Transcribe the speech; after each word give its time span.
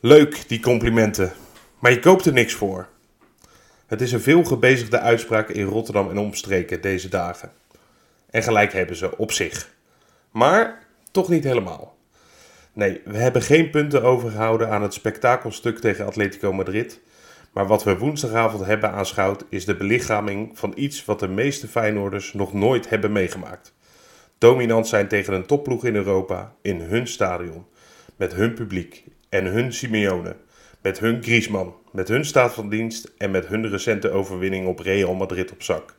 Leuk, 0.00 0.48
die 0.48 0.60
complimenten. 0.60 1.32
Maar 1.78 1.90
je 1.90 1.98
koopt 1.98 2.26
er 2.26 2.32
niks 2.32 2.54
voor. 2.54 2.88
Het 3.86 4.00
is 4.00 4.12
een 4.12 4.20
veel 4.20 4.44
gebezigde 4.44 4.98
uitspraak 4.98 5.48
in 5.48 5.64
Rotterdam 5.64 6.10
en 6.10 6.18
omstreken 6.18 6.80
deze 6.80 7.08
dagen. 7.08 7.52
En 8.30 8.42
gelijk 8.42 8.72
hebben 8.72 8.96
ze 8.96 9.18
op 9.18 9.32
zich. 9.32 9.68
Maar 10.30 10.86
toch 11.10 11.28
niet 11.28 11.44
helemaal. 11.44 11.96
Nee, 12.72 13.00
we 13.04 13.16
hebben 13.16 13.42
geen 13.42 13.70
punten 13.70 14.02
overgehouden 14.02 14.70
aan 14.70 14.82
het 14.82 14.94
spektakelstuk 14.94 15.78
tegen 15.78 16.06
Atletico 16.06 16.52
Madrid. 16.52 17.00
Maar 17.52 17.66
wat 17.66 17.84
we 17.84 17.98
woensdagavond 17.98 18.64
hebben 18.64 18.92
aanschouwd 18.92 19.44
is 19.48 19.64
de 19.64 19.76
belichaming 19.76 20.58
van 20.58 20.72
iets 20.76 21.04
wat 21.04 21.20
de 21.20 21.28
meeste 21.28 21.68
Feyenoorders 21.68 22.32
nog 22.32 22.52
nooit 22.52 22.88
hebben 22.88 23.12
meegemaakt. 23.12 23.74
Dominant 24.38 24.88
zijn 24.88 25.08
tegen 25.08 25.34
een 25.34 25.46
topploeg 25.46 25.84
in 25.84 25.94
Europa, 25.94 26.54
in 26.62 26.80
hun 26.80 27.06
stadion, 27.06 27.66
met 28.16 28.34
hun 28.34 28.54
publiek 28.54 29.04
en 29.28 29.44
hun 29.44 29.72
Simeone, 29.72 30.36
met 30.80 30.98
hun 30.98 31.22
Griezmann, 31.22 31.74
met 31.92 32.08
hun 32.08 32.24
staat 32.24 32.54
van 32.54 32.68
dienst 32.68 33.12
en 33.18 33.30
met 33.30 33.46
hun 33.46 33.68
recente 33.68 34.10
overwinning 34.10 34.66
op 34.66 34.78
Real 34.78 35.14
Madrid 35.14 35.52
op 35.52 35.62
zak. 35.62 35.94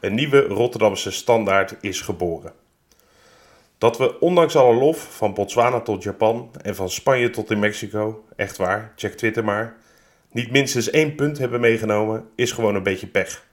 Een 0.00 0.14
nieuwe 0.14 0.40
Rotterdamse 0.40 1.10
standaard 1.10 1.76
is 1.80 2.00
geboren. 2.00 2.52
Dat 3.78 3.98
we 3.98 4.20
ondanks 4.20 4.56
alle 4.56 4.74
lof, 4.74 5.16
van 5.16 5.34
Botswana 5.34 5.80
tot 5.80 6.02
Japan 6.02 6.50
en 6.62 6.74
van 6.74 6.90
Spanje 6.90 7.30
tot 7.30 7.50
in 7.50 7.58
Mexico, 7.58 8.24
echt 8.36 8.56
waar, 8.56 8.92
check 8.96 9.12
Twitter 9.12 9.44
maar, 9.44 9.76
niet 10.32 10.50
minstens 10.50 10.90
één 10.90 11.14
punt 11.14 11.38
hebben 11.38 11.60
meegenomen, 11.60 12.28
is 12.34 12.52
gewoon 12.52 12.74
een 12.74 12.82
beetje 12.82 13.06
pech. 13.06 13.46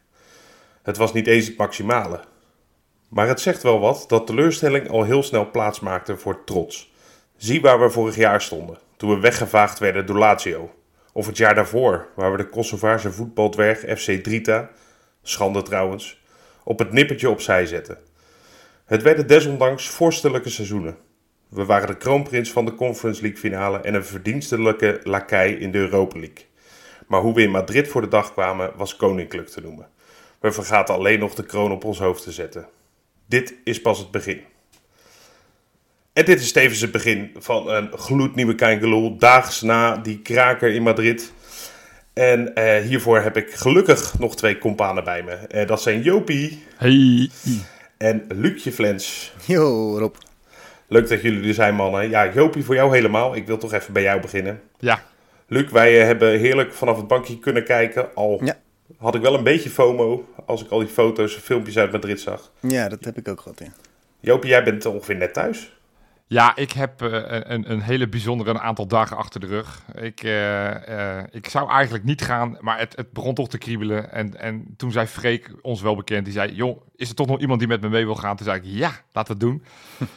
Het 0.84 0.98
was 0.98 1.14
niet 1.14 1.28
eens 1.28 1.48
het 1.48 1.58
maximale. 1.58 2.20
Maar 3.10 3.28
het 3.28 3.40
zegt 3.40 3.64
wel 3.64 3.80
wat 3.80 4.06
dat 4.08 4.28
teleurstelling 4.28 4.90
al 4.90 5.04
heel 5.04 5.24
snel 5.24 5.52
plaats 5.52 5.80
maakte 5.80 6.18
voor 6.18 6.44
trots. 6.44 6.94
Zie 7.38 7.62
waar 7.62 7.80
we 7.80 7.90
vorig 7.90 8.16
jaar 8.16 8.42
stonden, 8.42 8.78
toen 8.98 9.10
we 9.10 9.20
weggevaagd 9.20 9.80
werden 9.80 10.06
door 10.06 10.18
Lazio. 10.18 10.74
Of 11.14 11.26
het 11.28 11.38
jaar 11.38 11.56
daarvoor, 11.56 12.08
waar 12.16 12.32
we 12.32 12.38
de 12.38 12.50
Kosovaarse 12.50 13.12
voetbaldwerg 13.12 13.80
FC 13.80 14.24
Drita, 14.24 14.70
schande 15.22 15.62
trouwens, 15.62 16.24
op 16.64 16.80
het 16.80 16.92
nippertje 16.92 17.30
opzij 17.30 17.66
zetten. 17.66 17.98
Het 18.86 19.02
werden 19.02 19.28
desondanks 19.28 19.90
vorstelijke 19.90 20.50
seizoenen. 20.50 20.98
We 21.50 21.66
waren 21.66 21.88
de 21.88 21.98
kroonprins 21.98 22.52
van 22.52 22.66
de 22.66 22.76
Conference 22.76 23.22
League 23.22 23.40
finale 23.40 23.80
en 23.80 23.94
een 23.94 24.06
verdienstelijke 24.06 25.00
lakij 25.04 25.52
in 25.52 25.72
de 25.72 25.78
Europa 25.78 26.20
League. 26.20 26.46
Maar 27.08 27.22
hoe 27.22 27.34
we 27.34 27.42
in 27.42 27.52
Madrid 27.52 27.88
voor 27.88 28.02
de 28.02 28.08
dag 28.08 28.34
kwamen 28.34 28.72
was 28.76 28.96
koninklijk 28.96 29.48
te 29.48 29.62
noemen. 29.62 29.88
We 30.40 30.52
vergaten 30.52 30.96
alleen 30.96 31.20
nog 31.20 31.34
de 31.34 31.46
kroon 31.46 31.72
op 31.72 31.84
ons 31.84 32.00
hoofd 32.00 32.24
te 32.24 32.32
zetten. 32.32 32.68
Dit 33.26 33.54
is 33.64 33.82
pas 33.82 34.00
het 34.00 34.12
begin. 34.12 34.42
En 36.16 36.26
dit 36.26 36.40
is 36.42 36.52
tevens 36.52 36.82
het 36.82 36.92
begin 36.92 37.32
van 37.38 37.70
een 37.70 37.90
gloednieuwe 37.98 38.56
Kijngeloel, 38.56 39.18
daags 39.18 39.62
na 39.62 39.98
die 39.98 40.20
kraker 40.20 40.70
in 40.74 40.82
Madrid. 40.84 41.32
En 42.14 42.56
eh, 42.56 42.82
hiervoor 42.84 43.20
heb 43.20 43.38
ik 43.38 43.54
gelukkig 43.54 44.20
nog 44.20 44.36
twee 44.36 44.58
companen 44.58 45.04
bij 45.04 45.24
me. 45.24 45.32
Eh, 45.32 45.68
dat 45.68 45.82
zijn 45.82 46.02
Jopie 46.02 46.64
Hey. 46.78 47.30
en 47.98 48.26
Lucie 48.28 48.72
Flens. 48.72 49.34
Yo, 49.46 49.98
Rob. 50.00 50.16
Leuk 50.88 51.10
dat 51.10 51.22
jullie 51.22 51.48
er 51.48 51.54
zijn, 51.54 51.76
mannen. 51.76 52.10
Ja, 52.10 52.32
Jopie, 52.34 52.64
voor 52.64 52.76
jou 52.76 52.96
helemaal. 52.96 53.36
Ik 53.36 53.48
wil 53.48 53.58
toch 53.58 53.74
even 53.74 53.94
bij 53.94 54.04
jou 54.04 54.22
beginnen. 54.22 54.62
Ja, 54.80 55.04
Luc, 55.48 55.72
wij 55.72 56.00
eh, 56.00 56.06
hebben 56.06 56.40
heerlijk 56.40 56.74
vanaf 56.74 56.98
het 56.98 57.08
bankje 57.08 57.40
kunnen 57.40 57.64
kijken. 57.64 58.16
Al 58.16 58.42
Ja. 58.44 58.58
had 58.98 59.16
ik 59.16 59.22
wel 59.22 59.34
een 59.34 59.44
beetje 59.44 59.70
FOMO 59.70 60.26
als 60.46 60.64
ik 60.64 60.70
al 60.72 60.80
die 60.80 60.88
foto's 60.88 61.36
en 61.36 61.42
filmpjes 61.42 61.78
uit 61.78 61.92
Madrid 61.92 62.20
zag. 62.22 62.52
Ja, 62.60 62.90
dat 62.90 63.04
heb 63.06 63.18
ik 63.18 63.28
ook 63.28 63.42
gehad, 63.42 63.60
ja. 63.60 63.68
Jopie, 64.20 64.50
jij 64.50 64.64
bent 64.64 64.86
ongeveer 64.86 65.16
net 65.16 65.34
thuis. 65.34 65.74
Ja 66.36 66.56
ik 66.56 66.72
heb 66.72 67.02
eh, 67.02 67.12
een- 67.54 67.72
een, 67.72 67.82
hele 67.82 68.08
bijzondere 68.08 68.50
een 68.50 68.60
aantal 68.60 68.88
dagen 68.88 69.18
achter 69.18 69.40
de 69.40 69.48
rug. 69.48 69.82
Ik, 69.94 70.24
eh, 70.24 71.18
eh, 71.20 71.24
ik 71.32 71.50
zou 71.50 71.70
eigenlijk 71.70 72.04
niet 72.04 72.22
gaan, 72.22 72.58
maar 72.60 72.80
het, 72.80 72.96
het 72.96 73.12
begon 73.12 73.34
toch 73.34 73.50
te 73.50 73.58
kriebelen. 73.58 74.12
En, 74.12 74.40
en 74.40 74.74
toen 74.78 74.92
zei 74.92 75.08
Freek, 75.08 75.52
ons 75.62 75.82
wel 75.82 75.96
bekend, 75.96 76.26
die 76.26 76.34
zei... 76.34 76.54
joh, 76.54 76.82
is 76.96 77.10
er 77.10 77.16
toch 77.16 77.28
nog 77.28 77.40
iemand 77.40 77.60
die 77.60 77.68
met 77.68 77.82
me 77.82 77.90
mee 77.90 78.06
wil 78.06 78.16
gaan? 78.16 78.36
Toen 78.36 78.46
zei 78.46 78.58
ik, 78.58 78.64
ja, 78.66 78.92
laten 79.12 79.38
we 79.38 79.46
het 79.46 79.52
doen. 79.52 79.64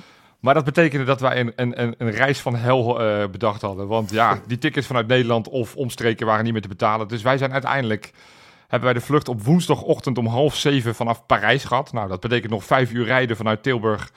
Maar 0.41 0.55
dat 0.55 0.65
betekende 0.65 1.05
dat 1.05 1.21
wij 1.21 1.41
een, 1.41 1.53
een, 1.57 1.95
een, 1.99 2.11
reis 2.11 2.41
van 2.41 2.55
hel 2.57 2.95
bedacht 3.31 3.63
hadden. 3.63 3.87
Want 3.87 4.11
ja, 4.11 4.41
die 4.47 4.59
tickets 4.59 4.87
vanuit 4.87 5.07
Nederland 5.07 5.49
of 5.49 5.77
omstreken 5.77 6.27
waren 6.27 6.45
niet 6.45 6.53
meer 6.53 6.63
te 6.63 6.69
betalen. 6.69 7.09
Dus 7.09 7.23
wij 7.23 7.39
zijn 7.39 7.53
uiteindelijk... 7.53 8.13
hebben 8.61 8.91
wij 8.91 8.99
de 8.99 9.07
vlucht 9.07 9.29
op 9.29 9.43
woensdagochtend 9.43 10.19
om 10.19 10.27
half 10.27 10.57
zeven 10.57 10.95
vanaf 10.95 11.27
Parijs 11.27 11.65
gehad. 11.65 11.93
Nou, 11.93 12.09
dat 12.09 12.21
betekent 12.21 12.53
nog 12.53 12.65
vijf 12.65 12.93
uur 12.93 13.05
rijden 13.05 13.37
vanuit 13.37 13.63
Tilburg, 13.63 14.13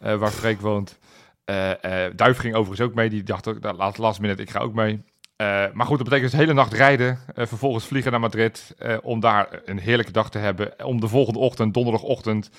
waar 0.00 0.30
Freek 0.30 0.60
woont. 0.60 0.98
Eh, 1.44 2.04
eh, 2.06 2.12
Duif 2.16 2.38
ging 2.38 2.54
overigens 2.54 2.88
ook 2.88 2.94
mee. 2.94 3.10
Die 3.10 3.22
dacht 3.22 3.48
ook, 3.48 3.60
nou, 3.60 3.76
laat 3.76 3.98
last 3.98 4.20
minute, 4.20 4.42
ik 4.42 4.50
ga 4.50 4.58
ook 4.58 4.74
mee. 4.74 5.02
Eh, 5.36 5.46
maar 5.72 5.86
goed, 5.86 5.96
dat 5.98 6.08
betekent 6.08 6.22
dus 6.22 6.30
de 6.30 6.36
hele 6.46 6.52
nacht 6.52 6.72
rijden. 6.72 7.18
vervolgens 7.34 7.84
vliegen 7.86 8.10
naar 8.10 8.20
Madrid. 8.20 8.74
eh, 8.78 8.96
om 9.02 9.20
daar 9.20 9.48
een 9.64 9.78
heerlijke 9.78 10.12
dag 10.12 10.30
te 10.30 10.38
hebben. 10.38 10.84
Om 10.84 11.00
de 11.00 11.08
volgende 11.08 11.38
ochtend, 11.38 11.74
donderdagochtend. 11.74 12.50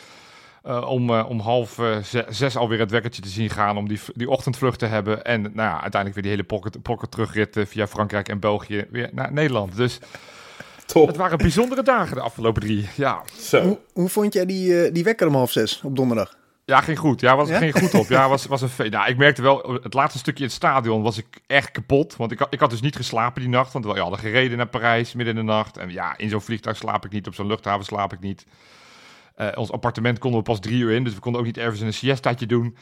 eh, 0.64 0.90
om, 0.90 1.10
om 1.12 1.40
half 1.40 1.80
ze- 2.04 2.26
zes 2.30 2.58
alweer 2.58 2.80
het 2.80 2.92
wekkertje 2.92 3.22
te 3.22 3.30
zien 3.30 3.50
gaan. 3.50 3.78
Om 3.78 3.88
die, 3.88 4.00
die 4.14 4.30
ochtendvlucht 4.30 4.80
te 4.80 4.86
hebben. 4.86 5.26
En 5.26 5.42
nou 5.42 5.54
ja, 5.56 5.72
uiteindelijk 5.82 6.14
weer 6.14 6.22
die 6.24 6.32
hele 6.32 6.44
pocket, 6.44 6.82
pocket 6.82 7.12
terugrit 7.12 7.58
via 7.68 7.88
Frankrijk 7.88 8.30
en 8.30 8.40
België 8.40 8.86
weer 8.90 9.10
naar 9.14 9.34
Nederland. 9.34 9.76
Dus 9.76 10.00
Top. 10.86 11.08
het 11.08 11.16
waren 11.18 11.38
bijzondere 11.38 11.84
dagen 11.84 12.16
de 12.16 12.22
afgelopen 12.22 12.62
drie. 12.62 12.90
Ja, 12.96 13.22
Zo. 13.40 13.62
Hoe, 13.62 13.78
hoe 13.94 14.10
vond 14.10 14.34
jij 14.34 14.46
die, 14.46 14.84
eh, 14.86 14.94
die 14.94 15.04
wekker 15.04 15.28
om 15.28 15.34
half 15.36 15.52
zes 15.52 15.82
op 15.84 15.96
donderdag? 15.96 16.36
Ja, 16.66 16.82
ging 16.82 17.00
goed. 17.00 17.22
Ja, 17.22 17.36
was, 17.36 17.50
Ja? 17.50 17.58
ging 17.58 17.78
goed 17.80 17.94
op. 17.94 18.08
Ja, 18.08 18.30
was, 18.36 18.46
was 18.46 18.62
een 18.62 18.90
nou, 18.90 19.10
ik 19.10 19.18
merkte 19.18 19.42
wel, 19.42 19.80
het 19.84 19.94
laatste 19.94 20.20
stukje 20.20 20.44
in 20.44 20.50
het 20.50 20.56
stadion 20.58 21.02
was 21.02 21.18
ik 21.18 21.26
echt 21.48 21.72
kapot. 21.72 22.16
Want 22.16 22.32
ik, 22.32 22.40
had- 22.40 22.54
ik 22.54 22.60
had 22.60 22.70
dus 22.70 22.82
niet 22.82 22.96
geslapen 22.96 23.42
die 23.42 23.50
nacht. 23.50 23.74
Want 23.74 23.86
we 23.86 24.00
hadden 24.00 24.20
gereden 24.20 24.58
naar 24.58 24.68
Parijs 24.68 25.14
midden 25.14 25.38
in 25.38 25.46
de 25.46 25.52
nacht. 25.52 25.78
En 25.78 25.92
ja, 25.92 26.18
in 26.18 26.30
zo'n 26.30 26.42
vliegtuig 26.42 26.78
slaap 26.78 27.06
ik 27.06 27.12
niet. 27.12 27.28
Op 27.28 27.34
zo'n 27.34 27.48
luchthaven 27.48 27.86
slaap 27.86 28.14
ik 28.14 28.20
niet. 28.20 28.46
Eh, 29.36 29.48
ons 29.56 29.72
appartement 29.72 30.20
konden 30.20 30.40
we 30.40 30.46
pas 30.46 30.60
drie 30.60 30.80
uur 30.80 30.92
in. 30.92 31.04
Dus 31.04 31.14
we 31.14 31.20
konden 31.20 31.42
ook 31.42 31.48
niet 31.48 31.58
ergens 31.58 31.80
een 31.82 31.94
siestaatje 31.94 32.46
doen. 32.46 32.78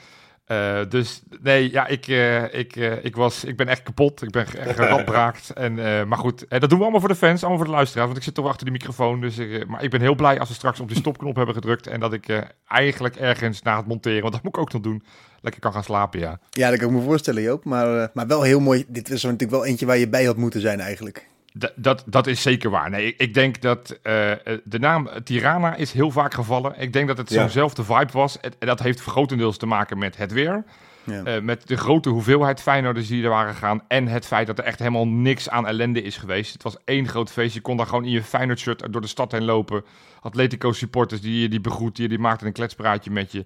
Eh, 0.45 0.79
dus 0.89 1.21
nee, 1.41 1.71
ja, 1.71 1.87
ik, 1.87 2.07
eh, 2.07 2.53
ik, 2.53 2.75
eh, 2.75 3.05
ik, 3.05 3.15
was, 3.15 3.43
ik 3.43 3.57
ben 3.57 3.67
echt 3.67 3.83
kapot. 3.83 4.21
Ik 4.21 4.29
ben 4.31 4.47
ge- 4.47 4.73
geradbraakt. 4.73 5.49
en, 5.49 5.73
maar 6.07 6.17
goed, 6.17 6.47
eh, 6.47 6.59
dat 6.59 6.69
doen 6.69 6.77
we 6.77 6.83
allemaal 6.83 6.99
voor 7.01 7.09
de 7.09 7.15
fans, 7.15 7.39
allemaal 7.41 7.57
voor 7.57 7.67
de 7.67 7.73
luisteraars. 7.75 8.05
Want 8.05 8.17
ik 8.17 8.23
zit 8.25 8.33
toch 8.33 8.47
achter 8.47 8.65
de 8.65 8.71
microfoon. 8.71 9.21
Dus, 9.21 9.37
eh, 9.37 9.65
maar 9.65 9.83
ik 9.83 9.89
ben 9.89 10.01
heel 10.01 10.15
blij 10.15 10.39
als 10.39 10.49
we 10.49 10.55
straks 10.55 10.79
op 10.79 10.87
die 10.87 10.97
stopknop 10.97 11.35
hebben 11.35 11.55
gedrukt. 11.55 11.87
En 11.87 11.99
dat 11.99 12.13
ik 12.13 12.43
eigenlijk 12.67 13.15
ergens 13.15 13.61
na 13.61 13.77
het 13.77 13.87
monteren, 13.87 14.21
want 14.21 14.33
dat 14.33 14.43
moet 14.43 14.55
ik 14.55 14.61
ook 14.61 14.71
nog 14.73 14.81
doen, 14.81 15.03
lekker 15.41 15.61
kan 15.61 15.73
gaan 15.73 15.83
slapen, 15.83 16.19
ja. 16.19 16.39
Ja, 16.49 16.69
dat 16.69 16.79
kan 16.79 16.89
ik 16.89 16.95
me 16.95 17.01
voorstellen, 17.01 17.41
Joop. 17.41 17.65
Maar, 17.65 18.09
maar 18.13 18.27
wel 18.27 18.41
heel 18.41 18.59
mooi. 18.59 18.85
Dit 18.87 19.09
was 19.09 19.23
natuurlijk 19.23 19.51
wel 19.51 19.65
eentje 19.65 19.85
waar 19.85 19.97
je 19.97 20.09
bij 20.09 20.23
had 20.25 20.37
moeten 20.37 20.61
zijn 20.61 20.79
eigenlijk. 20.79 21.27
D- 21.59 21.73
dat, 21.75 22.03
dat 22.05 22.27
is 22.27 22.41
zeker 22.41 22.69
waar. 22.69 22.89
Nee, 22.89 23.07
ik, 23.07 23.19
ik 23.19 23.33
denk 23.33 23.61
dat 23.61 23.99
eh, 24.03 24.31
eh, 24.31 24.37
de 24.63 24.79
naam 24.79 25.09
Tirana 25.23 25.75
is 25.75 25.91
heel 25.91 26.11
vaak 26.11 26.33
gevallen. 26.33 26.73
Ik 26.79 26.93
denk 26.93 27.07
dat 27.07 27.17
het 27.17 27.29
Ja. 27.29 27.39
zo'nzelfde 27.41 27.83
vibe 27.83 28.11
was. 28.11 28.39
En 28.39 28.51
dat 28.59 28.79
heeft 28.79 29.01
grotendeels 29.01 29.57
te 29.57 29.65
maken 29.65 29.97
met 29.97 30.17
het 30.17 30.31
weer. 30.31 30.63
Ja. 31.03 31.23
Eh, 31.23 31.41
met 31.41 31.67
de 31.67 31.77
grote 31.77 32.09
hoeveelheid 32.09 32.61
Feyenoorders 32.61 33.07
die 33.07 33.23
er 33.23 33.29
waren 33.29 33.53
gegaan. 33.53 33.81
En 33.87 34.07
het 34.07 34.25
feit 34.25 34.47
dat 34.47 34.57
er 34.57 34.63
echt 34.63 34.79
helemaal 34.79 35.07
niks 35.07 35.49
aan 35.49 35.67
ellende 35.67 36.01
is 36.01 36.17
geweest. 36.17 36.53
Het 36.53 36.63
was 36.63 36.77
één 36.85 37.07
groot 37.07 37.31
feest. 37.31 37.53
Je 37.53 37.61
kon 37.61 37.77
daar 37.77 37.85
gewoon 37.87 38.05
in 38.05 38.11
je 38.11 38.23
Feyenoord 38.23 38.59
shirt 38.59 38.91
door 38.93 39.01
de 39.01 39.07
stad 39.07 39.31
heen 39.31 39.43
lopen. 39.45 39.83
Atletico 40.21 40.71
supporters 40.71 41.21
die 41.21 41.41
je 41.41 41.49
die 41.49 41.61
begroeten. 41.61 42.09
Die 42.09 42.19
maakten 42.19 42.47
een 42.47 42.53
kletspraatje 42.53 43.11
met 43.11 43.31
je. 43.31 43.45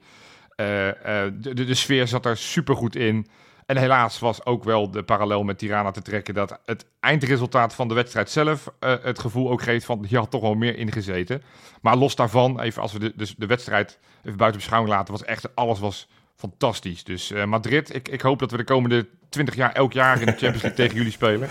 De, 0.56 1.34
de, 1.40 1.54
de 1.66 1.74
sfeer 1.74 2.08
zat 2.08 2.26
er 2.26 2.38
supergoed 2.38 2.96
in. 2.96 3.28
En 3.68 3.78
helaas 3.78 4.20
was 4.20 4.46
ook 4.46 4.64
wel 4.64 4.92
de 4.92 5.04
parallel 5.04 5.44
met 5.44 5.58
Tirana 5.58 5.92
te 5.92 6.02
trekken 6.02 6.34
dat 6.34 6.60
het 6.66 6.86
eindresultaat 7.00 7.74
van 7.76 7.88
de 7.88 7.94
wedstrijd 7.94 8.30
zelf 8.30 8.72
eh, 8.80 8.94
het 9.02 9.20
gevoel 9.20 9.50
ook 9.52 9.62
geeft 9.62 9.86
van 9.86 10.06
je 10.10 10.18
had 10.18 10.32
toch 10.32 10.42
wel 10.42 10.54
meer 10.56 10.78
ingezeten. 10.78 11.42
Maar 11.82 11.96
los 11.98 12.16
daarvan, 12.16 12.60
even 12.62 12.82
als 12.82 12.94
we 12.94 13.00
de, 13.00 13.14
dus 13.16 13.36
de 13.38 13.46
wedstrijd 13.46 13.98
even 14.24 14.38
buiten 14.38 14.60
beschouwing 14.60 14.94
laten, 14.94 15.14
was 15.14 15.24
echt 15.24 15.56
alles 15.56 15.80
was 15.80 16.08
fantastisch. 16.36 17.04
Dus 17.04 17.32
eh, 17.32 17.44
Madrid, 17.46 17.96
ik, 17.96 18.08
ik 18.10 18.22
hoop 18.22 18.40
dat 18.40 18.52
we 18.52 18.58
de 18.58 18.64
komende 18.64 19.08
20 19.30 19.56
jaar 19.56 19.72
elk 19.74 19.94
jaar 19.94 20.20
in 20.20 20.26
de 20.26 20.32
Champions 20.32 20.62
League 20.62 20.74
tegen 20.86 20.96
jullie 20.96 21.12
spelen. 21.12 21.50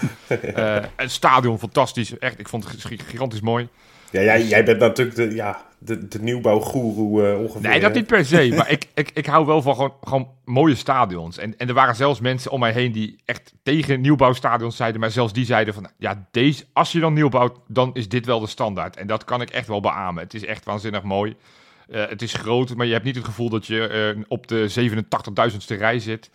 Eh 0.55 0.77
het 0.97 1.11
stadion 1.11 1.59
fantastisch, 1.59 2.19
echt. 2.19 2.39
Ik 2.39 2.49
vond 2.49 2.71
het 2.71 2.85
gi- 2.85 2.99
gigantisch 2.99 3.41
mooi. 3.41 3.69
Ja, 4.11 4.21
jij, 4.23 4.45
jij 4.45 4.65
bent 4.65 4.79
natuurlijk 4.79 5.17
de, 5.17 5.35
ja, 5.35 5.65
de, 5.87 6.09
de 6.09 6.23
nieuwbouwgoeroe 6.23 7.29
eh, 7.29 7.41
ongeveer. 7.41 7.69
Nee, 7.69 7.81
dat 7.81 7.95
niet 7.95 8.07
per 8.07 8.25
se. 8.25 8.49
Maar 8.57 8.71
ik, 8.71 8.89
ik, 8.95 9.11
ik 9.15 9.27
hou 9.27 9.47
wel 9.47 9.63
van 9.63 9.75
gewoon, 9.75 9.95
gewoon 10.03 10.29
mooie 10.45 10.75
stadions. 10.75 11.39
En, 11.39 11.57
en 11.57 11.69
er 11.69 11.75
waren 11.75 11.97
zelfs 11.97 12.21
mensen 12.21 12.51
om 12.51 12.61
mij 12.61 12.73
heen 12.73 12.93
die 12.93 13.21
echt 13.25 13.53
tegen 13.63 14.01
nieuwbouwstadions 14.01 14.77
zeiden. 14.77 15.01
Maar 15.01 15.11
zelfs 15.11 15.33
die 15.33 15.45
zeiden 15.45 15.75
van, 15.75 15.91
ja, 15.99 16.27
deze, 16.31 16.65
als 16.73 16.93
je 16.93 17.01
dan 17.01 17.13
nieuw 17.13 17.29
bouwt, 17.29 17.59
dan 17.69 17.91
is 17.95 18.09
dit 18.09 18.27
wel 18.27 18.41
de 18.41 18.47
standaard. 18.47 18.97
En 18.97 19.07
dat 19.07 19.25
kan 19.25 19.41
ik 19.41 19.51
echt 19.51 19.69
wel 19.69 19.81
beamen. 19.81 20.23
Het 20.23 20.35
is 20.35 20.45
echt 20.45 20.65
waanzinnig 20.65 21.03
mooi. 21.03 21.37
Eh, 21.89 22.09
het 22.09 22.23
is 22.23 22.35
groot, 22.35 22.75
maar 22.75 22.87
je 22.87 22.93
hebt 22.93 23.05
niet 23.05 23.17
het 23.17 23.25
gevoel 23.25 23.49
dat 23.49 23.67
je 23.67 23.87
eh, 23.89 24.23
op 24.29 24.47
de 24.47 24.91
87.000ste 25.51 25.77
rij 25.77 25.99
zit. 25.99 26.31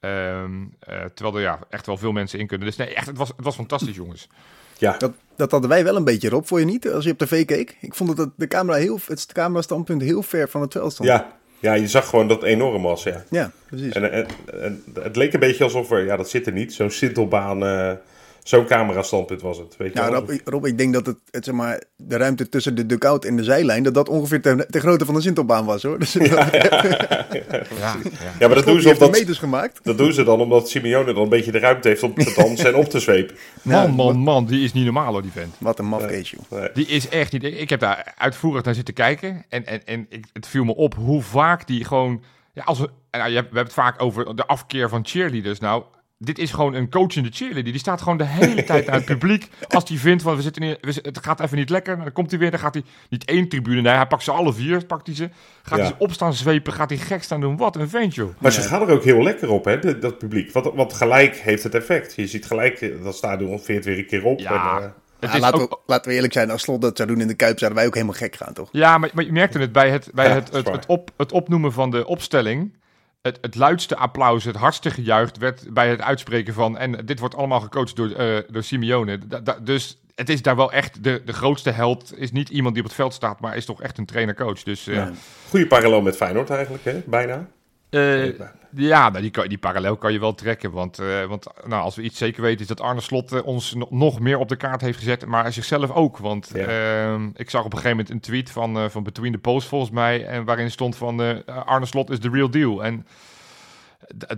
Ehm, 0.00 0.64
eh, 0.78 1.04
terwijl 1.14 1.36
er 1.36 1.42
ja, 1.42 1.58
echt 1.70 1.86
wel 1.86 1.96
veel 1.96 2.12
mensen 2.12 2.38
in 2.38 2.46
kunnen. 2.46 2.66
Dus 2.66 2.76
nee, 2.76 2.94
echt, 2.94 3.06
het 3.06 3.16
was, 3.16 3.28
het 3.28 3.44
was 3.44 3.54
fantastisch, 3.54 3.96
jongens. 3.96 4.28
Ja, 4.78 4.96
Dat, 4.98 5.12
dat 5.36 5.50
hadden 5.50 5.70
wij 5.70 5.84
wel 5.84 5.96
een 5.96 6.04
beetje, 6.04 6.28
Rob. 6.28 6.44
Vond 6.44 6.60
je 6.60 6.66
niet? 6.66 6.90
Als 6.90 7.04
je 7.04 7.10
op 7.10 7.18
tv 7.18 7.44
keek. 7.44 7.76
Ik 7.80 7.94
vond 7.94 8.08
dat 8.16 8.18
het, 8.18 8.30
de 8.36 8.48
camera 8.48 8.78
heel, 8.78 8.98
het 9.06 9.26
camerastandpunt 9.32 10.02
heel 10.02 10.22
ver 10.22 10.48
van 10.48 10.60
het 10.60 10.72
veld 10.72 10.92
stond. 10.92 11.08
ja, 11.08 11.32
Ja, 11.60 11.72
je 11.74 11.88
zag 11.88 12.08
gewoon 12.08 12.28
dat 12.28 12.40
het 12.40 12.50
enorm 12.50 12.82
was, 12.82 13.02
ja. 13.02 13.24
Ja, 13.30 13.50
precies. 13.66 13.92
En, 13.92 14.12
en, 14.12 14.26
en 14.60 14.84
het 15.02 15.16
leek 15.16 15.32
een 15.32 15.40
beetje 15.40 15.64
alsof 15.64 15.90
er, 15.90 16.04
ja, 16.04 16.16
dat 16.16 16.30
zit 16.30 16.46
er 16.46 16.52
niet, 16.52 16.74
zo'n 16.74 16.90
sintelbaan, 16.90 17.64
eh, 17.64 17.92
zo'n 18.44 18.66
camerastandpunt 18.66 19.40
was 19.42 19.58
het. 19.58 19.76
Weet 19.76 19.92
je 19.92 19.98
Nou? 19.98 20.14
Rob, 20.14 20.30
Rob, 20.44 20.66
ik 20.66 20.78
denk 20.78 20.92
dat 20.92 21.06
het, 21.06 21.16
het, 21.30 21.44
zeg 21.44 21.54
maar, 21.54 21.82
de 21.96 22.16
ruimte 22.16 22.48
tussen 22.48 22.74
de 22.74 22.86
dugout 22.86 23.24
en 23.24 23.36
de 23.36 23.44
zijlijn, 23.44 23.82
dat 23.82 23.94
dat 23.94 24.08
ongeveer 24.08 24.40
de, 24.40 24.66
de 24.68 24.80
grootte 24.80 25.04
van 25.04 25.14
de 25.14 25.20
Sintelbaan 25.20 25.64
was, 25.64 25.82
hoor. 25.82 25.98
Dus 26.04 26.12
ja, 26.12 26.48
Ja, 26.52 26.82
ja. 27.80 27.96
ja, 28.38 28.46
maar 28.46 28.54
dat 28.54 28.64
doen, 28.66 28.80
ze 28.80 28.88
omdat, 28.92 29.10
meters 29.10 29.38
gemaakt. 29.38 29.80
dat 29.84 29.98
doen 29.98 30.12
ze 30.12 30.24
dan 30.24 30.40
omdat 30.40 30.68
Simeone 30.68 31.12
dan 31.12 31.22
een 31.22 31.28
beetje 31.28 31.52
de 31.52 31.58
ruimte 31.58 31.88
heeft 31.88 32.02
om 32.02 32.14
te 32.14 32.32
dansen 32.36 32.66
en 32.66 32.74
op 32.74 32.84
te 32.88 33.00
zwepen. 33.00 33.36
Man, 33.62 33.90
man, 33.90 34.16
man, 34.18 34.46
die 34.46 34.64
is 34.64 34.72
niet 34.72 34.84
normaal 34.84 35.12
hoor, 35.12 35.22
die 35.22 35.30
vent. 35.30 35.54
Wat 35.58 35.78
een. 35.78 35.88
Nee. 35.88 36.70
Die 36.74 36.86
is 36.86 37.08
echt 37.08 37.32
niet. 37.32 37.44
Ik 37.44 37.68
heb 37.68 37.80
daar 37.80 38.12
uitvoerig 38.16 38.64
naar 38.64 38.74
zitten 38.74 38.94
kijken. 38.94 39.44
En, 39.48 39.66
en, 39.66 39.84
en 39.84 40.06
ik, 40.08 40.24
het 40.32 40.46
viel 40.46 40.64
me 40.64 40.74
op 40.74 40.94
hoe 40.94 41.22
vaak 41.22 41.66
die 41.66 41.84
gewoon. 41.84 42.22
Ja, 42.52 42.62
als 42.62 42.78
we, 42.78 42.88
nou, 43.10 43.28
je 43.28 43.34
hebt- 43.34 43.50
we 43.50 43.56
hebben 43.56 43.74
het 43.74 43.82
vaak 43.84 44.02
over 44.02 44.36
de 44.36 44.46
afkeer 44.46 44.88
van 44.88 45.06
cheerleaders. 45.06 45.58
Nou, 45.60 45.82
dit 46.24 46.38
is 46.38 46.50
gewoon 46.52 46.74
een 46.74 46.90
coachende 46.90 47.28
cheerleader. 47.32 47.64
Die 47.72 47.78
staat 47.80 48.02
gewoon 48.02 48.18
de 48.18 48.24
hele 48.26 48.64
tijd 48.72 48.88
aan 48.88 48.94
het 48.94 49.04
publiek. 49.04 49.48
Als 49.68 49.84
die 49.86 49.98
vindt 50.00 50.22
van 50.22 50.36
we 50.36 50.42
zitten 50.42 50.62
in, 50.62 50.76
we, 50.80 50.98
het 51.02 51.18
gaat 51.22 51.40
even 51.40 51.56
niet 51.56 51.70
lekker. 51.70 51.96
Dan 51.96 52.12
komt 52.12 52.30
hij 52.30 52.38
weer. 52.40 52.50
Dan 52.50 52.60
gaat 52.60 52.74
hij 52.74 52.82
niet 53.08 53.24
één 53.24 53.48
tribune. 53.48 53.80
Nee, 53.80 53.92
hij 53.94 54.06
pakt 54.06 54.22
ze 54.22 54.30
alle 54.32 54.52
vier. 54.52 54.84
Pakt 54.84 55.06
hij 55.06 55.16
ze. 55.16 55.28
Gaat 55.62 55.78
Ja. 55.78 55.84
hij 55.84 55.92
ze 55.98 56.04
opstaan 56.04 56.34
zwepen. 56.34 56.72
Gaat 56.72 56.88
hij 56.90 56.98
gek 56.98 57.22
staan 57.22 57.40
doen. 57.40 57.56
Wat 57.56 57.76
een 57.76 57.88
vent, 57.88 58.14
joh. 58.14 58.30
Maar 58.38 58.52
ze 58.52 58.60
gaan 58.60 58.82
er 58.82 58.90
ook 58.90 59.04
heel 59.04 59.22
lekker 59.22 59.48
op, 59.50 59.64
hè, 59.64 59.78
de- 59.78 59.98
dat 59.98 60.18
publiek. 60.18 60.52
Want, 60.52 60.70
want 60.74 60.92
gelijk 60.92 61.36
heeft 61.36 61.62
het 61.62 61.74
effect. 61.74 62.14
Je 62.16 62.26
ziet 62.26 62.46
gelijk, 62.46 62.80
eh, 62.80 63.02
dat 63.02 63.16
stadion 63.16 63.60
veert 63.60 63.84
weer 63.84 63.98
een 63.98 64.06
keer 64.06 64.24
op. 64.24 64.38
Ja. 64.40 64.76
En, 64.76 64.82
eh, 64.82 64.88
Ja, 65.20 65.34
is 65.34 65.40
laten, 65.40 65.60
ook- 65.60 65.70
we, 65.70 65.78
laten 65.86 66.08
we 66.10 66.14
eerlijk 66.16 66.32
zijn, 66.32 66.50
als 66.50 66.62
Slot 66.62 66.80
dat 66.80 66.96
zou 66.96 67.08
doen 67.08 67.20
in 67.20 67.26
de 67.26 67.34
Kuip, 67.34 67.58
zouden 67.58 67.78
wij 67.78 67.88
ook 67.88 67.94
helemaal 67.94 68.16
gek 68.16 68.36
gaan, 68.36 68.52
toch? 68.54 68.68
Ja, 68.72 68.98
maar, 68.98 69.10
maar 69.14 69.24
je 69.24 69.32
merkte 69.32 69.58
het 69.58 69.72
bij 69.72 69.90
het, 69.90 70.10
bij 70.14 70.28
Ja, 70.28 70.34
het, 70.34 70.52
het, 70.52 70.86
op, 70.86 71.10
het 71.16 71.32
opnoemen 71.32 71.72
van 71.72 71.90
de 71.90 72.06
opstelling. 72.06 72.72
Het, 73.24 73.38
het 73.40 73.54
luidste 73.54 73.96
applaus, 73.96 74.44
het 74.44 74.56
hardste 74.56 74.90
gejuicht 74.90 75.38
werd 75.38 75.66
bij 75.74 75.88
het 75.88 76.00
uitspreken 76.00 76.54
van. 76.54 76.78
En 76.78 77.06
dit 77.06 77.18
wordt 77.18 77.36
allemaal 77.36 77.60
gecoacht 77.60 77.96
door, 77.96 78.10
eh, 78.10 78.38
door 78.48 78.62
Simeone. 78.62 79.18
Da- 79.26 79.40
da- 79.40 79.58
dus 79.62 79.98
het 80.14 80.28
is 80.28 80.42
daar 80.42 80.56
wel 80.56 80.72
echt 80.72 81.04
de, 81.04 81.22
de 81.24 81.32
grootste 81.32 81.70
held. 81.70 82.18
Is 82.18 82.32
niet 82.32 82.48
iemand 82.48 82.74
die 82.74 82.82
op 82.82 82.88
het 82.88 82.98
veld 82.98 83.14
staat, 83.14 83.40
maar 83.40 83.56
is 83.56 83.64
toch 83.64 83.82
echt 83.82 83.98
een 83.98 84.06
trainer-coach. 84.06 84.62
Dus 84.62 84.86
eh, 84.86 84.94
Ja. 84.94 85.10
goede 85.48 85.66
parallel 85.66 86.00
met 86.02 86.16
Feyenoord 86.16 86.50
eigenlijk, 86.50 86.84
hè, 86.84 87.02
bijna. 87.06 87.46
eh, 87.90 88.24
ja, 88.74 89.08
nou, 89.08 89.22
die, 89.22 89.30
kan- 89.30 89.48
die 89.48 89.58
parallel 89.58 89.96
kan 89.96 90.12
je 90.12 90.18
wel 90.20 90.34
trekken. 90.34 90.70
Want, 90.70 90.98
eh, 90.98 91.24
want 91.24 91.46
nou, 91.66 91.82
als 91.82 91.96
we 91.96 92.02
iets 92.02 92.18
zeker 92.18 92.42
weten, 92.42 92.60
is 92.60 92.66
dat 92.66 92.80
Arne 92.80 93.00
Slot 93.00 93.32
eh, 93.32 93.46
ons 93.46 93.74
no- 93.74 93.86
nog 93.90 94.20
meer 94.20 94.38
op 94.38 94.48
de 94.48 94.56
kaart 94.56 94.80
heeft 94.80 94.98
gezet. 94.98 95.26
Maar 95.26 95.52
zichzelf 95.52 95.90
ook. 95.90 96.18
Want 96.18 96.50
Ja. 96.54 96.66
ehm, 96.66 97.28
ik 97.34 97.50
zag 97.50 97.60
op 97.64 97.72
een 97.72 97.78
gegeven 97.78 97.96
moment 97.96 98.14
een 98.14 98.20
tweet 98.20 98.50
van, 98.50 98.76
eh, 98.76 98.88
van 98.88 99.02
Between 99.02 99.32
the 99.32 99.38
Post 99.38 99.68
volgens 99.68 99.90
mij. 99.90 100.26
En 100.26 100.44
waarin 100.44 100.70
stond 100.70 100.96
van 100.96 101.44
Arne 101.46 101.86
Slot 101.86 102.10
is 102.10 102.18
the 102.18 102.30
real 102.30 102.50
deal. 102.50 102.84
En 102.84 103.06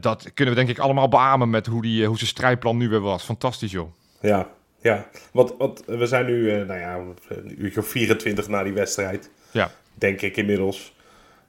dat 0.00 0.30
kunnen 0.34 0.54
we 0.54 0.60
denk 0.60 0.76
ik 0.76 0.82
allemaal 0.84 1.08
beamen 1.08 1.50
met 1.50 1.66
hoe, 1.66 1.82
die, 1.82 2.06
hoe 2.06 2.16
zijn 2.16 2.28
strijdplan 2.30 2.76
nu 2.76 2.88
weer 2.88 3.00
was. 3.00 3.24
Fantastisch 3.24 3.72
joh. 3.72 3.88
Ja, 4.20 4.48
ja. 4.80 5.06
Want, 5.32 5.54
want 5.58 5.82
we 5.86 6.06
zijn 6.06 6.26
nu, 6.26 6.64
nou 6.64 6.80
ja, 6.80 6.98
een 7.28 7.62
uurtje 7.64 7.80
of 7.80 7.86
24 7.88 8.48
na 8.48 8.62
die 8.62 8.72
wedstrijd. 8.72 9.30
Ja. 9.50 9.70
Denk 9.94 10.20
ik 10.20 10.36
inmiddels. 10.36 10.94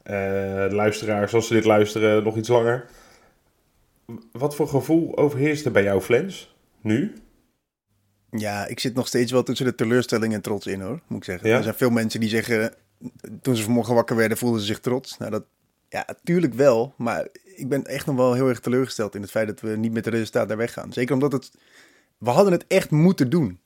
Eh, 0.07 0.13
de 0.69 0.75
luisteraars, 0.75 1.33
als 1.33 1.47
ze 1.47 1.53
dit 1.53 1.65
luisteren, 1.65 2.23
nog 2.23 2.37
iets 2.37 2.47
langer. 2.47 2.85
Wat 4.31 4.55
voor 4.55 4.67
gevoel 4.67 5.17
overheerst 5.17 5.65
er 5.65 5.71
bij 5.71 5.83
jou, 5.83 6.01
Flens? 6.01 6.55
Nu? 6.81 7.13
Ja, 8.31 8.65
ik 8.67 8.79
zit 8.79 8.93
nog 8.93 9.07
steeds 9.07 9.31
wel 9.31 9.43
tussen 9.43 9.65
de 9.65 9.75
teleurstelling 9.75 10.33
en 10.33 10.41
trots 10.41 10.67
in, 10.67 10.81
hoor, 10.81 11.01
moet 11.07 11.17
ik 11.17 11.23
zeggen. 11.23 11.49
Ja? 11.49 11.57
Er 11.57 11.63
zijn 11.63 11.75
veel 11.75 11.89
mensen 11.89 12.19
die 12.19 12.29
zeggen, 12.29 12.73
toen 13.41 13.55
ze 13.55 13.63
vanmorgen 13.63 13.95
wakker 13.95 14.15
werden, 14.15 14.37
voelden 14.37 14.59
ze 14.59 14.65
zich 14.65 14.79
trots. 14.79 15.17
Nou, 15.17 15.31
dat, 15.31 15.43
ja, 15.89 16.03
natuurlijk 16.07 16.53
wel, 16.53 16.93
maar 16.97 17.27
ik 17.55 17.69
ben 17.69 17.83
echt 17.83 18.05
nog 18.05 18.15
wel 18.15 18.33
heel 18.33 18.49
erg 18.49 18.59
teleurgesteld 18.59 19.15
in 19.15 19.21
het 19.21 19.31
feit 19.31 19.47
dat 19.47 19.61
we 19.61 19.75
niet 19.75 19.93
met 19.93 20.03
de 20.03 20.09
resultaat 20.09 20.47
daar 20.47 20.57
weggaan. 20.57 20.93
Zeker 20.93 21.13
omdat 21.13 21.31
het, 21.31 21.51
we 22.17 22.29
hadden 22.29 22.53
het 22.53 22.65
echt 22.67 22.91
moeten 22.91 23.29
doen. 23.29 23.59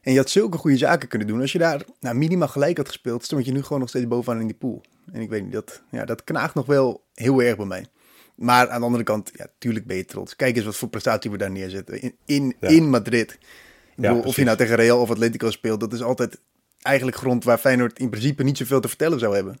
En 0.00 0.12
je 0.12 0.18
had 0.18 0.30
zulke 0.30 0.58
goede 0.58 0.76
zaken 0.76 1.08
kunnen 1.08 1.28
doen. 1.28 1.40
Als 1.40 1.52
je 1.52 1.58
daar 1.58 1.84
nou, 2.00 2.16
minimaal 2.16 2.48
gelijk 2.48 2.76
had 2.76 2.86
gespeeld, 2.86 3.24
stond 3.24 3.44
je 3.44 3.52
nu 3.52 3.62
gewoon 3.62 3.80
nog 3.80 3.88
steeds 3.88 4.08
bovenaan 4.08 4.40
in 4.40 4.46
die 4.46 4.56
pool. 4.56 4.82
En 5.12 5.20
ik 5.20 5.28
weet 5.28 5.42
niet, 5.42 5.52
dat, 5.52 5.82
ja, 5.90 6.04
dat 6.04 6.24
knaagt 6.24 6.54
nog 6.54 6.66
wel 6.66 7.04
heel 7.14 7.42
erg 7.42 7.56
bij 7.56 7.66
mij. 7.66 7.86
Maar 8.34 8.68
aan 8.68 8.80
de 8.80 8.86
andere 8.86 9.04
kant, 9.04 9.30
ja, 9.34 9.46
tuurlijk 9.58 9.86
ben 9.86 9.96
je 9.96 10.04
trots. 10.04 10.36
Kijk 10.36 10.56
eens 10.56 10.64
wat 10.64 10.76
voor 10.76 10.88
prestatie 10.88 11.30
we 11.30 11.36
daar 11.38 11.50
neerzetten. 11.50 12.00
In, 12.02 12.14
in, 12.26 12.54
Ja. 12.60 12.68
in 12.68 12.90
Madrid. 12.90 13.32
Ik 13.32 13.38
bedoel, 13.94 14.20
of 14.22 14.36
je 14.36 14.44
nou 14.44 14.56
tegen 14.56 14.76
Real 14.76 15.00
of 15.00 15.10
Atletico 15.10 15.50
speelt, 15.50 15.80
dat 15.80 15.92
is 15.92 16.02
altijd 16.02 16.40
eigenlijk 16.82 17.16
grond 17.16 17.44
waar 17.44 17.58
Feyenoord 17.58 17.98
in 17.98 18.08
principe 18.10 18.42
niet 18.42 18.56
zoveel 18.56 18.80
te 18.80 18.88
vertellen 18.88 19.18
zou 19.18 19.34
hebben. 19.34 19.58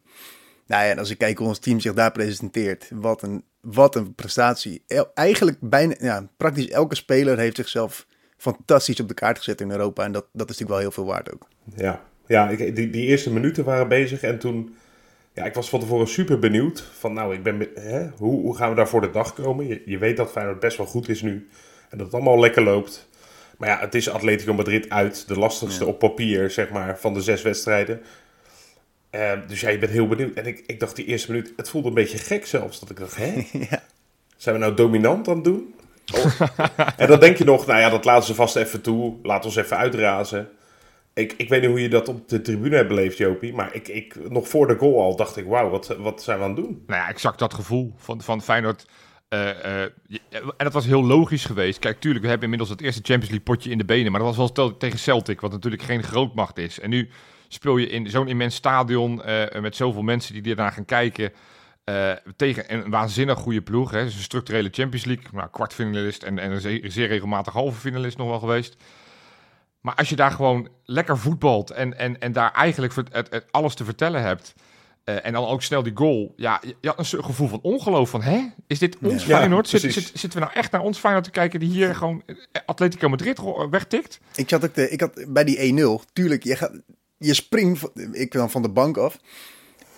Nou 0.66 0.84
ja, 0.84 0.90
en 0.90 0.98
als 0.98 1.10
ik 1.10 1.18
kijk 1.18 1.38
hoe 1.38 1.46
ons 1.46 1.58
team 1.58 1.80
zich 1.80 1.94
daar 1.94 2.12
presenteert, 2.12 2.90
wat 2.94 3.22
een, 3.22 3.44
wat 3.60 3.94
een 3.94 4.14
prestatie. 4.14 4.82
El- 4.86 5.10
eigenlijk 5.14 5.56
bijna, 5.60 5.94
ja, 6.00 6.28
praktisch 6.36 6.68
elke 6.68 6.94
speler 6.94 7.38
heeft 7.38 7.56
zichzelf 7.56 8.06
fantastisch 8.36 9.00
op 9.00 9.08
de 9.08 9.14
kaart 9.14 9.38
gezet 9.38 9.60
in 9.60 9.70
Europa. 9.70 10.04
En 10.04 10.12
dat, 10.12 10.26
dat 10.32 10.50
is 10.50 10.58
natuurlijk 10.58 10.70
wel 10.70 10.78
heel 10.78 10.90
veel 10.90 11.04
waard 11.04 11.32
ook. 11.32 11.48
Ja, 11.76 12.02
ja 12.26 12.48
ik, 12.48 12.76
die, 12.76 12.90
die 12.90 13.06
eerste 13.06 13.32
minuten 13.32 13.64
waren 13.64 13.88
bezig 13.88 14.22
en 14.22 14.38
toen... 14.38 14.76
Ja, 15.38 15.44
ik 15.44 15.54
was 15.54 15.68
van 15.68 15.80
tevoren 15.80 16.08
super 16.08 16.38
benieuwd. 16.38 16.84
Van 16.98 17.12
nou, 17.12 17.34
ik 17.34 17.42
ben, 17.42 17.58
be- 17.58 17.70
hè, 17.74 18.08
hoe, 18.16 18.40
hoe 18.40 18.56
gaan 18.56 18.70
we 18.70 18.76
daar 18.76 18.88
voor 18.88 19.00
de 19.00 19.10
dag 19.10 19.32
komen? 19.34 19.66
Je, 19.66 19.82
je 19.84 19.98
weet 19.98 20.16
dat 20.16 20.30
Feyenoord 20.30 20.60
best 20.60 20.76
wel 20.76 20.86
goed 20.86 21.08
is 21.08 21.22
nu. 21.22 21.48
En 21.88 21.98
dat 21.98 22.06
het 22.06 22.14
allemaal 22.14 22.38
lekker 22.40 22.62
loopt. 22.62 23.08
Maar 23.58 23.68
ja, 23.68 23.78
het 23.80 23.94
is 23.94 24.10
Atletico 24.10 24.54
Madrid 24.54 24.90
uit. 24.90 25.28
De 25.28 25.38
lastigste 25.38 25.84
Ja. 25.84 25.90
op 25.90 25.98
papier, 25.98 26.50
zeg 26.50 26.70
maar, 26.70 26.98
van 26.98 27.14
de 27.14 27.20
zes 27.20 27.42
wedstrijden. 27.42 28.02
Eh, 29.10 29.32
dus 29.46 29.60
ja, 29.60 29.68
je 29.68 29.78
bent 29.78 29.92
heel 29.92 30.08
benieuwd. 30.08 30.34
En 30.34 30.46
ik, 30.46 30.62
ik 30.66 30.80
dacht 30.80 30.96
die 30.96 31.04
eerste 31.04 31.30
minuut, 31.32 31.52
het 31.56 31.68
voelde 31.68 31.88
een 31.88 31.94
beetje 31.94 32.18
gek 32.18 32.46
zelfs. 32.46 32.80
Dat 32.80 32.90
ik 32.90 32.96
dacht, 32.98 33.16
hè? 33.16 33.32
ja. 33.70 33.82
Zijn 34.36 34.54
we 34.54 34.60
nou 34.60 34.74
dominant 34.74 35.28
aan 35.28 35.34
het 35.34 35.44
doen? 35.44 35.74
Oh. 36.14 36.40
en 36.96 37.06
dan 37.08 37.20
denk 37.20 37.36
je 37.36 37.44
nog, 37.44 37.66
nou 37.66 37.80
ja, 37.80 37.90
dat 37.90 38.04
laten 38.04 38.26
ze 38.26 38.34
vast 38.34 38.56
even 38.56 38.80
toe. 38.80 39.14
Laat 39.22 39.44
ons 39.44 39.56
even 39.56 39.76
uitrazen. 39.76 40.48
Ik, 41.18 41.34
ik 41.36 41.48
weet 41.48 41.60
niet 41.60 41.70
hoe 41.70 41.80
je 41.80 41.88
dat 41.88 42.08
op 42.08 42.28
de 42.28 42.40
tribune 42.40 42.76
hebt 42.76 42.88
beleefd, 42.88 43.16
Jopie. 43.16 43.54
Maar 43.54 43.74
ik, 43.74 43.88
ik, 43.88 44.30
nog 44.30 44.48
voor 44.48 44.66
de 44.66 44.76
goal 44.76 45.00
al 45.02 45.16
dacht 45.16 45.36
ik, 45.36 45.46
wauw, 45.46 45.70
wat, 45.70 45.96
wat 45.98 46.22
zijn 46.22 46.38
we 46.38 46.44
aan 46.44 46.50
het 46.50 46.64
doen? 46.64 46.82
Nou 46.86 47.00
ja, 47.00 47.08
exact 47.08 47.38
dat 47.38 47.54
gevoel 47.54 47.94
van, 47.96 48.20
van 48.20 48.42
Feyenoord. 48.42 48.86
eh, 49.28 49.82
eh, 49.82 49.90
en 50.30 50.52
dat 50.56 50.72
was 50.72 50.86
heel 50.86 51.04
logisch 51.04 51.44
geweest. 51.44 51.78
Kijk, 51.78 52.00
tuurlijk, 52.00 52.22
we 52.22 52.30
hebben 52.30 52.50
inmiddels 52.50 52.70
het 52.70 52.80
eerste 52.80 53.02
Champions 53.02 53.30
League 53.30 53.54
potje 53.54 53.70
in 53.70 53.78
de 53.78 53.84
benen. 53.84 54.12
Maar 54.12 54.20
dat 54.20 54.36
was 54.36 54.50
wel 54.54 54.76
tegen 54.76 54.98
Celtic, 54.98 55.40
wat 55.40 55.50
natuurlijk 55.50 55.82
geen 55.82 56.02
grootmacht 56.02 56.58
is. 56.58 56.80
En 56.80 56.90
nu 56.90 57.08
speel 57.48 57.76
je 57.76 57.86
in 57.86 58.10
zo'n 58.10 58.28
immens 58.28 58.54
stadion 58.54 59.22
eh, 59.22 59.60
met 59.60 59.76
zoveel 59.76 60.02
mensen 60.02 60.42
die 60.42 60.52
ernaar 60.52 60.72
gaan 60.72 60.84
kijken. 60.84 61.32
tegen 62.36 62.72
een 62.72 62.90
waanzinnig 62.90 63.38
goede 63.38 63.62
ploeg. 63.62 63.90
Hè. 63.90 64.04
Dus 64.04 64.14
een 64.14 64.20
structurele 64.20 64.68
Champions 64.72 65.04
League. 65.04 65.24
Nou, 65.32 65.48
kwartfinalist 65.50 66.22
en, 66.22 66.38
en 66.38 66.50
een 66.50 66.60
zeer, 66.60 66.90
zeer 66.90 67.08
regelmatig 67.08 67.52
halve 67.52 67.80
finalist 67.80 68.16
nog 68.16 68.28
wel 68.28 68.38
geweest. 68.38 68.76
Maar 69.80 69.94
als 69.94 70.08
je 70.08 70.16
daar 70.16 70.30
gewoon 70.30 70.68
lekker 70.84 71.18
voetbalt 71.18 71.70
en, 71.70 71.98
en, 71.98 72.20
en 72.20 72.32
daar 72.32 72.52
eigenlijk 72.52 72.94
het, 72.94 73.08
het, 73.12 73.30
het 73.30 73.44
alles 73.50 73.74
te 73.74 73.84
vertellen 73.84 74.22
hebt. 74.22 74.54
eh, 75.04 75.26
en 75.26 75.32
dan 75.32 75.46
ook 75.46 75.62
snel 75.62 75.82
die 75.82 75.96
goal. 75.96 76.32
Ja, 76.36 76.60
je, 76.66 76.76
je 76.80 76.88
had 76.88 77.12
een 77.12 77.24
gevoel 77.24 77.48
van 77.48 77.58
ongeloof. 77.62 78.10
Van, 78.10 78.22
hè? 78.22 78.40
Is 78.66 78.78
dit 78.78 78.96
ons 79.02 79.24
Ja, 79.26 79.36
Feyenoord? 79.36 79.68
Zit, 79.68 79.80
zit- 79.80 80.10
zitten 80.14 80.38
we 80.38 80.44
nou 80.44 80.52
echt 80.56 80.72
naar 80.72 80.80
ons 80.80 80.98
Feyenoord 80.98 81.24
te 81.24 81.30
kijken... 81.30 81.60
die 81.60 81.68
hier 81.70 81.94
gewoon 81.94 82.22
eh, 82.26 82.36
Atletico 82.66 83.08
Madrid 83.08 83.38
ro- 83.38 83.68
wegtikt? 83.68 84.20
Ik, 84.34 84.50
ook 84.50 84.74
de, 84.74 84.90
ik 84.90 85.00
had 85.00 85.24
bij 85.28 85.44
die 85.44 85.78
1-0, 86.02 86.04
tuurlijk, 86.12 86.44
je, 86.44 86.56
gaat, 86.56 86.72
je 87.18 87.34
springt, 87.34 87.88
ik 88.12 88.32
dan 88.32 88.50
van 88.50 88.62
de 88.62 88.70
bank 88.70 88.96
af. 88.96 89.18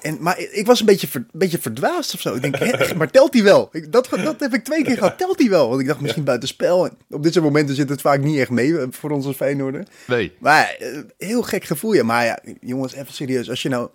En, 0.01 0.17
maar 0.21 0.39
ik 0.39 0.67
was 0.67 0.81
een 0.81 0.87
beetje, 0.87 1.09
ver, 1.09 1.27
beetje 1.33 1.59
verdwaasd 1.59 2.15
of 2.15 2.21
zo. 2.21 2.35
Ik 2.35 2.43
denk, 2.43 2.57
hè, 2.57 2.95
maar 2.95 3.11
telt 3.11 3.33
hij 3.33 3.43
wel? 3.43 3.69
Ik, 3.73 3.93
dat, 3.93 4.09
dat 4.11 4.41
heb 4.41 4.55
ik 4.55 4.65
twee 4.65 4.85
keer 4.85 4.97
gehad. 4.97 5.19
Telt 5.19 5.39
hij 5.39 5.49
wel? 5.49 5.69
Want 5.69 5.81
ik 5.81 5.87
dacht 5.87 6.01
misschien 6.01 6.25
buitenspel. 6.25 6.87
En 6.87 6.93
op 7.11 7.23
dit 7.23 7.33
soort 7.33 7.45
momenten 7.45 7.75
zit 7.75 7.89
het 7.89 8.01
vaak 8.01 8.21
niet 8.21 8.39
echt 8.39 8.51
mee 8.51 8.79
eh, 8.79 8.87
voor 8.91 9.11
ons 9.11 9.27
als 9.27 9.37
Feyenoorder. 9.37 9.87
Nee. 10.07 10.33
Maar 10.39 10.77
eh, 10.79 10.99
heel 11.19 11.43
gek 11.43 11.65
gevoel, 11.65 11.93
ja. 11.93 12.03
Maar 12.03 12.25
ja, 12.25 12.39
jongens, 12.61 12.95
even 12.95 13.13
serieus. 13.15 13.51
Als 13.51 13.63
je 13.63 13.69
nou 13.69 13.89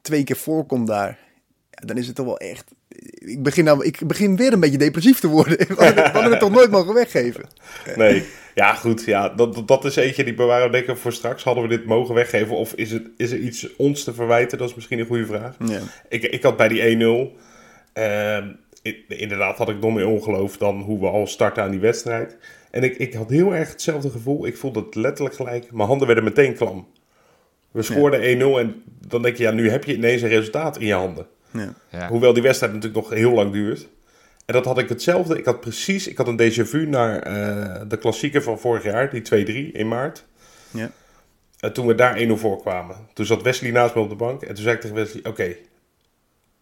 twee 0.00 0.24
keer 0.24 0.36
voorkomt 0.36 0.86
daar, 0.86 1.18
ja, 1.70 1.86
dan 1.86 1.96
is 1.96 2.06
het 2.06 2.16
toch 2.16 2.26
wel 2.26 2.38
echt... 2.38 2.64
Ik 3.14 3.42
begin, 3.42 3.64
nou, 3.64 3.84
ik 3.84 4.06
begin 4.06 4.36
weer 4.36 4.52
een 4.52 4.60
beetje 4.60 4.78
depressief 4.78 5.20
te 5.20 5.28
worden. 5.28 5.58
We 5.76 6.10
hadden 6.12 6.30
het 6.30 6.40
toch 6.40 6.50
nooit 6.50 6.70
mogen 6.70 6.94
weggeven? 6.94 7.44
Nee, 7.96 8.24
ja 8.54 8.74
goed, 8.74 9.04
ja, 9.04 9.28
dat, 9.28 9.54
dat- 9.54 9.68
dat 9.68 9.84
is 9.84 9.96
eentje 9.96 10.24
die 10.24 10.34
bewaren 10.34 10.74
ik 10.74 10.96
voor 10.96 11.12
straks. 11.12 11.42
Hadden 11.44 11.62
we 11.62 11.68
dit 11.68 11.84
mogen 11.84 12.14
weggeven 12.14 12.56
of 12.56 12.72
is, 12.74 12.90
het, 12.90 13.08
is 13.16 13.30
er 13.32 13.38
iets 13.38 13.76
ons 13.76 14.04
te 14.04 14.14
verwijten? 14.14 14.58
Dat 14.58 14.68
is 14.68 14.74
misschien 14.74 14.98
een 14.98 15.06
goede 15.06 15.26
vraag. 15.26 15.56
Ja. 15.66 15.80
Ik, 16.08 16.22
ik 16.22 16.42
had 16.42 16.56
bij 16.56 16.68
die 16.68 16.80
1-0, 16.80 17.36
ehm, 17.92 18.48
i- 18.86 19.04
inderdaad 19.08 19.58
had 19.58 19.68
ik 19.68 19.80
nog 19.80 19.94
meer 19.94 20.06
ongeloof 20.06 20.56
dan 20.56 20.80
hoe 20.80 21.00
we 21.00 21.06
al 21.06 21.26
starten 21.26 21.62
aan 21.62 21.70
die 21.70 21.80
wedstrijd. 21.80 22.36
En 22.70 22.82
ik, 22.82 22.96
ik 22.96 23.14
had 23.14 23.30
heel 23.30 23.54
erg 23.54 23.68
hetzelfde 23.70 24.10
gevoel. 24.10 24.46
Ik 24.46 24.56
voelde 24.56 24.80
het 24.80 24.94
letterlijk 24.94 25.34
gelijk. 25.36 25.72
Mijn 25.72 25.88
handen 25.88 26.06
werden 26.06 26.24
meteen 26.24 26.54
klam. 26.54 26.86
We 27.70 27.82
scoorden 27.82 28.20
1-0 28.20 28.58
en 28.58 28.82
dan 29.08 29.22
denk 29.22 29.36
je, 29.36 29.42
ja, 29.42 29.50
nu 29.50 29.70
heb 29.70 29.84
je 29.84 29.94
ineens 29.94 30.22
een 30.22 30.28
resultaat 30.28 30.78
in 30.78 30.86
je 30.86 30.92
handen. 30.94 31.26
Ja. 31.50 31.74
Ja. 31.90 32.08
Hoewel 32.08 32.32
die 32.32 32.42
wedstrijd 32.42 32.72
natuurlijk 32.72 33.02
nog 33.08 33.14
heel 33.18 33.32
lang 33.32 33.52
duurt. 33.52 33.88
En 34.44 34.54
dat 34.54 34.64
had 34.64 34.78
ik 34.78 34.88
hetzelfde. 34.88 35.38
Ik 35.38 35.44
had 35.44 35.60
precies, 35.60 36.08
ik 36.08 36.16
had 36.16 36.28
een 36.28 36.40
déjà 36.40 36.68
vu 36.68 36.86
naar 36.86 37.18
eh, 37.18 37.80
de 37.88 37.96
klassieker 37.96 38.42
van 38.42 38.58
vorig 38.58 38.82
jaar, 38.82 39.10
die 39.10 39.70
2-3 39.70 39.72
in 39.72 39.88
maart. 39.88 40.24
Ja. 40.70 40.90
En 41.60 41.72
toen 41.72 41.86
we 41.86 41.94
daar 41.94 42.18
1-0 42.18 42.32
voor 42.32 42.60
kwamen. 42.60 42.96
Toen 43.12 43.26
zat 43.26 43.42
Wesley 43.42 43.70
naast 43.70 43.94
me 43.94 44.00
op 44.00 44.08
de 44.08 44.14
bank. 44.14 44.42
En 44.42 44.54
toen 44.54 44.62
zei 44.62 44.74
ik 44.74 44.80
tegen 44.80 44.96
Wesley, 44.96 45.24
oké, 45.24 45.56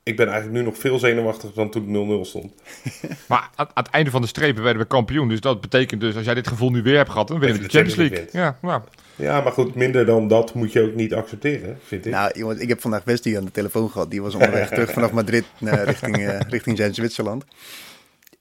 ik 0.02 0.16
ben 0.16 0.26
eigenlijk 0.28 0.56
nu 0.58 0.64
nog 0.64 0.78
veel 0.78 0.98
zenuwachtiger 0.98 1.54
dan 1.54 1.70
toen 1.70 2.10
het 2.10 2.26
0-0 2.26 2.28
stond. 2.28 2.52
Maar 3.28 3.50
aan, 3.54 3.66
aan 3.74 3.82
het 3.84 3.92
einde 3.92 4.10
van 4.10 4.20
de 4.20 4.26
strepen 4.26 4.62
werden 4.62 4.82
we 4.82 4.88
kampioen. 4.88 5.28
Dus 5.28 5.40
dat 5.40 5.60
betekent 5.60 6.00
dus, 6.00 6.16
als 6.16 6.24
jij 6.24 6.34
dit 6.34 6.48
gevoel 6.48 6.70
nu 6.70 6.82
weer 6.82 6.96
hebt 6.96 7.10
gehad, 7.10 7.28
dan 7.28 7.38
winnen 7.38 7.56
we 7.56 7.62
de 7.62 7.72
de 7.72 7.78
Champions 7.78 8.10
League. 8.10 8.28
Ja, 8.32 8.58
nou, 8.62 8.82
Ja, 9.16 9.40
maar 9.40 9.52
goed, 9.52 9.74
minder 9.74 10.06
dan 10.06 10.28
dat 10.28 10.54
moet 10.54 10.72
je 10.72 10.82
ook 10.82 10.94
niet 10.94 11.14
accepteren, 11.14 11.78
vind 11.84 12.06
ik. 12.06 12.12
Nou, 12.12 12.38
jongens, 12.38 12.60
ik 12.60 12.68
heb 12.68 12.80
vandaag 12.80 13.04
Westie 13.04 13.38
aan 13.38 13.44
de 13.44 13.50
telefoon 13.50 13.90
gehad. 13.90 14.10
Die 14.10 14.22
was 14.22 14.34
onderweg 14.34 14.68
terug 14.68 14.92
vanaf 14.98 15.12
Madrid 15.12 15.44
naar, 15.58 15.84
richting, 15.84 16.16
eh, 16.16 16.40
richting 16.48 16.76
zijn 16.76 16.94
Zwitserland. 16.94 17.44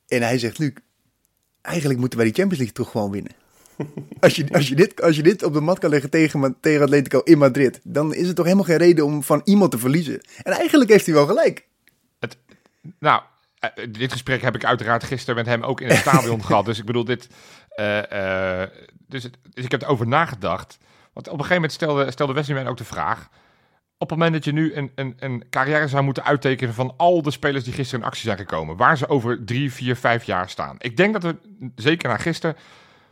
En 0.08 0.22
hij 0.22 0.38
zegt, 0.38 0.58
Luc, 0.58 0.72
eigenlijk 1.62 2.00
moeten 2.00 2.18
wij 2.20 2.28
die 2.28 2.38
Champions 2.38 2.64
League 2.64 2.84
toch 2.84 2.92
gewoon 2.92 3.12
winnen. 3.12 3.41
Als 4.20 4.36
je, 4.36 4.46
als 4.52 4.68
je, 4.68 4.76
dit, 4.76 5.02
als 5.02 5.16
je 5.16 5.24
dit 5.24 5.44
op 5.44 5.54
de 5.54 5.62
mat 5.62 5.80
kan 5.80 5.90
leggen 5.90 6.10
tegen, 6.10 6.58
tegen 6.62 6.82
Atletico 6.82 7.20
in 7.20 7.38
Madrid, 7.38 7.80
dan 7.84 8.14
is 8.14 8.28
er 8.28 8.36
toch 8.36 8.46
helemaal 8.46 8.66
geen 8.66 8.78
reden 8.78 9.06
om 9.06 9.24
van 9.24 9.42
iemand 9.44 9.72
te 9.72 9.78
verliezen. 9.78 10.22
En 10.44 10.54
eigenlijk 10.54 10.90
heeft 10.90 11.06
hij 11.06 11.16
wel 11.16 11.26
gelijk. 11.28 11.68
nou 13.00 13.22
eh, 13.60 13.70
dit 13.92 14.12
gesprek 14.12 14.42
heb 14.42 14.56
ik 14.56 14.66
uiteraard 14.66 15.04
gisteren 15.04 15.36
met 15.36 15.46
hem 15.46 15.64
ook 15.64 15.82
in 15.82 15.88
het 15.88 15.98
stadion 16.08 16.44
gehad. 16.44 16.66
Dus 16.66 16.80
ik 16.80 16.86
bedoel, 16.86 17.06
dit. 17.06 17.28
eh, 17.70 18.62
eh, 18.64 18.70
dus, 19.08 19.24
het- 19.24 19.38
dus 19.54 19.66
ik 19.66 19.72
heb 19.72 19.82
erover 19.82 20.08
nagedacht. 20.08 20.78
Want 21.14 21.28
op 21.28 21.34
een 21.34 21.46
gegeven 21.46 21.56
moment 21.56 21.72
stelde, 21.72 22.12
stelde 22.12 22.34
Wesley 22.34 22.56
mij 22.62 22.68
ook 22.72 22.78
de 22.78 22.84
vraag. 22.84 23.30
Op 23.98 24.10
het 24.10 24.18
moment 24.18 24.34
dat 24.34 24.46
je 24.46 24.52
nu 24.52 24.74
een, 24.76 24.92
een, 24.96 25.14
een 25.20 25.44
carrière 25.50 25.88
zou 25.88 26.04
moeten 26.04 26.24
uittekenen 26.24 26.74
van 26.74 26.94
al 26.98 27.22
de 27.22 27.32
spelers 27.32 27.64
die 27.64 27.74
gisteren 27.74 28.00
in 28.02 28.06
actie 28.08 28.24
zijn 28.24 28.38
gekomen, 28.38 28.78
waar 28.78 28.98
ze 28.98 29.08
over 29.10 29.44
drie, 29.46 29.74
vier, 29.74 29.96
vijf 29.96 30.24
jaar 30.24 30.50
staan. 30.50 30.76
Ik 30.80 30.98
denk 30.98 31.14
dat 31.14 31.24
we, 31.24 31.36
zeker 31.76 32.10
na 32.10 32.18
gisteren, 32.18 32.56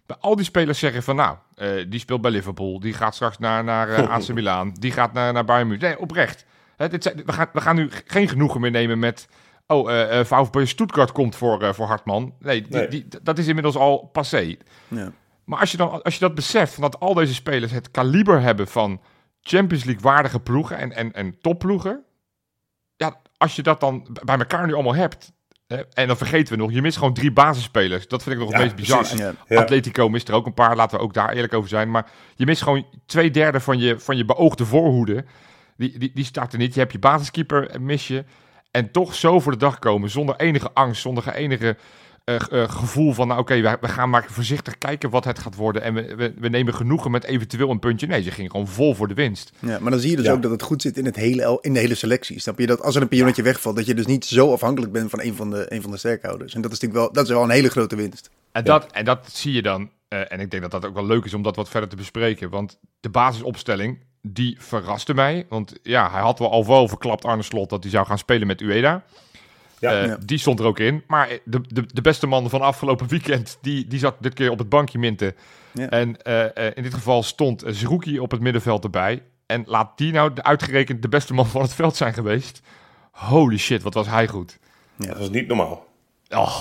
bij 0.09 0.17
al 0.19 0.35
die 0.35 0.45
spelers 0.45 0.79
zeggen 0.79 1.03
van 1.03 1.15
nou, 1.15 1.37
eh, 1.55 1.85
die 1.87 1.99
speelt 1.99 2.21
bij 2.21 2.31
Liverpool, 2.31 2.79
die 2.79 2.93
gaat 2.93 3.15
straks 3.15 3.37
naar, 3.37 3.63
naar 3.63 3.89
eh, 3.89 4.09
AC 4.15 4.27
Milan, 4.27 4.75
die 4.79 4.91
gaat 4.91 5.13
naar, 5.13 5.33
naar 5.33 5.45
Bayern 5.45 5.67
München. 5.67 5.87
Nee, 5.87 5.99
oprecht. 5.99 6.45
Hè, 6.75 6.89
dit 6.89 7.03
zijn, 7.03 7.21
we, 7.25 7.31
gaan, 7.31 7.49
we 7.53 7.61
gaan 7.61 7.75
nu 7.75 7.89
geen 8.05 8.27
genoegen 8.27 8.61
meer 8.61 8.71
nemen 8.71 8.99
met, 8.99 9.27
oh, 9.67 9.91
eh 9.91 10.19
eh, 10.19 10.25
VfB 10.25 10.65
Stuttgart 10.65 11.11
komt 11.11 11.35
voor, 11.35 11.75
voor 11.75 11.87
Hartman. 11.87 12.33
Nee, 12.39 12.61
die, 12.61 12.71
Nee. 12.71 12.87
Die, 12.87 13.07
dat 13.21 13.37
is 13.37 13.47
inmiddels 13.47 13.75
al 13.75 14.09
passé. 14.11 14.55
Ja. 14.87 15.11
Maar 15.43 15.59
als 15.59 15.71
je, 15.71 15.77
dan, 15.77 16.01
als 16.01 16.13
je 16.13 16.19
dat 16.19 16.35
beseft, 16.35 16.81
dat 16.81 16.99
al 16.99 17.13
deze 17.13 17.33
spelers 17.33 17.71
het 17.71 17.91
kaliber 17.91 18.41
hebben 18.41 18.67
van 18.67 19.01
Champions 19.41 19.83
League 19.83 20.03
waardige 20.03 20.39
ploegen 20.39 20.77
en, 20.77 20.95
en, 20.95 21.13
en 21.13 21.39
topploegen. 21.41 22.03
Ja, 22.95 23.21
als 23.37 23.55
je 23.55 23.61
dat 23.61 23.79
dan 23.79 24.07
bij 24.23 24.37
elkaar 24.37 24.67
nu 24.67 24.73
allemaal 24.73 24.95
hebt. 24.95 25.31
En 25.93 26.07
dan 26.07 26.17
vergeten 26.17 26.53
we 26.53 26.59
nog, 26.59 26.71
je 26.71 26.81
mist 26.81 26.97
gewoon 26.97 27.13
drie 27.13 27.31
basisspelers. 27.31 28.07
Dat 28.07 28.23
vind 28.23 28.35
ik 28.35 28.41
nog 28.41 28.49
het 28.51 28.57
Ja, 28.57 28.63
meest 28.63 28.75
bizar. 28.75 28.97
precies. 28.99 29.19
Ja. 29.19 29.33
Ja. 29.47 29.61
Atletico 29.61 30.09
mist 30.09 30.27
er 30.27 30.33
ook 30.33 30.45
een 30.45 30.53
paar, 30.53 30.75
laten 30.75 30.97
we 30.97 31.03
ook 31.03 31.13
daar 31.13 31.29
eerlijk 31.33 31.53
over 31.53 31.69
zijn. 31.69 31.91
Maar 31.91 32.09
je 32.35 32.45
mist 32.45 32.61
gewoon 32.61 32.85
twee 33.05 33.31
derde 33.31 33.59
van 33.59 33.79
je, 33.79 33.99
van 33.99 34.17
je 34.17 34.25
beoogde 34.25 34.65
voorhoede. 34.65 35.25
Die, 35.77 35.99
die, 35.99 36.11
die 36.13 36.25
staat 36.25 36.53
er 36.53 36.59
niet. 36.59 36.73
Je 36.73 36.79
hebt 36.79 36.91
je 36.91 36.99
basiskeeper, 36.99 37.81
mis 37.81 38.07
je. 38.07 38.23
En 38.71 38.91
toch 38.91 39.15
zo 39.15 39.39
voor 39.39 39.51
de 39.51 39.57
dag 39.57 39.79
komen, 39.79 40.09
zonder 40.09 40.35
enige 40.35 40.69
angst, 40.73 41.01
zonder 41.01 41.33
enige 41.33 41.77
eh, 42.35 42.61
eh, 42.63 42.69
gevoel 42.71 43.13
van, 43.13 43.27
nou 43.27 43.39
oké, 43.39 43.61
we, 43.61 43.77
we 43.81 43.87
gaan 43.87 44.09
maar 44.09 44.25
voorzichtig 44.29 44.77
kijken 44.77 45.09
wat 45.09 45.23
het 45.25 45.39
gaat 45.39 45.55
worden. 45.55 45.81
En 45.81 45.93
we, 45.93 46.15
we, 46.15 46.33
we 46.37 46.49
nemen 46.49 46.73
genoegen 46.73 47.11
met 47.11 47.23
eventueel 47.23 47.69
een 47.69 47.79
puntje. 47.79 48.07
Nee, 48.07 48.21
ze 48.21 48.31
ging 48.31 48.51
gewoon 48.51 48.67
vol 48.67 48.95
voor 48.95 49.07
de 49.07 49.13
winst. 49.13 49.51
Ja, 49.59 49.79
maar 49.79 49.91
dan 49.91 49.99
zie 49.99 50.09
je 50.09 50.15
dus 50.15 50.25
Ja. 50.25 50.31
ook 50.31 50.41
dat 50.41 50.51
het 50.51 50.61
goed 50.61 50.81
zit 50.81 50.97
in, 50.97 51.05
het 51.05 51.15
hele, 51.15 51.41
el- 51.41 51.59
in 51.61 51.73
de 51.73 51.79
hele 51.79 51.95
selectie. 51.95 52.39
Snap 52.39 52.59
je? 52.59 52.65
Dat 52.67 52.81
als 52.81 52.95
er 52.95 53.01
een 53.01 53.07
pionnetje 53.07 53.41
wegvalt, 53.43 53.75
dat 53.75 53.85
je 53.85 53.93
dus 53.93 54.05
niet 54.05 54.25
zo 54.25 54.51
afhankelijk 54.53 54.91
bent 54.91 55.09
van 55.09 55.21
een 55.21 55.35
van 55.35 55.49
de, 55.49 55.65
een 55.73 55.81
van 55.81 55.91
de 55.91 55.97
sterkhouders. 55.97 56.53
En 56.53 56.61
dat 56.61 56.71
is 56.71 56.79
natuurlijk 56.79 57.05
wel, 57.05 57.13
dat 57.13 57.23
is 57.23 57.29
wel 57.35 57.43
een 57.43 57.49
hele 57.49 57.69
grote 57.69 57.95
winst. 57.95 58.29
En, 58.51 58.63
Ja. 58.63 58.71
dat, 58.79 58.91
en 58.91 59.05
dat 59.05 59.29
zie 59.31 59.53
je 59.53 59.61
dan. 59.61 59.89
eh, 60.07 60.31
en 60.31 60.39
ik 60.39 60.49
denk 60.51 60.61
dat 60.61 60.71
dat 60.71 60.85
ook 60.85 60.93
wel 60.93 61.05
leuk 61.05 61.25
is 61.25 61.33
om 61.33 61.41
dat 61.41 61.55
wat 61.55 61.69
verder 61.69 61.89
te 61.89 61.95
bespreken. 61.95 62.49
Want 62.49 62.79
de 62.99 63.09
basisopstelling, 63.09 63.99
die 64.21 64.55
verraste 64.59 65.13
mij. 65.13 65.45
Want 65.49 65.73
ja, 65.83 66.11
hij 66.11 66.21
had 66.21 66.39
wel 66.39 66.51
al 66.51 66.65
wel 66.67 66.87
verklapt, 66.87 67.25
Arne 67.25 67.43
Slot, 67.43 67.69
dat 67.69 67.83
hij 67.83 67.91
zou 67.91 68.05
gaan 68.05 68.17
spelen 68.17 68.47
met 68.47 68.61
Ueda. 68.61 69.03
Ja. 69.79 70.01
Eh, 70.01 70.07
Ja. 70.07 70.17
Die 70.25 70.37
stond 70.37 70.59
er 70.59 70.65
ook 70.65 70.79
in. 70.79 71.03
Maar 71.07 71.29
de, 71.43 71.61
de, 71.67 71.85
de 71.93 72.01
beste 72.01 72.27
man 72.27 72.49
van 72.49 72.61
afgelopen 72.61 73.07
weekend, 73.07 73.57
die, 73.61 73.87
die 73.87 73.99
zat 73.99 74.15
dit 74.19 74.33
keer 74.33 74.51
op 74.51 74.59
het 74.59 74.69
bankje 74.69 74.99
minten. 74.99 75.35
Ja. 75.73 75.89
En 75.89 76.21
eh, 76.21 76.67
eh, 76.67 76.71
in 76.75 76.83
dit 76.83 76.93
geval 76.93 77.23
stond 77.23 77.63
Zerouki 77.67 78.19
op 78.19 78.31
het 78.31 78.41
middenveld 78.41 78.83
erbij. 78.83 79.23
En 79.45 79.63
laat 79.65 79.97
die 79.97 80.11
nou 80.11 80.33
de, 80.33 80.43
uitgerekend 80.43 81.01
de 81.01 81.09
beste 81.09 81.33
man 81.33 81.47
van 81.47 81.61
het 81.61 81.73
veld 81.73 81.95
zijn 81.95 82.13
geweest. 82.13 82.61
Holy 83.11 83.57
shit, 83.57 83.83
wat 83.83 83.93
was 83.93 84.07
hij 84.07 84.27
goed. 84.27 84.57
Dat 84.95 85.17
was 85.17 85.29
niet 85.29 85.47
normaal. 85.47 85.87
Oh, 86.29 86.55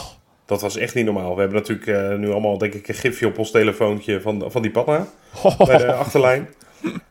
Dat 0.44 0.60
was 0.60 0.76
echt 0.76 0.94
niet 0.94 1.04
normaal. 1.04 1.34
We 1.34 1.40
hebben 1.40 1.58
natuurlijk 1.58 1.86
eh, 1.86 2.18
nu 2.18 2.30
allemaal, 2.30 2.58
denk 2.58 2.74
ik, 2.74 2.88
een 2.88 2.94
gifje 2.94 3.26
op 3.26 3.38
ons 3.38 3.50
telefoontje 3.50 4.20
van, 4.20 4.44
van 4.50 4.62
die 4.62 4.70
panna 4.70 5.06
bij 5.66 5.78
de 5.78 5.92
achterlijn. 5.92 6.48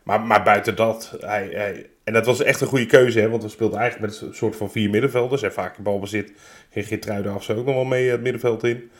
Maar, 0.02 0.20
maar 0.20 0.42
buiten 0.42 0.76
dat, 0.76 1.16
hij, 1.20 1.48
hij, 1.52 1.86
en 2.08 2.14
dat 2.14 2.26
was 2.26 2.42
echt 2.42 2.60
een 2.60 2.66
goede 2.66 2.86
keuze, 2.86 3.20
hè, 3.20 3.28
want 3.28 3.42
we 3.42 3.48
speelden 3.48 3.78
eigenlijk 3.78 4.10
met 4.12 4.20
een 4.28 4.34
soort 4.34 4.56
van 4.56 4.70
vier 4.70 4.90
middenvelders. 4.90 5.42
En 5.42 5.52
vaak 5.52 5.76
in 5.76 5.82
balbezit 5.82 6.32
ging 6.70 6.86
Geertruiden 6.86 7.32
af 7.32 7.42
zo 7.44 7.54
ook 7.56 7.64
nog 7.66 7.74
wel 7.74 7.84
mee 7.84 8.10
het 8.10 8.22
middenveld 8.22 8.64
in. 8.64 8.90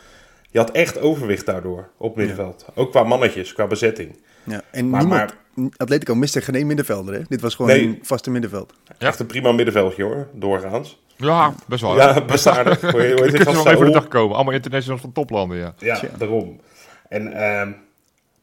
Je 0.51 0.59
had 0.59 0.71
echt 0.71 1.01
overwicht 1.01 1.47
daardoor 1.47 1.89
op 1.97 2.09
het 2.09 2.17
middenveld. 2.17 2.67
Ook 2.75 2.91
qua 2.91 3.03
mannetjes, 3.03 3.53
qua 3.53 3.67
bezetting. 3.67 4.17
Ja. 4.45 4.63
En 4.71 4.89
Maar- 4.91 5.01
niemand, 5.01 5.35
Atletico 5.77 6.15
miste 6.15 6.41
geen 6.41 6.55
één 6.55 6.67
middenvelder. 6.67 7.15
Hè? 7.15 7.21
Dit 7.29 7.41
was 7.41 7.55
gewoon 7.55 7.71
Nee. 7.71 7.83
een 7.87 7.99
vaste 8.03 8.31
middenveld. 8.31 8.73
Ja. 8.99 9.07
Echt 9.09 9.19
een 9.21 9.27
prima 9.27 9.53
middenveldje 9.53 10.03
hoor, 10.03 10.29
doorgaans. 10.33 11.03
ja, 11.17 11.55
best 11.67 11.81
wel. 11.83 11.97
Ja, 11.97 12.25
best 12.25 12.47
aardig. 12.47 12.75
Ik 12.77 12.81
het? 12.81 12.91
kun 12.91 13.45
Van 13.45 13.55
wel 13.55 13.63
even 13.67 13.77
voor 13.77 13.85
de 13.85 13.91
dag 13.93 14.09
komen. 14.09 14.35
Allemaal 14.37 14.55
internationals 14.55 15.01
van 15.01 15.13
toplanden, 15.13 15.59
ja. 15.59 15.75
Ja, 15.79 16.01
daarom. 16.19 16.61
En, 17.09 17.33
ehm, 17.33 17.73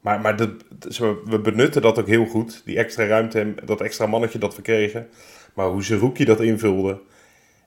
maar 0.06 0.22
maar 0.22 0.36
we 1.26 1.40
benutten 1.44 1.82
dat 1.82 2.00
ook 2.00 2.08
heel 2.08 2.26
goed. 2.26 2.62
Die 2.66 2.78
extra 2.78 3.06
ruimte 3.06 3.40
en 3.40 3.56
dat 3.66 3.82
extra 3.82 4.06
mannetje 4.06 4.40
dat 4.40 4.56
we 4.56 4.62
kregen. 4.62 5.08
Maar 5.54 5.68
hoe 5.68 5.84
Zerouki 5.84 6.26
dat 6.26 6.42
invulde. 6.42 7.02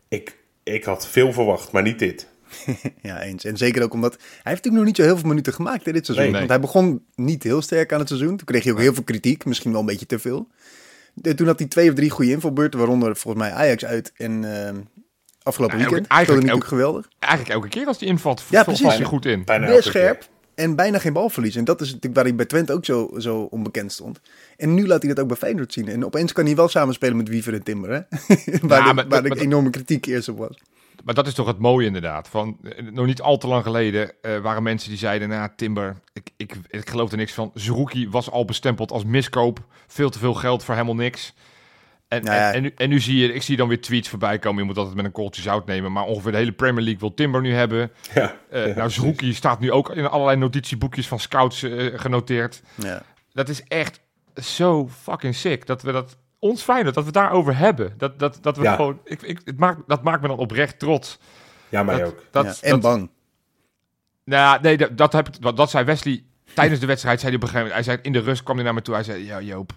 Ik, 0.09 0.37
ik 0.63 0.85
had 0.85 1.07
veel 1.09 1.33
verwacht, 1.33 1.73
maar 1.73 1.83
niet 1.83 1.99
dit. 1.99 2.29
Ja, 3.03 3.23
eens. 3.23 3.45
En 3.45 3.57
zeker 3.57 3.83
ook 3.83 3.93
omdat... 3.93 4.13
Hij 4.13 4.23
heeft 4.29 4.45
natuurlijk 4.45 4.75
nog 4.75 4.85
niet 4.85 4.97
zo 4.97 5.03
heel 5.03 5.17
veel 5.19 5.29
minuten 5.29 5.53
gemaakt 5.53 5.87
in 5.87 5.93
dit 5.93 6.05
seizoen. 6.07 6.27
Nee. 6.31 6.37
Want 6.37 6.49
hij 6.51 6.61
begon 6.61 7.05
niet 7.15 7.43
heel 7.43 7.63
sterk 7.63 7.93
aan 7.93 7.99
het 7.99 8.09
seizoen. 8.09 8.37
Toen 8.37 8.47
kreeg 8.47 8.65
hij 8.65 8.73
ook 8.73 8.79
heel 8.79 8.95
veel 8.95 9.03
kritiek. 9.03 9.45
Misschien 9.45 9.71
wel 9.71 9.81
een 9.81 9.87
beetje 9.87 10.07
te 10.07 10.19
veel. 10.19 10.49
Toen 11.37 11.47
had 11.47 11.59
hij 11.59 11.69
twee 11.69 11.89
of 11.89 11.95
drie 11.95 12.11
goede 12.11 12.31
invalbeurten. 12.31 12.79
Waaronder 12.79 13.17
volgens 13.17 13.45
mij 13.45 13.53
Ajax 13.53 13.85
uit. 13.85 14.13
En 14.17 14.65
ehm, 14.67 14.77
afgelopen 15.43 15.77
ook- 15.77 15.83
weekend. 15.85 16.07
eigenlijk 16.07 16.43
natuurlijk 16.47 16.71
geweldig. 16.71 17.09
Eigenlijk 17.19 17.53
elke 17.53 17.69
keer 17.69 17.87
als 17.87 17.99
die 17.99 18.09
invalt, 18.09 18.41
Ja, 18.41 18.59
ja, 18.59 18.65
precies. 18.65 18.83
valt 18.83 18.97
hij 18.97 19.05
goed 19.07 19.27
in. 19.27 19.45
Bijna 19.45 19.67
elke 19.67 19.83
scherp. 19.83 20.29
En 20.59 20.77
bijna 20.77 20.99
geen 20.99 21.13
balverlies. 21.13 21.57
En 21.57 21.65
dat 21.65 21.81
is 21.81 21.87
natuurlijk 21.87 22.15
waar 22.15 22.25
hij 22.25 22.35
bij 22.35 22.47
Twente 22.47 22.73
ook 22.73 22.85
zo, 22.85 23.11
zo 23.19 23.41
onbekend 23.41 23.93
stond. 23.93 24.21
En 24.57 24.75
nu 24.75 24.87
laat 24.87 25.03
hij 25.03 25.15
dat 25.15 25.23
ook 25.23 25.29
bij 25.29 25.37
Feyenoord 25.37 25.73
zien. 25.73 25.89
En 25.89 26.05
opeens 26.05 26.33
kan 26.33 26.45
hij 26.45 26.57
wel 26.57 26.69
samenspelen 26.69 27.17
met 27.17 27.29
Wiever 27.29 27.55
en 27.55 27.63
Timber. 27.63 27.91
Hè? 27.91 28.01
waar 28.69 28.87
Ja, 28.87 28.93
maar- 28.93 29.23
enorme 29.25 29.71
kritiek 29.71 30.07
eerst 30.07 30.29
op 30.29 30.39
was. 30.39 30.59
Maar 31.05 31.15
dat 31.15 31.27
is 31.27 31.35
toch 31.35 31.47
het 31.47 31.59
mooie 31.59 31.87
inderdaad. 31.87 32.29
Van, 32.29 32.57
eh, 32.63 32.85
nog 32.93 33.07
niet 33.07 33.21
al 33.21 33.39
te 33.39 33.47
lang 33.47 33.63
geleden 33.65 34.13
eh, 34.23 34.39
waren 34.39 34.63
mensen 34.63 34.89
die 34.89 34.99
zeiden... 34.99 35.29
Nou, 35.29 35.51
Timber, 35.57 35.97
ik, 36.13 36.31
ik, 36.37 36.57
ik 36.69 36.91
geloof 36.91 37.11
er 37.11 37.17
niks 37.17 37.33
van. 37.33 37.51
Zerouki 37.55 38.09
was 38.09 38.31
al 38.31 38.45
bestempeld 38.45 38.93
als 38.93 39.05
miskoop. 39.05 39.65
Veel 39.87 40.11
te 40.11 40.19
veel 40.19 40.35
geld 40.35 40.65
voor 40.65 40.75
helemaal 40.75 40.95
niks. 40.95 41.35
En, 42.09 42.23
Nou 42.25 42.37
ja. 42.37 42.49
en, 42.49 42.55
en, 42.55 42.63
nu, 42.63 42.73
en 42.77 42.89
nu 42.89 43.01
zie 43.01 43.17
je, 43.17 43.33
ik 43.35 43.43
zie 43.43 43.57
dan 43.57 43.69
weer 43.69 43.81
tweets 43.81 44.09
voorbij 44.09 44.39
komen. 44.39 44.61
Je 44.61 44.67
moet 44.69 44.77
altijd 44.77 44.97
met 44.97 45.05
een 45.05 45.13
kooltje 45.13 45.43
zout 45.43 45.67
nemen. 45.67 45.93
Maar 45.93 46.05
ongeveer 46.05 46.33
de 46.33 46.39
hele 46.39 46.53
Premier 46.53 46.83
League 46.83 47.01
wil 47.01 47.15
Timber 47.15 47.41
nu 47.41 47.55
hebben. 47.55 47.91
Ja, 48.15 48.35
Eh 48.51 48.67
ja, 48.67 48.75
nou, 48.75 49.33
staat 49.33 49.61
nu 49.61 49.73
ook 49.73 49.91
in 49.91 50.07
allerlei 50.07 50.37
notitieboekjes 50.39 51.09
van 51.09 51.19
scouts 51.19 51.63
eh, 51.63 51.99
genoteerd. 51.99 52.63
Ja. 52.75 53.03
Dat 53.33 53.49
is 53.49 53.63
echt 53.65 54.01
zo 54.35 54.89
fucking 55.03 55.35
sick. 55.35 55.67
Dat 55.67 55.83
we 55.83 55.93
dat... 55.93 56.17
Ons 56.39 56.63
fijn 56.63 56.85
dat 56.85 56.95
we 56.95 57.01
het 57.01 57.13
daarover 57.15 57.57
hebben. 57.57 57.95
Dat, 57.97 58.19
dat, 58.19 58.39
dat 58.41 58.57
we 58.57 58.63
Ja. 58.63 58.75
gewoon... 58.75 59.01
Ik, 59.05 59.23
ik, 59.23 59.41
het 59.45 59.59
maakt, 59.59 59.79
dat 59.87 60.03
maakt 60.03 60.23
me 60.23 60.29
dan 60.29 60.39
oprecht 60.39 60.79
trots. 60.79 61.19
ja 61.69 61.83
mij 61.83 61.99
Dat- 61.99 62.09
ook. 62.09 62.23
Dat, 62.31 62.45
ja. 62.45 62.51
dat, 62.51 62.61
En 62.61 62.81
bang. 62.81 63.11
Nou, 64.25 64.43
ja, 64.55 64.61
nee, 64.63 64.77
dat, 64.77 64.97
dat, 64.97 65.13
heb 65.13 65.29
ik, 65.29 65.43
dat, 65.43 65.57
dat 65.57 65.71
zei 65.71 65.85
Wesley 65.85 66.23
tijdens 66.55 66.81
de 66.81 66.87
wedstrijd. 66.87 67.21
Zei 67.21 67.33
hij 67.33 67.41
op 67.43 67.47
een 67.47 67.53
gegeven 67.55 67.71
moment, 67.75 67.87
hij 67.87 67.95
zei 67.97 68.07
in 68.15 68.21
de 68.23 68.31
rust 68.31 68.43
kwam 68.43 68.57
hij 68.57 68.65
naar 68.65 68.75
me 68.75 68.83
toe. 68.83 68.95
Hij 68.95 69.03
zei: 69.03 69.25
Ja, 69.25 69.41
Joop, 69.41 69.73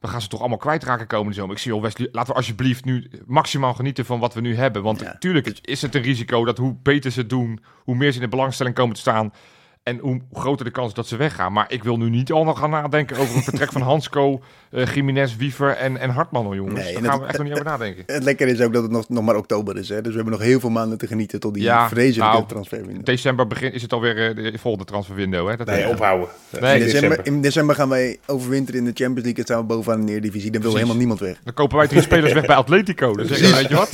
we 0.00 0.08
gaan 0.08 0.20
ze 0.20 0.28
toch 0.28 0.40
allemaal 0.40 0.58
kwijtraken 0.58 1.06
komende 1.06 1.34
zomer. 1.34 1.54
Ik 1.54 1.60
zie, 1.62 1.72
joh, 1.72 1.82
Wesley, 1.82 2.08
laten 2.12 2.30
we 2.30 2.36
alsjeblieft 2.38 2.84
nu 2.84 3.10
maximaal 3.26 3.74
genieten 3.74 4.04
van 4.04 4.18
wat 4.20 4.34
we 4.34 4.40
nu 4.40 4.56
hebben. 4.56 4.82
Want 4.82 5.00
Ja. 5.00 5.06
natuurlijk 5.06 5.58
is 5.62 5.82
het 5.82 5.94
een 5.94 6.02
risico 6.02 6.44
dat 6.44 6.58
hoe 6.58 6.76
beter 6.82 7.10
ze 7.10 7.20
het 7.20 7.28
doen, 7.28 7.60
hoe 7.84 7.94
meer 7.94 8.10
ze 8.10 8.16
in 8.16 8.24
de 8.24 8.28
belangstelling 8.30 8.74
komen 8.74 8.94
te 8.94 9.00
staan. 9.00 9.32
En 9.82 9.98
hoe 9.98 10.20
groter 10.32 10.64
de 10.64 10.70
kans 10.70 10.94
dat 10.94 11.06
ze 11.06 11.16
weggaan. 11.16 11.52
Maar 11.52 11.64
ik 11.68 11.84
wil 11.84 11.96
nu 11.96 12.10
niet 12.10 12.32
al 12.32 12.44
nog 12.44 12.58
gaan 12.58 12.70
nadenken 12.70 13.16
over 13.16 13.36
een 13.36 13.42
vertrek 13.42 13.72
van 13.72 13.80
Hansco, 13.82 14.40
eh 14.70 14.94
Jiménez, 14.94 15.36
Wiever 15.36 15.70
en, 15.76 15.96
en 15.96 16.10
Hartman, 16.10 16.44
hoor, 16.44 16.54
jongens. 16.54 16.84
Nee, 16.84 16.92
Daar 16.92 17.02
gaan 17.02 17.10
het- 17.12 17.20
we 17.20 17.26
echt 17.26 17.36
nog 17.38 17.42
niet 17.46 17.52
over 17.52 17.64
nadenken. 17.66 18.02
Het 18.06 18.22
lekker 18.24 18.48
is 18.48 18.60
ook 18.60 18.72
dat 18.72 18.82
het 18.82 18.92
nog, 18.92 19.08
nog 19.08 19.24
maar 19.24 19.36
oktober 19.36 19.76
is. 19.76 19.88
Hè? 19.88 19.96
Dus 20.00 20.10
we 20.10 20.14
hebben 20.14 20.32
nog 20.32 20.42
heel 20.42 20.60
veel 20.60 20.70
maanden 20.70 20.98
te 20.98 21.06
genieten 21.06 21.40
tot 21.40 21.54
die 21.54 21.62
Ja, 21.62 21.88
vreselijke 21.88 22.34
nou, 22.34 22.46
transferwindow. 22.48 23.04
December 23.04 23.46
begin, 23.46 23.72
is 23.72 23.82
het 23.82 23.92
alweer 23.92 24.28
eh, 24.36 24.52
de 24.52 24.58
volgende 24.58 24.86
transferwindow. 24.86 25.48
Hè? 25.48 25.56
Dat 25.56 25.66
Nee, 25.66 25.88
ophouden. 25.88 26.28
Nee, 26.60 26.78
in, 26.78 26.84
december, 26.84 27.20
in 27.26 27.40
december 27.42 27.74
gaan 27.74 27.88
wij 27.88 28.18
overwinteren 28.26 28.80
in 28.80 28.86
de 28.86 28.92
Champions 28.94 29.22
League. 29.24 29.34
Het 29.36 29.46
staan 29.46 29.60
we 29.60 29.66
bovenaan 29.66 30.06
de 30.06 30.12
Eredivisie. 30.12 30.50
Dan 30.50 30.62
wil 30.62 30.74
helemaal 30.74 30.96
niemand 30.96 31.20
weg. 31.20 31.36
Dan 31.44 31.54
kopen 31.54 31.76
wij 31.76 31.86
drie 31.88 32.02
spelers 32.02 32.32
weg 32.32 32.46
bij 32.46 32.56
Atletico. 32.56 33.12
Dan 33.16 33.26
zeggen 33.26 33.48
we, 33.50 33.56
weet 33.56 33.68
je 33.68 33.74
wat? 33.74 33.90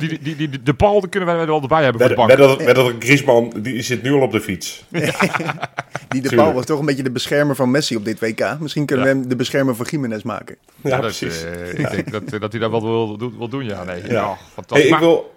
Die, 0.00 0.08
die, 0.08 0.36
die, 0.36 0.48
die- 0.48 0.62
de 0.62 0.74
bal 0.74 1.04
kunnen 1.10 1.28
wij 1.28 1.38
er 1.38 1.46
wel 1.46 1.62
erbij 1.62 1.82
hebben 1.82 2.00
voor 2.00 2.16
de 2.16 2.16
Met, 2.16 2.26
bank. 2.26 2.38
met, 2.40 2.48
dat, 2.58 2.66
met 2.66 2.74
dat 2.96 3.04
Griezmann, 3.04 3.52
die 3.62 3.82
zit 3.82 4.02
nu 4.02 4.12
al 4.12 4.20
op 4.20 4.32
de 4.32 4.40
fiets. 4.40 4.84
Die 6.08 6.22
de. 6.22 6.34
Paul 6.36 6.52
was 6.52 6.64
toch 6.66 6.78
een 6.78 6.86
beetje 6.86 7.02
de 7.02 7.10
beschermer 7.10 7.56
van 7.56 7.70
Messi 7.70 7.96
op 7.96 8.04
dit 8.04 8.20
WK. 8.20 8.56
Misschien 8.60 8.86
kunnen 8.86 9.06
Ja. 9.06 9.12
we 9.12 9.18
hem 9.18 9.28
de 9.28 9.36
beschermer 9.36 9.76
van 9.76 9.86
Jiménez 9.90 10.22
maken. 10.22 10.56
Ja, 10.80 10.90
dat, 10.90 11.00
precies. 11.00 11.44
eh, 11.44 11.78
Ik 11.78 11.90
denk 11.90 12.10
dat, 12.10 12.28
dat 12.40 12.52
hij 12.52 12.60
dat 12.60 12.70
wel 12.70 12.82
wil, 12.82 13.18
wil, 13.38 13.48
doen, 13.48 13.64
ja. 13.64 13.84
Nee, 13.84 14.02
ja. 14.08 14.36
Fantastisch. 14.52 14.88
Hey, 14.88 14.98
ik 14.98 15.04
wil... 15.04 15.34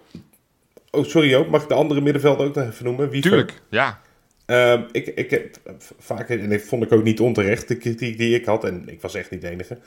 Oh, 0.92 1.06
sorry 1.06 1.30
Joop, 1.30 1.50
mag 1.50 1.62
ik 1.62 1.68
de 1.68 1.74
andere 1.74 2.02
middenvelden 2.02 2.48
ook 2.48 2.56
nog 2.56 2.68
even 2.68 2.86
noemen? 2.86 3.10
Wie 3.10 3.22
Tuurlijk, 3.22 3.62
ja. 3.70 4.00
Ehm, 4.46 4.82
ik, 4.92 5.08
ik 5.08 5.30
heb 5.30 5.58
vaak, 6.00 6.30
en 6.30 6.50
dat 6.50 6.62
vond 6.62 6.84
ik 6.84 6.92
ook 6.92 7.04
niet 7.04 7.20
onterecht, 7.20 7.68
de 7.68 7.76
kritiek 7.78 8.18
die 8.18 8.36
ik 8.36 8.46
had, 8.46 8.64
en 8.64 8.84
ik 8.86 9.02
was 9.02 9.16
echt 9.16 9.32
niet 9.32 9.42
de 9.42 9.50
enige. 9.50 9.78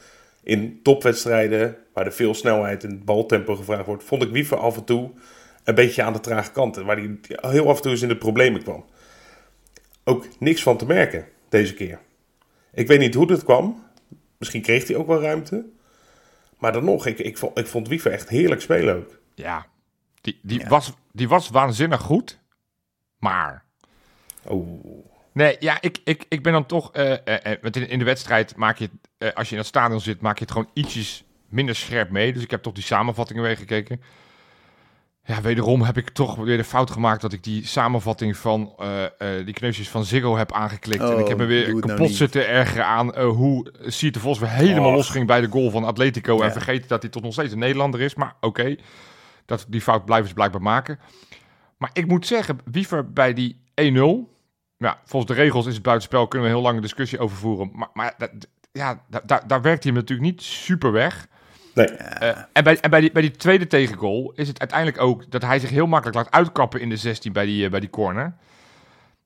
In 0.43 0.81
topwedstrijden, 0.83 1.77
waar 1.95 2.07
er 2.07 2.13
veel 2.13 2.35
snelheid 2.35 2.85
en 2.85 3.03
baltempo 3.05 3.55
gevraagd 3.57 3.87
wordt, 3.87 4.05
vond 4.05 4.23
ik 4.23 4.31
Wiever 4.31 4.57
af 4.57 4.77
en 4.77 4.85
toe 4.85 5.11
een 5.65 5.75
beetje 5.75 6.03
aan 6.03 6.13
de 6.13 6.21
trage 6.21 6.51
kant. 6.53 6.77
Waar 6.77 6.97
hij 6.97 7.19
heel 7.41 7.69
af 7.69 7.77
en 7.77 7.83
toe 7.83 7.91
eens 7.91 8.03
in 8.03 8.09
de 8.09 8.17
problemen 8.17 8.63
kwam. 8.63 8.85
Ook 10.11 10.27
niks 10.39 10.63
van 10.63 10.77
te 10.77 10.87
merken 10.87 11.29
deze 11.49 11.75
keer. 11.75 11.99
Ik 12.73 12.87
weet 12.87 12.99
niet 12.99 13.15
hoe 13.15 13.27
dat 13.27 13.45
kwam. 13.45 13.85
Misschien 14.39 14.63
kreeg 14.63 14.87
hij 14.87 14.97
ook 14.97 15.07
wel 15.07 15.21
ruimte. 15.21 15.65
Maar 16.59 16.73
dan 16.73 16.85
nog, 16.85 17.07
ik, 17.07 17.19
ik, 17.19 17.39
vond, 17.39 17.59
ik 17.59 17.67
vond 17.67 17.89
Wiever 17.89 18.13
echt 18.13 18.29
heerlijk 18.29 18.61
spelen 18.61 18.97
ook. 18.97 19.19
Ja, 19.35 19.67
die, 20.21 20.39
die, 20.43 20.59
Ja. 20.59 20.69
Was, 20.69 20.93
die 21.13 21.29
was 21.29 21.49
waanzinnig 21.49 22.01
goed. 22.01 22.39
Maar... 23.19 23.65
Oh, 24.43 25.09
Nee, 25.33 25.57
ja, 25.59 25.81
ik, 25.81 25.99
ik, 26.05 26.25
ik 26.29 26.43
ben 26.43 26.53
dan 26.53 26.67
toch... 26.67 26.93
eh, 26.93 27.13
eh, 27.13 27.53
eh, 27.53 27.63
want 27.63 27.77
in, 27.77 27.89
in 27.89 27.99
de 27.99 28.05
wedstrijd 28.05 28.57
maak 28.57 28.79
je... 28.79 28.85
het, 28.85 28.93
eh, 29.19 29.37
als 29.37 29.47
je 29.47 29.53
in 29.53 29.59
het 29.61 29.69
stadion 29.69 30.01
zit, 30.01 30.21
maak 30.21 30.39
je 30.39 30.45
het 30.45 30.53
gewoon 30.53 30.71
ietsjes 30.75 31.25
minder 31.49 31.75
scherp 31.75 32.11
mee. 32.11 32.33
Dus 32.33 32.43
ik 32.43 32.51
heb 32.51 32.63
toch 32.63 32.73
die 32.73 32.83
samenvattingen 32.83 33.43
weer 33.43 33.57
gekeken. 33.57 34.03
Ja, 35.25 35.41
wederom 35.41 35.83
heb 35.83 35.97
ik 35.97 36.11
toch 36.11 36.35
weer 36.37 36.57
de 36.57 36.65
fout 36.65 36.91
gemaakt 36.91 37.21
dat 37.21 37.33
ik 37.33 37.43
die 37.45 37.67
samenvatting 37.67 38.37
van 38.37 38.73
eh, 38.79 39.05
eh, 39.05 39.45
die 39.45 39.55
kneusjes 39.55 39.89
van 39.89 40.05
Ziggo 40.05 40.37
heb 40.37 40.53
aangeklikt. 40.53 41.03
en 41.03 41.15
Oh, 41.15 41.21
ik 41.21 41.29
heb 41.29 41.39
me 41.39 41.45
weer 41.45 41.69
nou 41.69 41.81
kapot 41.81 42.11
zitten 42.11 42.49
ergeren 42.49 42.87
aan 42.87 43.15
eh, 43.15 43.29
hoe 43.29 43.73
Siert 43.87 44.15
de 44.15 44.21
Vos 44.21 44.39
weer 44.39 44.49
helemaal 44.49 44.89
Och. 44.91 44.95
losging 44.97 45.27
bij 45.27 45.41
de 45.41 45.49
goal 45.49 45.71
van 45.71 45.85
Atletico. 45.85 46.41
En 46.41 46.53
vergeten 46.53 46.89
dat 46.89 47.03
hij 47.03 47.11
tot 47.11 47.23
nog 47.23 47.33
steeds 47.33 47.53
een 47.53 47.59
Nederlander 47.59 48.01
is. 48.01 48.15
Maar 48.15 48.35
oké, 48.41 48.77
dat 49.47 49.67
die 49.69 49.81
fout 49.81 50.05
blijven 50.05 50.29
ze 50.29 50.35
blijkbaar 50.35 50.63
maken. 50.63 50.99
Maar 51.79 51.91
ik 51.93 52.07
moet 52.07 52.27
zeggen, 52.27 52.59
Wiever 52.65 53.13
bij 53.13 53.33
die 53.33 53.61
1-0. 53.83 54.29
Ja, 54.77 55.01
volgens 55.05 55.33
de 55.37 55.43
regels 55.43 55.67
is 55.67 55.75
het 55.75 55.83
buitenspel, 55.83 56.29
kunnen 56.29 56.49
we 56.49 56.55
een 56.55 56.61
heel 56.61 56.69
lange 56.71 56.81
discussie 56.83 57.19
over 57.19 57.37
voeren. 57.37 57.71
Maar, 57.75 57.89
maar 57.93 58.15
dat, 58.19 58.31
ja, 58.73 59.03
da- 59.09 59.23
da- 59.27 59.43
daar 59.47 59.63
werkt 59.63 59.85
hij 59.85 59.93
natuurlijk 59.93 60.31
niet 60.31 60.43
super 60.43 60.93
weg. 60.93 61.29
Nee. 61.75 61.87
Eh, 61.87 62.39
en 62.53 62.65
bij, 62.65 62.81
en 62.81 62.91
bij, 62.91 63.01
die, 63.01 63.13
bij 63.13 63.23
die 63.23 63.31
tweede 63.31 63.67
tegengoal 63.67 64.33
is 64.37 64.49
het 64.49 64.59
uiteindelijk 64.61 65.01
ook 65.01 65.31
dat 65.31 65.43
hij 65.43 65.59
zich 65.59 65.71
heel 65.71 65.87
makkelijk 65.87 66.17
laat 66.17 66.31
uitkappen 66.31 66.81
in 66.81 66.89
de 66.89 66.97
16 66.97 67.33
bij 67.33 67.45
die, 67.45 67.65
eh, 67.65 67.71
bij 67.71 67.81
die 67.81 67.91
corner. 67.91 68.35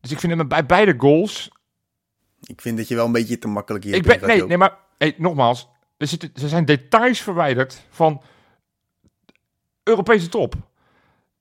Dus 0.00 0.10
ik 0.10 0.20
vind 0.20 0.32
hem 0.36 0.48
bij 0.48 0.66
beide 0.66 0.94
goals. 0.98 1.50
Ik 2.40 2.60
vind 2.60 2.76
dat 2.76 2.88
je 2.88 2.94
wel 2.94 3.06
een 3.06 3.12
beetje 3.12 3.38
te 3.38 3.48
makkelijk 3.48 3.84
hier 3.84 3.94
Ik 3.94 4.02
ben, 4.02 4.26
nee, 4.26 4.46
nee, 4.46 4.56
maar 4.56 4.76
hey, 4.98 5.14
nogmaals, 5.18 5.68
er, 5.96 6.06
zitten, 6.06 6.30
er 6.42 6.48
zijn 6.48 6.64
details 6.64 7.20
verwijderd 7.20 7.82
van 7.90 8.22
Europese 9.82 10.28
top. 10.28 10.54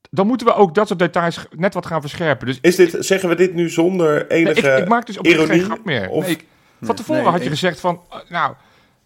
Dan 0.09 0.27
moeten 0.27 0.47
we 0.47 0.53
ook 0.53 0.75
dat 0.75 0.87
soort 0.87 0.99
details 0.99 1.45
net 1.55 1.73
wat 1.73 1.85
gaan 1.85 2.01
verscherpen. 2.01 2.47
Dus 2.47 2.57
Is 2.61 2.75
dit, 2.75 2.95
zeggen 2.99 3.29
we 3.29 3.35
dit 3.35 3.53
nu 3.53 3.69
zonder 3.69 4.13
Nee, 4.13 4.45
enige 4.45 4.71
ik, 4.71 4.77
ik 4.77 4.87
maak 4.87 5.05
dus 5.05 5.17
op 5.17 5.25
geen 5.27 5.59
grap 5.63 5.85
meer. 5.85 6.09
Of- 6.09 6.23
Nee, 6.25 6.31
ik- 6.31 6.45
van 6.79 6.87
Nee, 6.87 6.97
tevoren 6.97 7.23
nee, 7.23 7.31
had 7.31 7.43
je 7.43 7.49
gezegd 7.49 7.79
van, 7.79 8.01
eh, 8.09 8.17
nou, 8.29 8.55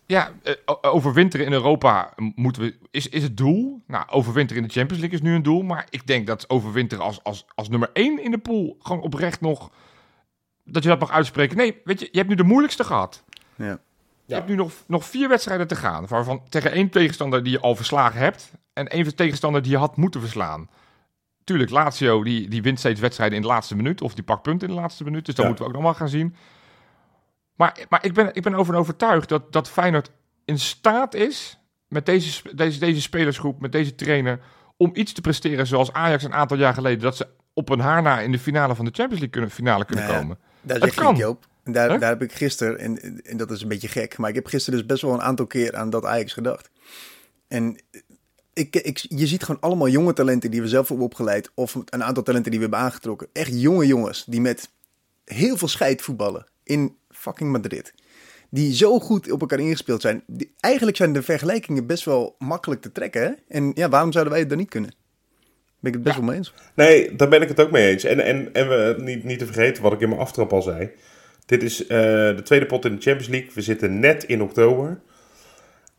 ja, 0.07 0.31
eh, 0.43 0.53
o- 0.65 0.77
overwinteren 0.81 1.45
in 1.45 1.51
Europa 1.51 2.13
moeten 2.35 2.61
we, 2.61 2.77
is, 2.91 3.09
is 3.09 3.23
het 3.23 3.37
doel. 3.37 3.81
Nou, 3.87 4.09
overwinteren 4.09 4.61
in 4.61 4.67
de 4.67 4.73
Champions 4.73 5.01
League 5.01 5.19
is 5.19 5.25
nu 5.25 5.35
een 5.35 5.43
doel. 5.43 5.61
Maar 5.61 5.87
ik 5.89 6.07
denk 6.07 6.27
dat 6.27 6.49
overwinteren 6.49 7.03
als, 7.03 7.23
als, 7.23 7.45
als 7.55 7.69
nummer 7.69 7.89
1 7.93 8.23
in 8.23 8.31
de 8.31 8.37
pool 8.37 8.77
gewoon 8.81 9.01
oprecht 9.01 9.41
nog, 9.41 9.71
dat 10.63 10.83
je 10.83 10.89
dat 10.89 10.99
mag 10.99 11.11
uitspreken. 11.11 11.57
Nee, 11.57 11.81
weet 11.83 11.99
je, 11.99 12.09
je 12.11 12.17
hebt 12.17 12.29
nu 12.29 12.35
de 12.35 12.43
moeilijkste 12.43 12.83
gehad. 12.83 13.23
Ja. 13.55 13.65
Je 13.65 13.79
Ja. 14.25 14.35
hebt 14.35 14.49
nu 14.49 14.55
nog, 14.55 14.71
nog 14.87 15.05
vier 15.05 15.29
wedstrijden 15.29 15.67
te 15.67 15.75
gaan. 15.75 16.07
Waarvan 16.07 16.41
tegen 16.49 16.71
één 16.71 16.89
tegenstander 16.89 17.43
die 17.43 17.51
je 17.51 17.59
al 17.59 17.75
verslagen 17.75 18.20
hebt. 18.20 18.51
En 18.74 18.87
één 18.87 19.15
tegenstander 19.15 19.61
die 19.61 19.72
je 19.72 19.77
had 19.77 19.98
moeten 19.98 20.22
verslaan. 20.22 20.70
Tuurlijk, 21.43 21.70
Lazio 21.70 22.24
die, 22.24 22.48
die 22.50 22.61
wint 22.61 22.79
steeds 22.79 23.00
wedstrijden 23.00 23.35
in 23.35 23.41
de 23.41 23.48
laatste 23.48 23.75
minuut. 23.75 24.01
Of 24.01 24.13
die 24.13 24.24
pakt 24.24 24.41
punten 24.41 24.67
in 24.67 24.75
de 24.75 24.79
laatste 24.81 25.03
minuut. 25.03 25.25
Dus 25.25 25.35
dat 25.35 25.43
Ja. 25.43 25.50
moeten 25.50 25.65
we 25.65 25.72
ook 25.72 25.77
nog 25.77 25.85
wel 25.87 26.00
gaan 26.00 26.09
zien. 26.09 26.35
Maar, 27.57 27.85
maar 27.89 28.05
ik, 28.05 28.13
ben, 28.13 28.29
ik 28.33 28.43
ben 28.43 28.55
over 28.55 28.75
overtuigd 28.75 29.29
dat, 29.29 29.51
dat 29.51 29.70
Feyenoord 29.70 30.11
in 30.46 30.59
staat 30.59 31.13
is... 31.13 31.59
met 31.87 32.05
deze, 32.05 32.55
deze, 32.55 32.79
deze 32.79 33.01
spelersgroep, 33.01 33.61
met 33.61 33.72
deze 33.72 33.96
trainer... 33.96 34.39
om 34.77 34.91
iets 34.93 35.13
te 35.13 35.22
presteren 35.22 35.67
zoals 35.67 35.93
Ajax 35.93 36.24
een 36.24 36.33
aantal 36.33 36.57
jaar 36.57 36.74
geleden... 36.74 37.00
dat 37.00 37.17
ze 37.17 37.27
op 37.53 37.70
een 37.70 37.79
haar 37.79 38.01
na 38.01 38.20
in 38.20 38.31
de 38.31 38.39
finale 38.39 38.75
van 38.75 38.85
de 38.85 38.91
Champions 38.91 39.22
League 39.22 39.29
kunnen, 39.29 39.51
finale 39.51 39.85
kunnen 39.85 40.05
Nou 40.05 40.17
ja, 40.17 40.22
komen. 40.22 40.37
Daar 40.61 40.79
Het 40.79 40.93
kan. 40.93 41.15
Joop. 41.15 41.46
Daar, 41.63 41.89
Huh? 41.89 42.00
daar 42.00 42.09
heb 42.09 42.22
ik 42.22 42.33
gisteren, 42.33 42.79
en, 42.79 43.22
en 43.24 43.37
dat 43.37 43.51
is 43.51 43.61
een 43.61 43.67
beetje 43.67 43.87
gek, 43.87 44.17
maar 44.17 44.29
ik 44.29 44.35
heb 44.35 44.46
gisteren 44.46 44.79
dus 44.79 44.87
best 44.87 45.01
wel 45.01 45.13
een 45.13 45.22
aantal 45.22 45.48
keer 45.48 45.75
aan 45.75 45.89
dat 45.89 46.05
Ajax 46.05 46.33
gedacht. 46.33 46.70
En 47.48 47.79
ik, 48.53 48.75
ik, 48.75 48.98
je 48.98 49.27
ziet 49.27 49.43
gewoon 49.43 49.61
allemaal 49.61 49.87
jonge 49.87 50.13
talenten 50.13 50.51
die 50.51 50.61
we 50.61 50.67
zelf 50.67 50.87
hebben 50.87 51.05
opgeleid, 51.05 51.51
of 51.53 51.75
een 51.75 52.03
aantal 52.03 52.24
talenten 52.24 52.51
die 52.51 52.59
we 52.59 52.65
hebben 52.65 52.85
aangetrokken. 52.85 53.27
Echt 53.33 53.61
jonge 53.61 53.85
jongens 53.85 54.25
die 54.25 54.41
met 54.41 54.70
heel 55.25 55.57
veel 55.57 55.67
scheid 55.67 56.01
voetballen 56.01 56.48
in 56.63 56.98
fucking 57.27 57.51
Madrid. 57.51 57.94
Die 58.50 58.75
zo 58.75 59.00
goed 59.00 59.31
op 59.31 59.42
elkaar 59.42 59.59
ingespeeld 59.59 60.01
zijn. 60.01 60.24
Die, 60.27 60.53
eigenlijk 60.59 60.98
zijn 60.98 61.13
de 61.13 61.22
vergelijkingen 61.22 61.85
best 61.85 62.05
wel 62.05 62.35
makkelijk 62.40 62.81
te 62.81 62.92
trekken. 62.92 63.22
Hè? 63.22 63.29
En 63.48 63.72
ja, 63.74 63.90
waarom 63.90 64.11
zouden 64.11 64.31
wij 64.33 64.42
het 64.42 64.50
dan 64.51 64.59
niet 64.59 64.70
kunnen? 64.70 64.94
Ben 65.79 65.92
ik 65.92 65.94
het 65.94 66.03
best 66.03 66.16
Ja. 66.16 66.22
wel 66.22 66.29
mee 66.29 66.37
eens. 66.40 66.53
Nee, 66.74 67.16
daar 67.16 67.29
ben 67.29 67.42
ik 67.42 67.48
het 67.48 67.59
ook 67.59 67.72
mee 67.72 67.90
eens. 67.90 68.03
En, 68.03 68.20
en, 68.20 68.53
en 68.53 68.68
we, 68.70 68.96
niet, 69.00 69.24
niet 69.24 69.40
te 69.40 69.46
vergeten 69.46 69.83
wat 69.83 69.94
ik 69.94 70.00
in 70.00 70.09
mijn 70.09 70.22
aftrap 70.22 70.53
al 70.53 70.61
zei. 70.61 70.90
Dit 71.46 71.63
is 71.63 71.81
eh, 71.81 71.87
de 72.35 72.42
tweede 72.44 72.66
pot 72.66 72.85
in 72.85 72.96
de 72.96 73.01
Champions 73.01 73.27
League. 73.31 73.50
We 73.53 73.61
zitten 73.61 74.00
net 74.00 74.24
in 74.24 74.42
oktober. 74.42 75.00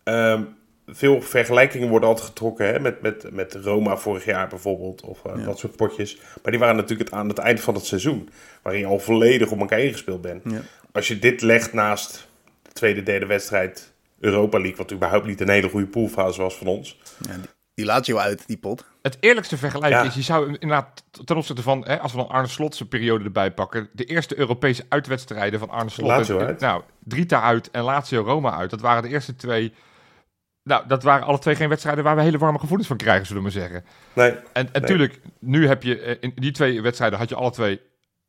Ehm, 0.04 0.42
veel 0.86 1.22
vergelijkingen 1.22 1.88
worden 1.88 2.08
altijd 2.08 2.26
getrokken 2.26 2.66
hè, 2.66 2.80
met, 2.80 3.02
met, 3.02 3.30
met 3.32 3.54
Roma 3.54 3.96
vorig 3.96 4.24
jaar 4.24 4.48
bijvoorbeeld. 4.48 5.02
Of 5.02 5.24
eh, 5.24 5.32
Ja. 5.36 5.44
dat 5.44 5.58
soort 5.58 5.76
potjes. 5.76 6.20
Maar 6.42 6.50
die 6.52 6.60
waren 6.60 6.76
natuurlijk 6.76 7.10
het, 7.10 7.18
aan 7.18 7.28
het 7.28 7.38
eind 7.38 7.60
van 7.60 7.74
het 7.74 7.84
seizoen. 7.84 8.28
Waarin 8.62 8.80
je 8.80 8.86
al 8.88 8.98
volledig 8.98 9.50
op 9.50 9.60
elkaar 9.60 9.80
ingespeeld 9.80 10.20
bent. 10.22 10.42
Ja. 10.44 10.60
Als 10.92 11.08
je 11.08 11.18
dit 11.18 11.42
legt 11.42 11.72
naast 11.72 12.28
de 12.62 12.72
tweede, 12.72 13.02
derde 13.02 13.26
wedstrijd 13.26 13.92
Europa 14.20 14.58
League. 14.58 14.76
Wat 14.76 14.92
überhaupt 14.92 15.26
niet 15.26 15.40
een 15.40 15.48
hele 15.48 15.68
goede 15.68 15.86
poolfase 15.86 16.40
was 16.42 16.56
van 16.56 16.66
ons. 16.66 16.98
Ja, 17.28 17.32
die, 17.34 17.44
die 17.74 17.84
laat 17.84 18.06
je 18.06 18.18
uit, 18.18 18.46
die 18.46 18.56
pot. 18.56 18.84
Het 19.02 19.16
eerlijkste 19.20 19.56
vergelijk 19.56 19.92
Ja. 19.92 20.02
is, 20.02 20.14
je 20.14 20.22
zou 20.22 20.46
inderdaad 20.52 21.04
ten 21.24 21.36
opzichte 21.36 21.62
van, 21.62 21.84
hè, 21.86 21.98
als 22.00 22.12
we 22.12 22.18
dan 22.18 22.28
Arne 22.28 22.48
Slot 22.48 22.76
zijn 22.76 22.88
periode 22.88 23.24
erbij 23.24 23.50
pakken, 23.52 23.88
de 23.92 24.04
eerste 24.04 24.38
Europese 24.38 24.84
uitwedstrijden 24.88 25.58
van 25.58 25.70
Arne 25.70 25.90
Slot. 25.90 26.08
Lazio 26.08 26.38
en- 26.38 26.46
uit. 26.46 26.60
Nou, 26.60 26.82
Drita 27.04 27.42
uit 27.42 27.70
en 27.70 27.82
Lazio 27.82 28.22
Roma 28.22 28.56
uit. 28.56 28.70
Dat 28.70 28.80
waren 28.80 29.02
de 29.02 29.08
eerste 29.08 29.36
twee. 29.36 29.72
Nou, 30.62 30.86
dat 30.88 31.02
waren 31.02 31.26
alle 31.26 31.38
twee 31.38 31.54
geen 31.54 31.68
wedstrijden 31.68 32.04
waar 32.04 32.16
we 32.16 32.22
hele 32.22 32.38
warme 32.38 32.58
gevoelens 32.58 32.88
van 32.88 32.96
krijgen, 32.96 33.26
zullen 33.26 33.42
we 33.42 33.48
maar 33.52 33.60
zeggen. 33.60 33.84
Nee, 34.12 34.30
En, 34.30 34.40
Nee. 34.52 34.68
natuurlijk, 34.72 35.20
nu 35.38 35.66
heb 35.66 35.82
je 35.82 36.00
eh, 36.00 36.16
in 36.20 36.32
die 36.34 36.52
twee 36.52 36.82
wedstrijden 36.82 37.18
had 37.18 37.28
je 37.28 37.34
alle 37.34 37.50
twee, 37.50 37.80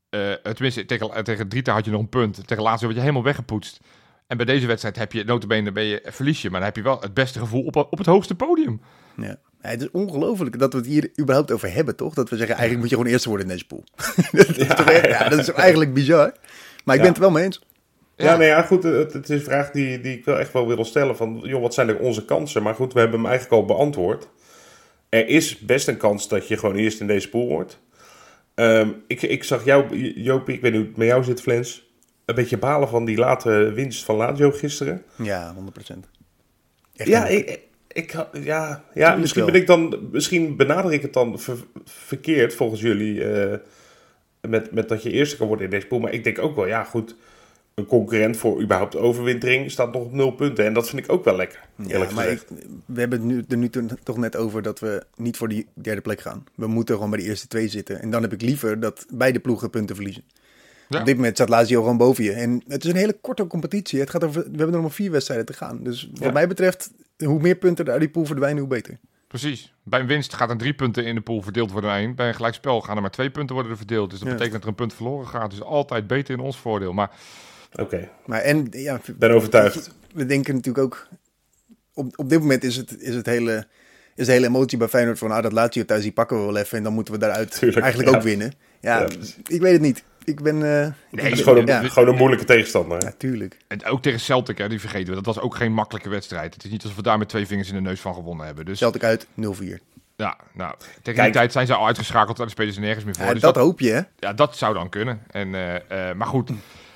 eh, 0.10 0.32
tenminste 0.32 0.86
tegen, 0.86 1.12
eh, 1.14 1.24
tegen 1.24 1.48
Drita 1.48 1.74
had 1.74 1.86
je 1.86 1.92
nog 1.92 2.02
een 2.02 2.10
punt, 2.10 2.48
tegen 2.48 2.64
Lazio 2.64 2.82
werd 2.86 2.94
je 2.96 3.02
helemaal 3.02 3.24
weggepoetst. 3.24 3.80
En 4.28 4.38
bij 4.38 4.46
deze 4.46 4.68
wedstrijd 4.68 4.96
heb 4.96 5.12
je, 5.14 5.24
notabene 5.24 5.72
ben 5.72 5.84
je, 5.84 6.02
verlies 6.06 6.42
je, 6.42 6.50
maar 6.50 6.60
dan 6.60 6.68
heb 6.70 6.78
je 6.78 6.84
wel 6.84 7.00
het 7.02 7.14
beste 7.14 7.40
gevoel 7.40 7.64
op, 7.64 7.76
op 7.76 7.98
het 7.98 8.08
hoogste 8.08 8.36
podium. 8.36 8.82
Ja. 9.18 9.38
Ja, 9.62 9.70
het 9.70 9.82
is 9.82 9.92
ongelooflijk 9.92 10.60
dat 10.60 10.72
we 10.74 10.78
het 10.80 10.88
hier 10.88 11.12
überhaupt 11.20 11.52
over 11.52 11.74
hebben, 11.74 11.96
toch? 11.96 12.14
Dat 12.14 12.30
we 12.30 12.38
zeggen, 12.38 12.56
eigenlijk 12.56 12.80
moet 12.82 12.90
je 12.90 12.96
gewoon 12.96 13.12
eerste 13.12 13.30
worden 13.30 13.48
in 13.48 13.52
deze 13.54 13.66
pool. 13.68 13.84
dat, 14.32 14.58
is 14.58 14.68
toch 14.68 14.90
echt- 14.90 15.06
ja, 15.20 15.30
dat 15.30 15.40
is 15.40 15.50
eigenlijk 15.52 15.94
bizar. 15.94 16.34
Maar 16.84 16.96
ik 16.96 17.02
Ja. 17.02 17.08
ben 17.08 17.08
het 17.08 17.16
er 17.16 17.22
wel 17.22 17.32
mee 17.32 17.44
eens. 17.44 17.62
Ja, 18.16 18.26
Ja. 18.26 18.38
nee, 18.38 18.48
ja, 18.48 18.62
goed. 18.62 18.84
Het, 18.84 19.14
het 19.14 19.30
is 19.30 19.40
een 19.40 19.46
vraag 19.46 19.72
die, 19.72 20.02
die 20.02 20.18
ik 20.18 20.26
wel 20.26 20.40
echt 20.40 20.54
wel 20.54 20.68
wil 20.68 20.86
stellen. 20.86 21.18
Van, 21.18 21.40
joh, 21.44 21.62
wat 21.62 21.74
zijn 21.74 21.90
er 21.90 22.00
onze 22.00 22.26
kansen? 22.26 22.64
Maar 22.64 22.76
goed, 22.76 22.94
we 22.94 23.00
hebben 23.00 23.20
hem 23.20 23.30
eigenlijk 23.30 23.62
al 23.62 23.66
beantwoord. 23.68 24.28
Er 25.10 25.28
is 25.28 25.60
best 25.60 25.88
een 25.88 25.98
kans 25.98 26.28
dat 26.28 26.48
je 26.48 26.58
gewoon 26.58 26.76
eerst 26.76 27.00
in 27.00 27.08
deze 27.08 27.30
pool 27.30 27.48
wordt. 27.48 27.80
Ehm, 28.60 28.90
ik, 29.08 29.22
ik 29.22 29.44
zag 29.44 29.66
jou, 29.66 29.98
Joopie, 30.22 30.56
ik 30.56 30.62
weet 30.62 30.72
niet 30.72 30.80
hoe 30.82 30.90
het 30.90 30.98
met 30.98 31.08
jou 31.08 31.24
zit, 31.24 31.42
Flens. 31.42 31.88
Een 32.26 32.36
beetje 32.36 32.58
balen 32.58 32.88
van 32.90 33.06
die 33.06 33.18
late 33.18 33.72
winst 33.74 34.04
van 34.04 34.16
Lazio 34.16 34.52
gisteren. 34.52 35.04
Ja, 35.16 35.56
100%. 35.56 35.60
Echt 36.96 37.10
Ja, 37.10 37.28
ik, 37.28 37.60
ik, 37.88 38.16
ja, 38.44 38.84
ja 38.94 39.16
misschien, 39.16 39.46
ben 39.46 39.54
ik 39.56 39.68
dan, 39.68 40.10
misschien 40.12 40.56
benader 40.56 40.94
ik 40.94 41.02
het 41.02 41.14
dan 41.14 41.40
ver- 41.40 41.66
verkeerd 41.86 42.54
volgens 42.56 42.82
jullie. 42.82 43.24
eh, 43.24 43.58
met, 44.42 44.72
met 44.72 44.90
dat 44.90 45.04
je 45.04 45.12
eerste 45.12 45.38
kan 45.38 45.48
worden 45.48 45.66
in 45.66 45.72
deze 45.72 45.88
pool. 45.88 46.00
Maar 46.00 46.14
ik 46.14 46.24
denk 46.24 46.40
ook 46.40 46.56
wel, 46.56 46.68
ja 46.68 46.84
goed. 46.84 47.16
Een 47.80 47.86
concurrent 47.86 48.38
voor 48.38 48.62
überhaupt 48.62 48.96
overwintering 48.96 49.72
staat 49.72 49.94
nog 49.94 50.02
op 50.04 50.12
nul 50.14 50.32
punten. 50.32 50.66
En 50.66 50.74
dat 50.74 50.90
vind 50.90 51.04
ik 51.04 51.12
ook 51.12 51.24
wel 51.24 51.36
lekker. 51.36 51.60
ja, 51.76 51.86
eerlijk 51.88 52.12
maar 52.12 52.24
gezegd. 52.24 52.52
ik- 52.52 52.58
we 52.86 53.00
hebben 53.00 53.20
het 53.20 53.28
nu, 53.28 53.44
er 53.50 53.58
nu 53.58 53.70
toen- 53.70 53.90
toch 54.04 54.18
net 54.18 54.36
over 54.36 54.62
dat 54.62 54.80
we 54.80 55.04
niet 55.16 55.38
voor 55.38 55.48
die 55.48 55.68
derde 55.74 56.02
plek 56.02 56.22
gaan. 56.22 56.44
We 56.56 56.68
moeten 56.68 56.96
gewoon 56.96 57.10
bij 57.10 57.20
de 57.20 57.26
eerste 57.26 57.48
twee 57.48 57.68
zitten. 57.68 58.02
En 58.02 58.10
dan 58.10 58.22
heb 58.22 58.34
ik 58.34 58.42
liever 58.42 58.80
dat 58.80 59.06
beide 59.14 59.40
ploegen 59.40 59.70
punten 59.70 59.96
verliezen. 59.96 60.24
Ja. 60.90 61.00
Op 61.00 61.06
dit 61.06 61.16
moment 61.16 61.36
staat 61.36 61.50
Lazio 61.50 61.82
gewoon 61.82 61.98
boven 61.98 62.24
je. 62.24 62.32
En 62.32 62.64
het 62.68 62.84
is 62.84 62.90
een 62.92 62.98
hele 62.98 63.18
korte 63.22 63.48
competitie. 63.48 64.00
Het 64.00 64.10
gaat 64.10 64.24
over, 64.24 64.42
we 64.42 64.48
hebben 64.50 64.72
nog 64.72 64.82
maar 64.82 64.92
vier 64.92 65.12
wedstrijden 65.12 65.46
te 65.46 65.54
gaan. 65.54 65.84
Dus 65.84 66.10
wat 66.12 66.24
Ja. 66.24 66.32
mij 66.32 66.48
betreft, 66.48 66.92
hoe 67.18 67.40
meer 67.42 67.56
punten 67.56 67.86
er 67.86 67.92
uit 67.92 68.00
die 68.00 68.10
pool 68.10 68.26
verdwijnen, 68.26 68.60
hoe 68.60 68.70
beter. 68.70 68.98
Precies. 69.28 69.74
Bij 69.84 70.00
een 70.00 70.08
winst 70.08 70.34
gaat 70.34 70.50
er 70.50 70.58
drie 70.58 70.74
punten 70.74 71.06
in 71.06 71.16
de 71.16 71.22
pool 71.22 71.42
verdeeld 71.42 71.72
worden 71.72 71.90
naar 71.90 72.00
één. 72.00 72.16
Bij 72.16 72.28
een 72.28 72.36
gelijkspel 72.36 72.82
gaan 72.82 72.96
er 72.96 73.02
maar 73.02 73.12
twee 73.12 73.30
punten 73.30 73.54
worden 73.54 73.72
er 73.72 73.78
verdeeld. 73.78 74.10
Dus 74.10 74.20
dat 74.20 74.28
Ja. 74.28 74.34
betekent 74.34 74.56
dat 74.56 74.64
er 74.64 74.70
een 74.70 74.76
punt 74.88 74.94
verloren 74.94 75.28
gaat. 75.28 75.50
Dus 75.52 75.62
altijd 75.62 76.08
beter 76.08 76.34
in 76.34 76.40
ons 76.40 76.58
voordeel. 76.58 76.94
Maar 76.94 77.12
Oké, 77.76 78.10
Maar 78.26 78.40
en, 78.42 78.68
ja, 78.72 79.02
ben 79.18 79.32
overtuigd. 79.32 79.90
we 80.14 80.26
denken 80.26 80.56
natuurlijk 80.56 80.86
ook... 80.86 81.08
Op, 81.94 82.20
op 82.20 82.30
dit 82.30 82.40
moment 82.40 82.64
is 82.64 82.76
het, 82.76 83.02
is 83.02 83.16
het 83.16 83.26
hele... 83.26 83.68
Is 84.16 84.26
de 84.26 84.32
hele 84.32 84.48
emotie 84.48 84.78
bij 84.78 84.88
Feyenoord 84.88 85.18
van, 85.18 85.32
ah, 85.32 85.44
dat 85.44 85.52
Lazio 85.52 85.86
thuis, 85.86 86.02
die 86.02 86.12
pakken 86.12 86.40
we 86.40 86.46
wel 86.46 86.58
even. 86.58 86.78
En 86.78 86.84
dan 86.84 86.94
moeten 86.94 87.14
we 87.14 87.20
daaruit 87.20 87.52
Tuurlijk, 87.60 87.82
eigenlijk 87.82 88.12
ja. 88.12 88.18
ook 88.18 88.24
winnen. 88.24 88.54
Ja, 88.82 89.08
ik 89.48 89.62
weet 89.62 89.72
het 89.72 89.82
niet. 89.82 90.04
Ik 90.24 90.42
ben... 90.42 90.64
eh, 90.64 90.86
ik 91.12 91.22
Het 91.22 91.32
is 91.34 91.42
gewoon 91.42 91.58
een, 91.58 91.66
ja, 91.66 91.88
gewoon 91.88 92.10
een 92.10 92.16
moeilijke 92.16 92.46
tegenstander. 92.46 92.98
natuurlijk. 93.04 93.58
en 93.68 93.86
ook 93.86 94.02
tegen 94.02 94.20
Celtic, 94.20 94.58
hè, 94.58 94.70
die 94.70 94.80
vergeten 94.80 95.08
we. 95.10 95.16
Dat 95.16 95.26
was 95.26 95.40
ook 95.40 95.56
geen 95.56 95.74
makkelijke 95.74 96.10
wedstrijd. 96.10 96.54
Het 96.54 96.64
is 96.64 96.70
niet 96.72 96.82
alsof 96.82 96.98
we 96.98 97.04
daar 97.04 97.18
met 97.18 97.30
twee 97.30 97.48
vingers 97.48 97.70
in 97.70 97.76
de 97.76 97.82
neus 97.82 98.00
van 98.02 98.14
gewonnen 98.14 98.46
hebben. 98.46 98.66
Dus 98.66 98.78
Celtic 98.78 99.04
uit 99.04 99.26
0-4. 99.26 99.28
ja, 100.16 100.38
nou, 100.54 100.74
tegen 100.78 101.02
die 101.04 101.14
Kijk. 101.14 101.34
tijd 101.34 101.52
zijn 101.52 101.68
ze 101.68 101.74
al 101.74 101.86
uitgeschakeld. 101.88 102.38
Daar 102.38 102.50
spelen 102.50 102.74
ze 102.74 102.80
nergens 102.80 103.06
meer 103.06 103.16
voor. 103.16 103.26
Ja, 103.26 103.32
Dus 103.34 103.42
dat 103.42 103.56
hoop 103.56 103.80
je, 103.80 103.92
hè? 103.92 104.02
Ja, 104.18 104.34
dat 104.34 104.58
zou 104.58 104.74
dan 104.74 104.90
kunnen. 104.90 105.22
En, 105.32 105.56
eh, 105.56 106.10
eh, 106.10 106.16
maar 106.16 106.28
goed. 106.28 106.50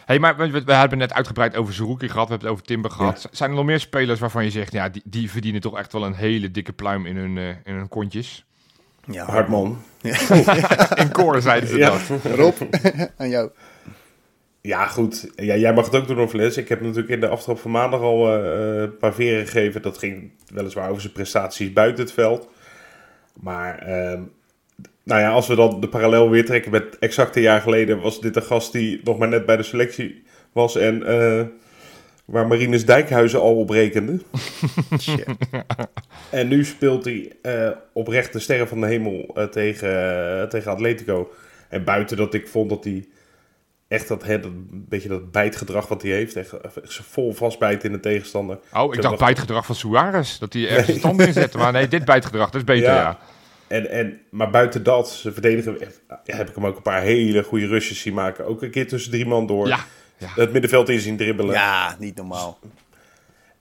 Hey, 0.06 0.20
maar 0.20 0.38
we, 0.38 0.74
hebben 0.74 0.98
net 0.98 1.14
uitgebreid 1.14 1.56
over 1.56 1.74
Zerouki 1.74 2.10
gehad. 2.10 2.26
We 2.28 2.32
hebben 2.32 2.48
het 2.50 2.58
over 2.58 2.68
Timber 2.68 2.92
gehad. 2.92 3.28
Zijn 3.32 3.50
er 3.50 3.56
nog 3.56 3.66
meer 3.66 3.80
spelers 3.80 4.20
waarvan 4.20 4.44
je 4.44 4.50
zegt... 4.50 4.72
Ja, 4.72 4.90
die, 4.90 5.02
die 5.06 5.32
verdienen 5.32 5.62
toch 5.62 5.78
echt 5.78 5.94
wel 5.94 6.06
een 6.06 6.14
hele 6.14 6.52
dikke 6.52 6.74
pluim 6.74 7.06
in 7.06 7.16
hun, 7.18 7.38
eh, 7.38 7.48
in 7.64 7.74
hun 7.76 7.88
kontjes? 7.88 8.46
Ja, 9.06 9.26
Hartman. 9.26 9.82
In 10.96 11.12
koren 11.12 11.42
zeiden 11.42 11.70
ze 11.70 11.78
Ja. 11.78 11.90
dat. 11.90 12.24
Rob, 12.40 12.56
aan 13.18 13.30
jou. 13.30 13.50
Ja, 14.62 14.86
goed. 14.88 15.32
Ja, 15.36 15.56
jij 15.56 15.74
mag 15.74 15.86
het 15.86 15.96
ook 15.96 16.08
doen, 16.08 16.20
of 16.20 16.34
Les. 16.34 16.58
Ik 16.58 16.70
heb 16.70 16.82
natuurlijk 16.82 17.10
in 17.10 17.20
de 17.20 17.28
aftrap 17.28 17.60
van 17.60 17.72
maandag 17.72 18.00
al 18.00 18.44
eh, 18.44 18.82
een 18.82 18.98
paar 18.98 19.14
veren 19.14 19.46
gegeven. 19.46 19.82
Dat 19.82 19.98
ging 19.98 20.32
weliswaar 20.54 20.90
over 20.90 21.02
zijn 21.02 21.14
prestaties 21.14 21.74
buiten 21.74 22.04
het 22.04 22.14
veld. 22.14 22.48
Maar, 23.34 23.78
ehm, 23.80 24.22
nou 25.04 25.22
ja, 25.22 25.30
als 25.30 25.48
we 25.48 25.56
dan 25.56 25.80
de 25.80 25.88
parallel 25.88 26.30
weer 26.30 26.46
trekken 26.46 26.72
met 26.72 27.00
exact 27.00 27.36
een 27.36 27.42
jaar 27.42 27.62
geleden... 27.62 28.02
was 28.02 28.22
dit 28.22 28.36
een 28.36 28.44
gast 28.44 28.72
die 28.72 29.02
nog 29.04 29.18
maar 29.18 29.28
net 29.28 29.46
bij 29.46 29.58
de 29.58 29.64
selectie 29.64 30.24
was... 30.52 30.76
en 30.76 31.06
eh, 31.08 31.46
waar 32.26 32.48
Marinus 32.48 32.86
Dijkhuizen 32.86 33.40
al 33.40 33.56
op 33.56 33.70
rekende. 33.70 34.20
Shit. 35.00 35.26
En 36.30 36.48
nu 36.48 36.66
speelt 36.66 37.06
hij 37.06 37.32
eh, 37.42 37.70
oprecht 37.94 38.34
de 38.34 38.40
sterren 38.40 38.68
van 38.68 38.82
de 38.82 38.88
hemel 38.88 39.32
eh, 39.36 39.44
tegen, 39.44 40.50
tegen 40.50 40.72
Atletico. 40.72 41.32
En 41.70 41.84
buiten 41.84 42.18
dat 42.18 42.34
ik 42.34 42.48
vond 42.48 42.70
dat 42.70 42.84
hij 42.84 43.08
echt 43.88 44.08
dat, 44.08 44.24
hè, 44.24 44.40
dat 44.40 44.52
beetje 44.90 45.10
dat 45.10 45.32
bijtgedrag 45.32 45.88
wat 45.88 46.02
hij 46.02 46.12
heeft, 46.12 46.36
echt, 46.36 46.54
vol 46.84 47.34
vastbijt 47.34 47.84
in 47.84 47.92
de 47.92 48.00
tegenstander. 48.00 48.60
Oh, 48.74 48.94
ik 48.94 49.02
dacht 49.02 49.20
bijtgedrag 49.20 49.66
van 49.66 49.76
Suarez. 49.76 50.38
Dat 50.38 50.54
hij 50.54 50.70
ergens 50.70 50.88
een 50.88 50.96
stand 50.96 51.22
in 51.22 51.34
zette. 51.34 51.58
Maar 51.58 51.72
nee, 51.72 51.88
dit 51.88 52.06
bijtgedrag, 52.06 52.50
dat 52.50 52.62
is 52.62 52.68
beter, 52.68 52.90
Ja. 52.90 52.96
ja. 52.96 53.20
En, 53.68 53.90
en, 53.90 54.22
maar 54.30 54.50
buiten 54.50 54.84
dat, 54.84 55.10
ze 55.12 55.34
verdedigen, 55.34 55.78
heb 56.24 56.50
ik 56.50 56.56
hem 56.56 56.66
ook 56.66 56.76
een 56.76 56.82
paar 56.82 57.02
hele 57.02 57.44
goede 57.44 57.68
rushes 57.68 58.00
zien 58.00 58.14
maken. 58.14 58.46
Ook 58.46 58.62
een 58.62 58.72
keer 58.72 58.88
tussen 58.88 59.12
drie 59.12 59.26
man 59.26 59.48
door. 59.48 59.68
Ja, 59.68 59.86
ja. 60.18 60.28
Het 60.36 60.52
middenveld 60.52 60.90
in 60.90 61.00
zien 61.00 61.18
dribbelen. 61.18 61.54
Ja, 61.54 61.96
niet 62.00 62.16
normaal. 62.16 62.60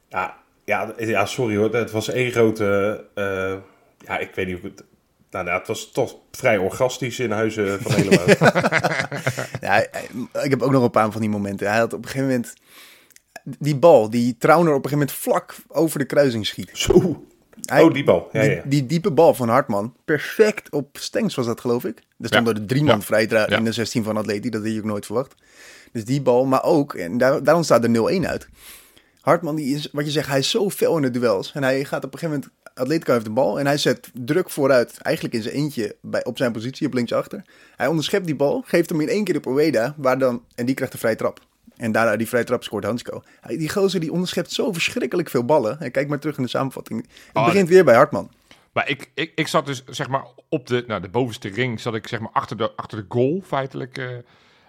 Ja, 0.08 0.36
ja, 0.64 0.94
ja, 0.98 1.26
sorry 1.26 1.56
hoor. 1.56 1.74
Het 1.74 1.90
was 1.90 2.08
één 2.08 2.30
grote. 2.30 3.04
eh, 3.14 3.54
ja, 4.06 4.18
ik 4.18 4.34
weet 4.34 4.46
niet 4.46 4.58
hoe 4.60 4.70
ik 4.70 4.76
het. 4.78 4.86
Nou, 5.30 5.44
nou, 5.44 5.58
het 5.58 5.66
was 5.66 5.92
toch 5.92 6.16
vrij 6.30 6.58
orgastisch 6.58 7.18
in 7.18 7.30
huizen 7.30 7.82
van 7.82 7.92
helemaal. 8.02 8.26
Ja, 9.60 9.76
ik 10.42 10.50
heb 10.50 10.62
ook 10.62 10.70
nog 10.70 10.82
een 10.82 10.90
paar 10.90 11.12
van 11.12 11.20
die 11.20 11.30
momenten. 11.30 11.68
Hij 11.68 11.78
had 11.78 11.92
op 11.92 11.98
een 11.98 12.10
gegeven 12.10 12.26
moment 12.28 12.52
die 13.44 13.76
bal, 13.76 14.10
die 14.10 14.36
Trauner 14.38 14.74
op 14.74 14.84
een 14.84 14.90
gegeven 14.90 14.98
moment 14.98 15.12
vlak 15.18 15.54
over 15.68 15.98
de 15.98 16.04
kruising 16.04 16.46
schiet. 16.46 16.70
Zo. 16.72 17.26
Hij- 17.64 17.82
oh, 17.82 17.92
die 17.92 18.04
bal. 18.04 18.28
Ja, 18.32 18.40
die, 18.40 18.50
ja. 18.50 18.62
die 18.64 18.86
diepe 18.86 19.10
bal 19.10 19.34
van 19.34 19.48
Hartman, 19.48 19.94
perfect 20.04 20.70
op 20.70 20.96
Stengs 20.98 21.34
was 21.34 21.46
dat 21.46 21.60
geloof 21.60 21.84
ik. 21.84 21.98
Er 22.20 22.26
stonden 22.28 22.54
er 22.54 22.66
drie 22.66 22.84
man 22.84 23.02
vrij 23.02 23.24
in 23.48 23.64
de 23.64 23.72
16 23.72 24.02
van 24.04 24.16
Atleti, 24.16 24.50
dat 24.50 24.62
had 24.62 24.72
je 24.72 24.78
ook 24.78 24.84
nooit 24.84 25.06
verwacht. 25.06 25.34
Dus 25.92 26.04
die 26.04 26.22
bal, 26.22 26.44
maar 26.44 26.64
ook, 26.64 26.94
en 26.94 27.18
daar, 27.18 27.42
daarom 27.42 27.62
staat 27.62 27.84
er 27.84 28.20
0-1 28.22 28.26
uit. 28.26 28.48
Hartman, 29.20 29.56
die 29.56 29.74
is, 29.74 29.88
wat 29.92 30.04
je 30.04 30.10
zegt, 30.10 30.28
hij 30.28 30.38
is 30.38 30.50
zo 30.50 30.70
fel 30.70 30.96
in 30.96 31.02
de 31.02 31.10
duels. 31.10 31.52
En 31.52 31.62
hij 31.62 31.84
gaat 31.84 32.04
op 32.04 32.12
een 32.12 32.18
gegeven 32.18 32.40
moment, 32.40 32.60
Atletico 32.74 33.12
heeft 33.12 33.24
de 33.24 33.30
bal 33.30 33.58
en 33.58 33.66
hij 33.66 33.78
zet 33.78 34.10
druk 34.12 34.50
vooruit, 34.50 34.98
eigenlijk 34.98 35.34
in 35.34 35.42
zijn 35.42 35.54
eentje 35.54 35.96
bij, 36.00 36.24
op 36.24 36.36
zijn 36.36 36.52
positie, 36.52 36.86
op 36.86 36.94
linksachter. 36.94 37.42
Hij 37.76 37.86
onderschept 37.86 38.26
die 38.26 38.36
bal, 38.36 38.62
geeft 38.66 38.90
hem 38.90 39.00
in 39.00 39.08
één 39.08 39.24
keer 39.24 39.36
op 39.36 39.46
Oeda, 39.46 39.94
waar 39.96 40.18
dan, 40.18 40.42
en 40.54 40.66
die 40.66 40.74
krijgt 40.74 40.92
de 40.92 41.00
vrije 41.00 41.16
trap. 41.16 41.40
En 41.82 41.92
daarna 41.92 42.16
die 42.16 42.28
vrije 42.28 42.44
trap 42.44 42.62
scoort 42.64 42.84
Hansko. 42.84 43.22
Die 43.46 43.68
gozer 43.68 44.00
die 44.00 44.12
onderschept 44.12 44.52
zo 44.52 44.72
verschrikkelijk 44.72 45.30
veel 45.30 45.44
ballen. 45.44 45.80
En 45.80 45.90
kijk 45.90 46.08
maar 46.08 46.18
terug 46.18 46.36
in 46.36 46.42
de 46.42 46.48
samenvatting. 46.48 47.00
Het 47.26 47.36
Oh, 47.36 47.44
begint 47.44 47.68
weer 47.68 47.84
bij 47.84 47.94
Hartman. 47.94 48.30
Maar 48.72 48.88
ik, 48.88 49.10
ik, 49.14 49.32
ik 49.34 49.48
zat 49.48 49.66
dus 49.66 49.84
zeg 49.86 50.08
maar 50.08 50.24
op 50.48 50.66
de, 50.66 50.84
nou, 50.86 51.00
de 51.00 51.08
bovenste 51.08 51.48
ring, 51.48 51.80
zat 51.80 51.94
ik 51.94 52.08
zeg 52.08 52.20
maar 52.20 52.30
achter 52.32 52.56
de, 52.56 52.72
achter 52.76 52.98
de 52.98 53.04
goal 53.08 53.42
feitelijk. 53.46 53.98
eh. 53.98 54.06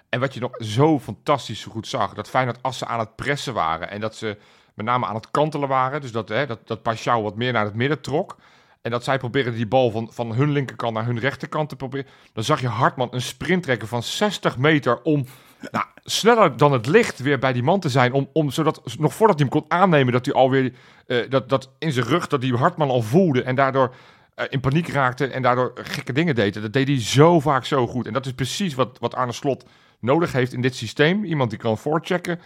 en 0.09 0.19
wat 0.19 0.33
je 0.33 0.39
nog 0.39 0.51
zo 0.59 0.99
fantastisch 0.99 1.63
goed 1.63 1.87
zag, 1.87 2.13
dat 2.13 2.29
Feyenoord 2.29 2.57
als 2.61 2.77
ze 2.77 2.85
aan 2.85 2.99
het 2.99 3.15
pressen 3.15 3.53
waren 3.53 3.89
en 3.89 3.99
dat 3.99 4.15
ze 4.15 4.37
met 4.73 4.85
name 4.85 5.05
aan 5.05 5.15
het 5.15 5.31
kantelen 5.31 5.69
waren, 5.69 6.01
dus 6.01 6.11
dat, 6.11 6.29
hè, 6.29 6.45
dat, 6.45 6.59
dat 6.67 6.81
Pashao 6.81 7.21
wat 7.21 7.35
meer 7.35 7.51
naar 7.51 7.65
het 7.65 7.75
midden 7.75 8.01
trok. 8.01 8.37
En 8.81 8.91
dat 8.91 9.03
zij 9.03 9.17
probeerden 9.17 9.53
die 9.55 9.67
bal 9.67 9.91
van, 9.91 10.09
van 10.11 10.33
hun 10.33 10.51
linkerkant 10.51 10.93
naar 10.93 11.05
hun 11.05 11.19
rechterkant 11.19 11.69
te 11.69 11.75
proberen. 11.75 12.07
Dan 12.33 12.43
zag 12.43 12.61
je 12.61 12.67
Hartman 12.67 13.07
een 13.11 13.21
sprint 13.21 13.63
trekken 13.63 13.87
van 13.87 14.03
60 14.03 14.57
meter 14.57 15.01
om 15.01 15.25
nou, 15.71 15.85
sneller 16.03 16.57
dan 16.57 16.71
het 16.71 16.87
licht 16.87 17.19
weer 17.19 17.39
bij 17.39 17.53
die 17.53 17.63
man 17.63 17.79
te 17.79 17.89
zijn. 17.89 18.13
Om, 18.13 18.29
om, 18.33 18.51
zodat 18.51 18.81
nog 18.97 19.13
voordat 19.13 19.39
hij 19.39 19.47
hem 19.49 19.59
kon 19.59 19.71
aannemen, 19.71 20.13
dat 20.13 20.25
hij 20.25 20.33
alweer 20.33 20.73
eh, 21.07 21.29
dat, 21.29 21.49
dat 21.49 21.71
in 21.79 21.91
zijn 21.91 22.05
rug, 22.05 22.27
dat 22.27 22.41
die 22.41 22.55
Hartman 22.55 22.89
al 22.89 23.01
voelde. 23.01 23.43
En 23.43 23.55
daardoor 23.55 23.95
eh, 24.35 24.45
in 24.49 24.59
paniek 24.59 24.87
raakte 24.87 25.27
en 25.27 25.41
daardoor 25.41 25.71
gekke 25.75 26.13
dingen 26.13 26.35
deed. 26.35 26.61
Dat 26.61 26.73
deed 26.73 26.87
hij 26.87 27.01
zo 27.01 27.39
vaak 27.39 27.65
zo 27.65 27.87
goed. 27.87 28.07
En 28.07 28.13
dat 28.13 28.25
is 28.25 28.33
precies 28.33 28.73
wat, 28.73 28.97
wat 28.99 29.15
Arne 29.15 29.31
Slot 29.31 29.65
nodig 29.99 30.31
heeft 30.31 30.53
in 30.53 30.61
dit 30.61 30.75
systeem. 30.75 31.23
Iemand 31.23 31.49
die 31.49 31.59
kan 31.59 31.77
voorchecken. 31.77 32.39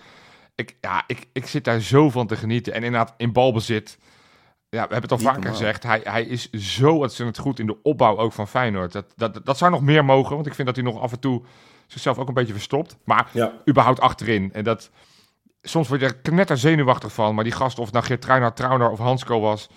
Ik, 0.55 0.77
ja, 0.81 1.03
ik, 1.07 1.27
ik 1.33 1.47
zit 1.47 1.63
daar 1.63 1.79
zo 1.79 2.09
van 2.09 2.27
te 2.27 2.35
genieten. 2.35 2.73
En 2.73 2.83
inderdaad, 2.83 3.13
in 3.17 3.31
balbezit. 3.31 3.97
Ja, 4.69 4.87
we 4.87 4.93
hebben 4.93 5.01
het 5.01 5.11
al 5.11 5.17
Niet 5.17 5.27
vaker 5.27 5.41
normaal. 5.41 5.59
gezegd. 5.59 5.83
Hij, 5.83 6.01
hij 6.03 6.23
is 6.23 6.51
zo 6.51 6.95
ontzettend 6.95 7.37
goed 7.37 7.59
in 7.59 7.65
de 7.65 7.81
opbouw 7.83 8.17
ook 8.17 8.33
van 8.33 8.47
Feyenoord. 8.47 8.91
Dat, 8.91 9.13
dat, 9.15 9.45
dat 9.45 9.57
zou 9.57 9.71
nog 9.71 9.81
meer 9.81 10.05
mogen. 10.05 10.35
Want 10.35 10.47
ik 10.47 10.53
vind 10.53 10.67
dat 10.67 10.75
hij 10.75 10.85
nog 10.85 11.01
af 11.01 11.11
en 11.11 11.19
toe 11.19 11.43
zichzelf 11.87 12.17
ook 12.17 12.27
een 12.27 12.33
beetje 12.33 12.53
verstopt. 12.53 12.97
Maar 13.03 13.29
Ja. 13.33 13.53
überhaupt 13.69 13.99
achterin. 13.99 14.53
En 14.53 14.63
dat... 14.63 14.89
Soms 15.61 15.87
word 15.87 15.99
je 16.01 16.07
er 16.07 16.15
knetter 16.17 16.57
zenuwachtig 16.57 17.13
van. 17.13 17.35
Maar 17.35 17.43
die 17.43 17.53
gast, 17.53 17.79
of 17.79 17.85
het 17.85 17.93
nou 17.93 18.05
Geertruida, 18.05 18.51
Trauner 18.51 18.89
of 18.89 18.99
Hansko 18.99 19.39
was... 19.39 19.69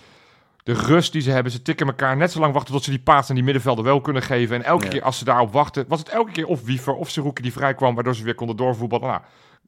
De 0.63 0.73
rust 0.73 1.11
die 1.11 1.21
ze 1.21 1.31
hebben, 1.31 1.51
ze 1.51 1.61
tikken 1.61 1.87
elkaar 1.87 2.17
net 2.17 2.31
zo 2.31 2.39
lang 2.39 2.53
wachten 2.53 2.73
tot 2.73 2.83
ze 2.83 2.89
die 2.89 2.99
paas 2.99 3.29
aan 3.29 3.35
die 3.35 3.43
middenvelden 3.43 3.83
wel 3.83 4.01
kunnen 4.01 4.21
geven. 4.21 4.55
En 4.55 4.63
elke 4.63 4.83
Ja. 4.83 4.89
keer 4.89 5.03
als 5.03 5.17
ze 5.17 5.25
daarop 5.25 5.51
wachten, 5.53 5.85
was 5.87 5.99
het 5.99 6.09
elke 6.09 6.31
keer 6.31 6.45
of 6.45 6.63
Wiever 6.63 6.93
of 6.93 7.09
Seruki 7.09 7.41
die 7.41 7.51
vrij 7.51 7.73
kwam, 7.73 7.95
waardoor 7.95 8.15
ze 8.15 8.23
weer 8.23 8.35
konden 8.35 8.55
doorvoetballen. 8.55 9.07
Nou, 9.07 9.21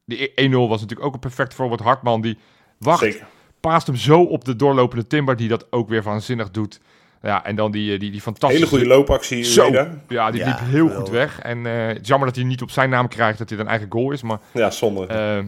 die 0.06 0.32
1-0 0.49 0.69
was 0.69 0.82
natuurlijk 0.82 1.08
ook 1.08 1.13
een 1.13 1.19
perfect 1.19 1.53
voorbeeld. 1.53 1.79
Hartman 1.79 2.21
die 2.21 2.38
wacht, 2.79 2.99
Zeker. 2.99 3.27
paast 3.60 3.88
hem 3.88 3.95
zo 3.95 4.21
op 4.23 4.45
de 4.45 4.56
doorlopende 4.56 5.08
Timber, 5.08 5.36
die 5.36 5.47
dat 5.47 5.71
ook 5.71 5.89
weer 5.89 6.03
waanzinnig 6.03 6.51
doet. 6.51 6.79
Ja, 7.26 7.46
en 7.46 7.56
dan 7.56 7.72
die, 7.72 7.94
eh, 7.94 8.00
die, 8.00 8.12
die 8.12 8.22
fantastische... 8.22 8.66
Hele 8.66 8.76
goede 8.78 8.96
loopactie. 8.96 9.44
Zo, 9.44 9.66
Ueda. 9.66 9.88
ja, 10.08 10.32
die 10.32 10.40
Ja, 10.40 10.48
liep 10.48 10.58
heel 10.70 10.90
goed 10.90 11.10
weg. 11.10 11.40
En 11.40 11.66
eh, 11.66 11.88
het 11.88 12.02
is 12.02 12.08
jammer 12.08 12.28
dat 12.28 12.36
hij 12.38 12.46
niet 12.46 12.62
op 12.62 12.72
zijn 12.72 12.90
naam 12.90 13.08
krijgt, 13.08 13.38
dat 13.38 13.50
hij 13.50 13.60
een 13.60 13.68
eigen 13.68 13.88
goal 13.90 14.12
is. 14.12 14.22
Maar 14.22 14.38
Ja, 14.54 14.72
zonde. 14.72 15.06
eh, 15.06 15.40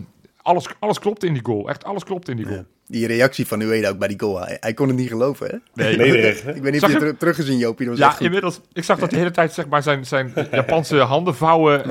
alles, 0.41 0.67
alles 0.79 0.99
klopt 0.99 1.23
in 1.23 1.33
die 1.33 1.45
goal. 1.45 1.69
Echt 1.69 1.83
alles 1.83 2.03
klopt 2.03 2.29
in 2.29 2.35
die 2.35 2.45
goal. 2.45 2.57
Ja. 2.57 2.63
Die 2.87 3.07
reactie 3.07 3.47
van 3.47 3.61
Ueda 3.61 3.89
ook 3.89 3.97
bij 3.97 4.07
die 4.07 4.19
goal. 4.19 4.39
Hij, 4.39 4.57
hij 4.59 4.73
kon 4.73 4.87
het 4.87 4.97
niet 4.97 5.07
geloven, 5.09 5.47
hè? 5.47 5.83
Nee, 5.97 6.11
hè? 6.21 6.27
Ik 6.53 6.61
weet 6.61 6.71
niet 6.71 6.81
Zag 6.81 6.89
of 6.89 6.95
je 6.95 6.99
je- 6.99 6.99
het 6.99 6.99
ter- 6.99 7.17
teruggezien, 7.17 7.57
Jopie. 7.57 7.87
Dat 7.87 7.97
was 7.99 8.17
Ja, 8.17 8.25
inmiddels. 8.25 8.61
Ik 8.73 8.83
zag 8.83 8.99
dat 8.99 9.09
de 9.09 9.17
hele 9.17 9.31
tijd 9.31 9.53
zeg 9.53 9.67
maar, 9.67 9.83
zijn, 9.83 10.05
zijn 10.05 10.33
Japanse 10.51 10.97
handen 10.97 11.35
vouwen 11.35 11.81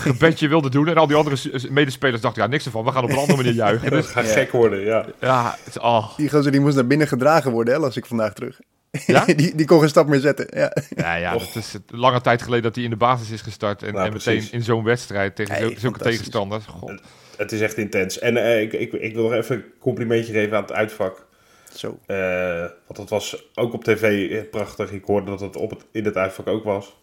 gebedje 0.00 0.48
wilde 0.48 0.70
doen. 0.70 0.88
En 0.88 0.96
al 0.96 1.06
die 1.06 1.16
andere 1.16 1.36
medespelers 1.70 2.20
dachten, 2.22 2.42
ja, 2.42 2.48
niks 2.48 2.64
ervan. 2.64 2.84
We 2.84 2.92
gaan 2.92 3.04
op 3.04 3.10
een 3.10 3.16
andere 3.16 3.36
manier 3.36 3.52
juichen. 3.52 3.90
Dat 3.90 4.02
Dus 4.02 4.10
gaat 4.10 4.26
Ja. 4.26 4.32
gek 4.32 4.52
worden, 4.52 4.80
ja. 4.80 5.04
ja, 5.20 5.54
het 5.64 5.74
is, 5.74 5.78
oh. 5.80 6.16
Die 6.16 6.28
gozer 6.30 6.52
die 6.52 6.60
moest 6.60 6.74
naar 6.76 6.86
binnen 6.86 7.08
gedragen 7.08 7.50
worden, 7.50 7.74
hè, 7.74 7.80
las 7.80 7.96
ik 7.96 8.06
vandaag 8.06 8.32
terug. 8.32 8.60
Ja? 9.06 9.24
die, 9.36 9.54
die 9.54 9.66
kon 9.66 9.78
geen 9.80 9.88
stap 9.88 10.06
meer 10.08 10.20
zetten. 10.20 10.46
Ja. 10.50 10.72
Ja, 10.96 11.14
ja, 11.14 11.32
dat 11.32 11.54
is 11.54 11.72
het- 11.72 11.82
lange 11.86 12.20
tijd 12.20 12.42
geleden 12.42 12.62
dat 12.64 12.74
hij 12.74 12.84
in 12.84 12.90
de 12.90 12.96
basis 12.96 13.30
is 13.30 13.40
gestart. 13.42 13.82
En, 13.82 13.92
Nou, 13.94 14.06
en 14.06 14.12
meteen 14.12 14.48
in 14.50 14.62
zo'n 14.62 14.84
wedstrijd 14.84 15.36
tegen 15.36 15.54
Hey, 15.54 15.62
zo- 15.68 15.74
zulke 15.78 15.98
tegenstanders. 15.98 16.64
God. 16.66 17.00
Het 17.36 17.52
is 17.52 17.60
echt 17.60 17.76
intens. 17.76 18.18
En 18.18 18.36
eh, 18.36 18.60
ik, 18.62 18.72
ik, 18.72 18.92
ik 18.92 19.14
wil 19.14 19.22
nog 19.22 19.32
even 19.32 19.56
een 19.56 19.64
complimentje 19.80 20.32
geven 20.32 20.56
aan 20.56 20.62
het 20.62 20.72
uitvak. 20.72 21.26
Zo. 21.74 21.98
Eh, 22.06 22.58
want 22.60 22.96
dat 22.96 23.08
was 23.08 23.48
ook 23.54 23.72
op 23.72 23.84
tv 23.84 24.30
eh, 24.30 24.50
prachtig. 24.50 24.90
Ik 24.92 25.04
hoorde 25.04 25.30
dat 25.30 25.40
het, 25.40 25.56
op 25.56 25.70
het 25.70 25.84
in 25.92 26.04
het 26.04 26.16
uitvak 26.16 26.46
ook 26.46 26.64
was. 26.64 26.96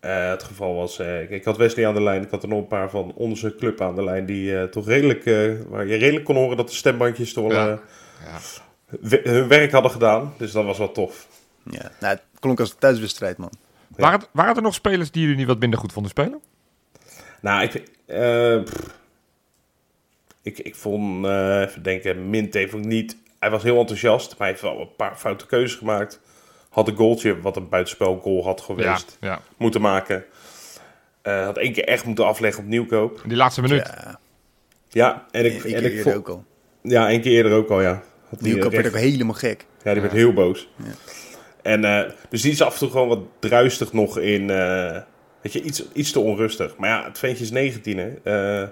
Eh, 0.00 0.28
het 0.30 0.42
geval 0.42 0.74
was, 0.74 0.98
eh, 0.98 1.22
ik, 1.22 1.30
ik 1.30 1.44
had 1.44 1.56
Wesley 1.56 1.86
aan 1.86 1.94
de 1.94 2.02
lijn. 2.02 2.22
Ik 2.22 2.30
had 2.30 2.42
er 2.42 2.48
nog 2.48 2.58
een 2.58 2.66
paar 2.66 2.90
van 2.90 3.12
onze 3.14 3.54
club 3.56 3.80
aan 3.80 3.94
de 3.94 4.04
lijn. 4.04 4.26
Die 4.26 4.58
eh, 4.58 4.64
toch 4.64 4.86
redelijk, 4.86 5.26
eh, 5.26 5.50
waar 5.68 5.86
je 5.86 5.96
redelijk 5.96 6.24
kon 6.24 6.36
horen 6.36 6.56
dat 6.56 6.68
de 6.68 6.74
stembandjes 6.74 7.32
toch 7.32 7.48
wel, 7.52 7.66
Ja. 7.66 7.72
eh, 7.72 7.78
Ja. 8.24 8.38
Hun 9.02 9.48
werk 9.48 9.72
hadden 9.72 9.90
gedaan. 9.90 10.34
Dus 10.38 10.52
dat 10.52 10.64
was 10.64 10.78
wel 10.78 10.92
tof. 10.92 11.28
Ja. 11.70 11.90
Nou, 12.00 12.14
het 12.14 12.22
klonk 12.40 12.60
als 12.60 12.70
een 12.70 12.78
thuiswedstrijd, 12.78 13.36
man. 13.36 13.52
Waren, 13.96 14.18
het- 14.20 14.28
waren 14.32 14.56
er 14.56 14.62
nog 14.62 14.74
spelers 14.74 15.10
die 15.10 15.26
jullie 15.28 15.46
wat 15.46 15.58
minder 15.58 15.78
goed 15.78 15.92
vonden 15.92 16.10
spelen? 16.10 16.40
Nou, 17.40 17.62
ik, 17.62 17.82
eh, 18.06 18.56
ik, 20.42 20.58
ik 20.58 20.74
vond, 20.74 21.24
eh, 21.26 21.60
even 21.60 21.82
denken, 21.82 22.30
Minte 22.30 22.68
vond 22.68 22.84
ik 22.84 22.90
niet 22.90 23.16
hij 23.38 23.50
was 23.52 23.62
heel 23.62 23.78
enthousiast, 23.78 24.28
maar 24.28 24.38
hij 24.38 24.48
heeft 24.48 24.60
wel 24.62 24.80
een 24.80 24.96
paar 24.96 25.16
foute 25.16 25.46
keuzes 25.46 25.78
gemaakt. 25.78 26.20
Had 26.68 26.88
een 26.88 26.96
goaltje, 26.96 27.40
wat 27.40 27.56
een 27.56 27.68
buitenspel 27.68 28.18
goal 28.22 28.44
had 28.44 28.58
Ja, 28.58 28.64
geweest, 28.64 29.16
ja. 29.20 29.40
moeten 29.56 29.80
maken. 29.80 30.24
Eh, 31.22 31.44
had 31.44 31.56
één 31.56 31.72
keer 31.72 31.84
echt 31.84 32.04
moeten 32.04 32.26
afleggen 32.26 32.62
op 32.62 32.68
nieuwkoop. 32.68 33.22
Die 33.26 33.36
laatste 33.36 33.60
minuut. 33.60 33.86
Ja, 33.86 34.18
Ja, 34.88 35.26
en 35.30 35.44
ik, 35.44 35.52
en 35.64 35.68
ik 35.68 35.74
eerder 35.84 36.02
vond- 36.02 36.14
ook 36.16 36.28
al. 36.28 36.44
ja, 36.82 37.08
één 37.08 37.20
keer 37.20 37.32
eerder 37.32 37.52
ook 37.52 37.70
al, 37.70 37.80
ja. 37.82 38.02
Had 38.28 38.38
die, 38.40 38.52
Nieuwkoop 38.52 38.72
eh, 38.72 38.80
werd 38.82 38.94
ook 38.94 39.00
helemaal 39.00 39.34
gek. 39.34 39.66
Ja, 39.82 39.92
die 39.92 40.00
werd 40.02 40.12
heel 40.14 40.32
boos. 40.32 40.68
En 41.62 41.84
eh, 41.84 42.10
dus 42.28 42.42
die 42.42 42.52
is 42.52 42.62
af 42.62 42.72
en 42.72 42.78
toe 42.78 42.90
gewoon 42.90 43.08
wat 43.08 43.20
druistig 43.38 43.92
nog 43.92 44.18
in. 44.18 44.50
eh, 44.50 45.00
weet 45.40 45.52
je, 45.52 45.62
iets, 45.62 45.84
iets 45.92 46.12
te 46.12 46.20
onrustig. 46.20 46.76
Maar 46.76 46.88
ja, 46.88 47.04
het 47.04 47.18
ventje 47.18 47.44
is 47.44 47.50
19, 47.50 47.98
hè. 47.98 48.08
Eh, 48.22 48.68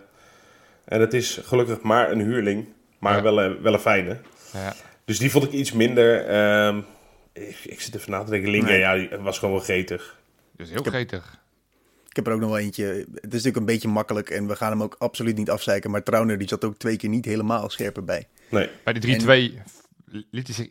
en 0.84 1.00
het 1.00 1.14
is 1.14 1.40
gelukkig 1.44 1.80
maar 1.80 2.10
een 2.10 2.20
huurling. 2.20 2.66
Maar 2.98 3.16
Ja. 3.16 3.22
wel, 3.22 3.42
een, 3.42 3.62
wel 3.62 3.72
een 3.72 3.78
fijne. 3.78 4.18
Ja. 4.52 4.74
Dus 5.04 5.18
die 5.18 5.30
vond 5.30 5.44
ik 5.44 5.52
iets 5.52 5.72
minder. 5.72 6.26
ehm, 6.26 6.78
ik, 7.32 7.56
ik 7.64 7.80
zit 7.80 7.94
even 7.94 8.10
na 8.10 8.22
te 8.24 8.30
denken. 8.30 8.50
Nee. 8.64 8.78
ja, 8.78 8.94
die 8.94 9.08
was 9.20 9.38
gewoon 9.38 9.54
wel 9.54 9.64
gretig. 9.64 10.18
Dus 10.56 10.70
heel 10.70 10.82
gretig. 10.82 11.40
Ik 12.08 12.16
heb 12.16 12.26
er 12.26 12.32
ook 12.32 12.40
nog 12.40 12.48
wel 12.50 12.58
eentje. 12.58 12.84
Het 12.84 13.06
is 13.14 13.20
natuurlijk 13.22 13.56
een 13.56 13.64
beetje 13.64 13.88
makkelijk 13.88 14.30
en 14.30 14.46
we 14.46 14.56
gaan 14.56 14.70
hem 14.70 14.82
ook 14.82 14.94
absoluut 14.98 15.36
niet 15.36 15.50
afzeiken. 15.50 15.90
Maar 15.90 16.02
Trauner 16.02 16.38
die 16.38 16.48
zat 16.48 16.64
ook 16.64 16.76
twee 16.78 16.96
keer 16.96 17.08
niet 17.08 17.24
helemaal 17.24 17.70
scherper 17.70 18.04
bij. 18.04 18.26
Nee. 18.52 18.70
Bij 18.84 18.92
die 18.92 19.20
3-2 19.20 19.24
liet 20.30 20.46
hij 20.46 20.54
zich 20.56 20.68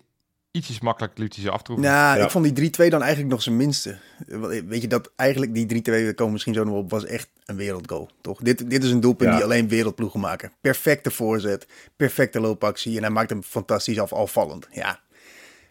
ietsjes 0.51 0.79
makkelijk 0.79 1.17
liet 1.17 1.35
hij 1.35 1.43
ze 1.43 1.51
aftroeven. 1.51 1.85
Nou, 1.85 2.17
Ja. 2.17 2.23
ik 2.23 2.31
vond 2.31 2.55
die 2.55 2.69
3-2 2.71 2.89
dan 2.89 3.01
eigenlijk 3.01 3.31
nog 3.31 3.41
zijn 3.41 3.57
minste. 3.57 3.97
Want, 4.27 4.61
Weet 4.65 4.81
je 4.81 4.87
dat 4.87 5.11
eigenlijk 5.15 5.53
die 5.53 5.65
3-2, 5.65 6.05
we 6.05 6.13
komen 6.15 6.31
misschien 6.33 6.53
zo 6.53 6.63
nog 6.63 6.75
op, 6.75 6.89
was 6.89 7.05
echt 7.05 7.29
een 7.45 7.55
wereldgoal. 7.55 8.09
Toch? 8.21 8.39
Dit, 8.41 8.69
dit 8.69 8.83
is 8.83 8.91
een 8.91 8.99
doelpunt 8.99 9.29
Ja. 9.29 9.35
die 9.35 9.43
alleen 9.45 9.67
wereldploegen 9.67 10.19
maken. 10.19 10.51
Perfecte 10.61 11.11
voorzet, 11.11 11.67
perfecte 11.95 12.39
loopactie 12.39 12.95
en 12.95 13.01
hij 13.01 13.11
maakt 13.11 13.29
hem 13.29 13.43
fantastisch 13.43 13.99
af, 13.99 14.13
alvallend. 14.13 14.67
Ja. 14.71 14.99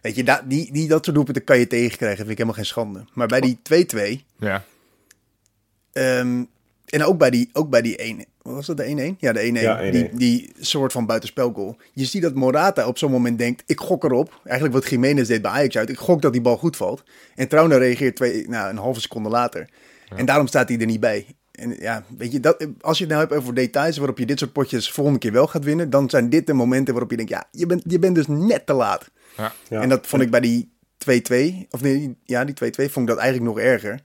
Weet 0.01 0.17
je, 0.17 0.25
da, 0.25 0.43
die, 0.47 0.73
die, 0.73 0.89
dat 0.89 1.05
soort 1.05 1.17
doelpunten 1.17 1.45
kan 1.45 1.59
je 1.59 1.67
tegenkrijgen, 1.67 2.17
vind 2.19 2.31
ik 2.31 2.37
helemaal 2.37 2.57
geen 2.57 2.67
schande. 2.67 3.05
Maar 3.15 3.27
bij 3.27 3.41
die 3.41 3.59
2-2, 3.63 4.25
Ja. 4.39 4.65
Ehm, 5.93 6.45
en 6.87 7.05
ook 7.05 7.19
bij 7.19 7.31
die, 7.31 7.51
ook 7.53 7.71
bij 7.71 7.83
die 7.83 7.97
1. 7.97 8.25
Wat 8.43 8.55
was 8.55 8.67
dat, 8.67 8.77
de 8.77 9.15
1-1? 9.15 9.19
Ja, 9.19 9.33
de 9.33 9.49
1-1. 9.49 9.53
Ja, 9.53 9.81
1-1. 9.89 9.91
Die, 9.91 10.09
die 10.13 10.53
soort 10.59 10.93
van 10.93 11.07
buitenspelgoal. 11.07 11.77
Je 11.93 12.05
ziet 12.05 12.23
dat 12.23 12.35
Morata 12.35 12.87
op 12.87 12.99
zo'n 12.99 13.11
moment 13.11 13.39
denkt, 13.39 13.63
ik 13.67 13.81
gok 13.81 14.05
erop. 14.05 14.41
Eigenlijk 14.45 14.75
wat 14.75 14.91
Jiménez 14.91 15.29
deed 15.29 15.43
bij 15.43 15.51
Ajax 15.51 15.77
uit. 15.77 15.89
Ik 15.89 15.99
gok 15.99 16.23
dat 16.23 16.33
die 16.33 16.41
bal 16.41 16.57
goed 16.57 16.77
valt. 16.77 17.03
En 17.35 17.49
Trauner 17.49 17.79
reageert 17.79 18.17
twee, 18.17 18.49
nou, 18.49 18.71
een 18.71 18.77
halve 18.77 19.01
seconde 19.01 19.29
later. 19.29 19.69
En 20.17 20.27
daarom 20.27 20.47
staat 20.47 20.69
hij 20.69 20.79
er 20.79 20.87
niet 20.87 21.01
bij. 21.01 21.27
En 21.53 21.77
ja, 21.79 22.05
weet 22.19 22.33
je, 22.33 22.41
dat, 22.41 22.67
als 22.81 22.99
je 22.99 23.05
het 23.05 23.13
nou 23.13 23.27
hebt 23.27 23.41
over 23.41 23.55
details 23.55 23.97
waarop 23.97 24.19
je 24.19 24.27
dit 24.27 24.39
soort 24.39 24.53
potjes 24.53 24.91
volgende 24.91 25.19
keer 25.19 25.33
wel 25.33 25.47
gaat 25.47 25.65
winnen, 25.65 25.91
dan 25.91 26.11
zijn 26.11 26.31
dit 26.31 26.47
de 26.47 26.53
momenten 26.53 26.93
waarop 26.93 27.11
je 27.11 27.17
denkt, 27.17 27.33
ja, 27.33 27.45
je 27.51 27.67
bent, 27.67 27.83
je 27.87 27.99
bent 27.99 28.15
dus 28.15 28.27
net 28.27 28.67
te 28.67 28.73
laat. 28.73 29.11
Ja. 29.37 29.53
En 29.69 29.89
dat 29.89 30.07
vond 30.07 30.23
ik 30.23 30.31
bij 30.31 30.41
die 30.41 30.73
2-2, 30.99 31.67
of 31.71 31.81
nee, 31.81 32.17
ja, 32.25 32.45
die 32.45 32.55
2-2 32.55 32.59
vond 32.75 32.97
ik 32.97 33.07
dat 33.07 33.17
eigenlijk 33.17 33.55
nog 33.55 33.59
erger. 33.65 34.01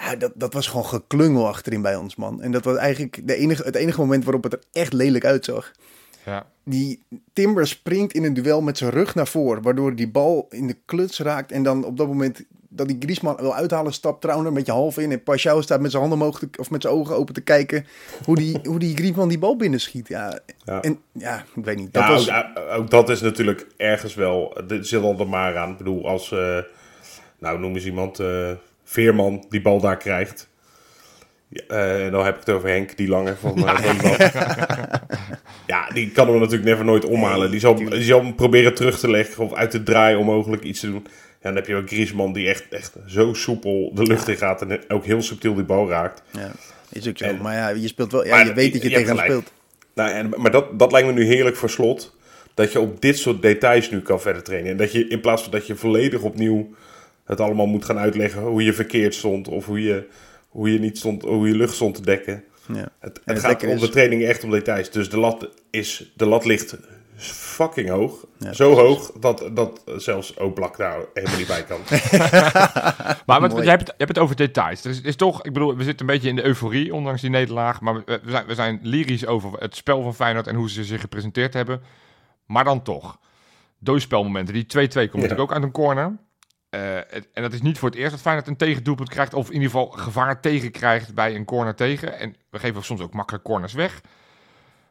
Ja, 0.00 0.16
dat, 0.16 0.32
dat 0.34 0.52
was 0.52 0.66
gewoon 0.66 0.84
geklungel 0.86 1.46
achterin 1.48 1.82
bij 1.82 1.96
ons, 1.96 2.16
man. 2.16 2.42
En 2.42 2.50
dat 2.52 2.64
was 2.64 2.76
eigenlijk 2.76 3.20
de 3.26 3.34
enige, 3.34 3.62
het 3.62 3.74
enige 3.74 4.00
moment 4.00 4.24
waarop 4.24 4.42
het 4.42 4.52
er 4.52 4.62
echt 4.72 4.92
lelijk 4.92 5.24
uitzag. 5.24 5.72
Ja. 6.24 6.46
Die 6.64 7.02
Timber 7.32 7.66
springt 7.66 8.12
in 8.12 8.24
een 8.24 8.34
duel 8.34 8.60
met 8.60 8.78
zijn 8.78 8.90
rug 8.90 9.14
naar 9.14 9.26
voren, 9.28 9.62
waardoor 9.62 9.94
die 9.94 10.08
bal 10.10 10.46
in 10.50 10.66
de 10.66 10.76
kluts 10.84 11.18
raakt. 11.20 11.52
En 11.52 11.62
dan 11.62 11.84
op 11.84 11.96
dat 11.96 12.06
moment 12.06 12.44
dat 12.68 12.88
die 12.88 12.96
Griezmann 13.00 13.40
wil 13.40 13.54
uithalen, 13.54 13.92
stapt 13.92 14.20
Trauner 14.20 14.46
een 14.46 14.54
beetje 14.54 14.72
half 14.72 14.98
in. 14.98 15.12
En 15.12 15.22
Pashao 15.22 15.60
staat 15.60 15.80
met 15.80 15.90
zijn 15.90 16.02
handen 16.02 16.20
omhoog 16.20 16.38
te- 16.38 16.48
of 16.58 16.70
met 16.70 16.82
zijn 16.82 16.94
ogen 16.94 17.16
open 17.16 17.34
te 17.34 17.40
kijken 17.40 17.86
hoe 18.24 18.36
die, 18.36 18.58
hoe 18.70 18.78
die 18.78 18.96
Griezmann 18.96 19.28
die 19.28 19.38
bal 19.38 19.56
binnenschiet. 19.56 20.08
Ja, 20.08 20.38
Ja. 20.64 20.80
en 20.82 20.98
ja, 21.12 21.44
ik 21.54 21.64
weet 21.64 21.76
niet. 21.76 21.92
Dat 21.92 22.02
Ja, 22.02 22.10
was, 22.10 22.30
ook, 22.30 22.78
ook 22.78 22.90
dat 22.90 23.08
is 23.08 23.20
natuurlijk 23.20 23.66
ergens 23.76 24.14
wel. 24.14 24.60
Dit 24.66 24.86
zit 24.86 25.02
al 25.02 25.18
er 25.18 25.28
maar 25.28 25.56
aan. 25.56 25.70
Ik 25.70 25.78
bedoel, 25.78 26.08
als. 26.08 26.32
eh, 26.32 26.58
nou, 27.38 27.58
noem 27.58 27.74
eens 27.74 27.84
iemand. 27.86 28.18
eh, 28.20 28.50
Veerman 28.90 29.44
die 29.48 29.60
bal 29.60 29.80
daar 29.80 29.96
krijgt. 29.96 30.48
Ja, 31.48 31.62
eh, 31.68 32.10
dan 32.10 32.24
heb 32.24 32.34
ik 32.34 32.40
het 32.40 32.54
over 32.54 32.68
Henk, 32.68 32.96
die 32.96 33.08
lange 33.08 33.36
van 33.36 33.58
uh, 33.58 34.18
Ja, 35.66 35.88
die 35.92 36.10
kan 36.10 36.28
hem 36.28 36.38
natuurlijk 36.38 36.68
never 36.68 36.84
nooit 36.84 37.04
omhalen. 37.04 37.50
Die 37.50 37.60
zal, 37.60 37.74
die 37.74 38.02
zal 38.02 38.22
hem 38.22 38.34
proberen 38.34 38.74
terug 38.74 38.98
te 38.98 39.10
leggen 39.10 39.44
of 39.44 39.54
uit 39.54 39.70
te 39.70 39.82
draaien 39.82 40.18
onmogelijk 40.18 40.62
iets 40.62 40.80
te 40.80 40.86
doen. 40.86 41.06
Ja, 41.06 41.10
dan 41.40 41.54
heb 41.54 41.66
je 41.66 41.76
ook 41.76 41.88
Griezmann 41.88 42.32
die 42.32 42.48
echt, 42.48 42.66
echt 42.70 42.92
zo 43.06 43.32
soepel 43.34 43.90
de 43.94 44.02
lucht 44.02 44.28
in 44.28 44.36
gaat 44.36 44.62
en 44.62 44.80
ook 44.88 45.04
heel 45.04 45.22
subtiel 45.22 45.54
die 45.54 45.64
bal 45.64 45.88
raakt. 45.88 46.22
ja, 46.30 46.52
is 46.92 47.08
ook 47.08 47.18
zo. 47.18 47.24
En- 47.24 47.42
maar 47.42 47.54
ja, 47.54 47.68
je 47.68 47.88
speelt 47.88 48.12
wel. 48.12 48.26
Ja, 48.26 48.40
je 48.40 48.52
weet 48.52 48.72
dat 48.72 48.82
je, 48.82 48.88
tegen 48.90 49.16
hem 49.16 49.24
speelt. 49.24 49.52
Nou, 49.94 50.10
en, 50.10 50.32
maar 50.36 50.50
dat, 50.50 50.78
dat 50.78 50.92
lijkt 50.92 51.06
me 51.06 51.12
nu 51.12 51.24
heerlijk 51.24 51.56
voor 51.56 51.70
slot. 51.70 52.16
Dat 52.54 52.72
je 52.72 52.80
op 52.80 53.00
dit 53.00 53.18
soort 53.18 53.42
details 53.42 53.90
nu 53.90 54.00
kan 54.00 54.20
verder 54.20 54.42
trainen. 54.42 54.70
En 54.70 54.76
dat 54.76 54.92
je 54.92 55.08
in 55.08 55.20
plaats 55.20 55.42
van 55.42 55.50
dat 55.52 55.66
je 55.66 55.74
volledig 55.74 56.22
opnieuw 56.22 56.74
het 57.28 57.40
allemaal 57.40 57.66
moet 57.66 57.84
gaan 57.84 57.98
uitleggen. 57.98 58.42
Hoe 58.42 58.62
je 58.64 58.72
verkeerd 58.72 59.14
stond. 59.14 59.48
Of 59.48 59.66
hoe 59.66 59.82
je, 59.82 60.08
hoe 60.48 60.72
je, 60.72 60.78
niet 60.78 60.98
stond, 60.98 61.22
hoe 61.22 61.48
je 61.48 61.54
lucht 61.56 61.74
stond 61.74 61.94
te 61.94 62.02
dekken. 62.02 62.44
Ja. 62.72 62.74
Het, 62.80 62.90
het 63.00 63.20
het 63.24 63.38
gaat 63.40 63.62
om 63.62 63.68
is- 63.68 63.80
de 63.80 63.88
training 63.88 64.22
echt 64.24 64.44
om 64.44 64.50
details. 64.50 64.90
Dus 64.90 65.10
de 65.10 65.18
lat, 65.18 65.48
is, 65.70 66.12
de 66.16 66.26
lat 66.26 66.44
ligt 66.44 66.76
fucking 67.20 67.88
hoog. 67.88 68.26
Ja, 68.38 68.52
Zo 68.52 68.74
hoog 68.74 69.12
dat, 69.20 69.50
dat 69.54 69.82
zelfs 69.96 70.34
Oblak 70.34 70.76
daar 70.76 70.98
helemaal 71.14 71.36
niet 71.38 71.46
bij 71.46 71.64
kan. 71.64 71.78
Maar 73.26 73.40
wat, 73.40 73.52
jij 73.52 73.64
hebt, 73.64 73.80
het- 73.80 73.88
je 73.88 73.94
hebt 74.04 74.08
het 74.08 74.18
over 74.18 74.36
details. 74.36 74.84
Er 74.84 74.90
is, 74.90 75.00
is 75.00 75.16
toch, 75.16 75.44
ik 75.44 75.52
bedoel, 75.52 75.76
we 75.76 75.84
zitten 75.84 76.06
een 76.08 76.12
beetje 76.14 76.28
in 76.28 76.36
de 76.36 76.44
euforie, 76.44 76.94
ondanks 76.94 77.20
die 77.20 77.30
nederlaag. 77.30 77.80
Maar 77.80 77.94
we, 77.94 78.02
we 78.24 78.30
zijn, 78.30 78.46
we 78.46 78.54
zijn 78.54 78.78
lyrisch 78.82 79.26
over 79.26 79.52
het 79.58 79.76
spel 79.76 80.02
van 80.02 80.14
Feyenoord 80.14 80.46
en 80.46 80.54
hoe 80.54 80.70
ze 80.70 80.84
zich 80.84 81.00
gepresenteerd 81.00 81.54
hebben. 81.54 81.80
Maar 82.46 82.64
dan 82.64 82.82
toch. 82.82 83.18
Doospelmomenten. 83.78 84.54
Die 84.54 84.64
2-2 84.64 84.66
komt 84.92 85.12
natuurlijk 85.12 85.40
ook 85.40 85.52
uit 85.52 85.62
een 85.62 85.70
corner. 85.70 86.16
Eh, 86.70 86.80
het- 87.08 87.28
en 87.32 87.42
dat 87.42 87.52
is 87.52 87.62
niet 87.62 87.78
voor 87.78 87.88
het 87.88 87.98
eerst 87.98 88.10
dat 88.10 88.20
Feyenoord 88.20 88.46
een 88.48 88.56
tegendoelpunt 88.56 89.08
krijgt. 89.08 89.34
Of 89.34 89.46
in 89.48 89.52
ieder 89.54 89.70
geval 89.70 89.86
gevaar 89.86 90.40
tegen 90.40 90.70
krijgt 90.70 91.14
bij 91.14 91.34
een 91.34 91.44
corner 91.44 91.74
tegen. 91.74 92.18
En 92.18 92.34
we 92.50 92.58
geven 92.58 92.84
soms 92.84 93.00
ook 93.00 93.12
makkelijk 93.14 93.44
corners 93.44 93.72
weg. 93.72 94.00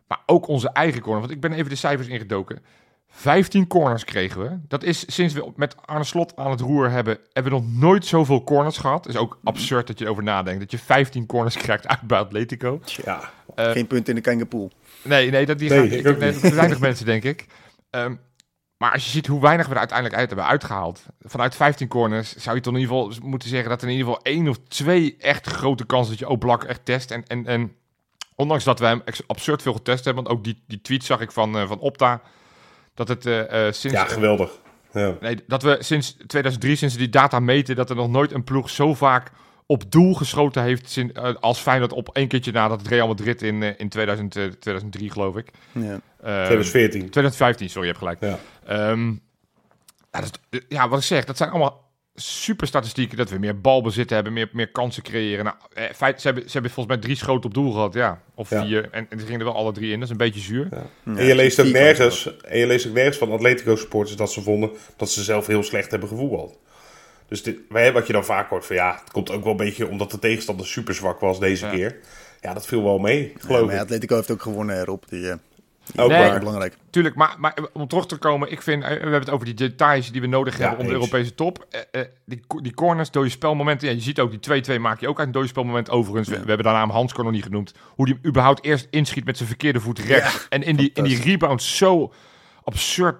Maar 0.08 0.20
ook 0.26 0.48
onze 0.48 0.70
eigen 0.70 1.02
corner. 1.02 1.22
Want 1.22 1.34
ik 1.34 1.40
ben 1.42 1.52
even 1.54 1.70
de 1.70 1.76
cijfers 1.76 2.08
ingedoken. 2.08 2.64
15 3.10 3.68
corners 3.68 4.04
kregen 4.04 4.42
we. 4.42 4.58
Dat 4.68 4.84
is 4.84 5.14
sinds 5.16 5.34
we 5.34 5.52
met 5.56 5.76
Arne 5.86 6.04
Slot 6.04 6.36
aan 6.36 6.52
het 6.52 6.60
roer 6.62 6.90
hebben, 6.90 7.20
hebben 7.34 7.52
we 7.54 7.58
nog 7.60 7.68
nooit 7.74 8.06
zoveel 8.06 8.44
corners 8.44 8.78
gehad. 8.78 9.06
Het 9.06 9.14
is 9.16 9.20
ook 9.20 9.40
absurd 9.44 9.88
dat 9.88 10.00
je 10.00 10.06
erover 10.06 10.24
nadenkt. 10.24 10.60
Dat 10.60 10.72
je 10.72 10.78
15 10.78 11.26
corners 11.26 11.58
krijgt 11.66 11.88
uit 11.88 12.02
bij 12.02 12.20
Atletico. 12.20 12.80
Ja, 13.06 13.32
Eh, 13.56 13.72
Geen 13.72 13.88
punt 13.88 14.10
in 14.10 14.16
de 14.16 14.22
Kangapoel. 14.22 14.72
Nee, 15.04 15.30
nee, 15.32 15.46
dat 15.46 15.60
die 15.60 15.70
Nee, 15.70 15.78
gaan, 15.78 15.98
ik 15.98 16.20
nee, 16.20 16.42
dat 16.42 16.54
weinig 16.54 16.80
mensen, 16.88 17.06
denk 17.06 17.24
ik. 17.24 17.46
Ehm, 17.90 18.16
maar 18.78 18.92
als 18.92 19.04
je 19.06 19.10
ziet 19.10 19.28
hoe 19.28 19.42
weinig 19.42 19.66
we 19.66 19.72
er 19.72 19.78
uiteindelijk 19.80 20.18
uit 20.20 20.28
hebben 20.30 20.48
uitgehaald. 20.48 21.06
Vanuit 21.22 21.56
15 21.56 21.88
corners 21.88 22.36
zou 22.36 22.56
je 22.56 22.62
toch 22.62 22.74
in 22.74 22.80
ieder 22.80 22.96
geval 22.96 23.14
moeten 23.30 23.50
zeggen 23.50 23.70
dat 23.70 23.82
er 23.82 23.88
in 23.88 23.94
ieder 23.94 24.08
geval 24.08 24.24
één 24.24 24.48
of 24.48 24.58
twee 24.68 25.16
echt 25.20 25.48
grote 25.48 25.86
kansen 25.86 26.10
dat 26.10 26.20
je 26.20 26.30
Oblak 26.30 26.64
echt 26.64 26.86
test. 26.86 27.12
En, 27.12 27.24
en, 27.28 27.46
en 27.46 27.76
ondanks 28.36 28.64
dat 28.64 28.80
we 28.80 28.86
hem 28.86 29.02
absurd 29.28 29.62
veel 29.62 29.74
getest 29.74 30.06
hebben, 30.06 30.24
want 30.24 30.36
ook 30.38 30.44
die, 30.44 30.64
die 30.68 30.82
tweet 30.82 31.04
zag 31.04 31.20
ik 31.22 31.32
van, 31.32 31.58
eh, 31.58 31.68
van 31.68 31.80
Opta. 31.80 32.22
Dat 32.94 33.08
het 33.08 33.26
eh, 33.26 33.68
eh, 33.68 33.74
sinds. 33.74 33.98
ja 33.98 34.06
geweldig. 34.06 34.52
Ja. 34.92 35.16
Nee, 35.20 35.38
dat 35.48 35.64
we 35.64 35.78
sinds 35.80 36.18
2003, 36.28 36.76
sinds 36.76 36.98
die 36.98 37.10
data 37.10 37.40
meten, 37.40 37.76
dat 37.76 37.90
er 37.90 37.96
nog 37.96 38.10
nooit 38.10 38.32
een 38.32 38.44
ploeg 38.44 38.70
zo 38.70 38.94
vaak 38.94 39.32
op 39.66 39.92
doel 39.92 40.14
geschoten 40.14 40.64
heeft 40.64 40.90
sin- 40.90 41.14
eh, 41.14 41.34
als 41.40 41.60
Feyenoord 41.60 41.94
op 41.94 42.10
één 42.14 42.28
keertje 42.28 42.52
na 42.52 42.68
dat 42.68 42.88
Real 42.88 43.08
Madrid 43.08 43.42
in, 43.42 43.78
in 43.78 43.90
2000, 43.90 44.36
eh, 44.36 44.44
2003, 44.46 45.10
geloof 45.12 45.36
ik. 45.36 45.52
Ja. 45.72 45.82
Ehm, 45.82 46.00
2014. 46.46 47.00
2015, 47.10 47.70
sorry, 47.70 47.88
je 47.88 47.94
hebt 47.94 48.04
gelijk. 48.06 48.22
Ja. 48.22 48.40
Ehm, 48.68 49.08
ja, 50.12 50.22
dat 50.22 50.40
ja, 50.70 50.90
wat 50.90 51.00
ik 51.00 51.06
zeg, 51.06 51.26
dat 51.26 51.38
zijn 51.38 51.50
allemaal 51.50 51.86
super 52.16 52.68
statistieken. 52.68 53.18
Dat 53.18 53.30
we 53.30 53.38
meer 53.38 53.62
balbezit 53.62 54.10
hebben, 54.10 54.34
meer, 54.34 54.50
meer 54.52 54.72
kansen 54.72 55.04
creëren. 55.04 55.46
Nou, 55.46 55.56
eh, 55.74 55.84
feit, 55.96 56.22
ze, 56.22 56.28
hebben, 56.28 56.46
ze 56.46 56.52
hebben 56.52 56.72
volgens 56.72 56.96
mij 56.96 57.06
drie 57.06 57.18
schoten 57.18 57.46
op 57.50 57.54
doel 57.54 57.72
gehad, 57.72 57.94
ja. 57.94 58.22
Of 58.36 58.50
Ja. 58.50 58.66
vier. 58.66 58.90
En, 58.92 59.06
en 59.10 59.20
ze 59.20 59.26
gingen 59.26 59.40
er 59.40 59.46
wel 59.46 59.56
alle 59.56 59.72
drie 59.72 59.92
in. 59.92 59.96
Dat 60.00 60.04
is 60.04 60.10
een 60.10 60.18
beetje 60.18 60.40
zuur. 60.40 60.68
Ja. 60.72 60.86
En 61.16 61.26
je 61.26 61.36
leest 61.36 61.60
ook 61.60 61.68
nergens, 61.68 62.38
en 62.42 62.58
je 62.60 62.68
leest 62.68 62.88
ook 62.88 62.94
nergens 62.94 63.18
van 63.18 63.32
Atletico 63.32 63.76
supporters 63.76 64.16
dat 64.18 64.32
ze 64.32 64.42
vonden 64.42 64.70
dat 64.98 65.10
ze 65.12 65.24
zelf 65.24 65.48
heel 65.48 65.64
slecht 65.64 65.92
hebben 65.92 66.10
gevoetbald. 66.10 66.58
Dus 67.28 67.44
dit, 67.44 67.60
wij, 67.70 67.94
wat 67.94 68.08
je 68.08 68.14
dan 68.14 68.26
vaak 68.26 68.50
hoort 68.50 68.66
van 68.66 68.76
ja, 68.76 69.00
het 69.04 69.12
komt 69.12 69.32
ook 69.32 69.42
wel 69.44 69.52
een 69.52 69.58
beetje 69.58 69.88
omdat 69.88 70.12
de 70.12 70.20
tegenstander 70.20 70.66
super 70.68 70.94
zwak 70.94 71.20
was 71.20 71.40
deze 71.40 71.66
Ja. 71.66 71.72
keer. 71.72 71.96
Ja, 72.42 72.54
dat 72.54 72.66
viel 72.68 72.84
wel 72.84 72.98
mee, 73.00 73.32
Ja, 73.34 73.40
geloof 73.46 73.66
maar 73.66 73.76
ik. 73.76 73.82
Atletico 73.82 74.16
heeft 74.16 74.32
ook 74.32 74.42
gewonnen 74.42 74.80
erop. 74.82 75.06
Die, 75.10 75.30
eh, 75.30 75.36
die 75.56 75.57
Ook 75.96 76.10
waar. 76.10 76.30
heel 76.30 76.40
belangrijk. 76.40 76.78
Tuurlijk, 76.90 77.16
maar, 77.16 77.36
maar 77.38 77.54
om 77.74 77.88
terug 77.88 78.06
te 78.06 78.16
komen, 78.18 78.52
ik 78.52 78.62
vind, 78.62 78.84
eh, 78.84 78.90
we 78.90 78.96
hebben 78.96 79.20
het 79.20 79.30
over 79.30 79.46
die 79.46 79.54
details 79.54 80.12
die 80.12 80.22
we 80.22 80.28
nodig 80.28 80.58
Ja, 80.58 80.60
hebben 80.60 80.80
om 80.80 80.86
de. 80.86 80.92
Europese 80.92 81.36
top. 81.36 81.66
Eh, 81.70 82.02
eh, 82.02 82.08
die, 82.26 82.42
die 82.62 82.74
corners, 82.74 83.12
dode 83.12 83.30
spelmomenten. 83.30 83.88
Ja, 83.88 83.94
je 83.94 84.02
ziet 84.02 84.20
ook 84.20 84.32
die 84.32 84.40
2-2 84.40 84.80
maak 84.80 85.00
je 85.00 85.08
ook 85.08 85.18
uit 85.18 85.28
een 85.28 85.34
dode 85.34 85.48
spelmoment 85.48 85.90
overigens. 85.90 86.28
We, 86.28 86.34
we 86.34 86.48
hebben 86.48 86.64
daarna 86.66 86.82
hem 86.82 86.90
Hansko 86.90 87.24
nog 87.24 87.32
niet 87.32 87.44
genoemd. 87.44 87.74
Hoe 87.86 88.06
die 88.06 88.16
hem 88.22 88.30
überhaupt 88.30 88.64
eerst 88.64 88.88
inschiet 88.90 89.26
met 89.26 89.38
zijn 89.38 89.50
verkeerde 89.50 89.80
voet 89.80 90.00
rechts. 90.00 90.48
en 90.50 90.64
in 90.64 90.76
die, 90.76 90.92
in 90.94 91.04
die 91.04 91.22
rebound 91.22 91.64
zo 91.64 92.14
absurd 92.64 93.18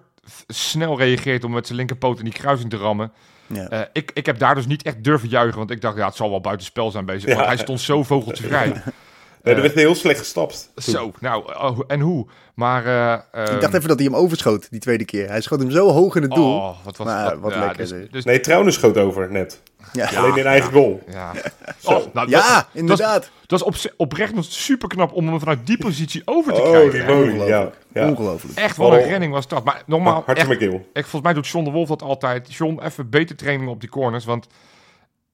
snel 0.48 0.98
reageert 0.98 1.44
om 1.44 1.52
met 1.52 1.66
zijn 1.66 1.78
linkerpoot 1.78 2.18
in 2.20 2.26
die 2.26 2.34
kruising 2.34 2.70
te 2.70 2.78
rammen. 2.78 3.12
Ja. 3.48 3.90
Ik, 3.94 4.12
ik 4.14 4.26
heb 4.26 4.40
daar 4.40 4.56
dus 4.56 4.66
niet 4.66 4.84
echt 4.84 5.04
durven 5.04 5.30
juichen, 5.30 5.58
want 5.58 5.72
ik 5.72 5.82
dacht, 5.82 5.98
ja, 5.98 6.06
het 6.06 6.16
zal 6.16 6.30
wel 6.30 6.42
buitenspel 6.42 6.92
zijn 6.92 7.06
bezig. 7.06 7.30
Ja. 7.30 7.36
Want 7.36 7.48
hij 7.48 7.58
stond 7.58 7.82
zo 7.82 8.04
vogeltje 8.04 8.44
vrij. 8.48 8.74
Nee, 9.48 9.56
er 9.56 9.62
werd 9.62 9.74
heel 9.76 9.96
slecht 9.96 10.20
gestapt. 10.20 10.72
toen. 10.74 10.84
Zo, 10.94 11.12
nou, 11.20 11.54
oh, 11.60 11.80
en 11.88 12.00
hoe? 12.00 12.28
Maar... 12.56 12.86
eh, 12.86 13.44
Ik 13.44 13.50
ehm, 13.50 13.60
dacht 13.60 13.74
even 13.74 13.88
dat 13.88 13.98
hij 14.00 14.06
hem 14.08 14.16
overschoot, 14.16 14.68
die 14.72 14.80
tweede 14.80 15.06
keer. 15.06 15.28
Hij 15.30 15.42
schoot 15.42 15.60
hem 15.60 15.72
zo 15.72 15.90
hoog 15.92 16.16
in 16.16 16.22
het 16.22 16.32
doel. 16.34 16.56
Oh, 16.56 16.76
wat, 16.84 16.98
was, 16.98 17.08
Maar 17.08 17.40
wat 17.40 17.56
lekker, 17.56 17.78
Dus, 17.78 18.10
dus, 18.12 18.26
Nee, 18.26 18.40
Trouwens 18.40 18.76
schoot 18.76 18.98
over 18.98 19.32
net. 19.32 19.62
ja. 19.94 20.10
Alleen 20.16 20.38
in 20.38 20.46
eigen 20.46 20.72
goal. 20.74 21.02
ja. 21.10 21.32
Oh, 21.84 22.04
nou, 22.14 22.30
Ja, 22.30 22.56
dat, 22.56 22.66
inderdaad. 22.74 23.30
Dat 23.46 23.60
is 23.60 23.66
op, 23.66 23.94
oprecht 23.98 24.34
nog 24.36 24.46
super 24.46 24.88
knap 24.88 25.14
om 25.14 25.28
hem 25.28 25.40
vanuit 25.40 25.60
die 25.68 25.78
positie 25.78 26.22
over 26.26 26.54
te 26.54 26.62
Oh, 26.62 26.70
krijgen. 26.70 27.10
Ongelooflijk. 27.16 27.76
ja. 27.94 28.08
Ongelooflijk. 28.08 28.58
Echt 28.58 28.78
wel 28.78 28.94
een 28.94 29.00
Oh. 29.00 29.06
renning 29.08 29.34
was 29.34 29.48
dat. 29.48 29.64
Maar 29.64 29.84
normaal, 29.86 30.24
Hartje 30.26 30.44
echt, 30.44 30.62
ik, 30.62 30.80
volgens 30.94 31.22
mij 31.22 31.34
doet 31.34 31.48
John 31.48 31.66
de 31.66 31.72
Wolf 31.72 31.88
dat 31.88 32.02
altijd. 32.02 32.54
John, 32.54 32.80
even 32.84 33.10
beter 33.10 33.36
training 33.36 33.70
op 33.70 33.80
die 33.80 33.90
corners. 33.90 34.26
Want 34.26 34.48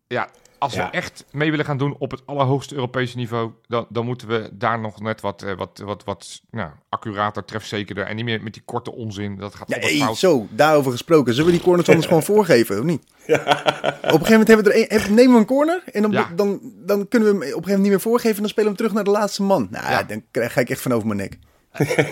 ja, 0.08 0.28
als 0.64 0.74
Ja. 0.74 0.86
we 0.86 0.92
echt 0.98 1.26
mee 1.32 1.50
willen 1.50 1.66
gaan 1.66 1.78
doen 1.78 1.96
op 2.00 2.12
het 2.12 2.22
allerhoogste 2.26 2.76
Europese 2.76 3.18
niveau, 3.18 3.52
dan, 3.68 3.86
dan 3.90 4.06
moeten 4.06 4.28
we 4.28 4.50
daar 4.54 4.80
nog 4.80 5.02
net 5.02 5.22
wat, 5.22 5.42
eh, 5.42 5.54
wat, 5.58 5.82
wat, 5.86 6.04
wat 6.04 6.42
nou, 6.52 6.70
accurater, 6.90 7.46
trefzekerder 7.46 8.06
en 8.06 8.16
niet 8.16 8.26
meer 8.26 8.44
met 8.44 8.54
die 8.54 8.62
korte 8.66 8.92
onzin. 8.94 9.38
Dat 9.38 9.56
gaat 9.56 9.70
Ja, 9.70 9.78
hey, 9.80 9.96
fout. 9.98 10.18
zo, 10.18 10.48
daarover 10.50 10.92
gesproken. 10.92 11.34
Zullen 11.34 11.50
we 11.52 11.56
die 11.58 11.66
corners 11.66 11.88
anders 11.90 12.08
gewoon 12.08 12.24
voorgeven, 12.34 12.80
of 12.80 12.84
niet? 12.86 13.02
Op 13.28 13.30
een 13.30 13.46
gegeven 13.46 14.30
moment 14.30 14.48
hebben 14.48 14.66
we 14.66 14.74
er 14.74 14.80
een, 14.80 14.86
hebben- 14.90 15.14
nemen 15.14 15.34
we 15.34 15.40
een 15.40 15.46
corner 15.46 15.84
en 15.92 16.02
dan, 16.02 16.12
Ja. 16.12 16.30
dan, 16.36 16.60
dan 16.86 17.08
kunnen 17.08 17.28
we 17.30 17.34
hem 17.34 17.38
op 17.38 17.42
een 17.44 17.48
gegeven 17.48 17.62
moment 17.62 17.82
niet 17.82 17.90
meer 17.90 18.02
voorgeven 18.02 18.36
en 18.36 18.42
dan 18.42 18.50
spelen 18.50 18.72
we 18.72 18.76
hem 18.78 18.88
terug 18.88 18.94
naar 18.94 19.14
de 19.14 19.20
laatste 19.20 19.44
man. 19.44 19.68
Nou, 19.72 19.90
Ja. 19.92 20.04
dan 20.04 20.24
krijg, 20.32 20.54
ga 20.54 20.62
ik 20.62 20.70
echt 20.70 20.82
van 20.82 20.92
over 20.94 21.08
mijn 21.08 21.20
nek. 21.20 21.38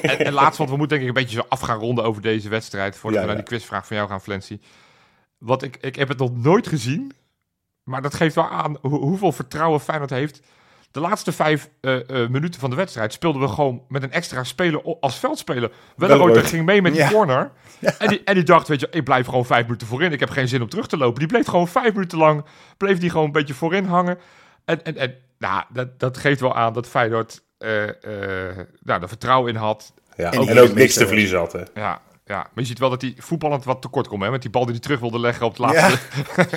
En, 0.02 0.20
en 0.20 0.34
laatst, 0.34 0.58
want 0.58 0.70
we 0.70 0.78
moeten 0.78 0.98
denk 0.98 1.10
ik 1.10 1.16
een 1.16 1.22
beetje 1.24 1.38
zo 1.40 1.46
af 1.50 1.60
gaan 1.60 1.80
ronden 1.80 2.04
over 2.04 2.22
deze 2.22 2.50
wedstrijd. 2.50 2.96
Voordat 2.98 3.20
Ja, 3.22 3.26
we 3.28 3.32
naar 3.34 3.42
ja. 3.42 3.48
die 3.48 3.58
quizvraag 3.58 3.88
van 3.88 3.96
jou 3.98 4.10
gaan, 4.10 4.22
Flency. 4.22 4.60
Wat 5.38 5.64
ik, 5.64 5.78
ik 5.82 5.96
heb 5.96 6.08
het 6.08 6.18
nog 6.18 6.36
nooit 6.38 6.68
gezien. 6.68 7.12
Maar 7.84 8.02
dat 8.02 8.14
geeft 8.14 8.36
wel 8.36 8.50
aan 8.50 8.78
hoe- 8.82 9.00
hoeveel 9.00 9.32
vertrouwen 9.32 9.80
Feyenoord 9.80 10.10
heeft. 10.10 10.42
De 10.92 11.00
laatste 11.00 11.32
vijf 11.32 11.70
eh, 11.82 12.24
eh, 12.24 12.30
minuten 12.30 12.60
van 12.60 12.70
de 12.70 12.76
wedstrijd 12.76 13.14
speelden 13.14 13.42
we 13.42 13.48
gewoon 13.48 13.82
met 13.88 14.04
een 14.04 14.12
extra 14.12 14.44
speler 14.44 14.98
als 15.00 15.20
veldspeler. 15.20 15.72
Welleroyter. 15.96 16.44
ging 16.46 16.66
mee 16.66 16.82
met 16.82 16.92
die 16.94 17.02
Ja. 17.02 17.10
corner. 17.10 17.52
En, 17.98 18.08
die, 18.08 18.24
en 18.24 18.34
die 18.34 18.44
dacht, 18.44 18.68
weet 18.68 18.80
je, 18.80 18.88
ik 18.92 19.04
blijf 19.04 19.26
gewoon 19.26 19.46
vijf 19.46 19.64
minuten 19.66 19.88
voorin. 19.88 20.12
Ik 20.12 20.20
heb 20.20 20.30
geen 20.30 20.48
zin 20.48 20.62
om 20.62 20.70
terug 20.70 20.88
te 20.88 20.98
lopen. 20.98 21.20
Die 21.20 21.28
bleef 21.28 21.46
gewoon 21.48 21.68
vijf 21.68 21.94
minuten 21.94 22.18
lang, 22.18 22.46
bleef 22.78 22.98
die 23.00 23.10
gewoon 23.10 23.26
een 23.26 23.32
beetje 23.32 23.54
voorin 23.54 23.86
hangen. 23.86 24.18
En, 24.66 24.84
en, 24.84 24.98
en 24.98 25.16
nou, 25.38 25.64
dat, 25.70 26.00
dat 26.00 26.18
geeft 26.18 26.40
wel 26.40 26.56
aan 26.56 26.74
dat 26.74 26.88
Feyenoord 26.88 27.42
eh 27.58 27.88
eh 28.50 28.58
nou, 28.82 29.02
er 29.02 29.08
vertrouwen 29.08 29.50
in 29.54 29.56
had. 29.60 29.94
Ja. 30.16 30.32
En 30.32 30.60
ook 30.60 30.74
niks 30.74 30.94
te 30.94 31.08
verliezen 31.08 31.38
had, 31.38 31.54
hè. 31.54 31.62
Ja, 31.74 32.02
ja, 32.32 32.38
maar 32.38 32.50
je 32.54 32.66
ziet 32.66 32.80
wel 32.80 32.90
dat 32.90 33.00
die 33.00 33.16
voetballend 33.18 33.64
wat 33.64 33.82
tekort 33.82 34.08
komt, 34.08 34.24
hè? 34.24 34.32
Met 34.32 34.42
die 34.42 34.52
bal 34.52 34.62
die 34.64 34.72
hij 34.72 34.82
terug 34.82 35.00
wilde 35.00 35.20
leggen 35.20 35.46
op 35.46 35.52
het 35.52 35.60
laatste. 35.60 36.00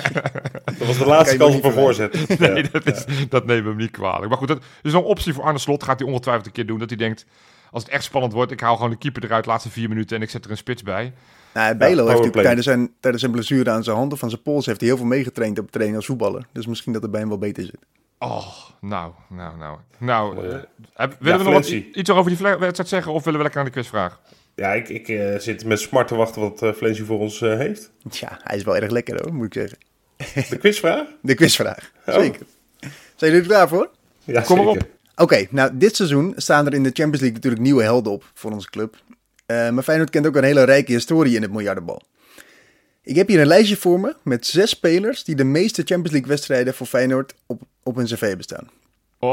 Dat 0.77 0.87
was 0.87 0.97
de 0.97 1.05
laatste 1.05 1.37
kans 1.37 1.55
op 1.55 1.63
een 1.63 1.69
niet 1.69 1.79
voorzet. 1.79 2.13
Nee, 2.39 2.63
Ja. 2.63 2.69
dat, 2.71 2.85
is, 2.85 3.05
dat 3.29 3.45
nemen 3.45 3.63
we 3.63 3.69
hem 3.69 3.77
niet 3.77 3.91
kwalijk. 3.91 4.29
Maar 4.29 4.37
goed, 4.37 4.47
dat 4.47 4.63
is 4.81 4.91
nog 4.91 5.01
een 5.03 5.09
optie 5.09 5.33
voor 5.33 5.43
Arne 5.43 5.59
Slot. 5.59 5.83
Gaat 5.83 5.99
hij 5.99 6.07
ongetwijfeld 6.07 6.45
een 6.45 6.51
keer 6.51 6.65
doen. 6.65 6.79
Dat 6.79 6.89
hij 6.89 6.97
denkt, 6.97 7.25
als 7.71 7.83
het 7.83 7.91
echt 7.91 8.03
spannend 8.03 8.33
wordt, 8.33 8.51
ik 8.51 8.59
haal 8.59 8.75
gewoon 8.75 8.89
de 8.89 8.97
keeper 8.97 9.23
eruit, 9.23 9.45
laatste 9.45 9.69
vier 9.69 9.89
minuten 9.89 10.15
en 10.17 10.21
ik 10.21 10.29
zet 10.29 10.45
er 10.45 10.51
een 10.51 10.57
spits 10.57 10.83
bij. 10.83 11.13
Nou, 11.53 11.75
Bijlo 11.75 12.01
heeft 12.03 12.07
natuurlijk 12.17 12.43
tijdens 12.43 12.65
zijn, 12.65 12.91
tijdens 12.99 13.23
zijn 13.23 13.33
blessure 13.35 13.71
aan 13.71 13.83
zijn 13.83 13.95
hand 13.97 14.13
of 14.13 14.19
van 14.19 14.29
zijn 14.29 14.41
pols 14.41 14.65
heeft 14.65 14.79
hij 14.79 14.89
heel 14.89 14.97
veel 14.97 15.05
meegetraind 15.05 15.59
op 15.59 15.71
training 15.71 15.97
als 15.97 16.05
voetballer. 16.07 16.45
Dus 16.51 16.65
misschien 16.65 16.93
dat 16.93 17.01
het 17.01 17.11
bij 17.11 17.19
hem 17.19 17.29
wel 17.29 17.37
beter 17.37 17.63
zit. 17.63 17.77
Oh, 18.19 18.47
nou, 18.81 19.11
nou, 19.29 19.57
nou. 19.57 19.77
Nou, 19.97 20.37
heb- 20.93 21.15
willen 21.19 21.37
we 21.39 21.43
nog 21.45 21.53
wat, 21.53 21.67
iets 21.67 22.09
over 22.09 22.31
die 22.35 22.57
wedstrijd 22.57 22.87
zeggen 22.89 23.11
of 23.13 23.23
willen 23.23 23.39
we 23.39 23.43
lekker 23.45 23.61
naar 23.63 23.71
de 23.71 23.79
quizvraag? 23.79 24.19
Ja, 24.55 24.73
ik, 24.73 24.89
ik 24.89 25.07
eh, 25.07 25.39
zit 25.39 25.65
met 25.65 25.79
smart 25.79 26.07
te 26.07 26.15
wachten 26.15 26.41
wat 26.41 26.63
uh, 26.63 26.95
voor 27.05 27.19
ons 27.19 27.41
eh, 27.41 27.57
heeft. 27.57 27.91
Tja, 28.09 28.39
hij 28.43 28.57
is 28.57 28.63
wel 28.63 28.75
erg 28.75 28.91
lekker 28.91 29.21
hoor, 29.23 29.33
moet 29.33 29.45
ik 29.45 29.53
zeggen. 29.53 29.77
De 30.49 30.57
quizvraag? 30.57 31.07
De 31.21 31.33
quizvraag, 31.33 31.91
Oh. 32.05 32.15
zeker. 32.15 32.41
Zijn 33.15 33.31
jullie 33.31 33.39
er 33.39 33.45
klaar 33.47 33.67
voor? 33.67 33.89
Ja, 34.23 34.41
Kom 34.41 34.57
maar 34.57 34.67
op. 34.67 34.87
Oké, 35.15 35.45
nou 35.49 35.71
dit 35.73 35.95
seizoen 35.95 36.33
staan 36.35 36.65
er 36.65 36.73
in 36.73 36.83
de 36.83 36.89
Champions 36.93 37.19
League 37.19 37.33
natuurlijk 37.35 37.63
nieuwe 37.63 37.83
helden 37.83 38.11
op 38.11 38.31
voor 38.33 38.51
onze 38.51 38.69
club. 38.69 38.95
Eh, 39.45 39.69
maar 39.69 39.83
Feyenoord 39.83 40.09
kent 40.09 40.27
ook 40.27 40.35
een 40.35 40.43
hele 40.43 40.63
rijke 40.63 40.91
historie 40.91 41.35
in 41.35 41.41
het 41.41 41.51
miljardenbal. 41.51 42.01
Ik 43.01 43.15
heb 43.15 43.27
hier 43.27 43.39
een 43.39 43.47
lijstje 43.47 43.75
voor 43.77 43.99
me 43.99 44.15
met 44.23 44.45
zes 44.45 44.69
spelers 44.69 45.23
die 45.23 45.35
de 45.35 45.43
meeste 45.43 45.81
Champions 45.81 46.11
League 46.11 46.29
wedstrijden 46.29 46.73
voor 46.73 46.87
Feyenoord 46.87 47.33
op, 47.45 47.61
op 47.83 47.95
hun 47.95 48.05
cv 48.05 48.37
bestaan. 48.37 48.69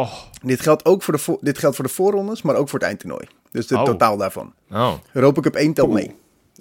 Oh, 0.00 0.12
Dit 0.42 0.60
geldt 0.60 0.84
ook 0.84 1.02
voor 1.02 1.14
de, 1.14 1.20
vo- 1.20 1.38
dit 1.40 1.58
geldt 1.58 1.76
voor 1.76 1.84
de 1.84 1.90
voorrondes, 1.90 2.42
maar 2.42 2.54
ook 2.56 2.68
voor 2.68 2.78
het 2.78 2.88
eindtoernooi. 2.88 3.26
Dus 3.50 3.68
het 3.68 3.78
Oh. 3.78 3.84
totaal 3.84 4.16
daarvan. 4.16 4.54
oh. 4.70 4.92
Europa 5.12 5.40
Cup 5.40 5.54
1 5.54 5.72
telt 5.74 5.92
mee. 5.92 6.14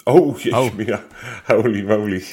Oh, 0.03 0.39
jeetje, 0.39 0.59
Oh. 0.59 0.85
ja. 0.85 1.03
Holy 1.45 1.83
moly. 1.85 2.23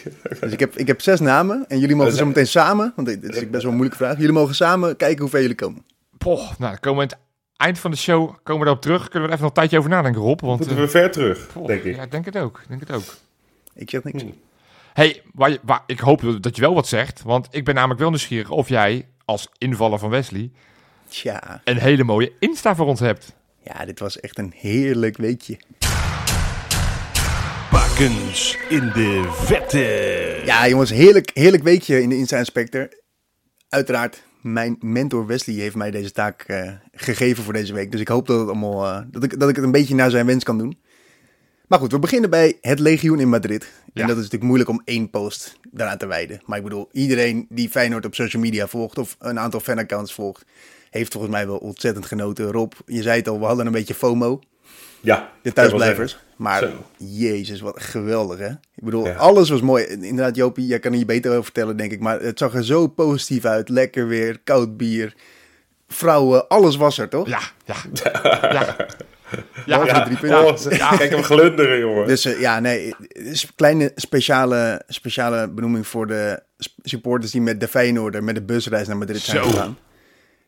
Dus 0.41 0.53
ik 0.53 0.61
heb, 0.61 0.77
ik 0.77 0.87
heb 0.87 1.01
zes 1.01 1.21
namen 1.21 1.65
en 1.69 1.79
jullie 1.79 1.97
mogen 1.97 2.13
zo 2.13 2.27
meteen 2.27 2.47
samen, 2.47 2.93
want 2.97 3.09
dit 3.09 3.23
is 3.23 3.31
best 3.51 3.51
wel 3.51 3.63
een 3.63 3.79
moeilijke 3.79 3.97
vraag. 4.05 4.17
Jullie 4.17 4.33
mogen 4.33 4.55
samen 4.55 4.97
kijken 4.97 5.21
hoe 5.21 5.31
ver 5.31 5.41
jullie 5.41 5.55
komen. 5.57 5.85
Poh, 6.19 6.37
nou, 6.39 6.53
dan 6.59 6.79
komen 6.81 7.07
we 7.07 7.13
aan 7.15 7.19
het 7.19 7.27
eind 7.57 7.79
van 7.79 7.91
de 7.91 7.97
show 7.97 8.27
komen 8.43 8.59
we 8.59 8.65
daarop 8.65 8.83
terug. 8.83 9.09
Kunnen 9.09 9.21
we 9.23 9.27
er 9.27 9.33
even 9.33 9.41
nog 9.41 9.49
een 9.49 9.55
tijdje 9.55 9.79
over 9.79 9.91
nadenken, 9.91 10.21
Rob? 10.23 10.41
Want, 10.41 10.59
Moeten 10.59 10.77
eh, 10.77 10.83
we 10.83 10.89
ver 10.89 11.11
terug, 11.11 11.49
denk 11.67 11.83
ik. 11.83 11.97
Ja, 11.97 12.03
ik 12.03 12.11
denk 12.11 12.25
het 12.25 12.37
ook. 12.39 12.59
ik 12.63 12.69
Denk 12.69 12.81
het 12.81 12.93
ook. 12.93 13.15
Ik 13.75 13.91
zeg 13.91 14.05
niks. 14.05 14.23
Hmm. 14.23 14.35
hey, 14.93 15.23
waar 15.35 15.51
je, 15.51 15.61
waar, 15.63 15.83
ik 15.87 15.99
hoop 16.01 16.23
dat 16.41 16.57
je 16.57 16.63
wel 16.63 16.75
wat 16.75 16.87
zegt. 16.89 17.23
Want 17.23 17.49
ik 17.51 17.65
ben 17.65 17.75
namelijk 17.75 18.01
wel 18.01 18.09
nieuwsgierig 18.11 18.51
of 18.51 18.69
jij 18.69 19.09
als 19.25 19.49
invaller 19.59 19.99
van 19.99 20.11
Wesley 20.11 20.51
Tja, 21.09 21.61
een 21.65 21.79
hele 21.79 22.05
mooie 22.05 22.33
Insta 22.39 22.75
voor 22.75 22.87
ons 22.87 23.01
hebt. 23.01 23.33
ja, 23.63 23.85
dit 23.85 23.99
was 23.99 24.21
echt 24.21 24.39
een 24.39 24.53
heerlijk 24.57 25.17
weekje. 25.17 25.57
Bakens 27.71 28.57
in 28.69 28.91
de 28.95 29.29
vette. 29.33 30.43
Ja, 30.45 30.69
jongens, 30.69 30.91
heerlijk, 30.91 31.31
heerlijk 31.35 31.63
weekje 31.63 32.03
in 32.03 32.09
de 32.09 32.17
Insta 32.17 32.39
Inspector. 32.39 32.89
Uiteraard, 33.69 34.23
mijn 34.41 34.77
mentor 34.81 35.27
Wesley 35.27 35.57
heeft 35.57 35.75
mij 35.75 35.91
deze 35.91 36.13
taak 36.13 36.43
eh, 36.43 36.73
gegeven 36.93 37.45
voor 37.45 37.53
deze 37.53 37.73
week. 37.73 37.91
Dus 37.93 38.01
ik 38.01 38.09
hoop 38.09 38.27
dat, 38.27 38.39
het 38.39 38.49
allemaal, 38.49 38.87
eh, 38.87 39.03
dat, 39.11 39.25
ik, 39.25 39.41
dat 39.41 39.49
ik 39.49 39.57
het 39.57 39.65
een 39.65 39.71
beetje 39.71 39.95
naar 39.95 40.11
zijn 40.11 40.27
wens 40.27 40.45
kan 40.45 40.59
doen. 40.59 40.79
Maar 41.69 41.79
goed, 41.79 41.93
we 41.93 41.99
beginnen 41.99 42.31
bij 42.31 42.59
het 42.61 42.79
Legioen 42.79 43.21
in 43.21 43.29
Madrid. 43.29 43.63
En 43.63 43.91
Ja. 43.93 44.01
dat 44.03 44.11
is 44.11 44.17
natuurlijk 44.17 44.45
moeilijk 44.45 44.71
om 44.71 44.83
één 44.85 45.11
post 45.11 45.57
daaraan 45.71 45.99
te 45.99 46.07
wijden. 46.07 46.41
Maar 46.45 46.59
ik 46.59 46.65
bedoel, 46.65 46.89
iedereen 46.93 47.47
die 47.49 47.69
Feyenoord 47.69 48.07
op 48.07 48.15
social 48.15 48.43
media 48.43 48.67
volgt 48.67 48.99
of 48.99 49.17
een 49.19 49.39
aantal 49.39 49.61
fanaccounts 49.61 50.15
volgt, 50.15 50.45
heeft 50.91 51.13
volgens 51.13 51.33
mij 51.33 51.47
wel 51.47 51.57
ontzettend 51.57 52.07
genoten. 52.07 52.53
Rob, 52.53 52.73
je 52.87 53.03
zei 53.03 53.17
het 53.19 53.29
al, 53.29 53.39
we 53.41 53.45
hadden 53.45 53.67
een 53.67 53.73
beetje 53.73 53.95
FOMO, 53.95 54.41
Ja. 55.01 55.31
de 55.43 55.53
thuisblijvers. 55.53 56.19
Maar 56.37 56.61
Zo. 56.61 56.69
jezus, 56.97 57.61
wat 57.61 57.83
geweldig 57.83 58.39
hè. 58.39 58.49
Ik 58.51 58.85
bedoel, 58.85 59.07
Ja. 59.07 59.15
alles 59.15 59.49
was 59.49 59.61
mooi. 59.61 59.85
Inderdaad, 59.85 60.37
Jopie, 60.37 60.67
jij 60.67 60.79
kan 60.79 60.91
er 60.91 60.97
hier 60.97 61.07
beter 61.07 61.31
over 61.31 61.45
vertellen, 61.45 61.77
denk 61.77 61.93
ik. 61.93 62.01
Maar 62.01 62.21
het 62.21 62.39
zag 62.39 62.55
er 62.55 62.65
zo 62.65 62.87
positief 62.87 63.45
uit. 63.45 63.69
Lekker 63.69 64.07
weer, 64.09 64.39
koud 64.45 64.77
bier, 64.77 65.15
vrouwen, 65.89 66.49
alles 66.49 66.77
was 66.77 66.99
er, 66.99 67.09
toch? 67.09 67.29
Ja, 67.29 67.41
ja. 67.65 67.75
ja. 68.53 68.77
Ja, 69.67 69.85
Ja, 69.85 70.05
drie 70.05 70.17
punten. 70.19 70.47
oh, 70.47 70.97
Kijk 70.99 71.11
hem 71.11 71.23
glunderen, 71.23 71.79
jongen. 71.79 72.07
Dus 72.07 72.25
eh, 72.25 72.41
ja, 72.41 72.61
nee, 72.61 72.95
is 73.09 73.49
kleine 73.55 73.93
speciale, 73.95 74.83
speciale 74.89 75.49
benoeming 75.49 75.87
voor 75.87 76.07
de 76.07 76.43
supporters 76.83 77.33
die 77.33 77.41
met 77.41 77.61
de 77.61 77.69
Feyenoorder 77.69 78.25
met 78.25 78.35
de 78.35 78.43
busreis 78.43 78.87
naar 78.87 78.97
Madrid 78.97 79.21
zijn 79.21 79.45
Zo. 79.45 79.51
gegaan. 79.51 79.79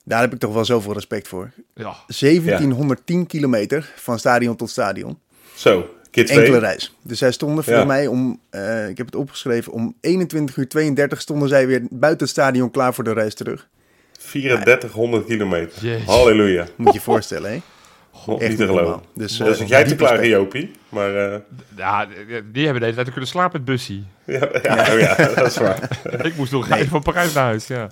Daar 0.04 0.20
heb 0.20 0.32
ik 0.32 0.38
toch 0.38 0.52
wel 0.54 0.64
zoveel 0.64 0.92
respect 0.92 1.28
voor. 1.28 1.50
ja. 1.74 1.94
1710 2.06 3.26
kilometer 3.26 3.92
van 3.96 4.18
stadion 4.18 4.56
tot 4.56 4.70
stadion. 4.70 5.18
Zo, 5.54 5.94
Enkele 6.10 6.58
reis. 6.58 6.96
Dus 7.02 7.18
zij 7.18 7.32
stonden 7.32 7.64
voor 7.64 7.72
Ja. 7.72 7.84
mij 7.84 8.06
om, 8.06 8.40
eh, 8.50 8.88
ik 8.88 8.96
heb 8.96 9.06
het 9.06 9.14
opgeschreven, 9.16 9.72
om 9.72 9.94
21 10.00 10.56
uur 10.56 10.68
32 10.68 11.20
stonden 11.20 11.48
zij 11.48 11.66
weer 11.66 11.82
buiten 11.90 12.20
het 12.26 12.30
stadion 12.30 12.70
klaar 12.70 12.94
voor 12.94 13.04
de 13.04 13.12
reis 13.12 13.34
terug. 13.34 13.68
3400 14.18 15.24
kilometer. 15.26 15.84
Jezus. 15.84 16.06
Halleluja. 16.06 16.66
Moet 16.76 16.86
je 16.88 16.92
je 16.98 17.00
voorstellen, 17.00 17.50
hè? 17.50 17.60
God, 18.10 18.40
Echt 18.40 18.48
niet 18.48 18.58
te 18.58 18.66
geloven. 18.66 19.00
Dus, 19.14 19.36
Dus, 19.36 19.60
eh, 19.60 19.68
jij 19.68 19.84
te 19.84 19.94
klagen, 19.96 20.16
respect. 20.16 20.36
Jopie. 20.40 20.70
Maar 20.88 21.14
eh, 21.32 21.38
ja, 21.76 22.06
die 22.52 22.64
hebben 22.64 22.82
deze 22.82 22.94
tijd 22.94 23.10
kunnen 23.10 23.28
slapen 23.28 23.52
met 23.52 23.64
bussie. 23.64 24.04
ja, 24.24 24.48
ja, 24.62 24.92
oh 24.92 24.98
ja, 25.00 25.14
dat 25.34 25.46
is 25.46 25.56
waar. 25.56 25.98
Ik 26.22 26.36
moest 26.36 26.52
nog 26.52 26.70
even 26.70 26.88
van 26.88 27.02
Parijs 27.02 27.32
naar 27.32 27.44
huis, 27.44 27.66
ja. 27.66 27.88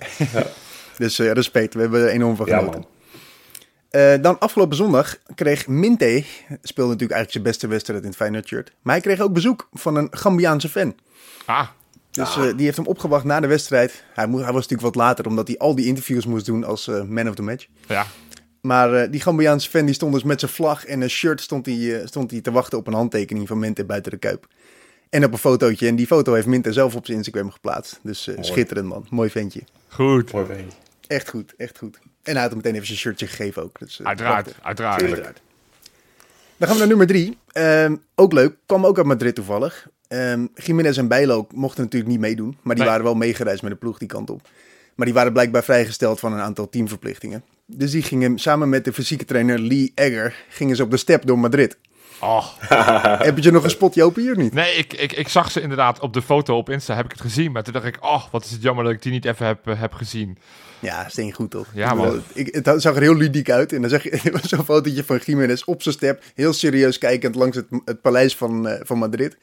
Dus 0.99 1.19
eh, 1.19 1.31
respect, 1.31 1.73
we 1.73 1.79
hebben 1.81 2.01
er 2.01 2.07
enorm 2.09 2.35
van 2.35 2.45
Ja, 2.45 2.57
genoten. 2.57 2.85
Eh, 3.89 4.13
dan 4.21 4.39
afgelopen 4.39 4.75
zondag 4.77 5.17
kreeg 5.35 5.67
Minte, 5.67 6.23
speelde 6.61 6.91
natuurlijk 6.91 6.99
eigenlijk 7.19 7.31
zijn 7.31 7.43
beste 7.43 7.67
wedstrijd 7.67 8.01
in 8.01 8.07
het 8.07 8.15
Feyenoord 8.17 8.47
shirt. 8.47 8.71
Maar 8.81 8.93
hij 8.93 9.03
kreeg 9.03 9.19
ook 9.19 9.33
bezoek 9.33 9.67
van 9.73 9.95
een 9.95 10.07
Gambiaanse 10.11 10.69
fan. 10.69 10.95
Ah, 11.45 11.67
Dus 12.11 12.37
eh, 12.37 12.43
die 12.55 12.65
heeft 12.65 12.77
hem 12.77 12.85
opgewacht 12.87 13.23
na 13.23 13.39
de 13.39 13.47
wedstrijd. 13.47 14.03
Hij, 14.13 14.27
moest, 14.27 14.43
hij 14.43 14.53
was 14.53 14.61
natuurlijk 14.67 14.95
wat 14.95 15.05
later, 15.05 15.27
omdat 15.27 15.47
hij 15.47 15.57
al 15.57 15.75
die 15.75 15.85
interviews 15.85 16.25
moest 16.25 16.45
doen 16.45 16.63
als 16.63 16.87
man 17.07 17.29
of 17.29 17.35
the 17.35 17.41
match. 17.41 17.67
ja. 17.87 18.05
Maar 18.61 19.11
die 19.11 19.21
Gambiaanse 19.21 19.69
fan 19.69 19.85
die 19.85 19.93
stond 19.93 20.13
dus 20.13 20.23
met 20.23 20.39
zijn 20.39 20.51
vlag 20.51 20.85
en 20.85 21.01
een 21.01 21.09
shirt 21.09 21.41
stond 21.41 21.65
hij, 21.65 22.01
stond 22.05 22.31
hij 22.31 22.41
te 22.41 22.51
wachten 22.51 22.77
op 22.77 22.87
een 22.87 22.93
handtekening 22.93 23.47
van 23.47 23.59
Minte 23.59 23.85
buiten 23.85 24.11
de 24.11 24.17
Kuip. 24.17 24.47
En 25.09 25.25
op 25.25 25.31
een 25.31 25.37
fotootje. 25.37 25.87
En 25.87 25.95
die 25.95 26.07
foto 26.07 26.33
heeft 26.33 26.47
Minte 26.47 26.73
zelf 26.73 26.95
op 26.95 27.05
zijn 27.05 27.17
Instagram 27.17 27.51
geplaatst. 27.51 27.99
Dus 28.03 28.29
schitterend 28.39 28.87
man. 28.87 29.05
Mooi 29.09 29.29
ventje. 29.29 29.61
Goed. 29.87 30.31
Mooi 30.31 30.45
ventje. 30.45 30.77
Echt 31.09 31.29
goed, 31.29 31.53
echt 31.57 31.77
goed. 31.77 31.99
En 32.23 32.33
hij 32.33 32.41
had 32.41 32.47
hem 32.49 32.57
meteen 32.57 32.73
even 32.73 32.85
zijn 32.87 32.97
shirtje 32.99 33.27
gegeven 33.27 33.63
ook. 33.63 33.79
Dus, 33.79 33.99
eh, 33.99 34.05
Uiteraard, 34.05 34.43
prachtig. 34.43 34.65
uiteraard. 34.65 35.01
Uiteraard. 35.01 35.41
Dan 36.57 36.67
gaan 36.67 36.71
we 36.71 36.77
naar 36.77 36.87
nummer 36.87 37.07
drie. 37.07 37.37
Ehm, 37.51 37.95
ook 38.15 38.33
leuk, 38.33 38.55
kwam 38.65 38.85
ook 38.85 38.97
uit 38.97 39.05
Madrid 39.05 39.35
toevallig. 39.35 39.87
Ehm 40.07 40.45
Jiménez 40.55 40.97
en 40.97 41.07
Bijlo 41.07 41.47
mochten 41.53 41.83
natuurlijk 41.83 42.11
niet 42.11 42.19
meedoen. 42.19 42.57
Maar 42.61 42.75
die 42.75 42.83
Nee. 42.83 42.91
waren 42.93 43.03
wel 43.05 43.15
meegereisd 43.15 43.61
met 43.61 43.71
de 43.71 43.77
ploeg 43.77 43.97
die 43.97 44.07
kant 44.07 44.29
op. 44.29 44.47
Maar 44.95 45.05
die 45.05 45.15
waren 45.15 45.33
blijkbaar 45.33 45.63
vrijgesteld 45.63 46.19
van 46.19 46.33
een 46.33 46.39
aantal 46.39 46.69
teamverplichtingen. 46.69 47.43
Dus 47.65 47.91
die 47.91 48.01
gingen 48.03 48.39
samen 48.39 48.69
met 48.69 48.85
de 48.85 48.93
fysieke 48.93 49.25
trainer 49.25 49.59
Lee 49.59 49.91
Egger 49.95 50.35
gingen 50.49 50.75
ze 50.75 50.83
op 50.83 50.91
de 50.91 50.97
step 50.97 51.25
door 51.25 51.39
Madrid. 51.39 51.77
Oh. 52.19 52.45
Heb 53.27 53.37
je 53.37 53.51
nog 53.51 53.63
gespot, 53.63 53.95
Jopie, 53.95 54.23
hier 54.23 54.37
niet? 54.37 54.53
Nee, 54.53 54.75
ik, 54.75 54.93
ik, 54.93 55.11
ik 55.11 55.27
zag 55.27 55.51
ze 55.51 55.61
inderdaad 55.61 55.99
op 55.99 56.13
de 56.13 56.21
foto 56.21 56.57
op 56.57 56.69
Insta, 56.69 56.95
heb 56.95 57.05
ik 57.05 57.11
het 57.11 57.21
gezien. 57.21 57.51
Maar 57.51 57.63
toen 57.63 57.73
dacht 57.73 57.85
ik, 57.85 57.97
oh, 58.01 58.23
wat 58.31 58.45
is 58.45 58.51
het 58.51 58.61
jammer 58.61 58.83
dat 58.83 58.93
ik 58.93 59.01
die 59.01 59.11
niet 59.11 59.25
even 59.25 59.45
heb, 59.45 59.67
eh, 59.67 59.79
heb 59.79 59.93
gezien. 59.93 60.37
Ja, 60.79 61.09
steen 61.09 61.33
goed 61.33 61.51
toch? 61.51 61.67
Ja, 61.73 61.93
man. 61.93 62.21
Ik, 62.33 62.55
het 62.63 62.81
zag 62.81 62.95
er 62.95 63.01
heel 63.01 63.15
ludiek 63.15 63.49
uit. 63.49 63.73
En 63.73 63.81
dan 63.81 63.89
zag 63.89 64.03
je 64.03 64.31
zo'n 64.41 64.65
fotootje 64.65 65.03
van 65.03 65.19
Jiménez 65.25 65.63
op 65.63 65.81
zijn 65.81 65.95
step. 65.95 66.23
Heel 66.35 66.53
serieus 66.53 66.97
kijkend 66.97 67.35
langs 67.35 67.55
het, 67.55 67.67
het 67.85 68.01
paleis 68.01 68.35
van, 68.35 68.67
eh, 68.67 68.79
van 68.83 68.97
Madrid. 68.97 69.37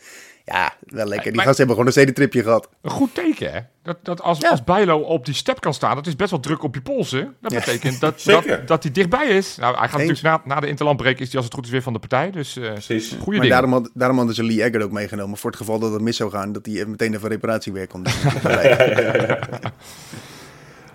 Ja, 0.52 0.74
wel 0.80 1.06
lekker. 1.06 1.26
Die 1.26 1.34
maar- 1.34 1.44
gasten 1.46 1.66
hebben 1.66 1.74
gewoon 1.76 1.86
een 1.86 1.92
stedentripje 1.92 2.42
gehad. 2.42 2.68
Een 2.82 2.90
goed 2.90 3.14
teken, 3.14 3.52
hè? 3.52 3.60
Dat, 3.82 3.96
dat 4.02 4.20
als, 4.22 4.38
Ja. 4.38 4.48
als 4.50 4.64
Bijlo 4.64 4.98
op 4.98 5.24
die 5.24 5.34
step 5.34 5.60
kan 5.60 5.74
staan, 5.74 5.94
dat 5.94 6.06
is 6.06 6.16
best 6.16 6.30
wel 6.30 6.40
druk 6.40 6.62
op 6.62 6.74
je 6.74 6.80
polsen. 6.80 7.34
Dat 7.40 7.52
Ja. 7.52 7.58
betekent 7.58 8.00
dat, 8.00 8.22
dat, 8.24 8.44
dat 8.66 8.82
hij 8.82 8.92
dichtbij 8.92 9.26
is. 9.26 9.56
Nou, 9.56 9.76
hij 9.78 9.88
gaat 9.88 10.00
Eens. 10.00 10.08
natuurlijk 10.08 10.44
na, 10.46 10.54
na 10.54 10.60
de 10.60 10.66
interlandbreek 10.66 11.20
is 11.20 11.26
hij 11.26 11.36
als 11.36 11.44
het 11.44 11.54
goed 11.54 11.64
is 11.64 11.70
weer 11.70 11.82
van 11.82 11.92
de 11.92 11.98
partij. 11.98 12.30
Dus 12.30 12.56
eh 12.56 12.72
Precies. 12.72 13.08
goede 13.08 13.30
Maar 13.30 13.40
ding. 13.40 13.50
daarom, 13.52 13.72
had, 13.72 13.90
daarom 13.94 14.16
hadden 14.16 14.34
ze 14.34 14.44
Lee 14.44 14.62
Egger 14.62 14.82
ook 14.82 14.90
meegenomen. 14.90 15.36
Voor 15.38 15.50
het 15.50 15.58
geval 15.58 15.78
dat 15.78 15.92
het 15.92 16.00
mis 16.02 16.16
zou 16.16 16.30
gaan. 16.30 16.52
Dat 16.52 16.66
hij 16.66 16.84
meteen 16.86 17.14
even 17.14 17.28
reparatiewerk 17.28 17.88
kon 17.88 18.02
doen. 18.02 18.12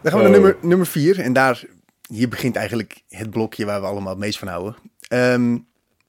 Dan 0.02 0.12
gaan 0.12 0.22
we 0.22 0.28
naar 0.28 0.38
Oh. 0.38 0.44
nummer, 0.44 0.58
nummer 0.62 0.88
vier. 0.88 1.20
En 1.20 1.34
daar, 1.34 1.64
hier 2.08 2.30
begint 2.30 2.56
eigenlijk 2.56 3.02
het 3.10 3.30
blokje 3.30 3.66
waar 3.66 3.82
we 3.82 3.88
allemaal 3.88 4.10
het 4.10 4.20
meest 4.20 4.40
van 4.40 4.48
houden. 4.48 4.76
Ehm 5.08 5.58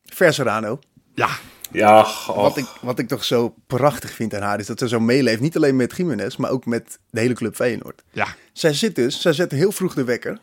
Verserano. 0.05 0.79
Ja, 1.15 1.29
Ja. 1.73 2.07
Wat 2.27 2.57
ik, 2.57 2.67
wat 2.81 2.99
ik 2.99 3.09
toch 3.09 3.25
zo 3.25 3.55
prachtig 3.67 4.11
vind 4.11 4.35
aan 4.35 4.43
haar 4.43 4.59
is 4.59 4.67
dat 4.67 4.79
ze 4.79 4.89
zo 4.89 5.01
meeleeft. 5.01 5.41
Niet 5.41 5.57
alleen 5.57 5.77
met 5.77 5.97
Jiménez, 5.97 6.37
maar 6.37 6.51
ook 6.51 6.67
met 6.67 6.99
de 7.11 7.21
hele 7.21 7.35
club 7.35 7.55
Feyenoord. 7.55 8.03
ja. 8.11 8.27
Zij 8.53 8.75
zit 8.75 8.95
dus, 8.95 9.21
zij 9.21 9.33
zet 9.33 9.51
heel 9.53 9.73
vroeg 9.73 9.95
de 9.95 10.05
wekker. 10.05 10.39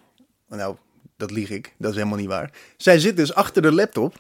Nou, 0.47 0.75
dat 1.17 1.31
lieg 1.31 1.49
ik. 1.49 1.73
Dat 1.77 1.89
is 1.91 1.97
helemaal 1.97 2.17
niet 2.17 2.27
waar. 2.27 2.51
Zij 2.77 2.99
zit 2.99 3.17
dus 3.17 3.33
achter 3.33 3.61
de 3.61 3.71
laptop. 3.71 4.15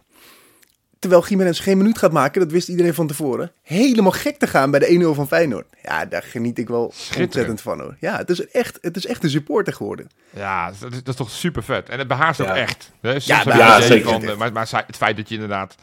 Terwijl 0.99 1.25
Jiménez 1.27 1.61
geen 1.63 1.77
minuut 1.77 1.97
gaat 1.97 2.11
maken, 2.11 2.41
dat 2.41 2.51
wist 2.51 2.67
iedereen 2.67 2.93
van 2.93 3.07
tevoren. 3.07 3.51
Helemaal 3.61 4.11
gek 4.11 4.37
te 4.37 4.47
gaan 4.47 4.71
bij 4.71 4.79
de 4.79 5.05
1-0 5.11 5.15
van 5.15 5.27
Feyenoord. 5.27 5.65
Ja, 5.83 6.05
daar 6.05 6.23
geniet 6.23 6.57
ik 6.57 6.67
wel 6.67 6.85
ontzettend 6.85 7.61
van 7.61 7.79
hoor. 7.79 7.95
Ja, 7.99 8.17
het 8.17 8.29
is 8.29 8.47
echt, 8.47 8.77
het 8.81 8.95
is 8.97 9.05
echt 9.05 9.23
een 9.23 9.29
supporter 9.29 9.73
geworden. 9.73 10.07
Ja, 10.29 10.65
dat 10.79 10.91
is, 10.91 10.97
dat 10.97 11.07
is 11.07 11.15
toch 11.15 11.29
super 11.29 11.63
vet. 11.63 11.89
En 11.89 11.99
het 11.99 12.07
behaart 12.07 12.41
ook 12.41 12.47
Ja. 12.47 12.55
echt. 12.57 12.91
Hè? 13.01 13.11
Ja, 13.11 13.41
ja, 13.45 13.81
zeker. 13.81 14.09
Van, 14.09 14.23
eh, 14.23 14.37
maar 14.37 14.51
maar 14.51 14.67
zij- 14.67 14.83
het 14.87 14.97
feit 14.97 15.17
dat 15.17 15.27
je 15.29 15.33
inderdaad, 15.33 15.75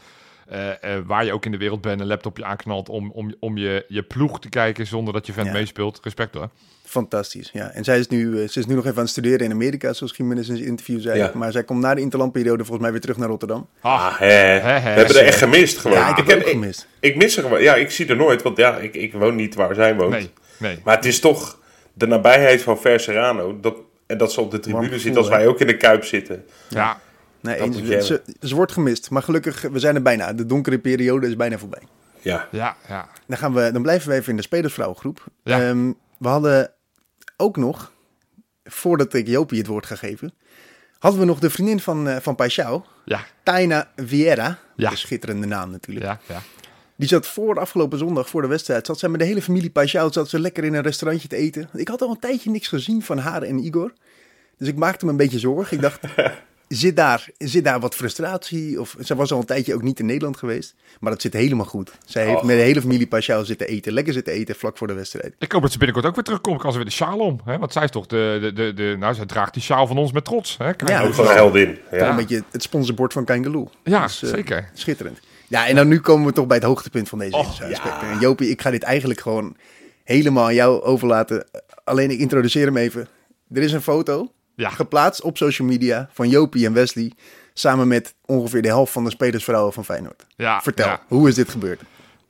eh, 0.49 0.95
eh, 0.95 1.03
waar 1.05 1.25
je 1.25 1.33
ook 1.33 1.45
in 1.45 1.51
de 1.51 1.57
wereld 1.57 1.81
bent, 1.81 2.01
een 2.01 2.07
laptopje 2.07 2.43
aanknalt 2.45 2.89
om, 2.89 3.11
om, 3.11 3.35
om 3.39 3.57
je, 3.57 3.85
je 3.87 4.03
ploeg 4.03 4.39
te 4.39 4.49
kijken 4.49 4.87
zonder 4.87 5.13
dat 5.13 5.25
je 5.25 5.33
vent 5.33 5.47
Ja. 5.47 5.53
meespeelt. 5.53 5.99
Respect 6.03 6.33
hoor. 6.33 6.49
Fantastisch, 6.85 7.49
ja. 7.53 7.69
En 7.71 7.83
zij 7.83 7.99
is, 7.99 8.07
nu, 8.07 8.41
eh, 8.41 8.49
ze 8.49 8.59
is 8.59 8.65
nu 8.65 8.75
nog 8.75 8.83
even 8.85 8.95
aan 8.97 9.01
het 9.03 9.11
studeren 9.11 9.39
in 9.45 9.51
Amerika, 9.51 9.93
zoals 9.93 10.13
Jiménez 10.17 10.49
in 10.49 10.55
zijn 10.55 10.67
interview 10.67 11.01
zei. 11.01 11.17
Ja. 11.17 11.31
Maar 11.33 11.51
zij 11.51 11.63
komt 11.63 11.81
na 11.81 11.93
de 11.95 12.01
interlandperiode 12.01 12.57
volgens 12.63 12.81
mij 12.81 12.91
weer 12.91 13.01
terug 13.01 13.17
naar 13.17 13.27
Rotterdam. 13.29 13.67
Ah, 13.81 14.05
Ah, 14.05 14.19
We 14.19 14.25
hebben 14.25 15.15
er 15.15 15.25
echt 15.25 15.37
gemist 15.37 15.77
gewoon. 15.77 15.97
Ja, 15.97 16.09
ik 16.09 16.15
heb 16.15 16.27
het 16.27 16.37
ook 16.37 16.47
gemist. 16.49 16.87
Ik, 16.99 17.15
mis 17.15 17.37
er 17.37 17.43
gewoon. 17.43 17.61
Ja, 17.61 17.75
ik 17.75 17.91
zie 17.91 18.07
er 18.07 18.15
nooit, 18.15 18.41
want 18.41 18.57
ja, 18.57 18.77
ik, 18.77 18.93
ik 18.95 19.13
woon 19.13 19.35
niet 19.35 19.55
waar 19.55 19.75
zij 19.75 19.95
woont. 19.95 20.11
Nee, 20.11 20.29
nee. 20.57 20.79
Maar 20.83 20.95
het 20.95 21.05
is 21.05 21.19
toch 21.19 21.59
de 21.93 22.07
nabijheid 22.07 22.61
van 22.61 22.77
Ver 22.79 22.99
Serrano. 22.99 23.59
Dat, 23.59 23.75
en 24.05 24.17
dat 24.17 24.31
ze 24.33 24.41
op 24.41 24.51
de 24.51 24.59
tribune 24.59 24.99
zit 24.99 25.17
als 25.17 25.29
wij 25.29 25.47
ook 25.47 25.59
in 25.59 25.67
de 25.67 25.77
kuip 25.77 26.03
zitten. 26.03 26.45
Ja, 26.69 26.99
Nee, 27.41 27.59
eens, 27.59 27.77
je 27.77 28.03
ze, 28.03 28.21
ze 28.41 28.55
wordt 28.55 28.71
gemist. 28.71 29.09
Maar 29.09 29.23
gelukkig, 29.23 29.61
we 29.61 29.79
zijn 29.79 29.95
er 29.95 30.01
bijna. 30.01 30.33
De 30.33 30.45
donkere 30.45 30.79
periode 30.79 31.27
is 31.27 31.35
bijna 31.35 31.57
voorbij. 31.57 31.81
Ja. 32.21 32.47
ja, 32.51 32.75
ja. 32.87 33.09
Dan, 33.25 33.37
gaan 33.37 33.53
we, 33.53 33.69
dan 33.71 33.81
blijven 33.81 34.09
we 34.09 34.15
even 34.15 34.29
in 34.29 34.35
de 34.35 34.41
spelersvrouwengroep. 34.41 35.25
Ja. 35.43 35.61
Ehm, 35.61 35.91
we 36.17 36.27
hadden 36.27 36.71
ook 37.37 37.57
nog, 37.57 37.91
voordat 38.63 39.13
ik 39.13 39.27
Jopie 39.27 39.57
het 39.57 39.67
woord 39.67 39.85
ga 39.85 39.95
geven, 39.95 40.33
hadden 40.99 41.19
we 41.19 41.25
nog 41.25 41.39
de 41.39 41.49
vriendin 41.49 41.79
van, 41.79 42.07
eh 42.07 42.17
van 42.21 42.35
Paixão, 42.35 42.87
Ja, 43.05 43.25
Taina 43.43 43.91
Vieira. 43.95 44.59
Ja. 44.75 44.91
Een 44.91 44.97
schitterende 44.97 45.47
naam 45.47 45.71
natuurlijk. 45.71 46.05
ja, 46.05 46.19
ja. 46.25 46.41
Die 46.95 47.07
zat 47.07 47.27
voor 47.27 47.59
afgelopen 47.59 47.97
zondag, 47.97 48.29
voor 48.29 48.41
de 48.41 48.47
wedstrijd, 48.47 48.85
zat 48.85 48.99
zij 48.99 49.09
met 49.09 49.19
de 49.19 49.25
hele 49.25 49.41
familie 49.41 49.69
Paixão, 49.69 50.05
zat 50.09 50.29
ze 50.29 50.39
lekker 50.39 50.63
in 50.63 50.73
een 50.73 50.81
restaurantje 50.81 51.27
te 51.27 51.35
eten. 51.35 51.69
Ik 51.73 51.87
had 51.87 52.01
al 52.01 52.09
een 52.09 52.19
tijdje 52.19 52.49
niks 52.49 52.67
gezien 52.67 53.01
van 53.01 53.17
haar 53.17 53.41
en 53.41 53.57
Igor. 53.57 53.93
Dus 54.57 54.67
ik 54.67 54.75
maakte 54.75 55.05
me 55.05 55.11
een 55.11 55.17
beetje 55.17 55.39
zorgen. 55.39 55.75
Ik 55.75 55.81
dacht, 55.81 55.99
zit 56.67 56.95
daar, 56.95 57.27
zit 57.37 57.63
daar 57.63 57.79
wat 57.79 57.95
frustratie? 57.95 58.79
Of 58.81 58.95
zij 58.99 59.15
was 59.15 59.31
al 59.31 59.39
een 59.39 59.45
tijdje 59.45 59.73
ook 59.73 59.81
niet 59.81 59.99
in 59.99 60.05
Nederland 60.05 60.37
geweest. 60.37 60.75
Maar 60.99 61.11
dat 61.11 61.21
zit 61.21 61.33
helemaal 61.33 61.65
goed. 61.65 61.91
Zij 62.05 62.25
heeft 62.25 62.43
met 62.43 62.57
de 62.57 62.63
hele 62.63 62.81
familie 62.81 63.07
Paixão 63.07 63.41
zitten 63.41 63.67
eten. 63.67 63.93
Lekker 63.93 64.13
zitten 64.13 64.33
eten 64.33 64.55
vlak 64.55 64.77
voor 64.77 64.87
de 64.87 64.93
wedstrijd. 64.93 65.35
Ik 65.39 65.51
hoop 65.51 65.61
dat 65.61 65.71
ze 65.71 65.77
binnenkort 65.77 66.07
ook 66.07 66.15
weer 66.15 66.23
terugkomt. 66.23 66.61
Kan 66.61 66.71
ze 66.71 66.77
weer 66.77 66.85
de 66.85 66.91
sjaal 66.93 67.19
om. 67.19 67.39
Hè? 67.45 67.57
Want 67.57 67.73
zij 67.73 67.83
is 67.83 67.91
toch 67.91 68.05
de, 68.05 68.37
de, 68.41 68.53
de, 68.53 68.73
de... 68.73 68.95
Nou, 68.99 69.13
zij 69.13 69.25
draagt 69.25 69.53
die 69.53 69.63
sjaal 69.63 69.87
van 69.87 69.97
ons 69.97 70.11
met 70.11 70.25
trots. 70.25 70.57
Hè? 70.57 70.73
Kijk, 70.73 70.89
Ja, 70.89 71.03
Ook 71.03 71.17
een 71.17 71.25
heldin. 71.25 71.77
Ja. 71.91 72.09
Een 72.09 72.15
beetje 72.15 72.43
het 72.51 72.63
sponsorbord 72.63 73.13
van 73.13 73.25
Kangaloo. 73.25 73.69
ja 73.83 74.03
Dus, 74.03 74.23
eh, 74.23 74.29
zeker. 74.29 74.69
Schitterend. 74.73 75.19
Ja, 75.47 75.67
en 75.67 75.75
dan 75.75 75.87
nu 75.87 75.99
komen 75.99 76.25
we 76.25 76.33
toch 76.33 76.47
bij 76.47 76.57
het 76.57 76.65
hoogtepunt 76.65 77.09
van 77.09 77.19
deze 77.19 77.35
aspecten. 77.35 78.09
En 78.09 78.19
Jopie, 78.19 78.49
ik 78.49 78.61
ga 78.61 78.69
dit 78.71 78.83
eigenlijk 78.83 79.19
gewoon 79.19 79.55
helemaal 80.03 80.45
aan 80.45 80.53
jou 80.53 80.81
overlaten. 80.81 81.47
Alleen 81.83 82.11
ik 82.11 82.19
introduceer 82.19 82.65
hem 82.65 82.77
even. 82.77 83.07
Er 83.53 83.61
is 83.61 83.71
een 83.71 83.81
foto 83.81 84.31
Ja. 84.57 84.69
geplaatst 84.69 85.21
op 85.21 85.37
social 85.37 85.67
media 85.67 86.09
van 86.11 86.29
Jopie 86.29 86.65
en 86.65 86.73
Wesley. 86.73 87.11
Samen 87.53 87.87
met 87.87 88.15
ongeveer 88.25 88.61
de 88.61 88.67
helft 88.67 88.91
van 88.91 89.03
de 89.03 89.09
spelersvrouwen 89.09 89.73
van 89.73 89.85
Feyenoord. 89.85 90.25
Ja, 90.35 90.61
Vertel, 90.61 90.87
ja. 90.87 91.01
hoe 91.07 91.27
is 91.27 91.35
dit 91.35 91.49
gebeurd? 91.49 91.81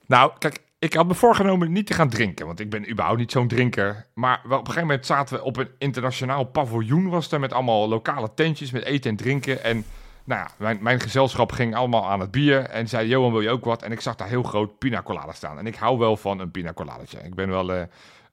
Nou, 0.06 0.32
kijk, 0.40 0.60
ik 0.80 0.94
had 0.94 1.08
me 1.08 1.14
voorgenomen 1.14 1.72
niet 1.72 1.88
te 1.88 1.94
gaan 1.94 2.10
drinken, 2.10 2.46
want 2.46 2.60
ik 2.60 2.70
ben 2.70 2.90
überhaupt 2.90 3.20
niet 3.20 3.32
zo'n 3.32 3.48
drinker. 3.48 4.06
Maar 4.14 4.42
wel, 4.44 4.60
op 4.60 4.68
een 4.68 4.74
gegeven 4.74 4.88
moment 4.88 5.06
zaten 5.06 5.38
we 5.38 5.44
op 5.44 5.58
een 5.58 5.70
internationaal 5.78 6.44
paviljoen, 6.44 7.10
was 7.10 7.32
er 7.32 7.40
met 7.40 7.54
allemaal 7.54 7.88
lokale 7.88 8.30
tentjes 8.36 8.72
met 8.72 8.84
eten 8.84 9.10
en 9.10 9.18
drinken. 9.18 9.64
En 9.64 9.86
nou 10.24 10.42
ja, 10.42 10.52
mijn, 10.58 10.78
mijn 10.82 11.00
gezelschap 11.00 11.52
ging 11.52 11.76
allemaal 11.76 12.10
aan 12.10 12.20
het 12.20 12.32
bier 12.32 12.64
en 12.64 12.88
zei, 12.88 13.08
Johan, 13.08 13.32
wil 13.32 13.42
je 13.42 13.50
ook 13.50 13.66
wat? 13.66 13.84
En 13.84 13.92
ik 13.92 14.02
zag 14.02 14.16
daar 14.16 14.28
heel 14.28 14.44
groot 14.44 14.78
pina 14.78 15.02
colada 15.02 15.32
staan. 15.34 15.60
En 15.60 15.68
ik 15.68 15.76
hou 15.76 15.98
wel 15.98 16.18
van 16.18 16.40
een 16.40 16.52
pina 16.52 16.74
coladetje. 16.74 17.20
Ik 17.20 17.36
ben 17.36 17.50
wel 17.50 17.74
eh, 17.74 17.82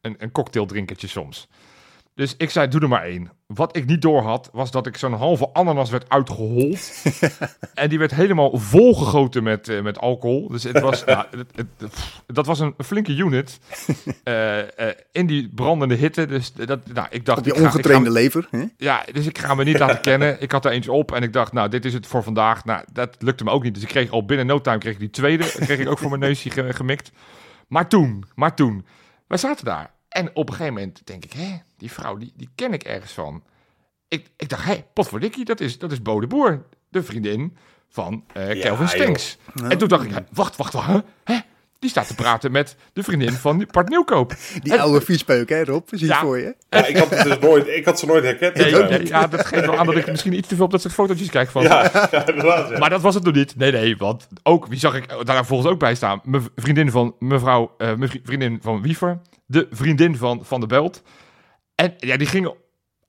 een, 0.00 0.16
een 0.18 0.32
cocktaildrinkertje 0.32 1.06
soms. 1.06 1.48
Dus 2.14 2.34
ik 2.36 2.50
zei, 2.50 2.68
doe 2.68 2.80
er 2.80 2.88
maar 2.88 3.04
één. 3.04 3.30
Wat 3.46 3.76
ik 3.76 3.86
niet 3.86 4.02
door 4.02 4.22
had, 4.22 4.48
was 4.52 4.70
dat 4.70 4.86
ik 4.86 4.96
zo'n 4.96 5.12
halve 5.12 5.52
ananas 5.52 5.90
werd 5.90 6.08
uitgehold. 6.08 7.02
en 7.74 7.88
die 7.88 7.98
werd 7.98 8.14
helemaal 8.14 8.58
volgegoten 8.58 9.42
met, 9.42 9.68
eh, 9.68 9.82
met 9.82 9.98
alcohol. 9.98 10.48
Dus 10.48 10.62
het 10.62 10.80
was, 10.80 11.04
nou, 11.06 11.26
het, 11.36 11.46
het- 11.54 11.90
pff, 11.90 12.22
dat 12.26 12.46
was 12.46 12.60
een 12.60 12.74
flinke 12.84 13.12
unit. 13.16 13.58
Eh, 14.24 14.58
eh, 14.88 14.94
in 15.12 15.26
die 15.26 15.48
brandende 15.54 15.94
hitte. 15.94 16.26
Dus 16.26 16.52
dat, 16.52 16.92
nou, 16.92 17.06
ik 17.10 17.24
dacht, 17.24 17.38
Op 17.38 17.44
je 17.44 17.50
ik 17.50 17.56
ga- 17.56 17.62
ik 17.64 17.70
ga- 17.70 17.76
ongetrainde 17.76 18.10
lever. 18.10 18.48
Hè? 18.50 18.64
ja, 18.76 19.04
dus 19.12 19.26
ik 19.26 19.38
ga 19.38 19.54
me 19.54 19.64
niet 19.64 19.78
laten 19.78 20.00
kennen. 20.00 20.42
Ik 20.42 20.52
had 20.52 20.64
er 20.64 20.70
eentje 20.70 20.92
op 20.92 21.12
en 21.12 21.22
ik 21.22 21.32
dacht, 21.32 21.52
nou, 21.52 21.68
dit 21.68 21.84
is 21.84 21.92
het 21.92 22.06
voor 22.06 22.22
vandaag. 22.22 22.64
Nou, 22.64 22.84
dat 22.92 23.16
lukte 23.18 23.44
me 23.44 23.50
ook 23.50 23.62
niet. 23.62 23.74
Dus 23.74 23.82
ik 23.82 23.88
kreeg 23.88 24.10
al 24.10 24.24
binnen 24.24 24.46
no 24.46 24.60
time 24.60 24.78
kreeg 24.78 24.92
ik 24.92 24.98
die 24.98 25.10
tweede. 25.10 25.44
kreeg 25.58 25.78
ik 25.78 25.88
ook 25.88 25.98
voor 25.98 26.08
mijn 26.08 26.20
neusje 26.20 26.50
ge- 26.50 26.72
gemikt. 26.72 27.10
Maar 27.68 27.88
toen, 27.88 28.24
maar 28.34 28.54
toen. 28.54 28.86
Wij 29.26 29.38
zaten 29.38 29.64
daar. 29.64 29.90
En 30.14 30.30
op 30.34 30.48
een 30.48 30.54
gegeven 30.54 30.74
moment 30.74 31.06
denk 31.06 31.24
ik, 31.24 31.32
hé, 31.32 31.60
die 31.76 31.92
vrouw, 31.92 32.16
die, 32.16 32.32
die 32.36 32.48
ken 32.54 32.72
ik 32.72 32.82
ergens 32.82 33.12
van. 33.12 33.42
Ik, 34.08 34.30
ik 34.36 34.48
dacht, 34.48 34.64
hé, 34.64 34.84
potverdikkie, 34.92 35.44
dat 35.44 35.60
is, 35.60 35.78
dat 35.78 35.92
is 35.92 36.02
Bo 36.02 36.20
de 36.20 36.26
Boer. 36.26 36.66
De 36.88 37.02
vriendin 37.02 37.56
van 37.88 38.24
eh 38.32 38.54
Ja, 38.54 38.60
Kelvin 38.60 38.86
joh. 38.86 38.94
Stenks. 38.94 39.36
En 39.54 39.78
toen 39.78 39.88
dacht 39.88 40.04
ik, 40.04 40.24
wacht, 40.32 40.56
wacht, 40.56 40.72
wacht, 40.72 41.02
hè? 41.24 41.38
Die 41.84 41.92
staat 41.92 42.06
te 42.06 42.14
praten 42.14 42.52
met 42.52 42.76
de 42.92 43.02
vriendin 43.02 43.32
van 43.32 43.66
Bart 43.70 43.88
Nieuwkoop. 43.88 44.34
Die 44.62 44.72
En- 44.72 44.78
oude 44.78 45.00
viespeuk, 45.00 45.48
hè 45.48 45.64
Rob? 45.64 45.88
Zie 45.90 45.98
je 45.98 46.06
Ja. 46.06 46.20
voor 46.20 46.38
je? 46.38 46.54
Ja, 46.68 46.86
ik 46.86 46.96
had 46.96 47.10
het 47.10 47.22
dus 47.22 47.38
nooit, 47.38 47.68
ik 47.68 47.84
had 47.84 47.98
ze 47.98 48.06
nooit 48.06 48.24
herkend. 48.24 48.54
Nee, 48.54 48.70
Ja, 48.70 48.78
nee, 48.88 49.06
ja, 49.06 49.26
dat 49.26 49.46
geeft 49.46 49.66
wel 49.66 49.76
aan 49.76 49.86
dat 49.86 49.96
ik 49.96 50.06
misschien 50.06 50.32
iets 50.32 50.48
te 50.48 50.56
veel 50.56 50.64
op 50.64 50.70
dat 50.70 50.80
soort 50.80 50.94
fotootjes 50.94 51.28
kijk 51.30 51.50
van. 51.50 51.62
ja, 51.62 51.90
ja, 52.10 52.26
inderdaad. 52.28 52.70
Ja. 52.70 52.78
Maar 52.78 52.90
dat 52.90 53.00
was 53.00 53.14
het 53.14 53.24
nog 53.24 53.34
niet. 53.34 53.56
Nee, 53.56 53.72
nee, 53.72 53.96
want 53.96 54.28
ook, 54.42 54.66
wie 54.66 54.78
zag 54.78 54.94
ik 54.94 55.14
daar 55.24 55.46
volgens 55.46 55.70
ook 55.70 55.78
bij 55.78 55.94
staan? 55.94 56.20
Mijn 56.24 56.48
vriendin 56.56 56.90
van 56.90 57.14
mevrouw, 57.18 57.74
eh, 57.78 57.86
mijn 57.94 58.10
vri- 58.10 58.20
vriendin 58.24 58.58
van 58.62 58.82
Wiever, 58.82 59.20
de 59.46 59.66
vriendin 59.70 60.16
van 60.16 60.40
Van 60.44 60.60
de 60.60 60.66
Belt. 60.66 61.02
En 61.74 61.94
ja, 61.98 62.16
die 62.16 62.26
gingen 62.26 62.54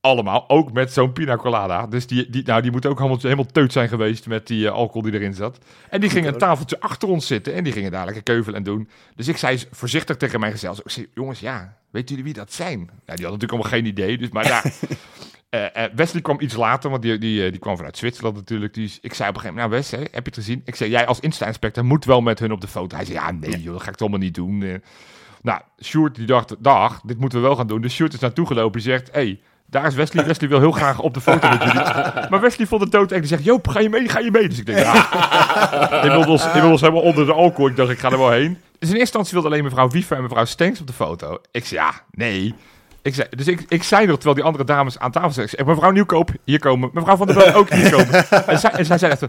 allemaal 0.06 0.50
ook 0.50 0.72
met 0.72 0.94
zo'n 0.94 1.14
pina 1.14 1.36
colada. 1.36 1.88
Dus 1.88 2.08
die, 2.08 2.30
die, 2.30 2.44
nou, 2.46 2.62
die 2.62 2.72
moeten 2.72 2.90
ook 2.90 2.98
helemaal, 2.98 3.20
helemaal 3.22 3.46
teut 3.46 3.72
zijn 3.72 3.90
geweest 3.90 4.28
met 4.28 4.48
die 4.48 4.68
eh, 4.68 4.74
alcohol 4.74 5.02
die 5.02 5.14
erin 5.14 5.34
zat. 5.34 5.58
En 5.90 6.02
die 6.02 6.10
gingen 6.10 6.34
een 6.34 6.40
tafeltje 6.40 6.80
achter 6.80 7.10
ons 7.10 7.28
zitten 7.28 7.54
en 7.54 7.64
die 7.64 7.74
gingen 7.74 7.92
daar 7.92 8.06
lekker 8.06 8.24
keuvelen 8.24 8.58
en 8.58 8.64
doen. 8.64 8.90
Dus 9.16 9.28
ik 9.28 9.38
zei 9.38 9.60
voorzichtig 9.72 10.18
tegen 10.18 10.40
mijn 10.40 10.52
gezelschap, 10.52 10.86
ik 10.86 10.92
zei, 10.92 11.08
jongens, 11.14 11.40
ja, 11.40 11.78
weten 11.92 12.10
jullie 12.10 12.24
wie 12.24 12.34
dat 12.34 12.54
zijn? 12.54 12.80
Ja, 12.80 13.16
die 13.16 13.26
hadden 13.26 13.40
natuurlijk 13.40 13.52
allemaal 13.52 13.72
geen 13.72 13.86
idee, 13.86 14.18
dus 14.18 14.30
maar 14.30 14.48
ja... 14.48 14.64
Eh, 15.50 15.84
eh, 15.84 15.92
Wesley 15.96 16.22
kwam 16.22 16.40
iets 16.40 16.56
later, 16.56 16.90
want 16.90 17.02
die, 17.02 17.18
die, 17.18 17.52
die 17.52 17.60
kwam 17.60 17.76
vanuit 17.76 17.98
Zwitserland 17.98 18.36
natuurlijk. 18.36 18.74
Dus 18.74 19.00
ik 19.02 19.14
zei 19.14 19.30
op 19.30 19.36
een 19.36 19.42
gegeven 19.42 19.64
moment, 19.64 19.82
nou 19.82 19.82
Wes, 19.82 19.92
hè, 19.92 19.98
heb 19.98 20.26
je 20.26 20.32
het 20.32 20.36
gezien? 20.36 20.62
Ik 20.66 20.76
zei, 20.76 20.90
jij 20.90 21.06
als 21.06 21.20
Insta-inspector 21.20 21.86
moet 21.86 22.06
wel 22.06 22.22
met 22.22 22.40
hun 22.40 22.52
op 22.52 22.62
de 22.62 22.68
foto. 22.68 22.96
Hij 22.96 23.06
zei, 23.06 23.18
ja 23.18 23.32
nee 23.32 23.62
joh, 23.62 23.74
dat 23.74 23.82
ga 23.82 23.90
ik 23.90 23.96
toch 23.96 24.08
allemaal 24.08 24.26
niet 24.26 24.36
doen. 24.36 24.82
Nou, 25.46 25.62
Sjoerd 25.84 26.16
die 26.16 26.26
dacht, 26.26 26.56
dag, 26.60 27.02
dit 27.02 27.20
moeten 27.20 27.42
we 27.42 27.48
wel 27.48 27.56
gaan 27.56 27.68
doen. 27.68 27.82
Dus 27.82 27.94
Sjoerd 27.94 28.14
is 28.14 28.20
naartoe 28.20 28.48
gelopen 28.48 28.82
die 28.82 28.92
zegt, 28.92 29.12
hey, 29.12 29.40
daar 29.66 29.86
is 29.86 29.96
Wesley. 29.96 30.26
Wesley 30.26 30.50
wil 30.50 30.60
heel 30.60 30.72
graag 30.72 31.00
op 31.00 31.14
de 31.14 31.22
foto 31.22 31.50
met 31.50 31.64
jullie. 31.64 31.82
Maar 32.30 32.42
Wesley 32.42 32.68
vond 32.68 32.82
het 32.82 32.92
doodeng. 32.92 33.20
Die 33.20 33.30
zegt, 33.30 33.44
Joop, 33.44 33.68
ga 33.68 33.80
je 33.80 33.90
mee? 33.90 34.10
Ga 34.10 34.20
je 34.20 34.32
mee? 34.32 34.48
Dus 34.50 34.60
ik 34.60 34.66
denk, 34.66 34.80
ja, 34.80 36.04
inmiddels, 36.04 36.46
inmiddels 36.46 36.82
helemaal 36.82 37.02
onder 37.02 37.26
de 37.26 37.34
alcohol. 37.34 37.68
Ik 37.70 37.76
dacht, 37.76 37.90
ik 37.90 38.00
ga 38.00 38.12
er 38.12 38.18
wel 38.18 38.32
heen. 38.32 38.58
Dus 38.80 38.90
in 38.90 38.96
eerste 38.96 39.00
instantie 39.00 39.34
wilde 39.34 39.48
alleen 39.48 39.64
mevrouw 39.64 39.90
Wiever 39.90 40.18
en 40.18 40.24
mevrouw 40.24 40.46
Stenks 40.46 40.80
op 40.80 40.88
de 40.88 40.94
foto. 40.94 41.38
Ik 41.52 41.66
zei, 41.66 41.82
ja, 41.82 41.92
nee. 42.12 42.56
Ik 43.06 43.16
zei, 43.16 43.28
dus 43.30 43.48
ik, 43.48 43.66
ik 43.68 43.84
zei 43.84 44.06
nog, 44.06 44.16
terwijl 44.16 44.36
die 44.36 44.44
andere 44.44 44.64
dames 44.64 45.00
aan 45.00 45.12
tafel 45.12 45.32
zaten. 45.32 45.66
Mevrouw 45.66 45.92
Nieuwkoop, 45.92 46.30
hier 46.44 46.60
komen. 46.60 46.90
Mevrouw 46.94 47.16
Van 47.16 47.28
der 47.28 47.36
Belt 47.36 47.54
ook 47.54 47.70
hier 47.70 47.92
komen. 47.92 48.30
en, 48.48 48.60
zij, 48.60 48.72
en 48.72 48.86
zij 48.86 48.98
zei 48.98 49.12
echt, 49.12 49.22
hè? 49.22 49.28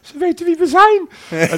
Ze 0.00 0.18
weten 0.18 0.46
wie 0.46 0.56
we 0.56 0.66
zijn. 0.66 1.08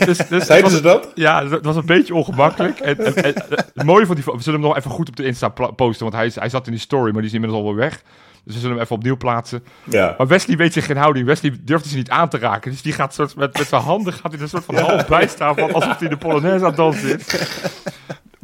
Dus, 0.06 0.16
Zeiden 0.46 0.62
was- 0.62 0.72
ze 0.72 0.80
dat? 0.80 1.10
Ja, 1.14 1.48
het 1.48 1.64
was 1.64 1.76
een 1.76 1.86
beetje 1.86 2.14
ongemakkelijk. 2.14 2.78
En, 2.78 2.98
en, 2.98 3.14
en, 3.14 3.34
het 3.74 3.84
mooie 3.84 4.06
van 4.06 4.14
die... 4.14 4.24
We 4.24 4.42
zullen 4.42 4.60
hem 4.60 4.68
nog 4.68 4.78
even 4.78 4.90
goed 4.90 5.08
op 5.08 5.16
de 5.16 5.24
Insta 5.24 5.48
posten, 5.48 6.10
want 6.10 6.14
hij, 6.14 6.30
hij 6.34 6.48
zat 6.48 6.66
in 6.66 6.72
die 6.72 6.80
story, 6.80 7.12
maar 7.12 7.20
die 7.20 7.30
is 7.30 7.32
inmiddels 7.34 7.62
alweer 7.62 7.76
weg. 7.76 8.02
Dus 8.44 8.54
we 8.54 8.60
zullen 8.60 8.74
hem 8.74 8.84
even 8.84 8.96
opnieuw 8.96 9.16
plaatsen. 9.16 9.64
Ja. 9.84 10.14
Maar 10.18 10.26
Wesley 10.26 10.56
weet 10.56 10.72
zich 10.72 10.86
geen 10.86 10.96
houding. 10.96 11.26
Wesley 11.26 11.56
durft 11.60 11.86
ze 11.86 11.96
niet 11.96 12.10
aan 12.10 12.28
te 12.28 12.38
raken. 12.38 12.70
Dus 12.70 12.82
die 12.82 12.92
gaat 12.92 13.14
soort 13.14 13.36
met, 13.36 13.58
met 13.58 13.66
zijn 13.66 13.82
handen 13.82 14.12
gaat 14.12 14.32
hij 14.32 14.40
er 14.40 14.48
soort 14.48 14.64
van 14.64 14.76
half 14.76 15.06
bij 15.06 15.26
staan. 15.26 15.54
Van 15.54 15.72
alsof 15.72 15.98
hij 15.98 16.08
de 16.08 16.16
Polonaise 16.16 16.64
aan 16.64 16.70
het 16.70 16.76
dansen 16.76 17.18
is. 17.18 17.26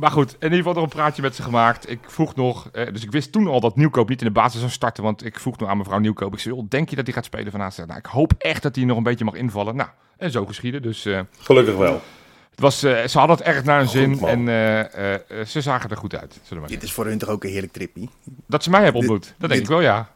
Maar 0.00 0.10
goed, 0.10 0.32
in 0.32 0.38
ieder 0.42 0.56
geval 0.56 0.72
nog 0.74 0.82
een 0.82 0.88
praatje 0.88 1.22
met 1.22 1.34
ze 1.34 1.42
gemaakt. 1.42 1.90
Ik 1.90 1.98
vroeg 2.06 2.34
nog, 2.34 2.68
eh, 2.72 2.92
dus 2.92 3.02
ik 3.02 3.10
wist 3.10 3.32
toen 3.32 3.46
al 3.46 3.60
dat 3.60 3.76
Nieuwkoop 3.76 4.08
niet 4.08 4.20
in 4.20 4.26
de 4.26 4.32
basis 4.32 4.58
zou 4.60 4.72
starten. 4.72 5.02
Want 5.02 5.24
ik 5.24 5.40
vroeg 5.40 5.58
nog 5.58 5.68
aan 5.68 5.76
mevrouw 5.76 5.98
Nieuwkoop. 5.98 6.32
Ik 6.32 6.38
zei, 6.38 6.54
joh, 6.54 6.64
denk 6.68 6.90
je 6.90 6.96
dat 6.96 7.04
hij 7.04 7.14
gaat 7.14 7.24
spelen 7.24 7.52
vanavond? 7.52 7.86
Nou, 7.86 7.98
ik 7.98 8.06
hoop 8.06 8.32
echt 8.38 8.62
dat 8.62 8.76
hij 8.76 8.84
nog 8.84 8.96
een 8.96 9.02
beetje 9.02 9.24
mag 9.24 9.34
invallen. 9.34 9.76
Nou, 9.76 9.88
en 10.16 10.30
zo 10.30 10.46
geschieden. 10.46 10.82
Dus 10.82 11.04
eh, 11.04 11.20
Gelukkig 11.38 11.76
wel. 11.76 12.02
het 12.50 12.60
was, 12.60 12.82
eh, 12.82 13.06
ze 13.06 13.18
hadden 13.18 13.36
het 13.36 13.46
echt 13.46 13.64
naar 13.64 13.78
hun 13.78 13.88
zin. 13.88 14.20
En 14.26 14.48
eh, 14.48 15.44
ze 15.46 15.60
zagen 15.60 15.90
er 15.90 15.96
goed 15.96 16.14
uit. 16.14 16.32
Zullen 16.32 16.48
we 16.48 16.58
maar 16.60 16.68
Dit 16.68 16.82
is 16.82 16.92
voor 16.92 17.06
hun 17.06 17.18
toch 17.18 17.28
ook 17.28 17.44
een 17.44 17.50
heerlijk 17.50 17.72
trippie. 17.72 18.08
Dat 18.46 18.62
ze 18.62 18.70
mij 18.70 18.82
hebben 18.82 19.00
ontmoet, 19.00 19.34
dat 19.38 19.50
denk 19.50 19.52
dit- 19.52 19.60
ik 19.62 19.68
wel, 19.68 19.80
ja. 19.80 20.10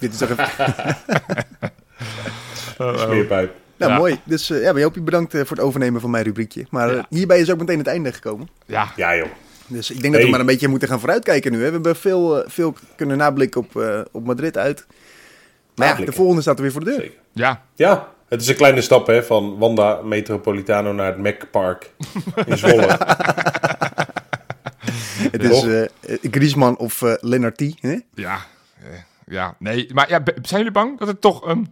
Dit 0.00 0.12
is 0.12 0.18
toch 0.18 0.28
een... 0.28 0.46
Smeerpijp. 2.98 3.54
Nou, 3.80 3.92
Ja. 3.92 3.98
mooi. 3.98 4.20
Dus 4.24 4.50
eh 4.50 4.62
ja, 4.62 4.72
maar 4.72 4.80
Jopie, 4.80 5.02
bedankt 5.02 5.34
eh, 5.34 5.40
voor 5.44 5.56
het 5.56 5.66
overnemen 5.66 6.00
van 6.00 6.10
mijn 6.10 6.24
rubriekje. 6.24 6.66
Maar 6.70 6.88
eh, 6.88 6.94
Ja. 6.96 7.06
hierbij 7.08 7.40
is 7.40 7.50
ook 7.50 7.58
meteen 7.58 7.78
het 7.78 7.86
einde 7.86 8.12
gekomen. 8.12 8.48
Ja, 8.66 8.92
Ja, 8.96 9.16
joh. 9.16 9.26
Dus 9.66 9.90
ik 9.90 10.00
denk 10.00 10.14
dat 10.14 10.22
we 10.22 10.28
maar 10.30 10.40
een 10.40 10.46
beetje 10.46 10.68
moeten 10.68 10.88
gaan 10.88 10.98
vooruitkijken 11.00 11.52
nu. 11.52 11.58
Hè. 11.58 11.64
We 11.66 11.70
hebben 11.72 11.96
veel, 11.96 12.44
veel 12.46 12.74
kunnen 12.96 13.16
nablikken 13.16 13.60
op, 13.60 13.76
eh, 13.76 14.00
op 14.12 14.24
Madrid 14.26 14.56
uit. 14.58 14.86
Maar 15.74 15.98
ja, 16.00 16.04
de 16.04 16.12
volgende 16.12 16.42
staat 16.42 16.56
er 16.56 16.62
weer 16.62 16.72
voor 16.72 16.84
de 16.84 16.90
deur. 16.90 17.00
Zeker. 17.00 17.18
ja. 17.32 17.62
Ja, 17.74 18.08
het 18.28 18.40
is 18.42 18.48
een 18.48 18.56
kleine 18.56 18.80
stap 18.80 19.06
hè, 19.06 19.22
van 19.24 19.58
Wanda 19.58 20.00
Metropolitano 20.02 20.92
naar 20.92 21.06
het 21.06 21.18
Mac 21.18 21.50
Park 21.50 21.90
in 22.46 22.58
Zwolle. 22.58 22.98
Het 25.30 25.42
is 25.44 25.86
Griezmann 26.30 26.76
of 26.78 27.02
eh 27.02 27.12
Lennarty. 27.20 27.74
Hè? 27.80 27.98
Ja, 28.14 28.38
ja, 29.26 29.54
nee. 29.58 29.90
Maar 29.94 30.08
ja, 30.08 30.20
zijn 30.24 30.40
jullie 30.60 30.70
bang 30.70 30.98
dat 30.98 31.08
het 31.08 31.20
toch 31.20 31.46
ehm, 31.46 31.62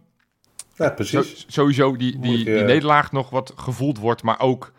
ja, 0.79 0.89
zo- 0.89 0.95
precies. 0.95 1.45
sowieso 1.49 1.97
die, 1.97 2.18
die, 2.18 2.45
die 2.45 2.59
eh, 2.59 2.64
nederlaag 2.66 3.12
nog 3.12 3.31
wat 3.31 3.53
gevoeld 3.57 3.99
wordt, 3.99 4.22
maar 4.22 4.41
ook 4.41 4.72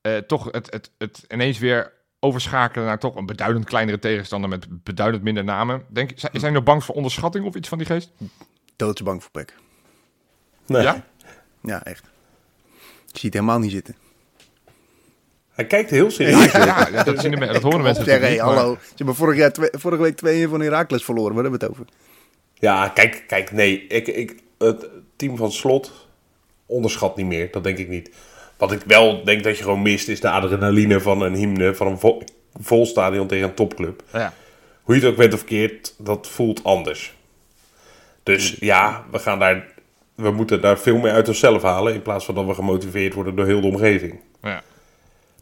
eh, 0.00 0.16
toch 0.16 0.48
het, 0.50 0.72
het, 0.72 0.90
het 0.98 1.24
ineens 1.28 1.58
weer 1.58 1.92
overschakelen 2.20 2.86
naar 2.86 2.98
toch 2.98 3.14
een 3.16 3.26
beduidend 3.26 3.64
kleinere 3.64 3.98
tegenstander 3.98 4.48
met 4.50 4.66
beduidend 4.82 5.22
minder 5.22 5.44
namen. 5.44 5.84
Denk, 5.88 6.10
zijn, 6.14 6.32
zijn 6.34 6.52
jullie 6.52 6.66
bang 6.66 6.84
voor 6.84 6.94
onderschatting 6.94 7.44
of 7.44 7.54
iets 7.54 7.68
van 7.68 7.78
die 7.78 7.86
geest? 7.86 8.10
Doodsbang 8.76 9.22
voor 9.22 9.30
Peck. 9.30 9.54
Nee. 10.66 10.82
Ja? 10.82 11.04
Ja, 11.62 11.84
echt. 11.84 12.04
Ik 13.08 13.16
zie 13.16 13.30
het 13.30 13.32
helemaal 13.34 13.58
niet 13.58 13.70
zitten. 13.70 13.96
Hij 15.48 15.66
kijkt 15.66 15.90
heel 15.90 16.10
serieus. 16.10 16.52
Ja, 16.52 16.88
ja, 16.92 17.02
dat, 17.02 17.20
zien 17.20 17.30
de, 17.30 17.46
dat 17.46 17.62
horen 17.62 17.82
mensen 17.88 18.04
Zeg, 18.04 18.20
natuurlijk 18.20 18.40
hey, 18.42 18.46
maar- 18.54 18.62
hallo. 18.64 18.78
Ze 18.82 18.92
hebben 18.96 19.14
vorig 19.14 19.38
jaar 19.38 19.52
twee- 19.52 19.68
vorige 19.72 20.02
week 20.02 20.16
tweeën 20.16 20.48
van 20.48 20.60
Heracles 20.60 21.04
verloren. 21.04 21.34
Waar 21.34 21.42
hebben 21.42 21.60
we 21.60 21.66
het 21.66 21.74
over? 21.74 21.92
Ja, 22.54 22.88
kijk, 22.88 23.24
kijk 23.26 23.52
nee. 23.52 23.86
Ik, 23.86 24.06
ik, 24.06 24.42
het 24.58 24.88
team 25.18 25.36
van 25.36 25.52
Slot 25.52 26.06
onderschat 26.66 27.16
niet 27.16 27.26
meer. 27.26 27.50
Dat 27.50 27.64
denk 27.64 27.78
ik 27.78 27.88
niet. 27.88 28.10
Wat 28.56 28.72
ik 28.72 28.82
wel 28.86 29.24
denk 29.24 29.44
dat 29.44 29.56
je 29.56 29.62
gewoon 29.62 29.82
mist, 29.82 30.08
is 30.08 30.20
de 30.20 30.30
adrenaline 30.30 31.00
van 31.00 31.22
een 31.22 31.34
hymne 31.34 31.74
van 31.74 31.86
een 31.86 31.98
vol, 31.98 32.22
vol 32.60 32.86
stadion 32.86 33.26
tegen 33.26 33.48
een 33.48 33.54
topclub. 33.54 34.02
Ja. 34.12 34.32
Hoe 34.82 34.94
je 34.94 35.00
het 35.00 35.10
ook 35.10 35.16
bent 35.16 35.34
of 35.34 35.44
keert, 35.44 35.94
dat 35.98 36.26
voelt 36.26 36.64
anders. 36.64 37.14
Dus 38.22 38.56
ja, 38.60 39.04
we 39.10 39.18
gaan 39.18 39.38
daar. 39.38 39.66
We 40.14 40.30
moeten 40.30 40.60
daar 40.60 40.78
veel 40.78 40.96
meer 40.96 41.12
uit 41.12 41.28
onszelf 41.28 41.62
halen. 41.62 41.94
In 41.94 42.02
plaats 42.02 42.24
van 42.24 42.34
dat 42.34 42.46
we 42.46 42.54
gemotiveerd 42.54 43.14
worden 43.14 43.36
door 43.36 43.46
heel 43.46 43.60
de 43.60 43.66
omgeving. 43.66 44.20
Ja. 44.42 44.62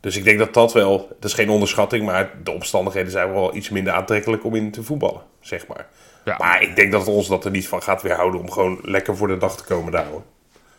Dus 0.00 0.16
ik 0.16 0.24
denk 0.24 0.38
dat 0.38 0.54
dat 0.54 0.72
wel. 0.72 1.06
Dat 1.08 1.24
is 1.24 1.34
geen 1.34 1.50
onderschatting, 1.50 2.04
maar 2.04 2.30
de 2.44 2.50
omstandigheden 2.50 3.10
zijn 3.10 3.32
wel 3.32 3.56
iets 3.56 3.68
minder 3.68 3.92
aantrekkelijk 3.92 4.44
om 4.44 4.54
in 4.54 4.70
te 4.70 4.82
voetballen, 4.82 5.22
zeg 5.40 5.66
maar. 5.66 5.86
Ja. 6.26 6.36
Maar 6.38 6.62
ik 6.62 6.76
denk 6.76 6.92
dat 6.92 7.06
ons 7.06 7.28
dat 7.28 7.44
er 7.44 7.50
niet 7.50 7.68
van 7.68 7.82
gaat 7.82 8.02
weerhouden 8.02 8.40
om 8.40 8.50
gewoon 8.50 8.78
lekker 8.82 9.16
voor 9.16 9.28
de 9.28 9.36
dag 9.36 9.56
te 9.56 9.64
komen 9.64 9.92
daar 9.92 10.06
hoor. 10.06 10.22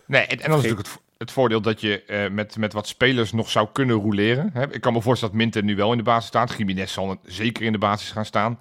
Nee, 0.05 0.21
en, 0.21 0.29
en 0.29 0.37
dan 0.37 0.57
is 0.57 0.63
natuurlijk 0.63 0.87
het, 0.87 0.99
het 1.17 1.31
voordeel 1.31 1.61
dat 1.61 1.81
je 1.81 2.03
eh, 2.03 2.29
met, 2.29 2.57
met 2.57 2.73
wat 2.73 2.87
spelers 2.87 3.31
nog 3.31 3.49
zou 3.49 3.67
kunnen 3.73 3.95
roleren. 3.95 4.49
Hè? 4.53 4.73
Ik 4.73 4.81
kan 4.81 4.93
me 4.93 5.01
voorstellen 5.01 5.33
dat 5.33 5.43
Minter 5.43 5.63
nu 5.63 5.75
wel 5.75 5.91
in 5.91 5.97
de 5.97 6.03
basis 6.03 6.27
staat. 6.27 6.53
Jiménez 6.57 6.93
zal 6.93 7.19
zeker 7.23 7.63
in 7.63 7.71
de 7.71 7.77
basis 7.77 8.11
gaan 8.11 8.25
staan. 8.25 8.59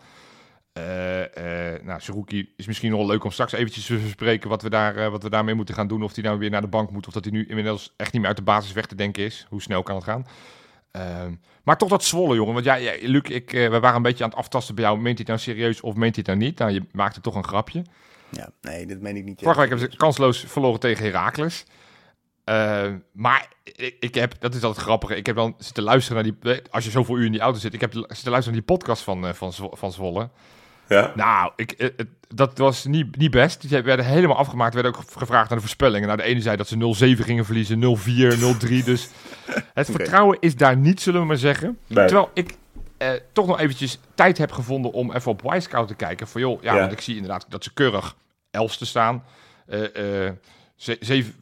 Eh 0.73 1.75
eh 1.75 1.83
nou, 1.83 2.01
is 2.57 2.67
misschien 2.67 2.91
nog 2.91 2.99
wel 2.99 3.09
leuk 3.09 3.25
om 3.25 3.31
straks 3.31 3.53
eventjes 3.53 3.87
te 3.87 3.97
bespreken 3.97 4.49
wat 4.49 4.63
we, 4.63 4.71
daar, 4.71 4.97
eh, 4.97 5.09
wat 5.09 5.23
we 5.23 5.31
daarmee 5.31 5.55
moeten 5.55 5.75
gaan 5.75 5.89
doen. 5.89 6.03
Of 6.03 6.15
hij 6.15 6.25
nou 6.25 6.39
weer 6.39 6.51
naar 6.51 6.61
de 6.61 6.67
bank 6.67 6.91
moet, 6.91 7.07
of 7.07 7.13
dat 7.13 7.25
hij 7.25 7.33
nu 7.33 7.47
inmiddels 7.49 7.95
echt 7.97 8.13
niet 8.13 8.21
meer 8.21 8.31
uit 8.31 8.39
de 8.39 8.45
basis 8.45 8.73
weg 8.73 8.87
te 8.87 8.95
denken 8.95 9.25
is. 9.25 9.47
Hoe 9.49 9.63
snel 9.63 9.83
kan 9.83 9.95
het 9.95 10.05
gaan? 10.05 10.27
Ehm, 10.97 11.35
maar 11.65 11.79
toch 11.79 11.89
dat 11.89 12.05
Zwolle, 12.05 12.35
jongen. 12.35 12.55
Want 12.55 12.65
ja, 12.65 12.75
ja 12.75 12.93
Luc, 13.01 13.23
ik, 13.23 13.53
eh, 13.53 13.71
we 13.71 13.81
waren 13.81 13.97
een 13.97 14.03
beetje 14.03 14.25
aan 14.25 14.31
het 14.31 14.39
aftasten 14.39 14.75
bij 14.75 14.85
jou. 14.85 14.97
Meent 14.97 15.19
hij 15.19 15.35
het 15.35 15.45
nou 15.45 15.57
serieus 15.57 15.81
of 15.81 15.95
meent 15.95 16.15
hij 16.15 16.25
het 16.27 16.35
nou 16.35 16.49
niet? 16.49 16.59
Nou, 16.59 16.71
je 16.71 16.83
maakte 16.93 17.21
toch 17.21 17.35
een 17.35 17.45
grapje. 17.45 17.85
Ja, 18.31 18.51
nee, 18.61 18.87
dat 18.87 19.01
meen 19.01 19.17
ik 19.17 19.25
niet. 19.25 19.41
Vorige 19.41 19.61
week 19.61 19.69
hebben 19.69 19.91
ze 19.91 19.97
kansloos 19.97 20.45
verloren 20.47 20.81
tegen 20.81 21.05
Heracles. 21.05 21.65
Eh, 22.45 22.93
maar 23.13 23.53
ik, 23.63 23.97
ik 24.01 24.15
heb, 24.15 24.35
dat 24.39 24.55
is 24.55 24.63
altijd 24.63 24.85
grappig. 24.85 25.11
Ik 25.11 25.27
heb 25.27 25.37
dan 25.37 25.55
zitten 25.59 25.83
luisteren 25.83 26.25
naar 26.25 26.33
die. 26.43 26.63
Als 26.71 26.85
je 26.85 26.91
zoveel 26.91 27.17
uur 27.17 27.27
in 27.27 27.33
die 27.33 27.41
auto 27.41 27.59
zit, 27.59 27.75
ik 27.75 27.81
heb 27.81 27.93
zitten 27.93 28.31
luisteren 28.31 28.59
naar 28.59 28.67
die 28.67 28.77
podcast 28.77 29.03
van, 29.03 29.27
eh, 29.27 29.35
van 29.73 29.93
Zwolle. 29.93 30.31
Ja? 30.89 31.13
Nou, 31.15 31.53
ik, 31.57 31.73
eh, 31.73 31.89
het- 31.97 32.07
dat 32.35 32.59
was 32.59 32.85
niet, 32.85 33.17
niet 33.17 33.31
best. 33.31 33.69
Die 33.69 33.83
werden 33.83 34.05
helemaal 34.07 34.37
afgemaakt. 34.37 34.75
werden 34.75 34.95
ook 34.95 35.03
gevraagd 35.17 35.49
naar 35.49 35.59
de 35.59 35.65
voorspellingen. 35.65 36.07
Nou, 36.07 36.19
de 36.21 36.25
ene 36.27 36.41
zei 36.41 36.57
dat 36.57 36.69
ze 36.69 36.77
0-7 36.77 37.25
gingen 37.25 37.45
verliezen, 37.45 37.79
0-4, 37.79 38.39
0-3. 38.39 38.83
Dus 38.85 39.09
het 39.75 39.91
vertrouwen 39.91 40.37
is 40.41 40.57
daar 40.57 40.77
niet, 40.77 41.01
zullen 41.01 41.21
we 41.21 41.27
maar 41.27 41.37
zeggen. 41.37 41.79
Nee. 41.87 42.07
Terwijl 42.07 42.31
ik 42.35 42.55
eh, 42.99 43.11
toch 43.33 43.47
nog 43.47 43.59
eventjes 43.61 43.99
tijd 44.15 44.39
heb 44.39 44.53
gevonden 44.53 44.93
om 44.93 45.13
even 45.13 45.31
op 45.31 45.43
Wisecout 45.43 45.89
te 45.89 45.95
kijken. 45.95 46.27
Van 46.29 46.41
joh, 46.41 46.63
ja, 46.63 46.75
Ja. 46.75 46.81
want 46.81 46.93
ik 46.93 47.01
zie 47.01 47.15
inderdaad 47.15 47.47
dat 47.49 47.65
ze 47.65 47.73
keurig 47.75 48.17
elfste 48.51 48.87
staan. 48.87 49.25
Eh, 49.67 50.25
eh, 50.27 50.33
ze- 50.77 50.97
zeven, 51.01 51.35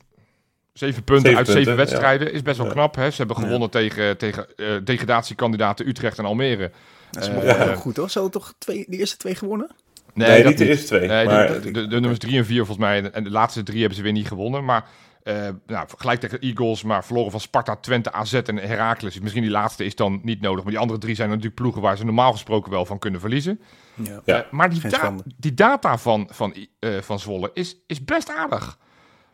zeven 0.72 1.04
punten 1.04 1.24
Zeven 1.24 1.36
uit 1.36 1.46
punten, 1.46 1.64
zeven 1.64 1.76
wedstrijden 1.76 2.32
is 2.32 2.42
best 2.42 2.56
wel 2.56 2.66
Ja. 2.66 2.72
knap. 2.72 2.94
Hè? 2.94 3.10
Ze 3.10 3.16
hebben 3.16 3.36
gewonnen 3.36 3.70
tegen, 3.70 4.16
tegen 4.16 4.46
eh, 4.56 4.66
degradatiekandidaten 4.84 5.88
Utrecht 5.88 6.18
en 6.18 6.24
Almere. 6.24 6.70
Dat 7.14 7.22
is 7.22 7.28
begonnen 7.34 7.70
eh, 7.70 7.76
goed 7.76 7.96
hoor. 7.96 8.10
Ze 8.10 8.18
hadden 8.20 8.40
toch 8.40 8.54
twee, 8.58 8.84
die 8.88 8.98
eerste 8.98 9.16
twee 9.16 9.34
gewonnen? 9.34 9.70
Nee, 10.14 10.36
dat 10.42 10.48
niet 10.50 10.58
de 10.58 10.68
eerste 10.68 10.86
twee, 10.86 11.08
Nee, 11.08 11.24
de- 11.26 11.32
maar- 11.32 11.60
de, 11.60 11.70
de, 11.70 11.86
de 11.86 12.00
nummers 12.00 12.18
drie 12.18 12.36
en 12.38 12.46
vier 12.46 12.56
volgens 12.66 12.78
mij. 12.78 13.10
En 13.10 13.24
de 13.24 13.30
laatste 13.30 13.62
drie 13.62 13.78
hebben 13.78 13.96
ze 13.96 14.02
weer 14.02 14.12
niet 14.12 14.28
gewonnen. 14.28 14.64
Maar 14.64 14.88
eh 15.22 15.48
nou, 15.66 15.88
gelijk 15.96 16.20
tegen 16.20 16.38
Eagles, 16.40 16.82
maar 16.82 17.04
verloren 17.04 17.30
van 17.30 17.40
Sparta, 17.40 17.76
Twente, 17.76 18.12
AZ 18.12 18.32
en 18.34 18.56
Heracles. 18.56 19.20
Misschien 19.20 19.42
die 19.42 19.50
laatste 19.50 19.84
is 19.84 19.94
dan 19.94 20.20
niet 20.22 20.40
nodig. 20.40 20.62
Maar 20.62 20.72
die 20.72 20.80
andere 20.80 20.98
drie 21.00 21.14
zijn 21.14 21.28
natuurlijk 21.28 21.54
ploegen 21.54 21.82
waar 21.82 21.96
ze 21.96 22.04
normaal 22.04 22.32
gesproken 22.32 22.70
wel 22.70 22.84
van 22.86 22.98
kunnen 22.98 23.20
verliezen. 23.20 23.60
Ja. 23.94 24.20
Ja. 24.24 24.42
Eh, 24.44 24.50
maar 24.50 24.70
die, 24.70 24.80
da- 24.88 25.14
data 25.54 25.98
van, 25.98 26.28
van, 26.32 26.54
eh, 26.78 26.90
van 27.00 27.20
Zwolle 27.20 27.50
is, 27.54 27.76
is 27.86 28.04
best 28.04 28.30
aardig. 28.30 28.78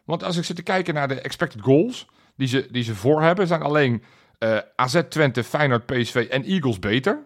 Want 0.04 0.22
als 0.24 0.36
ik 0.36 0.44
zit 0.44 0.56
te 0.56 0.62
kijken 0.62 0.94
naar 0.94 1.08
de 1.08 1.20
expected 1.20 1.60
goals 1.62 2.06
die 2.36 2.48
ze, 2.48 2.68
die 2.70 2.82
ze 2.82 2.94
voor 2.94 3.22
hebben, 3.22 3.46
zijn 3.46 3.62
alleen 3.62 4.02
eh, 4.38 4.58
AZ, 4.76 5.00
Twente, 5.08 5.44
Feyenoord, 5.44 5.86
PSV 5.86 6.26
en 6.30 6.44
Eagles 6.44 6.78
beter. 6.78 7.18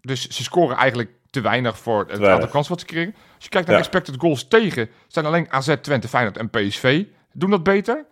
Dus 0.00 0.28
ze 0.28 0.42
scoren 0.42 0.76
eigenlijk 0.76 1.10
te 1.30 1.40
weinig 1.40 1.78
voor 1.78 1.98
het 1.98 2.08
weinig. 2.08 2.30
aantal 2.32 2.48
kansen 2.48 2.70
wat 2.72 2.80
ze 2.80 2.86
kregen. 2.86 3.14
Als 3.34 3.44
je 3.44 3.50
kijkt 3.50 3.66
naar 3.66 3.76
Ja. 3.76 3.82
expected 3.82 4.14
goals 4.18 4.48
tegen, 4.48 4.88
zijn 5.08 5.26
alleen 5.26 5.52
AZ, 5.52 5.74
Twente, 5.80 6.08
Feyenoord 6.08 6.36
en 6.36 6.50
PSV 6.50 7.04
doen 7.32 7.50
dat 7.50 7.62
beter. 7.62 8.04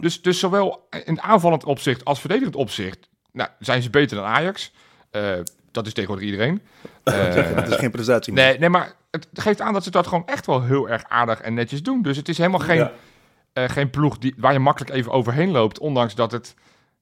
Dus, 0.00 0.22
dus 0.22 0.38
zowel 0.38 0.88
in 1.04 1.22
aanvallend 1.22 1.64
opzicht 1.64 2.04
als 2.04 2.20
verdedigend 2.20 2.56
opzicht 2.56 3.08
nou, 3.32 3.48
zijn 3.58 3.82
ze 3.82 3.90
beter 3.90 4.16
dan 4.16 4.26
Ajax. 4.26 4.72
Eh, 5.10 5.32
dat 5.70 5.86
is 5.86 5.92
tegenwoordig 5.92 6.26
iedereen. 6.26 6.62
Eh, 7.04 7.54
dat 7.54 7.68
is 7.68 7.74
geen 7.76 7.90
prestatie 7.90 8.32
meer. 8.32 8.44
Nee, 8.44 8.58
nee, 8.58 8.68
maar 8.68 8.92
het 9.10 9.28
geeft 9.34 9.60
aan 9.60 9.72
dat 9.72 9.84
ze 9.84 9.90
dat 9.90 10.06
gewoon 10.06 10.26
echt 10.26 10.46
wel 10.46 10.62
heel 10.62 10.88
erg 10.88 11.04
aardig 11.08 11.40
en 11.40 11.54
netjes 11.54 11.82
doen. 11.82 12.02
Dus 12.02 12.16
het 12.16 12.28
is 12.28 12.38
helemaal 12.38 12.60
geen, 12.60 12.76
Ja. 12.76 12.92
eh, 13.52 13.68
geen 13.68 13.90
ploeg 13.90 14.18
die, 14.18 14.34
waar 14.36 14.52
je 14.52 14.58
makkelijk 14.58 14.92
even 14.94 15.12
overheen 15.12 15.50
loopt. 15.50 15.78
Ondanks 15.78 16.14
dat 16.14 16.32
het, 16.32 16.54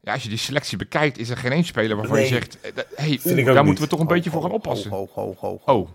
ja, 0.02 0.12
als 0.12 0.22
je 0.22 0.28
die 0.28 0.38
selectie 0.38 0.78
bekijkt, 0.78 1.18
is 1.18 1.28
er 1.28 1.36
geen 1.36 1.52
één 1.52 1.64
speler 1.64 1.96
waarvan 1.96 2.20
je 2.20 2.26
zegt: 2.26 2.58
hé, 2.62 2.70
hey, 2.94 3.44
daar 3.44 3.54
niet. 3.54 3.64
moeten 3.64 3.84
we 3.84 3.90
toch 3.90 4.00
een 4.00 4.06
beetje 4.06 4.30
voor 4.30 4.42
gaan 4.42 4.50
oppassen. 4.50 4.90
Ho, 4.90 5.08
ho, 5.12 5.34
ho, 5.38 5.60
ho. 5.64 5.78
Oh, 5.78 5.88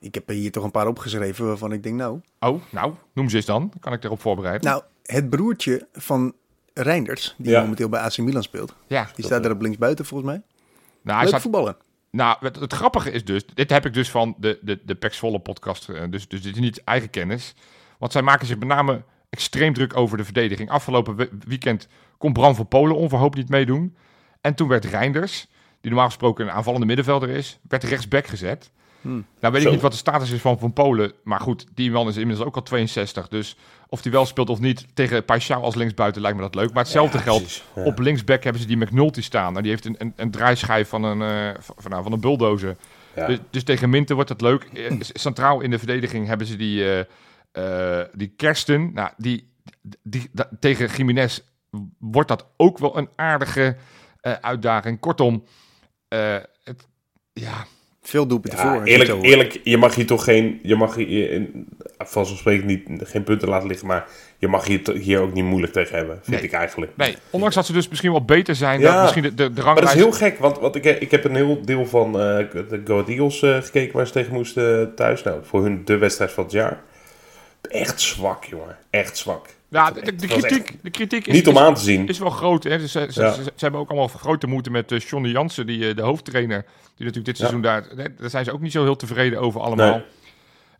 Ik 0.00 0.14
heb 0.14 0.28
er 0.28 0.34
hier 0.34 0.50
toch 0.52 0.64
een 0.64 0.70
paar 0.70 0.86
opgeschreven 0.86 1.46
waarvan 1.46 1.72
ik 1.72 1.82
denk, 1.82 1.94
nou... 1.96 2.20
oh, 2.40 2.62
nou, 2.70 2.94
noem 3.14 3.28
ze 3.28 3.36
eens 3.36 3.44
dan. 3.46 3.60
Dan 3.70 3.80
kan 3.80 3.92
ik 3.92 4.04
erop 4.04 4.20
voorbereiden. 4.20 4.68
Nou, 4.70 4.82
het 5.02 5.30
broertje 5.30 5.86
van 5.92 6.34
Reinders, 6.74 7.34
die 7.38 7.50
Ja. 7.50 7.60
momenteel 7.60 7.88
bij 7.88 8.00
AC 8.00 8.18
Milan 8.18 8.42
speelt. 8.42 8.74
ja, 8.86 9.08
Die 9.14 9.24
staat 9.24 9.42
daar 9.42 9.52
op 9.52 9.60
linksbuiten 9.60 10.04
volgens 10.04 10.30
mij. 10.30 10.42
nou, 11.02 11.18
hij 11.18 11.26
staat, 11.26 11.40
voetballen. 11.40 11.76
Nou, 12.10 12.36
het, 12.40 12.56
het 12.56 12.72
grappige 12.72 13.10
is 13.10 13.24
dus, 13.24 13.46
dit 13.54 13.70
heb 13.70 13.86
ik 13.86 13.94
dus 13.94 14.10
van 14.10 14.34
de, 14.38 14.58
de, 14.62 14.80
de 14.84 14.94
Pax 14.94 15.18
Volle 15.18 15.38
podcast, 15.40 15.88
eh, 15.88 16.02
dus, 16.10 16.28
dus 16.28 16.42
dit 16.42 16.54
is 16.54 16.60
niet 16.60 16.84
eigen 16.84 17.10
kennis. 17.10 17.54
Want 17.98 18.12
zij 18.12 18.22
maken 18.22 18.46
zich 18.46 18.58
met 18.58 18.68
name 18.68 19.02
extreem 19.30 19.72
druk 19.74 19.96
over 19.96 20.16
de 20.16 20.24
verdediging. 20.24 20.70
Afgelopen 20.70 21.16
we- 21.16 21.30
weekend 21.46 21.88
kon 22.18 22.32
Bram 22.32 22.54
van 22.54 22.68
Polen 22.68 22.96
onverhoopt 22.96 23.36
niet 23.36 23.48
meedoen. 23.48 23.96
En 24.40 24.54
toen 24.54 24.68
werd 24.68 24.84
Reinders, 24.84 25.46
die 25.80 25.90
normaal 25.90 26.08
gesproken 26.08 26.44
een 26.46 26.52
aanvallende 26.52 26.86
middenvelder 26.86 27.28
is, 27.28 27.58
werd 27.68 27.84
rechtsback 27.84 28.26
gezet. 28.26 28.70
Nou 29.02 29.24
weet 29.40 29.64
ik 29.64 29.70
niet 29.70 29.80
wat 29.80 29.90
de 29.92 29.96
status 29.98 30.30
is 30.30 30.40
van 30.40 30.58
Van 30.58 30.72
Polen. 30.72 31.12
Maar 31.24 31.40
goed, 31.40 31.66
die 31.74 31.90
man 31.90 32.08
is 32.08 32.16
inmiddels 32.16 32.46
ook 32.48 32.56
al 32.56 32.62
62. 32.62 33.28
Dus 33.28 33.56
of 33.88 34.02
hij 34.02 34.12
wel 34.12 34.26
speelt 34.26 34.48
of 34.50 34.58
niet 34.60 34.86
tegen 34.94 35.22
Paixão 35.22 35.60
als 35.62 35.74
linksbuiten 35.74 36.22
lijkt 36.22 36.36
me 36.36 36.42
dat 36.42 36.54
leuk. 36.54 36.72
Maar 36.72 36.82
hetzelfde 36.82 37.16
Ja, 37.18 37.22
geldt. 37.22 37.64
ja. 37.76 37.84
Op 37.84 37.98
linksback 37.98 38.42
hebben 38.44 38.62
ze 38.62 38.68
die 38.68 38.76
McNulty 38.76 39.22
staan. 39.22 39.50
Nou, 39.50 39.62
die 39.62 39.70
heeft 39.70 39.84
een, 39.84 39.94
een, 39.98 40.12
een 40.16 40.30
draaischijf 40.30 40.88
van 40.88 41.02
een, 41.04 41.22
eh, 41.22 41.60
van, 41.76 41.90
nou, 41.90 42.02
van 42.02 42.12
een 42.12 42.20
bulldozer. 42.20 42.76
Ja. 43.16 43.26
Dus, 43.26 43.38
dus 43.50 43.64
tegen 43.64 43.90
Minten 43.90 44.14
wordt 44.14 44.30
het 44.30 44.40
leuk. 44.40 44.62
Eh, 44.62 44.96
Centraal 45.00 45.60
in 45.60 45.70
de 45.70 45.78
verdediging 45.78 46.26
hebben 46.26 46.46
ze 46.46 46.56
die, 46.56 46.94
eh, 46.94 47.04
eh, 47.52 48.00
die 48.12 48.32
Kersten. 48.36 48.90
Nou, 48.94 49.10
die, 49.16 49.52
die, 50.02 50.30
tegen 50.60 50.88
Jiménez 50.96 51.40
wordt 51.98 52.28
dat 52.28 52.46
ook 52.56 52.78
wel 52.78 52.98
een 52.98 53.08
aardige 53.16 53.76
eh, 54.20 54.32
uitdaging. 54.40 55.00
Kortom, 55.00 55.44
eh, 56.08 56.36
het, 56.64 56.86
ja, 57.32 57.66
Veel 58.02 58.26
doelpunten 58.26 58.58
Ja, 58.58 58.72
voor. 58.74 58.82
eerlijk, 58.82 59.22
eerlijk, 59.22 59.60
je 59.64 59.76
mag 59.76 59.94
hier 59.94 60.06
toch 60.06 60.24
geen, 60.24 60.60
je 60.62 60.76
mag 60.76 60.94
hier 60.94 61.30
in- 61.30 61.68
vanzelfsprekend 61.98 62.66
niet, 62.66 63.08
geen 63.08 63.22
punten 63.24 63.48
laten 63.48 63.68
liggen, 63.68 63.86
maar 63.86 64.06
je 64.38 64.48
mag 64.48 64.64
hier, 64.66 64.90
hier 64.92 65.20
ook 65.20 65.32
niet 65.32 65.44
moeilijk 65.44 65.72
tegen 65.72 65.96
hebben, 65.96 66.16
vind 66.22 66.36
Nee. 66.36 66.44
ik 66.44 66.52
eigenlijk. 66.52 66.96
nee, 66.96 67.16
ondanks 67.30 67.54
dat 67.54 67.66
ze 67.66 67.72
dus 67.72 67.88
misschien 67.88 68.10
wel 68.10 68.24
beter 68.24 68.54
zijn 68.54 68.80
Ja. 68.80 68.92
dan 68.92 69.00
misschien 69.02 69.22
de, 69.22 69.34
de, 69.34 69.52
de 69.52 69.62
Maar 69.62 69.74
dat 69.74 69.84
is 69.84 69.92
heel 69.94 70.12
gek, 70.12 70.38
want, 70.38 70.58
want 70.58 70.74
ik, 70.74 70.84
ik 70.84 71.10
heb 71.10 71.24
een 71.24 71.34
heel 71.34 71.62
deel 71.64 71.86
van 71.86 72.06
eh, 72.06 72.36
de 72.68 72.80
Go 72.84 73.04
Eagles 73.06 73.42
eh, 73.42 73.56
gekeken 73.62 73.96
waar 73.96 74.06
ze 74.06 74.12
tegen 74.12 74.32
moesten 74.32 74.94
thuis. 74.94 75.22
Nou, 75.22 75.40
voor 75.44 75.62
hun 75.62 75.84
de 75.84 75.96
wedstrijd 75.98 76.30
van 76.32 76.44
het 76.44 76.52
jaar. 76.52 76.82
Echt 77.62 78.00
zwak, 78.00 78.44
jongen. 78.44 78.76
Echt 78.90 79.16
zwak. 79.16 79.46
Ja, 79.68 79.90
de, 79.90 80.14
de, 80.16 80.26
kritiek, 80.26 80.76
de 80.82 80.90
kritiek 80.90 81.26
is, 81.26 81.34
Niet 81.34 81.48
om 81.48 81.54
is, 81.54 81.60
aan 81.60 81.74
te 81.74 81.80
zien. 81.80 82.08
is 82.08 82.18
wel 82.18 82.30
groot. 82.30 82.64
Hè? 82.64 82.78
Dus 82.78 82.92
ze, 82.92 83.06
ze, 83.10 83.20
Ja. 83.22 83.32
ze, 83.32 83.42
ze 83.42 83.50
hebben 83.56 83.80
ook 83.80 83.88
allemaal 83.88 84.08
grote 84.08 84.46
moeite 84.46 84.70
met 84.70 84.92
uh, 84.92 84.98
Johnny 84.98 85.28
Jansen, 85.30 85.66
die, 85.66 85.88
eh, 85.88 85.96
de 85.96 86.02
hoofdtrainer. 86.02 86.62
Die 86.96 87.06
natuurlijk 87.06 87.24
dit 87.24 87.36
Ja. 87.38 87.42
seizoen 87.42 87.62
daar... 87.62 87.84
hè, 87.96 88.14
Daar 88.14 88.30
zijn 88.30 88.44
ze 88.44 88.52
ook 88.52 88.60
niet 88.60 88.72
zo 88.72 88.82
heel 88.82 88.96
tevreden 88.96 89.40
over 89.40 89.60
allemaal. 89.60 89.90
Nee. 89.92 90.02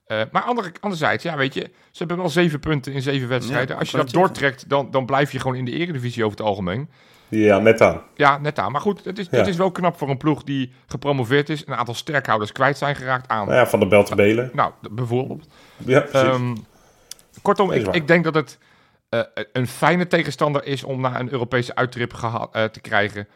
Eh, 0.07 0.21
maar 0.33 0.43
andere, 0.43 0.73
anderzijds, 0.81 1.23
ja, 1.23 1.37
weet 1.37 1.55
je, 1.55 1.61
ze 1.91 1.99
hebben 1.99 2.17
wel 2.17 2.29
zeven 2.29 2.61
punten 2.61 2.93
in 2.93 3.03
zeven 3.03 3.29
wedstrijden. 3.29 3.75
Ja, 3.75 3.81
Als 3.81 3.91
je 3.91 3.97
dat 3.97 4.11
doortrekt, 4.11 4.69
dan, 4.69 4.91
dan 4.91 5.07
blijf 5.07 5.33
je 5.33 5.39
gewoon 5.41 5.57
in 5.57 5.65
de 5.65 5.73
eredivisie 5.73 6.25
over 6.25 6.39
het 6.39 6.47
algemeen. 6.47 6.89
Ja, 7.29 7.59
net 7.59 7.81
aan. 7.81 8.03
Ja, 8.15 8.39
net 8.39 8.59
aan. 8.59 8.73
Maar 8.73 8.81
goed, 8.81 9.05
het 9.05 9.19
is, 9.19 9.27
Ja. 9.31 9.39
het 9.39 9.47
is 9.47 9.57
wel 9.57 9.71
knap 9.71 9.99
voor 9.99 10.09
een 10.09 10.17
ploeg 10.17 10.43
die 10.45 10.73
gepromoveerd 10.87 11.49
is. 11.49 11.67
Een 11.67 11.75
aantal 11.75 11.95
sterkhouders 11.95 12.53
kwijt 12.53 12.79
zijn 12.79 12.97
geraakt 12.97 13.29
aan. 13.29 13.47
Nou 13.47 13.59
ja, 13.59 13.67
van 13.67 13.81
de 13.81 13.87
bel 13.87 14.05
te 14.05 14.15
belen. 14.15 14.51
Nou, 14.53 14.73
bijvoorbeeld. 14.91 15.47
Ja, 15.77 16.01
precies. 16.01 16.29
Ehm, 16.29 16.55
kortom, 17.43 17.73
ik, 17.73 17.87
ik 17.87 18.07
denk 18.07 18.25
dat 18.25 18.35
het 18.35 18.59
eh, 19.09 19.21
een 19.53 19.67
fijne 19.67 20.07
tegenstander 20.07 20.65
is 20.65 20.85
om 20.85 21.01
naar 21.01 21.21
een 21.21 21.33
Europese 21.33 21.75
uittrip 21.75 22.13
eh, 22.13 22.65
te 22.65 22.81
krijgen. 22.81 23.29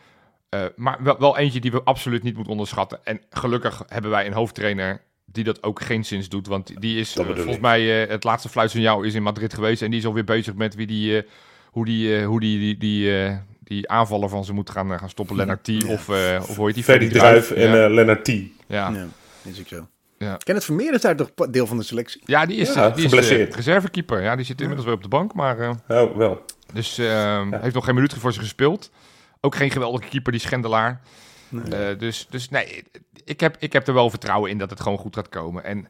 Eh, 0.49 0.65
maar 0.77 1.03
wel, 1.03 1.19
wel 1.19 1.39
eentje 1.39 1.61
die 1.61 1.71
we 1.71 1.83
absoluut 1.83 2.23
niet 2.23 2.35
moeten 2.35 2.53
onderschatten. 2.53 2.99
En 3.05 3.21
gelukkig 3.31 3.83
hebben 3.89 4.11
wij 4.11 4.27
een 4.27 4.33
hoofdtrainer 4.33 5.01
die 5.25 5.45
dat 5.45 5.63
ook 5.63 5.83
geen 5.83 6.05
zins 6.05 6.29
doet. 6.29 6.47
Want 6.47 6.81
die 6.81 6.99
is, 6.99 7.13
volgens 7.13 7.45
ik. 7.47 7.61
mij, 7.61 8.03
eh, 8.03 8.11
het 8.11 8.25
laatste 8.25 8.49
fluitsignaal 8.49 9.03
is 9.03 9.15
in 9.15 9.23
Madrid 9.23 9.55
geweest. 9.55 9.83
En 9.83 9.91
die 9.91 9.99
is 9.99 10.07
alweer 10.07 10.25
bezig 10.25 10.55
met 10.55 10.75
wie 10.75 10.87
die, 10.87 11.17
eh, 11.17 11.29
hoe 11.71 11.85
die, 11.85 12.17
eh, 12.17 12.27
hoe 12.27 12.41
die, 12.41 12.59
die, 12.59 12.77
die, 12.77 13.25
eh, 13.25 13.37
die 13.61 13.91
aanvaller 13.91 14.29
van 14.29 14.45
ze 14.45 14.53
moet 14.53 14.71
gaan, 14.71 14.99
gaan 14.99 15.11
stoppen. 15.11 15.37
Lennart 15.37 15.65
T. 15.65 15.85
Of, 15.85 16.09
eh, 16.09 16.43
of 16.49 16.57
hoe 16.57 16.67
heet 16.67 16.75
die? 16.75 16.85
Ferdy 16.85 17.09
Druif 17.09 17.51
en 17.51 17.69
ja. 17.69 17.85
eh 17.85 17.91
Lennart 17.93 18.25
T. 18.25 18.29
ja. 18.29 18.91
Ja, 18.91 19.07
is 19.43 19.61
ook 19.61 19.69
zo. 19.69 19.87
Ja. 20.25 20.37
Kenneth 20.37 20.65
Vermeer 20.65 20.95
is 20.95 21.01
daar 21.01 21.17
toch 21.17 21.31
deel 21.51 21.67
van 21.67 21.77
de 21.77 21.83
selectie? 21.83 22.23
Ja, 22.25 22.47
die 22.47 22.57
is, 22.57 22.75
Ja, 22.75 22.87
eh, 22.89 22.95
die 22.95 23.05
is 23.05 23.11
geblesseerd. 23.11 23.51
eh, 23.51 23.57
reservekeeper. 23.57 24.23
Ja, 24.23 24.37
die 24.37 24.45
zit 24.45 24.61
inmiddels 24.61 24.87
weer 24.87 24.97
op 24.97 25.03
de 25.03 25.09
bank, 25.09 25.35
maar... 25.35 25.59
eh, 25.59 25.71
Oh, 26.03 26.17
wel. 26.17 26.45
Dus 26.73 26.97
heeft 27.61 27.75
nog 27.75 27.85
geen 27.85 27.95
minuut 27.95 28.15
voor 28.15 28.33
ze 28.33 28.39
gespeeld. 28.41 28.91
Ook 29.41 29.55
geen 29.55 29.71
geweldige 29.71 30.09
keeper, 30.09 30.33
die 30.33 30.41
Schendelaar. 30.41 31.01
Eh, 31.71 31.79
dus, 31.99 32.27
dus 32.31 32.49
nee, 32.49 32.85
ik 33.25 33.41
heb, 33.41 33.57
ik 33.59 33.73
heb 33.73 33.87
er 33.89 33.95
wel 33.95 34.11
vertrouwen 34.11 34.51
in 34.51 34.59
dat 34.59 34.71
het 34.71 34.81
gewoon 34.81 34.99
goed 34.99 35.15
gaat 35.15 35.29
komen. 35.29 35.65
En 35.65 35.89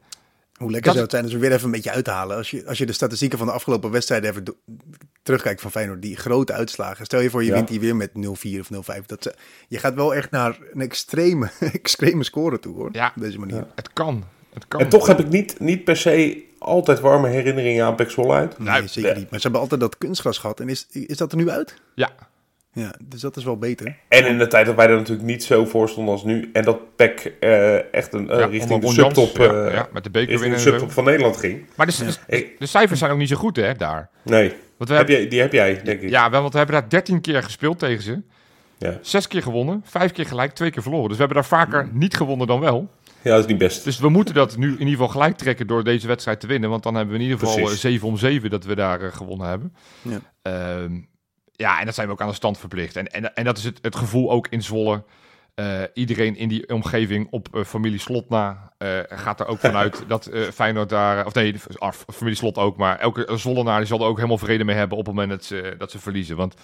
Hoe 0.54 0.70
lekker 0.70 0.82
Dat- 0.82 0.92
zou 0.92 1.02
het 1.02 1.10
zijn 1.10 1.24
als 1.24 1.32
we 1.32 1.38
weer 1.38 1.52
even 1.52 1.64
een 1.64 1.70
beetje 1.70 1.90
uit 1.90 2.04
te 2.04 2.10
halen. 2.10 2.36
Als 2.36 2.50
je, 2.50 2.66
als 2.66 2.78
je 2.78 2.86
de 2.86 2.92
statistieken 2.92 3.38
van 3.38 3.46
de 3.46 3.52
afgelopen 3.52 3.90
wedstrijden 3.90 4.30
even 4.30 4.44
terugkijkt 5.22 5.60
van 5.60 5.70
Feyenoord. 5.70 6.02
Die 6.02 6.16
grote 6.16 6.52
uitslagen. 6.52 7.04
Stel 7.04 7.20
je 7.20 7.30
voor 7.30 7.42
je 7.42 7.48
Ja. 7.48 7.54
wint 7.54 7.68
die 7.68 7.80
weer 7.80 7.96
met 7.96 8.10
0-4 8.14 8.60
of 8.60 8.70
0-5. 8.70 9.06
Dat, 9.06 9.22
ze- 9.22 9.34
je 9.68 9.78
gaat 9.78 9.94
wel 9.94 10.14
echt 10.14 10.30
naar 10.30 10.58
een 10.72 10.80
extreme, 10.80 11.50
extreme 11.72 12.24
score 12.24 12.58
toe 12.58 12.74
hoor. 12.74 12.88
Ja. 12.92 13.12
Op 13.16 13.22
deze 13.22 13.38
manier. 13.38 13.66
het 13.74 13.92
kan. 13.92 14.24
Het 14.52 14.68
kan. 14.68 14.80
En 14.80 14.88
toch 14.88 15.06
heb 15.06 15.18
ik 15.20 15.28
niet, 15.28 15.60
niet 15.60 15.84
per 15.84 15.96
se 15.96 16.44
altijd 16.58 17.00
warme 17.00 17.28
herinneringen 17.28 17.84
aan 17.84 17.94
Pek 17.94 18.10
Zwolle 18.10 18.32
uit. 18.34 18.58
Nee, 18.58 18.68
Nou, 18.68 18.88
zeker 18.88 19.16
niet. 19.16 19.30
Maar 19.30 19.38
ze 19.38 19.42
hebben 19.42 19.60
altijd 19.60 19.80
dat 19.80 19.98
kunstgras 19.98 20.38
gehad. 20.38 20.60
En 20.60 20.68
is, 20.68 20.86
is 20.90 21.16
dat 21.16 21.32
er 21.32 21.38
nu 21.38 21.50
uit? 21.50 21.74
Ja, 21.94 22.10
Ja, 22.74 22.94
dus 23.04 23.20
dat 23.20 23.36
is 23.36 23.44
wel 23.44 23.56
beter. 23.58 23.96
En 24.08 24.26
in 24.26 24.38
de 24.38 24.46
tijd 24.46 24.66
dat 24.66 24.74
wij 24.74 24.86
er 24.88 24.96
natuurlijk 24.96 25.26
niet 25.26 25.44
zo 25.44 25.64
voor 25.64 25.88
stonden 25.88 26.12
als 26.14 26.24
nu. 26.24 26.50
En 26.52 26.64
dat 26.64 26.96
Pek 26.96 27.32
eh, 27.40 27.94
echt 27.94 28.12
een, 28.12 28.26
ja 28.26 28.44
richting 28.46 28.80
de 28.80 28.86
Jans, 28.86 28.94
subtop, 28.94 29.36
ja, 29.36 29.64
eh, 29.66 29.74
ja, 29.74 29.88
met 29.92 30.04
de 30.04 30.10
beker 30.10 30.38
winnen 30.38 30.58
de 30.58 30.64
subtop 30.64 30.90
van 30.92 31.04
Nederland 31.04 31.36
ging. 31.36 31.66
Maar 31.76 31.86
de, 31.86 31.92
de, 32.26 32.36
Ik- 32.36 32.58
de 32.58 32.66
cijfers 32.66 32.98
zijn 32.98 33.10
ook 33.10 33.18
niet 33.18 33.28
zo 33.28 33.36
goed 33.36 33.56
hè, 33.56 33.74
daar. 33.74 34.10
Nee, 34.22 34.48
Want 34.76 34.90
we 34.90 34.96
heb 34.96 35.06
hebben, 35.06 35.16
jij, 35.16 35.28
die 35.28 35.40
heb 35.40 35.52
jij, 35.52 35.80
denk 35.84 36.00
ik. 36.00 36.08
ja, 36.10 36.30
want 36.30 36.52
we 36.52 36.58
hebben 36.58 36.76
daar 36.80 36.88
13 36.88 37.20
keer 37.20 37.42
gespeeld 37.42 37.78
tegen 37.78 38.02
ze. 38.02 38.20
Ja. 38.78 38.98
Zes 39.02 39.26
keer 39.28 39.42
gewonnen, 39.42 39.82
vijf 39.84 40.12
keer 40.12 40.26
gelijk, 40.26 40.52
twee 40.52 40.70
keer 40.70 40.82
verloren. 40.82 41.08
Dus 41.08 41.16
we 41.18 41.24
hebben 41.24 41.42
daar 41.42 41.58
vaker 41.58 41.88
niet 41.92 42.16
gewonnen 42.16 42.46
dan 42.46 42.60
wel. 42.60 42.88
Ja, 43.22 43.30
dat 43.30 43.40
is 43.40 43.46
niet 43.46 43.58
best. 43.58 43.84
Dus 43.84 43.98
we 43.98 44.08
moeten 44.08 44.34
dat 44.34 44.56
nu 44.56 44.66
in 44.66 44.72
ieder 44.78 44.88
geval 44.90 45.08
gelijk 45.08 45.36
trekken 45.36 45.66
door 45.66 45.84
deze 45.84 46.06
wedstrijd 46.06 46.40
te 46.40 46.46
winnen. 46.46 46.70
Want 46.70 46.82
dan 46.82 46.94
hebben 46.94 47.14
we 47.14 47.20
in 47.20 47.24
ieder 47.30 47.38
geval 47.40 47.54
Precies. 47.62 47.84
eh, 47.84 47.90
7 47.90 48.08
om 48.08 48.16
7 48.16 48.50
dat 48.50 48.64
we 48.64 48.74
daar 48.74 49.12
gewonnen 49.12 49.48
hebben. 49.48 49.74
Ja. 50.02 50.18
Ehm, 50.42 50.92
ja, 51.56 51.80
en 51.80 51.86
dat 51.86 51.94
zijn 51.94 52.06
we 52.06 52.12
ook 52.12 52.20
aan 52.20 52.28
de 52.28 52.34
stand 52.34 52.58
verplicht. 52.58 52.96
En, 52.96 53.06
en, 53.06 53.34
en 53.34 53.44
dat 53.44 53.58
is 53.58 53.64
het, 53.64 53.78
het 53.82 53.96
gevoel 53.96 54.30
ook 54.30 54.48
in 54.48 54.62
Zwolle. 54.62 55.04
Eh, 55.54 55.82
iedereen 55.94 56.36
in 56.36 56.48
die 56.48 56.68
omgeving 56.68 57.26
op 57.30 57.48
eh, 57.52 57.64
familie 57.64 57.98
Slot 57.98 58.28
na 58.28 58.72
eh, 58.78 58.98
gaat 59.08 59.40
er 59.40 59.46
ook 59.46 59.58
vanuit 59.70 60.04
dat 60.06 60.26
eh, 60.26 60.42
Feyenoord 60.42 60.88
daar... 60.88 61.26
Of 61.26 61.34
nee, 61.34 61.54
af, 61.78 62.04
familie 62.12 62.36
Slot 62.36 62.58
ook, 62.58 62.76
maar 62.76 62.98
elke 62.98 63.36
Zwollenaar 63.36 63.78
die 63.78 63.86
zal 63.86 64.00
er 64.00 64.06
ook 64.06 64.16
helemaal 64.16 64.38
vrede 64.38 64.64
mee 64.64 64.76
hebben 64.76 64.98
op 64.98 65.06
het 65.06 65.14
moment 65.14 65.30
dat 65.30 65.44
ze, 65.44 65.74
dat 65.78 65.90
ze 65.90 65.98
verliezen. 65.98 66.36
Want 66.36 66.54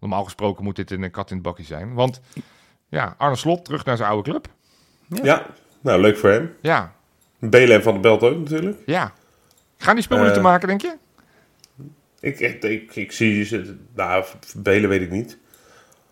normaal 0.00 0.24
gesproken 0.24 0.64
moet 0.64 0.76
dit 0.76 0.90
een 0.90 1.10
kat 1.10 1.30
in 1.30 1.36
het 1.36 1.44
bakje 1.44 1.64
zijn. 1.64 1.94
Want 1.94 2.20
ja, 2.88 3.14
Arne 3.18 3.36
Slot 3.36 3.64
terug 3.64 3.84
naar 3.84 3.96
zijn 3.96 4.08
oude 4.08 4.30
club. 4.30 4.48
Ja, 5.22 5.46
nou 5.80 6.00
leuk 6.00 6.16
voor 6.16 6.30
hem. 6.30 6.56
Ja, 6.60 6.92
Belen 7.38 7.82
van 7.82 7.94
de 7.94 8.00
Belt 8.00 8.22
ook 8.22 8.38
natuurlijk. 8.38 8.78
Ja. 8.86 9.12
Gaan 9.78 9.94
die 9.94 10.04
speelminuten 10.04 10.42
maken, 10.42 10.68
denk 10.68 10.80
je? 10.80 10.96
Ik, 12.26 12.40
ik, 12.40 12.64
ik, 12.64 12.96
ik 12.96 13.12
zie 13.12 13.44
ze, 13.44 13.76
nou, 13.94 14.24
Belen 14.56 14.88
weet 14.88 15.00
ik 15.00 15.10
niet. 15.10 15.38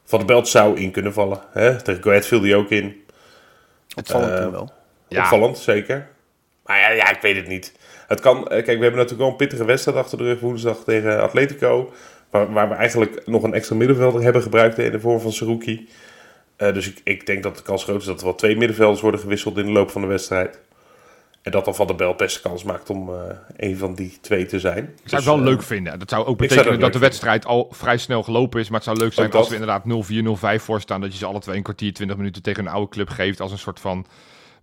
Van 0.05 0.19
de 0.19 0.25
Belt 0.25 0.49
zou 0.49 0.81
in 0.81 0.91
kunnen 0.91 1.13
vallen. 1.13 1.41
Hè? 1.53 1.83
Tegen 1.83 2.03
Go 2.03 2.11
Ahead 2.11 2.27
viel 2.27 2.41
die 2.41 2.57
ook 2.57 2.71
in. 2.71 3.05
Opvallend 3.97 4.37
toen 4.37 4.51
wel. 4.51 4.73
Ja. 5.09 5.23
Opvallend, 5.23 5.59
zeker. 5.59 6.09
Maar 6.67 6.79
ja, 6.79 6.91
ja, 6.91 7.11
ik 7.11 7.21
weet 7.21 7.37
het 7.37 7.49
niet. 7.49 7.73
Het 8.07 8.21
kan, 8.21 8.39
eh, 8.39 8.49
kijk, 8.49 8.67
we 8.67 8.73
hebben 8.73 8.93
natuurlijk 8.93 9.19
wel 9.19 9.29
een 9.29 9.37
pittige 9.37 9.65
wedstrijd 9.65 9.97
achter 9.99 10.19
de 10.19 10.25
rug 10.25 10.41
woensdag 10.41 10.85
tegen 10.85 11.23
Atletico. 11.23 11.93
Waar, 12.31 12.53
waar 12.53 12.69
we 12.69 12.75
eigenlijk 12.75 13.27
nog 13.27 13.43
een 13.43 13.55
extra 13.55 13.77
middenvelder 13.77 14.23
hebben 14.23 14.43
gebruikt 14.43 14.79
in 14.79 14.93
de 14.93 15.01
vorm 15.01 15.21
van 15.21 15.33
Saruki. 15.33 15.89
Eh, 16.57 16.75
dus 16.75 16.89
ik, 16.89 17.01
ik 17.05 17.27
denk 17.27 17.43
dat 17.43 17.57
de 17.57 17.63
kans 17.63 17.85
groot 17.85 18.01
is 18.01 18.07
dat 18.07 18.19
er 18.19 18.25
wel 18.25 18.35
twee 18.35 18.57
middenvelders 18.57 19.01
worden 19.01 19.21
gewisseld 19.21 19.59
in 19.59 19.67
de 19.67 19.73
loop 19.73 19.91
van 19.91 20.01
de 20.01 20.07
wedstrijd. 20.07 20.61
En 21.45 21.51
dat 21.51 21.65
dan 21.65 21.75
Van 21.75 21.87
der 21.87 21.97
Bel 21.97 22.15
best 22.15 22.41
kans 22.41 22.63
maakt 22.63 22.91
om 22.91 23.09
eh, 23.09 23.21
een 23.57 23.77
van 23.77 23.95
die 23.95 24.19
twee 24.21 24.47
te 24.47 24.61
zijn. 24.61 24.79
Ik 24.85 24.85
zou 24.85 25.01
het 25.03 25.11
Dus, 25.11 25.25
wel 25.25 25.37
eh, 25.39 25.43
leuk 25.45 25.63
vinden. 25.63 25.99
Dat 25.99 26.11
zou 26.11 26.27
ook 26.27 26.39
betekenen 26.39 26.81
dat 26.81 26.93
de 26.93 26.99
wedstrijd 26.99 27.47
al 27.47 27.69
vrij 27.71 27.99
snel 27.99 28.23
gelopen 28.23 28.61
is. 28.61 28.67
Maar 28.69 28.79
het 28.81 28.89
zou 28.89 28.99
leuk 28.99 29.13
zijn 29.13 29.27
Ook 29.27 29.33
als 29.35 29.49
dat. 29.49 29.59
we 29.59 29.65
inderdaad 29.65 29.85
0-4, 29.85 30.59
0-5 30.59 30.63
voor 30.65 30.81
staan. 30.81 31.01
Dat 31.01 31.13
je 31.13 31.19
ze 31.19 31.27
alle 31.27 31.41
twee 31.41 31.57
een 31.57 31.63
kwartier, 31.63 31.93
20 31.93 32.17
minuten 32.17 32.43
tegen 32.43 32.67
een 32.67 32.73
oude 32.73 32.91
club 32.91 33.09
geeft. 33.09 33.41
Als 33.41 33.53
een 33.53 33.59
soort 33.59 33.81
van 33.81 34.07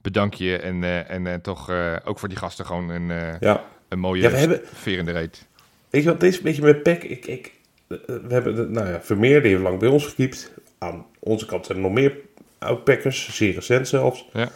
bedankje. 0.01 0.57
En, 0.57 0.83
eh, 0.83 1.09
en 1.09 1.27
eh, 1.27 1.33
toch 1.33 1.69
eh, 1.69 1.95
ook 2.05 2.19
voor 2.19 2.29
die 2.29 2.37
gasten 2.37 2.65
gewoon 2.65 2.89
een, 2.89 3.11
eh, 3.11 3.39
Ja. 3.39 3.63
een 3.89 3.99
mooie 3.99 4.21
Ja, 4.21 4.29
we 4.29 4.37
hebben- 4.37 4.61
de 5.05 5.11
reet. 5.11 5.47
Weet 5.89 6.03
je 6.03 6.09
wat, 6.09 6.19
deze 6.19 6.41
beetje 6.41 6.61
met 6.61 6.83
Peck, 6.83 7.03
ik, 7.03 7.25
ik, 7.25 7.51
eh, 7.87 7.97
we 8.05 8.21
hebben, 8.33 8.55
de- 8.55 8.67
nou 8.69 8.87
ja, 8.89 9.01
Vermeer, 9.01 9.41
die 9.41 9.51
heeft 9.51 9.63
lang 9.63 9.79
bij 9.79 9.89
ons 9.89 10.05
gekiept. 10.05 10.51
Aan 10.77 11.05
onze 11.19 11.45
kant 11.45 11.65
zijn 11.65 11.77
er 11.77 11.83
nog 11.83 11.93
meer 11.93 12.15
oud-packers, 12.59 13.35
zeer 13.35 13.53
recent 13.53 13.87
zelfs. 13.87 14.29
Ja. 14.33 14.49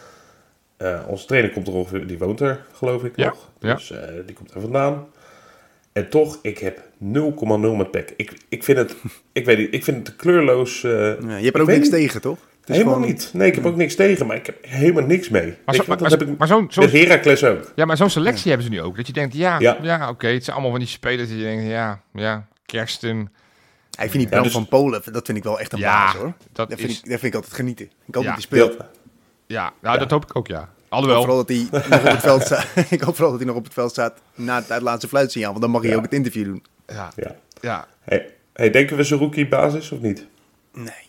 Eh, 0.76 1.00
onze 1.06 1.26
trainer 1.26 1.50
komt 1.50 1.66
er 1.66 1.72
ongeveer, 1.74 2.06
die 2.06 2.18
woont 2.18 2.40
er, 2.40 2.64
geloof 2.72 3.04
ik 3.04 3.16
Ja, 3.16 3.26
nog. 3.28 3.50
ja. 3.60 3.74
Dus 3.74 3.90
eh, 3.90 4.08
die 4.26 4.34
komt 4.34 4.54
er 4.54 4.60
vandaan. 4.60 5.06
En 5.92 6.08
toch, 6.08 6.38
ik 6.42 6.58
heb 6.58 6.78
0,0 6.78 7.76
met 7.76 7.90
Peck. 7.90 8.12
Ik, 8.16 8.32
ik 8.48 8.64
vind 8.64 8.78
het, 8.78 8.94
ik 9.32 9.44
weet 9.44 9.58
niet, 9.58 9.74
ik 9.74 9.84
vind 9.84 10.06
het 10.06 10.16
kleurloos... 10.16 10.84
eh, 10.84 10.90
Ja, 10.92 11.36
je 11.36 11.44
hebt 11.44 11.54
er 11.56 11.60
ook 11.62 11.66
niks 11.68 11.80
niet. 11.80 11.90
tegen, 11.90 12.20
toch? 12.20 12.38
Het 12.60 12.68
is 12.74 12.80
Helemaal 12.80 12.94
gewoon- 12.94 13.08
niet. 13.14 13.30
Nee, 13.32 13.48
ik 13.48 13.54
heb 13.54 13.66
ook 13.66 13.76
niks 13.76 13.94
tegen, 13.94 14.26
maar 14.26 14.36
ik 14.36 14.46
heb 14.46 14.56
helemaal 14.60 15.04
niks 15.06 15.28
mee. 15.28 15.42
Maar, 15.64 15.74
zo, 15.74 15.82
je 15.82 15.88
maar, 15.88 15.98
wat, 15.98 16.00
maar, 16.00 16.10
dat 16.10 16.20
heb 16.20 16.28
ik 16.28 16.38
maar 16.38 16.48
zo'n 16.48 16.66
zo, 16.70 16.80
Heracles 16.88 17.44
ook. 17.44 17.72
ja, 17.74 17.84
maar 17.84 17.96
zo'n 17.96 18.10
selectie 18.10 18.48
hebben 18.48 18.66
ze 18.66 18.72
nu 18.72 18.80
ook. 18.80 18.96
Dat 18.96 19.06
je 19.06 19.12
denkt, 19.12 19.34
ja, 19.34 19.58
ja. 19.60 19.78
Ja. 19.82 20.08
oké, 20.08 20.26
het 20.26 20.42
zijn 20.44 20.52
allemaal 20.56 20.70
van 20.74 20.80
die 20.80 20.88
spelers 20.90 21.28
die 21.28 21.38
je 21.38 21.44
denkt, 21.44 21.66
ja, 21.70 22.00
ja, 22.12 22.46
Kersten. 22.66 23.16
Ja, 23.90 24.02
ik 24.02 24.10
vind 24.10 24.12
die 24.12 24.22
Ja, 24.22 24.28
Bram 24.28 24.42
dus- 24.42 24.52
van 24.52 24.68
Polen, 24.68 25.02
dat 25.12 25.26
vind 25.26 25.38
ik 25.38 25.44
wel 25.44 25.60
echt 25.60 25.72
een 25.72 25.78
Ja, 25.78 26.04
baas 26.04 26.14
hoor. 26.14 26.32
dat 26.52 26.68
Dat 26.70 26.78
vind, 26.78 26.90
is- 26.90 26.96
ik, 26.98 27.02
dat 27.10 27.20
vind 27.20 27.24
ik 27.24 27.34
altijd 27.34 27.54
genieten. 27.54 27.84
Ik 28.06 28.14
hoop 28.14 28.24
Ja. 28.24 28.34
dat 28.34 28.48
hij 28.48 28.58
speelt. 28.60 28.76
Ja. 29.46 29.72
Ja, 29.82 29.96
dat 29.96 30.10
hoop 30.10 30.24
ik 30.24 30.36
ook, 30.36 30.46
ja. 30.46 30.60
Ik 30.60 30.66
hoop 30.66 30.88
Alhoewel, 30.88 31.18
vooral 31.20 31.36
dat 31.44 31.48
hij 31.48 31.66
nog 31.90 32.04
op 32.04 32.10
het 32.10 32.20
veld 32.20 32.42
staat. 32.42 32.66
ik 32.90 33.00
hoop 33.00 33.14
vooral 33.14 33.30
dat 33.30 33.38
hij 33.40 33.48
nog 33.48 33.56
op 33.58 33.64
het 33.64 33.72
veld 33.72 33.90
staat 33.90 34.20
na 34.34 34.62
het 34.68 34.82
laatste 34.82 35.08
fluitsignaal. 35.08 35.50
Want 35.50 35.62
dan 35.62 35.70
mag 35.70 35.80
hij 35.82 35.90
Ja. 35.90 35.96
ook 35.96 36.02
het 36.02 36.12
interview 36.12 36.44
doen. 36.44 36.64
ja, 36.86 37.12
Ja. 37.16 37.36
ja. 37.60 37.86
Hey, 38.00 38.30
hey, 38.52 38.70
denken 38.70 38.96
we 38.96 39.02
Zerouki 39.02 39.48
basis 39.48 39.90
of 39.92 40.00
niet? 40.00 40.26
Nee. 40.74 41.04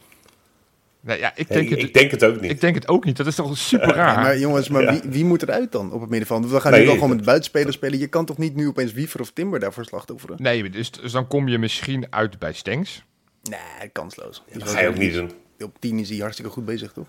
Nee, 0.99 1.19
ja, 1.19 1.31
ik, 1.35 1.47
denk 1.47 1.69
het, 1.69 1.79
ik 1.79 1.93
denk 1.93 2.11
het 2.11 2.23
ook 2.25 2.41
niet. 2.41 2.51
ik 2.51 2.61
denk 2.61 2.75
het 2.75 2.87
ook 2.87 3.05
niet. 3.05 3.17
Dat 3.17 3.27
is 3.27 3.35
toch 3.35 3.57
super 3.57 3.93
raar? 3.95 4.15
Maar 4.21 4.37
jongens, 4.37 4.69
maar 4.69 4.81
Ja. 4.81 4.91
wie, 4.91 5.01
wie 5.11 5.25
moet 5.25 5.41
eruit 5.41 5.71
dan 5.71 5.91
op 5.91 6.01
het 6.01 6.09
middenveld? 6.09 6.49
We 6.49 6.59
gaan 6.61 6.71
Nee, 6.71 6.79
nu 6.81 6.85
wel 6.87 6.95
gewoon 6.95 7.15
met 7.15 7.25
buitenspelers 7.25 7.75
spelen. 7.75 7.99
Je 7.99 8.07
kan 8.07 8.25
toch 8.25 8.37
niet 8.37 8.55
nu 8.55 8.67
opeens 8.67 8.91
Wiever 8.93 9.19
of 9.21 9.31
Timber 9.31 9.59
daarvoor 9.59 9.85
slachtofferen? 9.85 10.35
Nee, 10.41 10.69
dus, 10.69 10.91
dus 10.91 11.11
dan 11.11 11.27
kom 11.27 11.47
je 11.47 11.57
misschien 11.57 12.07
uit 12.09 12.39
bij 12.39 12.53
Stengs. 12.53 13.03
Nee, 13.43 13.89
kansloos. 13.91 14.43
Dat 14.53 14.69
ga 14.69 14.79
je 14.79 14.87
ook 14.87 14.97
niet 14.97 15.13
doen. 15.13 15.31
Op 15.59 15.75
10 15.79 15.99
is 15.99 16.09
hij 16.09 16.17
hartstikke 16.17 16.51
goed 16.51 16.65
bezig, 16.65 16.91
toch? 16.91 17.07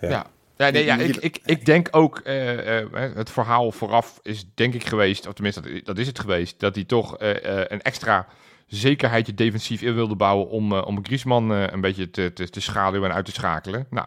Ja. 0.00 0.26
Ja. 0.64 0.70
Nee, 0.70 0.84
ja, 0.84 0.96
ik, 0.96 1.16
ik, 1.16 1.38
ik 1.44 1.64
denk 1.64 1.88
ook, 1.90 2.18
eh, 2.18 2.78
eh, 2.78 2.86
het 3.14 3.30
verhaal 3.30 3.72
vooraf 3.72 4.18
is 4.22 4.44
denk 4.54 4.74
ik 4.74 4.84
geweest, 4.84 5.26
of 5.26 5.32
tenminste 5.32 5.60
dat, 5.60 5.84
dat 5.84 5.98
is 5.98 6.06
het 6.06 6.18
geweest, 6.18 6.60
dat 6.60 6.74
hij 6.74 6.84
toch 6.84 7.16
eh, 7.18 7.60
eh, 7.60 7.64
een 7.68 7.82
extra 7.82 8.26
zekerheidje 8.66 9.34
defensief 9.34 9.82
in 9.82 9.94
wilde 9.94 10.16
bouwen 10.16 10.48
om, 10.48 10.72
eh, 10.72 10.86
om 10.86 11.04
Griezmann 11.04 11.52
eh, 11.52 11.64
een 11.70 11.80
beetje 11.80 12.10
te, 12.10 12.32
te, 12.32 12.48
te 12.50 12.60
schaduwen 12.60 13.08
en 13.10 13.14
uit 13.16 13.24
te 13.24 13.32
schakelen. 13.32 13.86
Nou, 13.90 14.06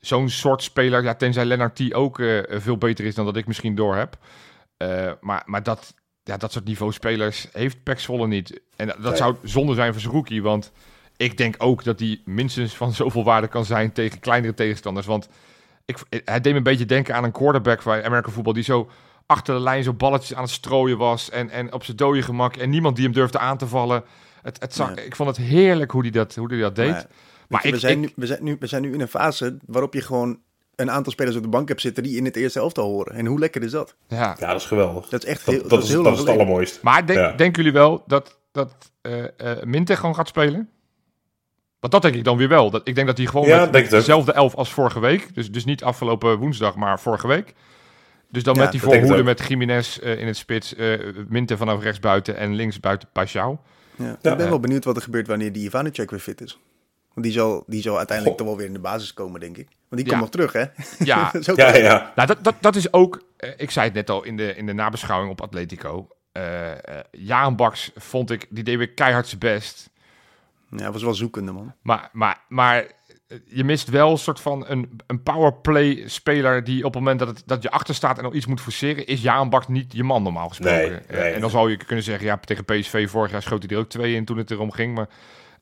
zo'n 0.00 0.28
soort 0.28 0.62
speler, 0.62 1.02
ja, 1.02 1.14
tenzij 1.14 1.44
Lennart 1.44 1.76
T 1.76 1.94
ook 1.94 2.20
eh, 2.20 2.38
veel 2.48 2.78
beter 2.78 3.04
is 3.04 3.14
dan 3.14 3.24
dat 3.24 3.36
ik 3.36 3.46
misschien 3.46 3.74
door 3.74 3.96
heb. 3.96 4.16
Eh, 4.76 5.12
maar 5.20 5.42
maar 5.46 5.62
dat, 5.62 5.94
ja, 6.22 6.36
dat 6.36 6.52
soort 6.52 6.64
niveau 6.64 6.92
spelers 6.92 7.48
heeft 7.52 7.82
Pek 7.82 8.00
Zwolle 8.00 8.26
niet. 8.26 8.60
En 8.76 8.94
dat 9.00 9.16
zou 9.16 9.36
zonde 9.42 9.74
zijn 9.74 9.92
voor 9.92 10.00
zijn 10.00 10.12
rookie, 10.12 10.42
want 10.42 10.72
ik 11.16 11.36
denk 11.36 11.54
ook 11.58 11.84
dat 11.84 12.00
hij 12.00 12.20
minstens 12.24 12.76
van 12.76 12.92
zoveel 12.92 13.24
waarde 13.24 13.48
kan 13.48 13.64
zijn 13.64 13.92
tegen 13.92 14.20
kleinere 14.20 14.54
tegenstanders. 14.54 15.06
Want 15.06 15.28
ik, 15.88 16.22
hij 16.24 16.40
deed 16.40 16.52
me 16.52 16.58
een 16.58 16.64
beetje 16.64 16.84
denken 16.86 17.14
aan 17.14 17.24
een 17.24 17.32
quarterback 17.32 17.84
bij 17.84 18.04
American 18.04 18.32
voetbal 18.32 18.52
die 18.52 18.62
zo 18.62 18.90
achter 19.26 19.54
de 19.54 19.60
lijn 19.60 19.82
zo 19.84 19.92
balletjes 19.92 20.34
aan 20.36 20.42
het 20.42 20.50
strooien 20.52 20.98
was 20.98 21.30
en, 21.30 21.50
en 21.50 21.72
op 21.72 21.84
zijn 21.84 21.96
dode 21.96 22.22
gemak 22.22 22.56
en 22.56 22.70
niemand 22.70 22.96
die 22.96 23.04
hem 23.04 23.14
durfde 23.14 23.38
aan 23.38 23.58
te 23.58 23.66
vallen. 23.66 24.04
Het, 24.42 24.60
het. 24.60 25.04
Ik 25.04 25.16
vond 25.16 25.28
het 25.36 25.46
heerlijk 25.46 25.90
hoe 25.90 26.02
hij 26.02 26.10
dat, 26.10 26.34
hoe 26.34 26.48
die 26.48 26.60
dat 26.60 26.76
deed. 26.76 26.90
Maar, 26.90 27.06
Maar 27.48 27.60
weet 27.62 27.62
je, 27.62 27.68
ik- 27.68 27.74
we, 27.74 27.80
zijn 27.80 28.02
ik- 28.02 28.08
nu, 28.08 28.12
we, 28.16 28.26
zijn 28.26 28.44
nu, 28.44 28.56
we 28.60 28.66
zijn 28.66 28.82
nu 28.82 28.92
in 28.92 29.00
een 29.00 29.08
fase 29.08 29.56
waarop 29.66 29.94
je 29.94 30.00
gewoon 30.00 30.38
een 30.76 30.90
aantal 30.90 31.12
spelers 31.12 31.36
op 31.36 31.42
de 31.42 31.48
bank 31.48 31.68
hebt 31.68 31.80
zitten 31.80 32.02
die 32.02 32.16
in 32.16 32.24
het 32.24 32.36
eerste 32.36 32.58
elftal 32.58 32.88
horen. 32.88 33.14
En 33.14 33.26
hoe 33.26 33.38
lekker 33.38 33.62
is 33.62 33.70
dat? 33.70 33.94
ja. 34.08 34.36
Ja, 34.38 34.46
dat 34.46 34.60
is 34.60 34.66
geweldig. 34.66 35.08
Dat 35.08 35.22
is 35.24 35.28
echt 35.28 35.46
heel, 35.46 35.60
dat, 35.60 35.70
dat 35.70 35.78
is, 35.78 35.84
is 35.84 35.90
heel 35.90 36.02
dat 36.02 36.12
is 36.12 36.18
het 36.18 36.28
allermooiste. 36.28 36.78
Maar 36.82 37.06
denk, 37.06 37.18
Ja. 37.18 37.32
denken 37.32 37.62
jullie 37.62 37.78
wel 37.78 38.02
dat, 38.06 38.38
dat 38.52 38.74
eh 39.00 39.24
eh, 39.36 39.62
Minte 39.62 39.96
gewoon 39.96 40.14
gaat 40.14 40.28
spelen? 40.28 40.68
Want 41.80 41.92
dat 41.92 42.02
denk 42.02 42.14
ik 42.14 42.24
dan 42.24 42.36
weer 42.36 42.48
wel. 42.48 42.70
Dat, 42.70 42.88
ik 42.88 42.94
denk 42.94 43.06
dat 43.06 43.16
hij 43.18 43.26
gewoon 43.26 43.46
Ja, 43.46 43.68
met 43.72 43.90
dezelfde 43.90 44.32
elf 44.32 44.54
als 44.54 44.72
vorige 44.72 45.00
week. 45.00 45.34
Dus, 45.34 45.50
dus 45.50 45.64
niet 45.64 45.84
afgelopen 45.84 46.38
woensdag, 46.38 46.76
maar 46.76 47.00
vorige 47.00 47.26
week. 47.26 47.54
Dus 48.30 48.42
dan 48.42 48.54
Ja, 48.54 48.60
met 48.62 48.72
die 48.72 48.80
voorhoede 48.80 49.22
met 49.22 49.44
Jiménez 49.48 49.98
eh, 49.98 50.20
in 50.20 50.26
het 50.26 50.36
spits, 50.36 50.74
eh 50.74 50.98
Minte 51.28 51.56
vanaf 51.56 51.82
rechts 51.82 51.98
buiten 52.00 52.36
en 52.36 52.54
links 52.54 52.80
buiten 52.80 53.08
Pashao. 53.12 53.60
Ja. 53.96 54.04
Ja. 54.22 54.30
ik 54.30 54.36
ben 54.36 54.48
wel 54.48 54.60
benieuwd 54.60 54.84
wat 54.84 54.96
er 54.96 55.02
gebeurt 55.02 55.26
wanneer 55.26 55.52
die 55.52 55.64
Ivanicek 55.66 56.10
weer 56.10 56.20
fit 56.20 56.40
is. 56.40 56.58
Want 57.14 57.26
die 57.26 57.32
zal, 57.32 57.64
die 57.66 57.82
zal 57.82 57.96
uiteindelijk 57.96 58.38
Goh. 58.38 58.46
toch 58.46 58.56
wel 58.56 58.64
weer 58.64 58.74
in 58.74 58.82
de 58.82 58.88
basis 58.88 59.14
komen, 59.14 59.40
denk 59.40 59.56
ik. 59.56 59.68
Want 59.88 60.02
die 60.02 60.04
Ja. 60.04 60.08
komt 60.08 60.20
nog 60.20 60.30
terug, 60.30 60.52
hè? 60.52 60.64
Ja, 61.04 61.30
Dat 61.44 61.56
Ja, 61.56 61.76
ja. 61.76 62.12
Nou, 62.16 62.28
dat, 62.28 62.38
dat, 62.44 62.54
dat 62.60 62.76
is 62.76 62.92
ook, 62.92 63.22
eh, 63.36 63.50
ik 63.56 63.70
zei 63.70 63.84
het 63.86 63.94
net 63.94 64.10
al 64.10 64.24
in 64.24 64.36
de, 64.36 64.54
in 64.54 64.66
de 64.66 64.72
nabeschouwing 64.72 65.30
op 65.30 65.40
Atletico. 65.40 66.08
Eh 66.32 66.70
eh, 66.72 66.78
Jaan 67.10 67.56
Baks 67.56 67.90
vond 67.94 68.30
ik, 68.30 68.46
die 68.50 68.64
deed 68.64 68.76
weer 68.76 68.90
keihard 68.92 69.26
zijn 69.26 69.40
best. 69.40 69.90
Ja, 70.70 70.92
was 70.92 71.02
wel 71.02 71.14
zoekende, 71.14 71.52
man. 71.52 71.72
Maar, 71.82 72.08
maar, 72.12 72.36
maar 72.48 72.76
eh, 73.28 73.38
je 73.46 73.64
mist 73.64 73.88
wel 73.88 74.10
een 74.10 74.18
soort 74.18 74.40
van 74.40 74.64
een, 74.68 75.00
een 75.06 75.22
powerplay 75.22 76.02
speler 76.06 76.64
die 76.64 76.78
op 76.84 76.94
het 76.94 77.02
moment 77.02 77.18
dat, 77.18 77.28
het, 77.28 77.42
dat 77.46 77.62
je 77.62 77.70
achter 77.70 77.94
staat 77.94 78.16
en 78.18 78.24
nog 78.24 78.34
iets 78.34 78.46
moet 78.46 78.60
forceren, 78.60 79.06
is 79.06 79.22
Jaan 79.22 79.50
Baks 79.50 79.68
niet 79.68 79.92
je 79.92 80.04
man 80.04 80.22
normaal 80.22 80.48
gesproken. 80.48 80.78
Nee, 80.90 80.98
Eh, 80.98 81.18
nee. 81.20 81.32
en 81.32 81.40
dan 81.40 81.50
zou 81.50 81.70
je 81.70 81.76
kunnen 81.76 82.04
zeggen, 82.04 82.26
ja, 82.26 82.36
tegen 82.44 82.64
PSV 82.64 83.08
vorig 83.10 83.30
jaar 83.30 83.42
schoot 83.42 83.62
hij 83.62 83.72
er 83.76 83.82
ook 83.82 83.88
twee 83.88 84.14
in 84.14 84.24
toen 84.24 84.38
het 84.38 84.50
erom 84.50 84.72
ging. 84.72 84.94
Maar 84.94 85.08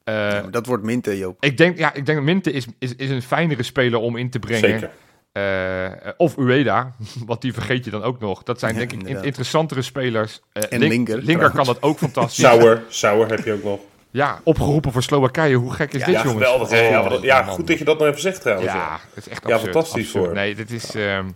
eh, 0.05 0.15
Ja, 0.15 0.41
maar 0.43 0.51
dat 0.51 0.67
wordt 0.67 0.83
Minte, 0.85 1.19
Joop. 1.19 1.37
ik 1.45 1.57
denk, 1.57 1.79
ja, 1.79 1.89
ik 1.95 2.07
denk 2.07 2.19
dat 2.19 2.27
Minte 2.27 2.53
is, 2.53 2.67
is, 2.79 2.95
is 2.97 3.11
een 3.11 3.23
fijnere 3.23 3.63
speler 3.63 3.99
om 3.99 4.17
in 4.17 4.31
te 4.31 4.39
brengen. 4.39 4.71
Zeker. 4.71 4.91
Eh, 5.33 6.11
of 6.17 6.37
Ueda, 6.39 6.95
want 7.27 7.41
die 7.41 7.53
vergeet 7.53 7.85
je 7.85 7.91
dan 7.91 8.03
ook 8.03 8.21
nog. 8.21 8.43
Dat 8.43 8.59
zijn 8.59 8.73
Ja, 8.73 8.79
denk 8.79 8.93
ik 8.93 8.99
inderdaad. 8.99 9.25
interessantere 9.25 9.83
spelers. 9.83 10.41
Eh, 10.53 10.63
En 10.71 10.79
Link- 10.79 10.93
Linker, 10.93 11.19
Linker 11.23 11.51
kan 11.51 11.65
dat 11.65 11.83
ook 11.83 11.99
fantastisch. 12.09 12.45
Sauer, 12.45 12.83
Sauer 12.89 13.29
heb 13.29 13.45
je 13.45 13.53
ook 13.53 13.63
nog. 13.63 13.81
Ja, 14.17 14.41
opgeroepen 14.43 14.93
voor 14.93 15.03
Slowakije. 15.03 15.57
Hoe 15.57 15.73
gek 15.73 15.93
is 15.93 16.05
dit, 16.05 16.15
Ja, 16.15 16.23
jongens? 16.23 16.33
geweldig. 16.33 16.71
Ja, 16.71 17.01
Oh, 17.03 17.09
wat- 17.09 17.23
ja, 17.23 17.43
goed 17.43 17.67
dat 17.67 17.79
je 17.79 17.85
dat 17.85 17.99
nog 17.99 18.09
even 18.09 18.21
zegt 18.21 18.41
trouwens. 18.41 18.73
Ja, 18.73 18.77
Ja. 18.77 18.99
het 19.15 19.27
is 19.27 19.29
echt 19.33 19.47
Ja, 19.49 19.55
absurd, 19.55 19.73
fantastisch 19.73 20.05
absurd. 20.07 20.25
voor. 20.25 20.35
Nee, 20.35 20.55
dit 20.55 20.71
is... 20.71 20.95
ehm, 20.95 21.29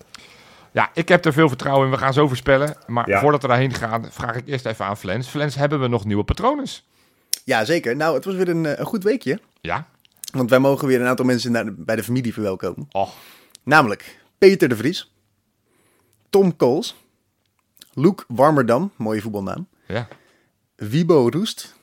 ja, 0.72 0.90
ik 0.94 1.08
heb 1.08 1.24
er 1.24 1.32
veel 1.32 1.48
vertrouwen 1.48 1.84
in. 1.86 1.92
We 1.92 1.98
gaan 1.98 2.12
zo 2.12 2.28
voorspellen. 2.28 2.76
Maar 2.86 3.08
Ja. 3.08 3.20
voordat 3.20 3.42
we 3.42 3.48
daarheen 3.48 3.74
gaan, 3.74 4.06
vraag 4.10 4.36
ik 4.36 4.46
eerst 4.48 4.66
even 4.66 4.84
aan 4.84 4.96
Flens. 4.96 5.28
Flens, 5.28 5.54
hebben 5.54 5.80
we 5.80 5.88
nog 5.88 6.04
nieuwe 6.04 6.24
patronen? 6.24 6.66
Ja, 7.44 7.64
zeker. 7.64 7.96
Nou, 7.96 8.14
het 8.14 8.24
was 8.24 8.34
weer 8.34 8.48
een, 8.48 8.66
eh, 8.66 8.78
een 8.78 8.86
goed 8.86 9.02
weekje. 9.02 9.40
Ja? 9.60 9.86
Want 10.32 10.50
wij 10.50 10.58
mogen 10.58 10.86
weer 10.88 11.00
een 11.00 11.06
aantal 11.06 11.24
mensen 11.24 11.52
naar 11.52 11.64
de- 11.64 11.74
bij 11.76 11.96
de 11.96 12.02
familie 12.02 12.32
verwelkomen. 12.32 12.88
Oh, 12.92 13.08
Namelijk 13.62 14.18
Peter 14.38 14.68
de 14.68 14.76
Vries, 14.76 15.12
Tom 16.30 16.56
Kools, 16.56 16.96
Loek 17.94 18.24
Warmerdam, 18.28 18.92
mooie 18.96 19.20
voetbalnaam, 19.20 19.66
ja. 19.86 20.08
Wibo 20.76 21.28
Roest, 21.32 21.74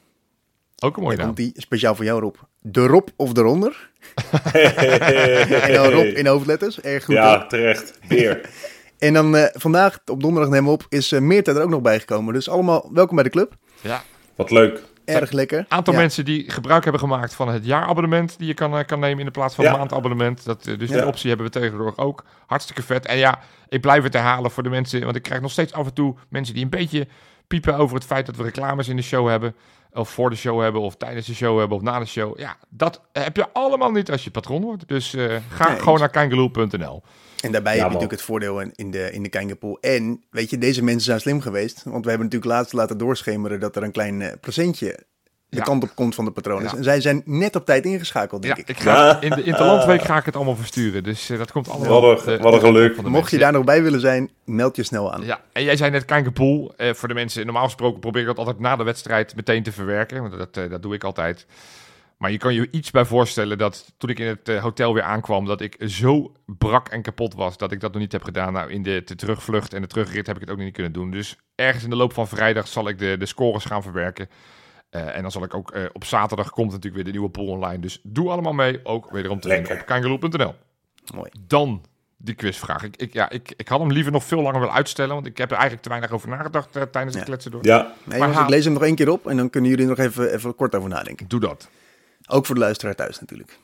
Ook 0.84 0.98
een 0.98 1.04
mooie 1.04 1.16
dan 1.16 1.26
naam. 1.26 1.36
komt 1.36 1.54
die 1.54 1.62
speciaal 1.62 1.96
voor 1.96 2.06
jou 2.06 2.22
Rob, 2.22 2.36
de 2.62 2.86
Rob 2.86 3.08
of 3.16 3.34
de 3.34 3.42
Ronder. 3.42 3.90
en 5.62 5.74
dan 5.74 5.86
Rob 5.90 6.06
in 6.06 6.28
hoofdletters, 6.28 6.82
erg 6.82 7.06
goed. 7.06 7.16
Ja, 7.16 7.38
hoor. 7.38 7.48
terecht. 7.48 8.00
Weer. 8.08 8.42
En 8.98 9.14
dan 9.14 9.36
eh, 9.36 9.46
vandaag, 9.54 10.00
op 10.06 10.22
donderdag 10.22 10.52
nemen 10.52 10.66
we 10.66 10.72
op, 10.72 10.86
is 10.90 11.12
uh, 11.12 11.20
Meerte 11.20 11.52
er 11.52 11.62
ook 11.62 11.70
nog 11.70 11.82
bijgekomen. 11.82 12.34
Dus 12.34 12.50
allemaal 12.50 12.90
welkom 12.94 13.16
bij 13.16 13.24
de 13.24 13.30
club. 13.30 13.56
Ja. 13.82 14.04
Wat 14.36 14.52
leuk. 14.52 14.82
Erg 15.06 15.32
lekker. 15.32 15.66
aantal 15.68 15.94
Ja. 15.94 16.00
mensen 16.00 16.26
die 16.26 16.52
gebruik 16.52 16.84
hebben 16.84 17.02
gemaakt 17.02 17.34
van 17.34 17.48
het 17.50 17.66
jaarabonnement 17.66 18.38
die 18.38 18.48
je 18.48 18.54
kan, 18.54 18.78
eh, 18.78 18.86
kan 18.86 19.00
nemen 19.00 19.20
in 19.20 19.26
de 19.26 19.32
plaats 19.32 19.56
van 19.56 19.64
Ja. 19.64 19.72
een 19.72 19.78
maandabonnement. 19.78 20.46
Dat, 20.46 20.64
dus 20.64 20.90
die 20.90 21.06
optie 21.06 21.28
hebben 21.30 21.46
we 21.46 21.52
tegenwoordig 21.52 21.98
ook. 21.98 22.24
Hartstikke 22.46 22.82
vet. 22.84 23.06
En 23.06 23.18
ja, 23.18 23.40
ik 23.70 23.82
blijf 23.82 24.04
het 24.04 24.14
herhalen 24.14 24.52
voor 24.52 24.64
de 24.64 24.70
mensen, 24.70 25.04
want 25.04 25.16
ik 25.16 25.24
krijg 25.24 25.42
nog 25.42 25.52
steeds 25.52 25.74
af 25.74 25.86
en 25.86 25.94
toe 25.94 26.16
mensen 26.30 26.54
die 26.54 26.64
een 26.64 26.70
beetje 26.70 27.08
piepen 27.48 27.76
over 27.76 27.96
het 27.96 28.06
feit 28.06 28.26
dat 28.26 28.36
we 28.36 28.44
reclames 28.44 28.88
in 28.88 28.96
de 28.96 29.02
show 29.02 29.28
hebben. 29.28 29.56
Of 29.98 30.10
voor 30.10 30.30
de 30.30 30.36
show 30.36 30.62
hebben, 30.62 30.82
of 30.82 30.96
tijdens 30.96 31.26
de 31.28 31.34
show 31.36 31.60
hebben, 31.60 31.78
of 31.78 31.84
na 31.84 32.00
de 32.00 32.06
show. 32.06 32.40
Ja, 32.40 32.58
dat 32.70 33.02
heb 33.12 33.36
je 33.36 33.46
allemaal 33.54 33.92
niet 33.92 34.12
als 34.12 34.24
je 34.24 34.32
patron 34.32 34.62
wordt. 34.62 34.88
Dus 34.88 35.14
eh, 35.14 35.36
ga 35.50 35.70
Nee, 35.70 35.80
gewoon 35.80 36.00
naar 36.00 36.10
kangaloo.nl. 36.10 37.04
En 37.42 37.52
daarbij 37.52 37.76
Ja, 37.76 37.82
heb 37.82 37.88
je 37.92 37.94
natuurlijk 37.94 38.12
het 38.12 38.22
voordeel 38.22 38.60
in- 38.62 38.72
in 38.76 38.92
de, 38.92 39.12
in 39.12 39.24
de 39.24 39.30
Kangapool. 39.30 39.78
En 39.82 40.24
weet 40.30 40.50
je, 40.50 40.58
deze 40.58 40.84
mensen 40.84 41.06
zijn 41.06 41.20
slim 41.20 41.42
geweest. 41.42 41.84
Want 41.84 42.04
we 42.04 42.10
hebben 42.10 42.28
natuurlijk 42.30 42.52
laatst 42.54 42.74
laten 42.74 42.98
doorschemeren 42.98 43.60
dat 43.60 43.76
er 43.76 43.84
een 43.84 43.92
klein 43.92 44.22
eh, 44.22 44.32
procentje 44.42 45.00
de 45.50 45.58
Ja. 45.58 45.64
kant 45.64 45.84
op 45.84 45.90
komt 45.96 46.16
van 46.16 46.26
de 46.26 46.32
patronen. 46.32 46.64
Ja. 46.72 46.78
En 46.78 46.84
zij 46.84 47.02
zijn 47.02 47.22
net 47.26 47.56
op 47.56 47.66
tijd 47.66 47.86
ingeschakeld, 47.86 48.42
denk 48.42 48.56
Ja, 48.56 48.62
ik. 48.62 48.70
ik 48.70 48.80
ga, 48.80 49.22
in 49.22 49.30
de 49.30 49.44
Interlandweek 49.44 50.02
ga 50.02 50.18
ik 50.18 50.26
het 50.26 50.36
allemaal 50.36 50.56
versturen. 50.56 51.04
Dus 51.04 51.30
eh, 51.30 51.38
dat 51.38 51.52
komt 51.52 51.70
allemaal... 51.70 52.02
Wat 52.02 52.28
een- 52.28 52.42
wat 52.42 52.54
een 52.54 52.60
geluk. 52.60 52.96
van 52.96 53.04
de 53.04 53.10
Mocht 53.10 53.32
je 53.32 53.38
daar 53.38 53.52
nog 53.52 53.64
bij 53.64 53.84
willen 53.84 54.00
zijn, 54.00 54.30
meld 54.46 54.76
je 54.76 54.84
snel 54.84 55.14
aan. 55.14 55.26
Ja, 55.26 55.42
en 55.54 55.64
jij 55.64 55.76
zei 55.78 55.92
net 55.92 56.06
Kijkenpoel. 56.06 56.74
Eh 56.78 56.94
voor 56.94 57.08
de 57.08 57.14
mensen, 57.14 57.46
normaal 57.46 57.64
gesproken 57.64 58.00
probeer 58.00 58.22
ik 58.22 58.28
dat 58.28 58.38
altijd 58.38 58.60
na 58.60 58.76
de 58.76 58.84
wedstrijd 58.84 59.36
meteen 59.36 59.64
te 59.64 59.72
verwerken. 59.72 60.22
Want 60.22 60.38
dat, 60.38 60.58
eh, 60.58 60.70
dat 60.70 60.82
doe 60.82 60.94
ik 60.94 61.04
altijd. 61.04 61.46
Maar 62.18 62.32
je 62.32 62.38
kan 62.38 62.54
je 62.54 62.68
iets 62.72 62.92
bij 62.92 63.06
voorstellen 63.06 63.58
dat 63.58 63.94
toen 63.98 64.10
ik 64.10 64.20
in 64.20 64.28
het 64.28 64.60
hotel 64.60 64.94
weer 64.94 65.04
aankwam, 65.04 65.46
dat 65.46 65.62
ik 65.62 65.76
zo 65.86 66.32
brak 66.46 66.88
en 66.90 67.02
kapot 67.02 67.34
was 67.34 67.58
dat 67.58 67.72
ik 67.72 67.80
dat 67.80 67.92
nog 67.92 68.02
niet 68.02 68.12
heb 68.12 68.24
gedaan. 68.24 68.54
Nou, 68.54 68.72
in 68.72 68.84
de, 68.84 69.02
de 69.06 69.16
terugvlucht 69.16 69.74
en 69.74 69.82
de 69.82 69.88
terugrit 69.88 70.28
heb 70.28 70.36
ik 70.36 70.42
het 70.42 70.50
ook 70.50 70.56
nog 70.56 70.66
niet 70.66 70.74
kunnen 70.76 70.92
doen. 70.92 71.12
Dus 71.12 71.36
ergens 71.56 71.84
in 71.84 71.90
de 71.90 71.96
loop 71.96 72.14
van 72.14 72.28
vrijdag 72.28 72.68
zal 72.68 72.88
ik 72.88 73.00
de, 73.00 73.16
de 73.20 73.26
scores 73.26 73.66
gaan 73.66 73.84
verwerken. 73.84 74.30
Eh, 74.90 75.16
en 75.16 75.22
dan 75.22 75.32
zal 75.32 75.44
ik 75.44 75.54
ook 75.54 75.72
eh, 75.72 75.84
op 75.94 76.04
zaterdag 76.06 76.50
komt 76.50 76.68
natuurlijk 76.68 76.96
weer 76.96 77.04
de 77.04 77.12
nieuwe 77.12 77.30
pool 77.30 77.48
online. 77.48 77.80
Dus 77.80 78.00
doe 78.04 78.30
allemaal 78.30 78.54
mee. 78.54 78.80
Ook 78.84 79.10
wederom 79.12 79.40
te 79.40 79.50
vinden 79.50 79.72
op 79.80 79.86
kangaloo.nl. 79.86 80.56
Mooi. 81.16 81.30
Dan 81.48 81.86
die 82.18 82.36
quizvraag. 82.36 82.84
Ik, 82.84 82.96
ik, 82.96 83.14
ja, 83.14 83.30
ik, 83.30 83.54
ik 83.58 83.68
had 83.68 83.80
hem 83.80 83.92
liever 83.92 84.12
nog 84.12 84.24
veel 84.24 84.42
langer 84.42 84.60
willen 84.60 84.76
uitstellen, 84.76 85.14
want 85.14 85.26
ik 85.28 85.38
heb 85.38 85.48
er 85.48 85.54
eigenlijk 85.54 85.84
te 85.84 85.90
weinig 85.90 86.12
over 86.12 86.30
nagedacht 86.30 86.76
eh, 86.76 86.82
tijdens 86.82 87.14
het 87.16 87.24
Ja. 87.24 87.30
kletsen 87.30 87.52
door. 87.52 87.66
Ja, 87.66 87.78
Nee, 88.04 88.20
Maar 88.20 88.28
jongens, 88.28 88.44
ik 88.44 88.50
lees 88.50 88.64
hem 88.64 88.74
nog 88.74 88.84
één 88.84 88.96
keer 88.96 89.10
op 89.10 89.28
en 89.28 89.38
dan 89.38 89.50
kunnen 89.50 89.70
jullie 89.70 89.86
er 89.86 89.98
nog 89.98 90.06
even, 90.06 90.34
even 90.34 90.56
kort 90.56 90.76
over 90.76 90.90
nadenken. 90.90 91.28
Doe 91.28 91.40
dat. 91.40 91.70
Ook 92.28 92.46
voor 92.46 92.56
de 92.56 92.62
luisteraar 92.62 92.96
thuis 92.96 93.20
natuurlijk. 93.20 93.58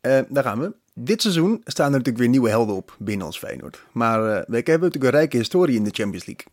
Eh, 0.00 0.18
daar 0.28 0.42
gaan 0.42 0.60
we. 0.60 0.74
Dit 0.94 1.22
seizoen 1.22 1.60
staan 1.64 1.86
er 1.86 1.90
natuurlijk 1.92 2.18
weer 2.18 2.28
nieuwe 2.28 2.48
helden 2.48 2.74
op 2.74 2.96
binnen 2.98 3.26
ons 3.26 3.38
Feyenoord. 3.38 3.84
Maar 3.92 4.18
eh, 4.18 4.42
we 4.46 4.56
hebben 4.56 4.80
natuurlijk 4.80 5.04
een 5.04 5.10
rijke 5.10 5.36
historie 5.36 5.76
in 5.76 5.84
de 5.84 5.90
Champions 5.92 6.26
League. 6.26 6.46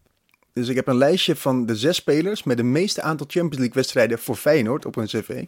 Dus 0.59 0.67
ik 0.69 0.75
heb 0.75 0.87
een 0.87 0.97
lijstje 0.97 1.35
van 1.35 1.65
de 1.65 1.75
zes 1.75 1.95
spelers 1.95 2.43
met 2.43 2.57
de 2.57 2.63
meeste 2.63 3.01
aantal 3.01 3.25
Champions 3.29 3.57
League 3.57 3.73
wedstrijden 3.75 4.19
voor 4.19 4.35
Feyenoord 4.35 4.85
op 4.85 4.95
hun 4.95 5.05
cv. 5.05 5.43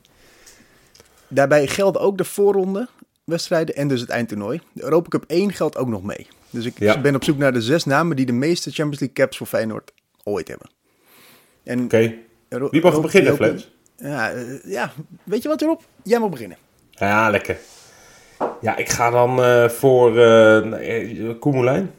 Daarbij 1.27 1.67
gelden 1.67 2.01
ook 2.01 2.17
de 2.17 2.23
voorronde 2.23 2.87
wedstrijden 3.23 3.75
en 3.75 3.87
dus 3.87 4.01
het 4.01 4.09
eindtoernooi. 4.09 4.61
De 4.73 4.83
Europa 4.83 5.09
Cup 5.09 5.23
1 5.27 5.53
geldt 5.53 5.77
ook 5.77 5.87
nog 5.87 6.03
mee. 6.03 6.27
Dus 6.49 6.65
ik 6.65 6.79
Ja. 6.79 7.01
ben 7.01 7.15
op 7.15 7.23
zoek 7.23 7.37
naar 7.37 7.53
de 7.53 7.61
zes 7.61 7.83
namen 7.85 8.15
die 8.15 8.25
de 8.25 8.31
meeste 8.31 8.69
Champions 8.71 8.99
League 8.99 9.17
caps 9.17 9.37
voor 9.37 9.47
Feyenoord 9.47 9.91
ooit 10.23 10.47
hebben. 10.47 10.69
En 11.63 11.83
oké. 11.83 12.13
Wie 12.71 12.81
mag 12.81 13.01
beginnen, 13.01 13.35
Flens? 13.35 13.71
Ja, 13.97 14.31
eh, 14.31 14.43
ja, 14.65 14.91
weet 15.23 15.41
je 15.41 15.47
wat 15.47 15.61
erop? 15.61 15.83
Jij 16.03 16.19
mag 16.19 16.29
beginnen. 16.29 16.57
Ja, 16.89 17.29
lekker. 17.29 17.57
Ja, 18.61 18.77
ik 18.77 18.89
ga 18.89 19.09
dan 19.09 19.43
eh, 19.43 19.69
voor 19.69 20.17
eh, 20.19 21.39
Koemelijn. 21.39 21.91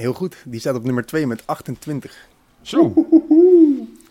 Heel 0.00 0.12
goed. 0.12 0.36
Die 0.44 0.60
staat 0.60 0.74
op 0.74 0.84
nummer 0.84 1.06
2 1.06 1.26
met 1.26 1.42
28. 1.46 2.28
Zo. 2.62 2.94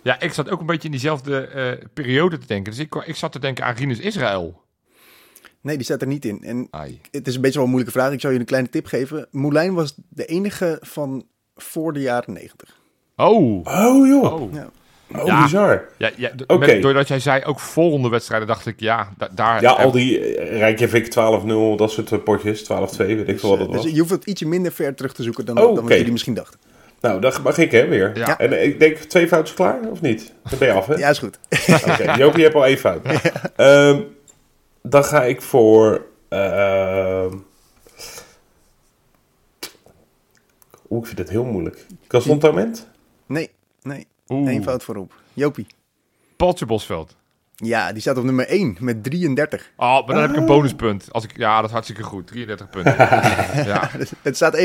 Ja, 0.04 0.20
ik 0.20 0.34
zat 0.34 0.50
ook 0.50 0.60
een 0.60 0.66
beetje 0.66 0.86
in 0.86 0.92
diezelfde 0.92 1.48
eh, 1.48 1.86
periode 1.94 2.38
te 2.38 2.48
denken. 2.48 2.72
Dus 2.72 2.82
ik, 2.82 2.96
ik 2.96 3.16
zat 3.16 3.32
te 3.32 3.40
denken 3.40 3.66
aan 3.66 3.76
Rinus 3.76 4.00
Israël. 4.00 4.62
Nee, 5.62 5.76
die 5.76 5.86
staat 5.86 6.02
er 6.02 6.08
niet 6.08 6.26
in. 6.26 6.44
En 6.44 6.68
Ai. 6.72 7.02
het 7.12 7.28
is 7.28 7.36
een 7.36 7.42
beetje 7.42 7.56
wel 7.58 7.66
een 7.66 7.74
moeilijke 7.74 8.00
vraag. 8.00 8.12
Ik 8.14 8.22
zou 8.22 8.34
je 8.34 8.40
een 8.40 8.46
kleine 8.46 8.70
tip 8.70 8.86
geven. 8.86 9.28
Moulijn 9.32 9.74
was 9.74 9.96
de 10.10 10.26
enige 10.26 10.78
van 10.82 11.26
voor 11.56 11.94
de 11.94 12.00
jaren 12.00 12.34
90. 12.34 12.80
Oh. 13.16 13.66
Oh 13.66 14.08
joh, 14.08 14.34
Oh. 14.34 14.54
Ja. 14.54 14.70
Oh 15.16 15.26
Ja. 15.26 15.44
bizar. 15.44 15.86
Ja, 15.98 16.10
ja, 16.18 16.32
met- 16.60 16.82
doordat 16.82 17.08
jij 17.08 17.20
zei 17.20 17.44
ook 17.44 17.60
volgende 17.60 18.10
wedstrijden, 18.10 18.48
dacht 18.48 18.66
ik, 18.66 18.80
ja, 18.80 19.10
da- 19.18 19.30
daar... 19.32 19.62
Ja, 19.62 19.72
al 19.72 19.92
die 19.92 20.20
eh, 20.36 20.58
Rijkjavik 20.58 21.06
12-0, 21.06 21.78
dat 21.78 21.92
soort 21.92 22.12
eh, 22.12 22.24
potjes, 22.24 22.64
12-2, 22.64 22.68
weet 22.98 23.28
ik 23.28 23.40
veel 23.40 23.50
wat 23.50 23.60
dat 23.60 23.72
Dus 23.72 23.84
was. 23.84 23.92
je 23.92 24.00
hoeft 24.00 24.12
het 24.12 24.26
ietsje 24.26 24.48
minder 24.48 24.72
ver 24.72 24.96
terug 24.96 25.14
te 25.14 25.24
zoeken 25.24 25.46
dan, 25.46 25.58
Oh, 25.58 25.76
dan 25.76 25.84
wat 25.84 25.94
jullie 25.98 26.12
misschien 26.12 26.34
dachten. 26.34 26.60
Nou, 27.02 27.22
dan 27.22 27.34
mag 27.44 27.58
ik 27.58 27.72
hè, 27.72 27.88
weer. 27.88 28.18
Ja. 28.18 28.38
En 28.40 28.54
eh, 28.54 28.64
ik 28.66 28.80
denk 28.80 28.98
twee 28.98 29.28
fouten 29.28 29.56
klaar, 29.56 29.80
of 29.92 30.02
niet? 30.02 30.34
Dan 30.50 30.60
ben 30.60 30.68
je 30.68 30.74
af, 30.74 30.88
hè? 30.88 30.94
Ja, 30.96 31.10
is 31.10 31.20
goed. 31.20 31.40
Oké, 31.86 32.14
Jopie, 32.14 32.38
je 32.38 32.44
hebt 32.44 32.56
al 32.56 32.66
één 32.66 32.78
fout. 32.78 33.02
Ehm, 33.56 34.02
dan 34.82 35.04
ga 35.04 35.24
ik 35.24 35.42
voor... 35.42 36.06
ehm 36.30 37.34
Oeh, 40.90 41.00
ik 41.02 41.06
vind 41.08 41.18
het 41.18 41.30
heel 41.30 41.44
moeilijk. 41.44 41.86
Cantonnement? 42.08 42.88
Nee, 43.26 43.50
nee. 43.82 44.08
Oeh. 44.28 44.52
Eén 44.54 44.64
fout 44.64 44.84
voorop. 44.84 45.14
Jopie. 45.34 45.68
Paultje 46.36 46.66
Bosveld. 46.66 47.16
Ja, 47.56 47.92
die 47.92 48.02
staat 48.02 48.18
op 48.18 48.24
nummer 48.24 48.48
1 48.48 48.78
met 48.80 49.04
33. 49.04 49.72
Oh, 49.76 49.88
maar 49.88 50.16
dan 50.16 50.22
heb 50.22 50.30
ik 50.30 50.36
een 50.36 50.46
bonuspunt. 50.46 51.08
Als 51.12 51.24
ik, 51.24 51.38
ja, 51.38 51.56
dat 51.56 51.66
is 51.66 51.72
hartstikke 51.72 52.04
goed. 52.04 52.28
33 52.28 52.70
punten. 52.70 52.96
ja. 53.72 53.90
Het 54.22 54.36
staat 54.36 54.58
1-1. 54.58 54.60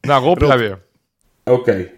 Nou, 0.00 0.24
Rob, 0.24 0.38
Rob. 0.38 0.48
jij 0.48 0.58
weer. 0.58 0.78
Oké. 1.44 1.90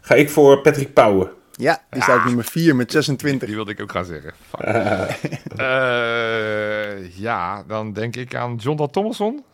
Ga 0.00 0.14
ik 0.14 0.30
voor 0.30 0.60
Patrick 0.60 0.92
Pauwen. 0.92 1.30
Ja, 1.52 1.82
die 1.90 2.02
staat 2.02 2.18
op 2.18 2.24
nummer 2.24 2.44
4 2.44 2.76
met 2.76 2.92
26. 2.92 3.46
Die 3.46 3.56
wilde 3.56 3.70
ik 3.70 3.80
ook 3.80 3.90
gaan 3.90 4.04
zeggen. 4.04 4.32
Fuck. 4.48 4.60
Eh, 5.56 7.16
ja, 7.16 7.62
dan 7.62 7.92
denk 7.92 8.16
ik 8.16 8.34
aan 8.34 8.56
John 8.56 8.76
Dal 8.76 8.90
Thomason. 8.90 9.44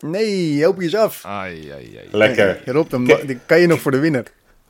Nee, 0.00 0.56
Jopie 0.56 0.86
is 0.86 0.94
af. 0.94 1.24
Ai, 1.24 1.70
ai, 1.70 1.96
ai. 1.96 2.08
Lekker. 2.10 2.60
Hey, 2.64 2.74
Rob, 2.74 2.90
dan 2.90 3.10
kan 3.46 3.60
je 3.60 3.66
nog 3.66 3.80
voor 3.80 3.90
de 3.90 3.98
winnaar. 3.98 4.24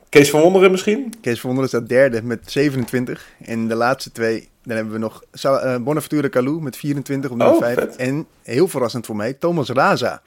Kees 0.09 0.31
van 0.31 0.41
Wonderen 0.41 0.71
misschien? 0.71 1.15
Kees 1.21 1.41
van 1.41 1.51
Wonderen 1.55 1.69
staat 1.69 1.89
derde 1.89 2.23
met 2.23 2.41
27. 2.47 3.27
En 3.45 3.69
de 3.69 3.75
laatste 3.75 4.13
twee, 4.13 4.49
dan 4.65 4.77
hebben 4.77 4.93
we 4.95 4.99
nog 4.99 5.23
eh, 5.43 5.77
Bonaventure 5.77 6.29
Calou 6.29 6.63
met 6.63 6.77
24 6.77 7.31
op 7.31 7.37
nummer 7.37 7.57
Oh, 7.57 7.63
5. 7.63 7.75
vet. 7.79 7.97
En 7.97 8.27
heel 8.43 8.69
verrassend 8.69 9.07
voor 9.07 9.17
mij, 9.17 9.33
Thomas 9.33 9.69
Raza. 9.69 10.23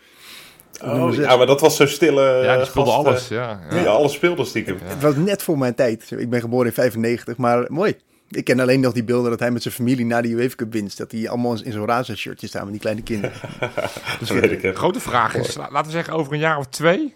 Oh, 0.84 1.14
ja, 1.14 1.36
maar 1.38 1.46
dat 1.46 1.62
was 1.62 1.76
zo'n 1.76 1.88
stille 1.88 2.42
Ja, 2.44 2.56
die 2.58 2.66
speelde 2.66 2.92
gast, 2.92 3.02
eh, 3.04 3.08
alles. 3.08 3.28
Ja, 3.28 3.60
ja. 3.72 3.84
Alles 3.86 4.14
speelde 4.14 4.46
stiekem. 4.46 4.78
Het 4.84 5.02
was 5.02 5.16
net 5.16 5.44
voor 5.44 5.58
mijn 5.58 5.76
tijd. 5.76 6.12
Ik 6.18 6.30
ben 6.30 6.40
geboren 6.42 6.66
in 6.68 6.74
95, 6.74 7.38
maar 7.38 7.66
mooi. 7.68 7.96
Ik 8.30 8.44
ken 8.44 8.60
alleen 8.60 8.80
nog 8.80 8.94
die 8.94 9.04
beelden 9.04 9.30
dat 9.30 9.40
hij 9.40 9.52
met 9.52 9.62
zijn 9.62 9.74
familie 9.74 10.06
na 10.06 10.22
die 10.22 10.36
UEFA 10.36 10.56
Cup 10.56 10.74
winst. 10.74 10.98
Dat 10.98 11.10
die 11.10 11.30
allemaal 11.30 11.58
in 11.64 11.72
zo'n 11.72 11.86
Raza 11.86 12.16
shirtje 12.16 12.48
staan 12.48 12.62
met 12.64 12.72
die 12.72 12.82
kleine 12.82 13.02
kinderen. 13.02 13.36
Dat 14.20 14.30
weet 14.30 14.52
ik. 14.52 14.62
hè. 14.62 14.72
De 14.72 14.78
grote 14.78 15.00
vraag 15.00 15.36
is, 15.36 15.56
la- 15.56 15.68
laten 15.72 15.86
we 15.86 15.92
zeggen 15.98 16.14
over 16.14 16.34
een 16.34 16.40
jaar 16.40 16.58
of 16.58 16.66
twee... 16.68 17.16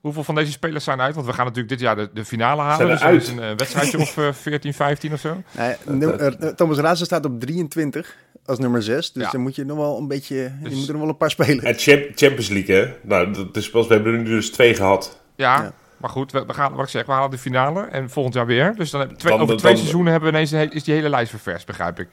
Hoeveel 0.00 0.24
van 0.24 0.34
deze 0.34 0.52
spelers 0.52 0.84
zijn 0.84 1.00
uit? 1.00 1.14
Want 1.14 1.26
we 1.26 1.32
gaan 1.32 1.44
natuurlijk 1.44 1.68
dit 1.72 1.80
jaar 1.80 1.96
de, 1.96 2.10
de 2.14 2.24
finale 2.24 2.62
halen. 2.62 2.76
Zijn 2.76 2.88
dus 2.88 2.98
dat 3.00 3.08
uit? 3.08 3.22
is 3.22 3.28
een 3.28 3.40
eh, 3.42 3.56
wedstrijdje 3.56 3.98
of 4.06 4.16
eh, 4.18 4.32
14, 4.32 4.74
15 4.74 5.12
of 5.12 5.20
zo. 5.20 5.42
Num- 5.86 6.10
eh, 6.10 6.48
Thomas 6.48 6.78
Raza 6.78 7.04
staat 7.04 7.24
op 7.24 7.40
23 7.40 8.16
als 8.44 8.58
nummer 8.58 8.82
6. 8.82 9.12
Dus 9.12 9.24
Ja. 9.24 9.30
dan 9.30 9.40
moet 9.40 9.54
je 9.56 9.64
nog 9.64 9.76
wel 9.76 9.98
een 9.98 10.08
beetje, 10.08 10.52
Dus- 10.62 10.70
je 10.72 10.76
moet 10.76 10.86
er 10.86 10.92
nog 10.92 11.00
wel 11.02 11.10
een 11.10 11.16
paar 11.16 11.30
spelen. 11.30 11.64
En 11.64 11.74
Champ- 11.78 12.06
Champions 12.14 12.48
League, 12.48 12.74
hè? 12.76 12.92
Nou, 13.02 13.32
dat 13.32 13.56
is 13.56 13.70
pas, 13.70 13.86
we 13.86 13.94
hebben 13.94 14.12
er 14.12 14.18
nu 14.18 14.24
dus 14.28 14.50
twee 14.50 14.74
gehad. 14.74 15.20
Ja, 15.36 15.62
Ja. 15.62 15.72
maar 15.96 16.10
goed, 16.10 16.32
we, 16.32 16.44
we 16.46 16.54
gaan, 16.54 16.72
wat 16.74 16.84
ik 16.84 16.90
zeg, 16.90 17.06
we 17.06 17.12
halen 17.12 17.30
de 17.30 17.38
finale 17.38 17.82
en 17.84 18.10
volgend 18.10 18.34
jaar 18.34 18.46
weer. 18.46 18.74
Dus 18.76 18.90
dan, 18.90 19.00
hebben 19.00 19.16
we 19.18 19.22
twee, 19.24 19.36
Dan- 19.36 19.42
over 19.42 19.56
twee 19.56 19.72
dan- 19.72 19.80
seizoenen 19.80 20.12
hebben 20.12 20.32
we 20.32 20.38
ineens 20.38 20.72
is 20.74 20.84
die 20.84 20.94
hele 20.94 21.08
lijst 21.08 21.30
ververst, 21.30 21.66
begrijp 21.66 21.98
ik. 22.00 22.08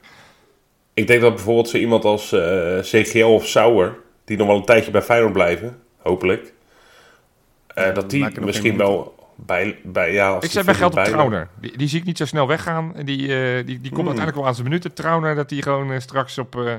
Ik 0.94 1.06
denk 1.06 1.20
dat 1.20 1.34
bijvoorbeeld 1.34 1.68
zo 1.68 1.76
iemand 1.76 2.04
als 2.04 2.32
eh, 2.32 2.78
CGL 2.80 3.24
of 3.24 3.46
Sauer, 3.46 3.96
die 4.24 4.36
nog 4.36 4.46
wel 4.46 4.56
een 4.56 4.64
tijdje 4.64 4.90
bij 4.90 5.02
Feyenoord 5.02 5.32
blijven, 5.32 5.78
hopelijk, 6.02 6.52
eh, 7.74 7.84
Ja, 7.86 7.92
dat 7.92 8.02
we 8.02 8.08
die 8.08 8.40
misschien 8.40 8.76
wel 8.76 9.14
bij, 9.36 9.78
bij 9.84 10.12
ja, 10.12 10.26
als 10.26 10.34
Ik 10.34 10.40
die 10.40 10.50
zet 10.50 10.64
mijn 10.64 10.76
fit 10.76 10.86
geld 10.86 10.96
op 10.96 11.02
bij- 11.04 11.12
Trauner. 11.12 11.48
Die, 11.60 11.76
die 11.78 11.88
zie 11.88 11.98
ik 12.00 12.04
niet 12.06 12.18
zo 12.18 12.24
snel 12.26 12.46
weggaan. 12.48 12.92
En 12.96 13.06
Die, 13.06 13.18
eh, 13.22 13.54
die, 13.54 13.64
die 13.64 13.76
komt 13.76 13.82
Hmm. 13.82 13.96
uiteindelijk 13.96 14.36
wel 14.36 14.46
aan 14.46 14.54
zijn 14.54 14.66
minuten. 14.68 14.92
Trauner, 14.94 15.34
dat 15.34 15.50
hij 15.50 15.62
gewoon 15.62 15.92
eh, 15.92 16.00
straks 16.00 16.38
op, 16.38 16.56
eh, 16.56 16.74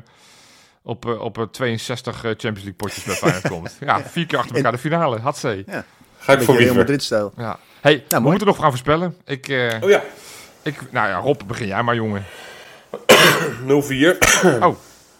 op, 0.81 1.05
op 1.05 1.37
eh, 1.37 1.43
62 1.51 2.15
eh, 2.15 2.21
Champions 2.21 2.55
League 2.57 2.73
potjes 2.73 3.03
bij 3.03 3.15
Feyenoord 3.15 3.47
komt. 3.47 3.77
Ja, 3.85 4.01
vier 4.01 4.25
keer 4.25 4.37
achter 4.39 4.55
elkaar 4.55 4.71
de 4.71 4.77
finale. 4.77 5.19
Hatzee. 5.19 5.63
Ja, 5.67 5.85
Ga 6.17 6.33
ik 6.33 6.41
voor 6.41 6.55
Real. 6.57 6.75
Madrid-stijl. 6.75 7.33
Ja. 7.37 7.59
Hey, 7.81 8.03
we 8.07 8.15
mooi. 8.15 8.29
moeten 8.29 8.47
nog 8.47 8.57
gaan 8.57 8.69
voorspellen. 8.69 9.15
Ik, 9.25 9.47
eh, 9.47 9.71
Oh 9.81 9.89
ja, 9.89 10.01
ik, 10.61 10.91
nou 10.91 11.07
ja, 11.07 11.17
Rob, 11.17 11.41
begin 11.47 11.67
jij 11.67 11.83
maar, 11.83 11.95
jongen. 11.95 12.23
0-4. 13.67 14.17
Oh. 14.61 14.75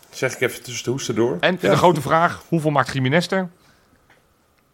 Zeg 0.09 0.33
ik 0.33 0.41
even 0.41 0.63
tussen 0.63 0.83
de 0.83 0.89
hoesten 0.89 1.15
door. 1.15 1.37
En 1.39 1.57
de 1.61 1.75
grote 1.77 2.01
vraag, 2.01 2.43
hoeveel 2.47 2.71
maakt 2.71 2.93
Jiménez 2.93 3.27
er? 3.31 3.49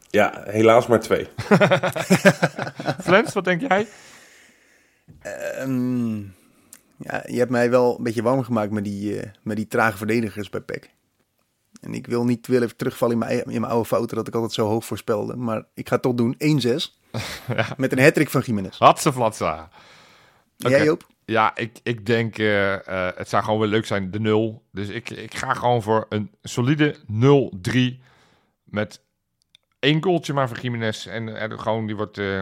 Ja, 0.09 0.43
helaas 0.45 0.87
maar 0.87 0.99
twee. 0.99 1.27
Flens, 3.07 3.33
wat 3.33 3.43
denk 3.43 3.61
jij? 3.61 3.87
Ehm, 5.21 6.17
ja, 6.97 7.23
je 7.25 7.37
hebt 7.37 7.51
mij 7.51 7.69
wel 7.69 7.97
een 7.97 8.03
beetje 8.03 8.23
warm 8.23 8.43
gemaakt 8.43 8.71
met 8.71 8.83
die, 8.83 9.19
eh, 9.19 9.29
met 9.43 9.55
die 9.55 9.67
trage 9.67 9.97
verdedigers 9.97 10.49
bij 10.49 10.61
PEC. 10.61 10.89
En 11.81 11.93
ik 11.93 12.07
wil 12.07 12.25
niet 12.25 12.47
willen 12.47 12.75
terugvallen 12.75 13.13
in 13.13 13.19
mijn, 13.19 13.43
in 13.43 13.61
mijn 13.61 13.71
oude 13.71 13.87
fouten 13.87 14.17
dat 14.17 14.27
ik 14.27 14.33
altijd 14.33 14.53
zo 14.53 14.67
hoog 14.67 14.85
voorspelde. 14.85 15.35
Maar 15.35 15.63
ik 15.73 15.87
ga 15.87 15.93
het 15.93 16.03
toch 16.03 16.13
doen. 16.13 16.35
1-6. 16.37 16.99
Met 17.77 17.91
een 17.91 17.99
hattrick 17.99 18.29
van 18.29 18.41
Jiménez. 18.41 18.77
Hatse 18.77 19.13
flatsa. 19.13 19.69
Oké. 20.57 20.69
Jij 20.69 20.83
Joop? 20.83 21.07
Ja, 21.25 21.55
ik, 21.55 21.79
ik 21.83 22.05
denk, 22.05 22.37
eh, 22.37 22.73
eh, 22.87 23.15
het 23.15 23.29
zou 23.29 23.43
gewoon 23.43 23.59
wel 23.59 23.67
leuk 23.67 23.85
zijn, 23.85 24.11
de 24.11 24.19
0. 24.19 24.63
Dus 24.71 24.87
ik, 24.87 25.09
ik 25.09 25.35
ga 25.35 25.53
gewoon 25.53 25.81
voor 25.81 26.05
een 26.09 26.31
solide 26.41 26.95
0-3 27.07 28.03
met 28.63 29.01
één 29.79 30.03
goaltje 30.03 30.33
maar 30.33 30.47
voor 30.47 30.59
Jiménez. 30.59 31.05
En, 31.07 31.37
en 31.39 31.59
gewoon, 31.59 31.85
die 31.85 31.95
wordt... 31.95 32.17
eh, 32.17 32.37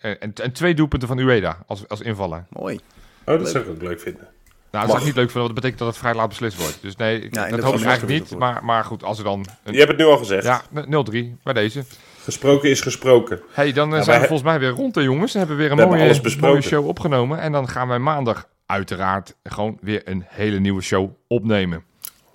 en, 0.00 0.32
en 0.34 0.52
twee 0.52 0.74
doelpunten 0.74 1.08
van 1.08 1.18
Ueda 1.18 1.58
als, 1.66 1.88
als 1.88 2.00
invaller. 2.00 2.44
Mooi. 2.50 2.80
Oh, 3.24 3.38
dat 3.38 3.48
zou 3.48 3.64
ik 3.64 3.70
ook 3.70 3.82
leuk 3.82 4.00
vinden. 4.00 4.28
Nou, 4.70 4.86
dat 4.86 4.90
zou 4.96 4.98
ik 4.98 5.06
niet 5.06 5.16
leuk 5.16 5.30
vinden, 5.30 5.42
want 5.42 5.54
dat 5.54 5.54
betekent 5.54 5.78
dat 5.78 5.88
het 5.88 5.98
vrij 5.98 6.14
laat 6.14 6.28
beslist 6.28 6.56
wordt. 6.58 6.78
Dus 6.82 6.96
nee, 6.96 7.20
ik- 7.20 7.34
Ja, 7.34 7.44
en 7.44 7.50
dat, 7.50 7.60
dat 7.60 7.70
hoop 7.70 7.80
ik 7.80 7.86
eigenlijk 7.86 8.20
niet. 8.30 8.38
Maar, 8.38 8.64
maar 8.64 8.84
goed, 8.84 9.02
als 9.04 9.18
er 9.18 9.24
dan... 9.24 9.46
Een, 9.64 9.72
Je 9.72 9.78
hebt 9.78 9.90
het 9.90 9.98
nu 10.00 10.04
al 10.04 10.16
gezegd. 10.16 10.44
ja, 10.44 10.62
0-3 10.72 11.42
bij 11.42 11.52
deze. 11.52 11.84
Gesproken 12.22 12.70
is 12.70 12.80
gesproken. 12.80 13.40
hey, 13.52 13.72
dan 13.72 13.90
eh, 13.92 13.96
Ja, 13.98 14.02
zijn 14.04 14.20
we 14.20 14.26
volgens 14.26 14.48
mij 14.48 14.58
weer 14.58 14.68
rond, 14.70 14.94
hè, 14.94 15.00
jongens. 15.00 15.32
We 15.32 15.38
hebben 15.38 15.56
weer 15.56 15.70
een 15.70 15.76
We 15.76 15.86
mooie, 15.86 16.36
mooie 16.40 16.60
show 16.60 16.86
opgenomen. 16.86 17.40
En 17.40 17.52
dan 17.52 17.68
gaan 17.68 17.88
wij 17.88 17.98
maandag 17.98 18.48
uiteraard 18.66 19.34
gewoon 19.42 19.78
weer 19.80 20.02
een 20.04 20.24
hele 20.28 20.58
nieuwe 20.58 20.82
show 20.82 21.10
opnemen. 21.26 21.84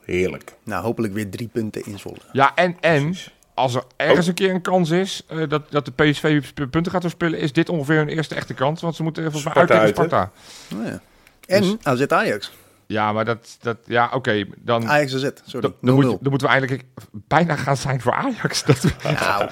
Heerlijk. 0.06 0.54
Nou, 0.64 0.84
hopelijk 0.84 1.14
weer 1.14 1.30
drie 1.30 1.48
punten 1.48 1.86
in 1.86 2.00
Zwolle. 2.00 2.18
Ja, 2.32 2.56
en, 2.56 2.76
en 2.80 3.04
Precies. 3.04 3.34
Als 3.54 3.76
er 3.76 3.84
ergens 3.96 4.28
een 4.28 4.34
keer 4.34 4.50
een 4.54 4.62
kans 4.62 4.90
is 4.90 5.24
eh, 5.28 5.38
dat, 5.50 5.62
dat 5.72 5.86
de 5.86 5.92
PSV 5.92 6.42
punten 6.70 6.92
gaat 6.92 7.02
verspillen, 7.02 7.40
is 7.40 7.54
dit 7.54 7.70
ongeveer 7.70 7.98
hun 7.98 8.10
eerste 8.10 8.36
echte 8.36 8.54
kans. 8.54 8.82
Want 8.82 8.96
ze 8.96 9.04
moeten 9.04 9.24
volgens 9.24 9.44
mij 9.44 9.54
Sparta 9.54 9.74
uit 9.80 9.96
tegen 9.96 10.12
uit, 10.12 10.12
Sparta. 10.12 10.76
Nou 10.76 10.86
ja. 10.92 11.02
En 11.46 11.62
Dus- 11.62 11.76
AZ 11.84 12.02
Ajax. 12.06 12.52
Ja, 12.86 13.14
maar 13.14 13.26
dat, 13.26 13.58
dat 13.62 13.78
ja, 13.86 14.10
oké. 14.14 14.46
dan, 14.58 14.88
Ajax 14.90 15.16
AZ, 15.16 15.30
sorry. 15.46 15.68
0-0. 15.68 15.72
dan, 15.72 15.74
dan, 15.82 15.94
moet 15.96 16.04
dan 16.04 16.18
moeten 16.30 16.48
we 16.48 16.54
eigenlijk 16.54 16.84
bijna 17.12 17.56
gaan 17.56 17.78
zijn 17.78 18.02
voor 18.02 18.14
Ajax. 18.14 18.64
Dat, 18.64 18.84
Nou, 19.04 19.50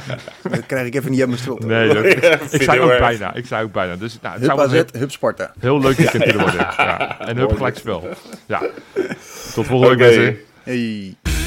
dat 0.50 0.66
krijg 0.66 0.86
ik 0.88 0.96
even 0.96 1.12
niet 1.12 1.20
uit 1.20 1.30
mijn 1.30 1.42
strot. 1.42 1.66
nee, 1.66 1.94
dat, 1.94 2.04
Ja, 2.24 2.40
ik 2.40 2.50
zei 2.50 2.62
ik 2.62 2.70
ook 2.70 2.76
heel 2.76 2.92
erg. 2.92 3.00
bijna. 3.00 3.34
Ik 3.34 3.46
zei 3.46 3.64
ook 3.64 3.72
bijna. 3.72 3.96
Dus 3.96 4.18
nou, 4.22 4.34
het 4.34 4.42
Hup 4.44 4.52
zou 4.58 4.70
wel 4.70 4.80
AZ, 4.80 4.84
een 4.92 5.00
Hup 5.00 5.12
Sparta. 5.12 5.54
heel 5.60 5.80
leuk 5.80 5.98
weekend 5.98 6.24
kunnen 6.24 6.42
worden. 6.42 6.60
Ja. 6.78 7.20
En 7.20 7.38
hup 7.38 7.52
gelijk 7.56 7.78
spel. 7.78 8.08
Ja. 8.46 8.60
Tot 9.54 9.66
volgende 9.66 9.96
week 9.96 10.08
Oké. 10.10 10.16
mensen. 10.20 10.38
Hey. 10.64 11.41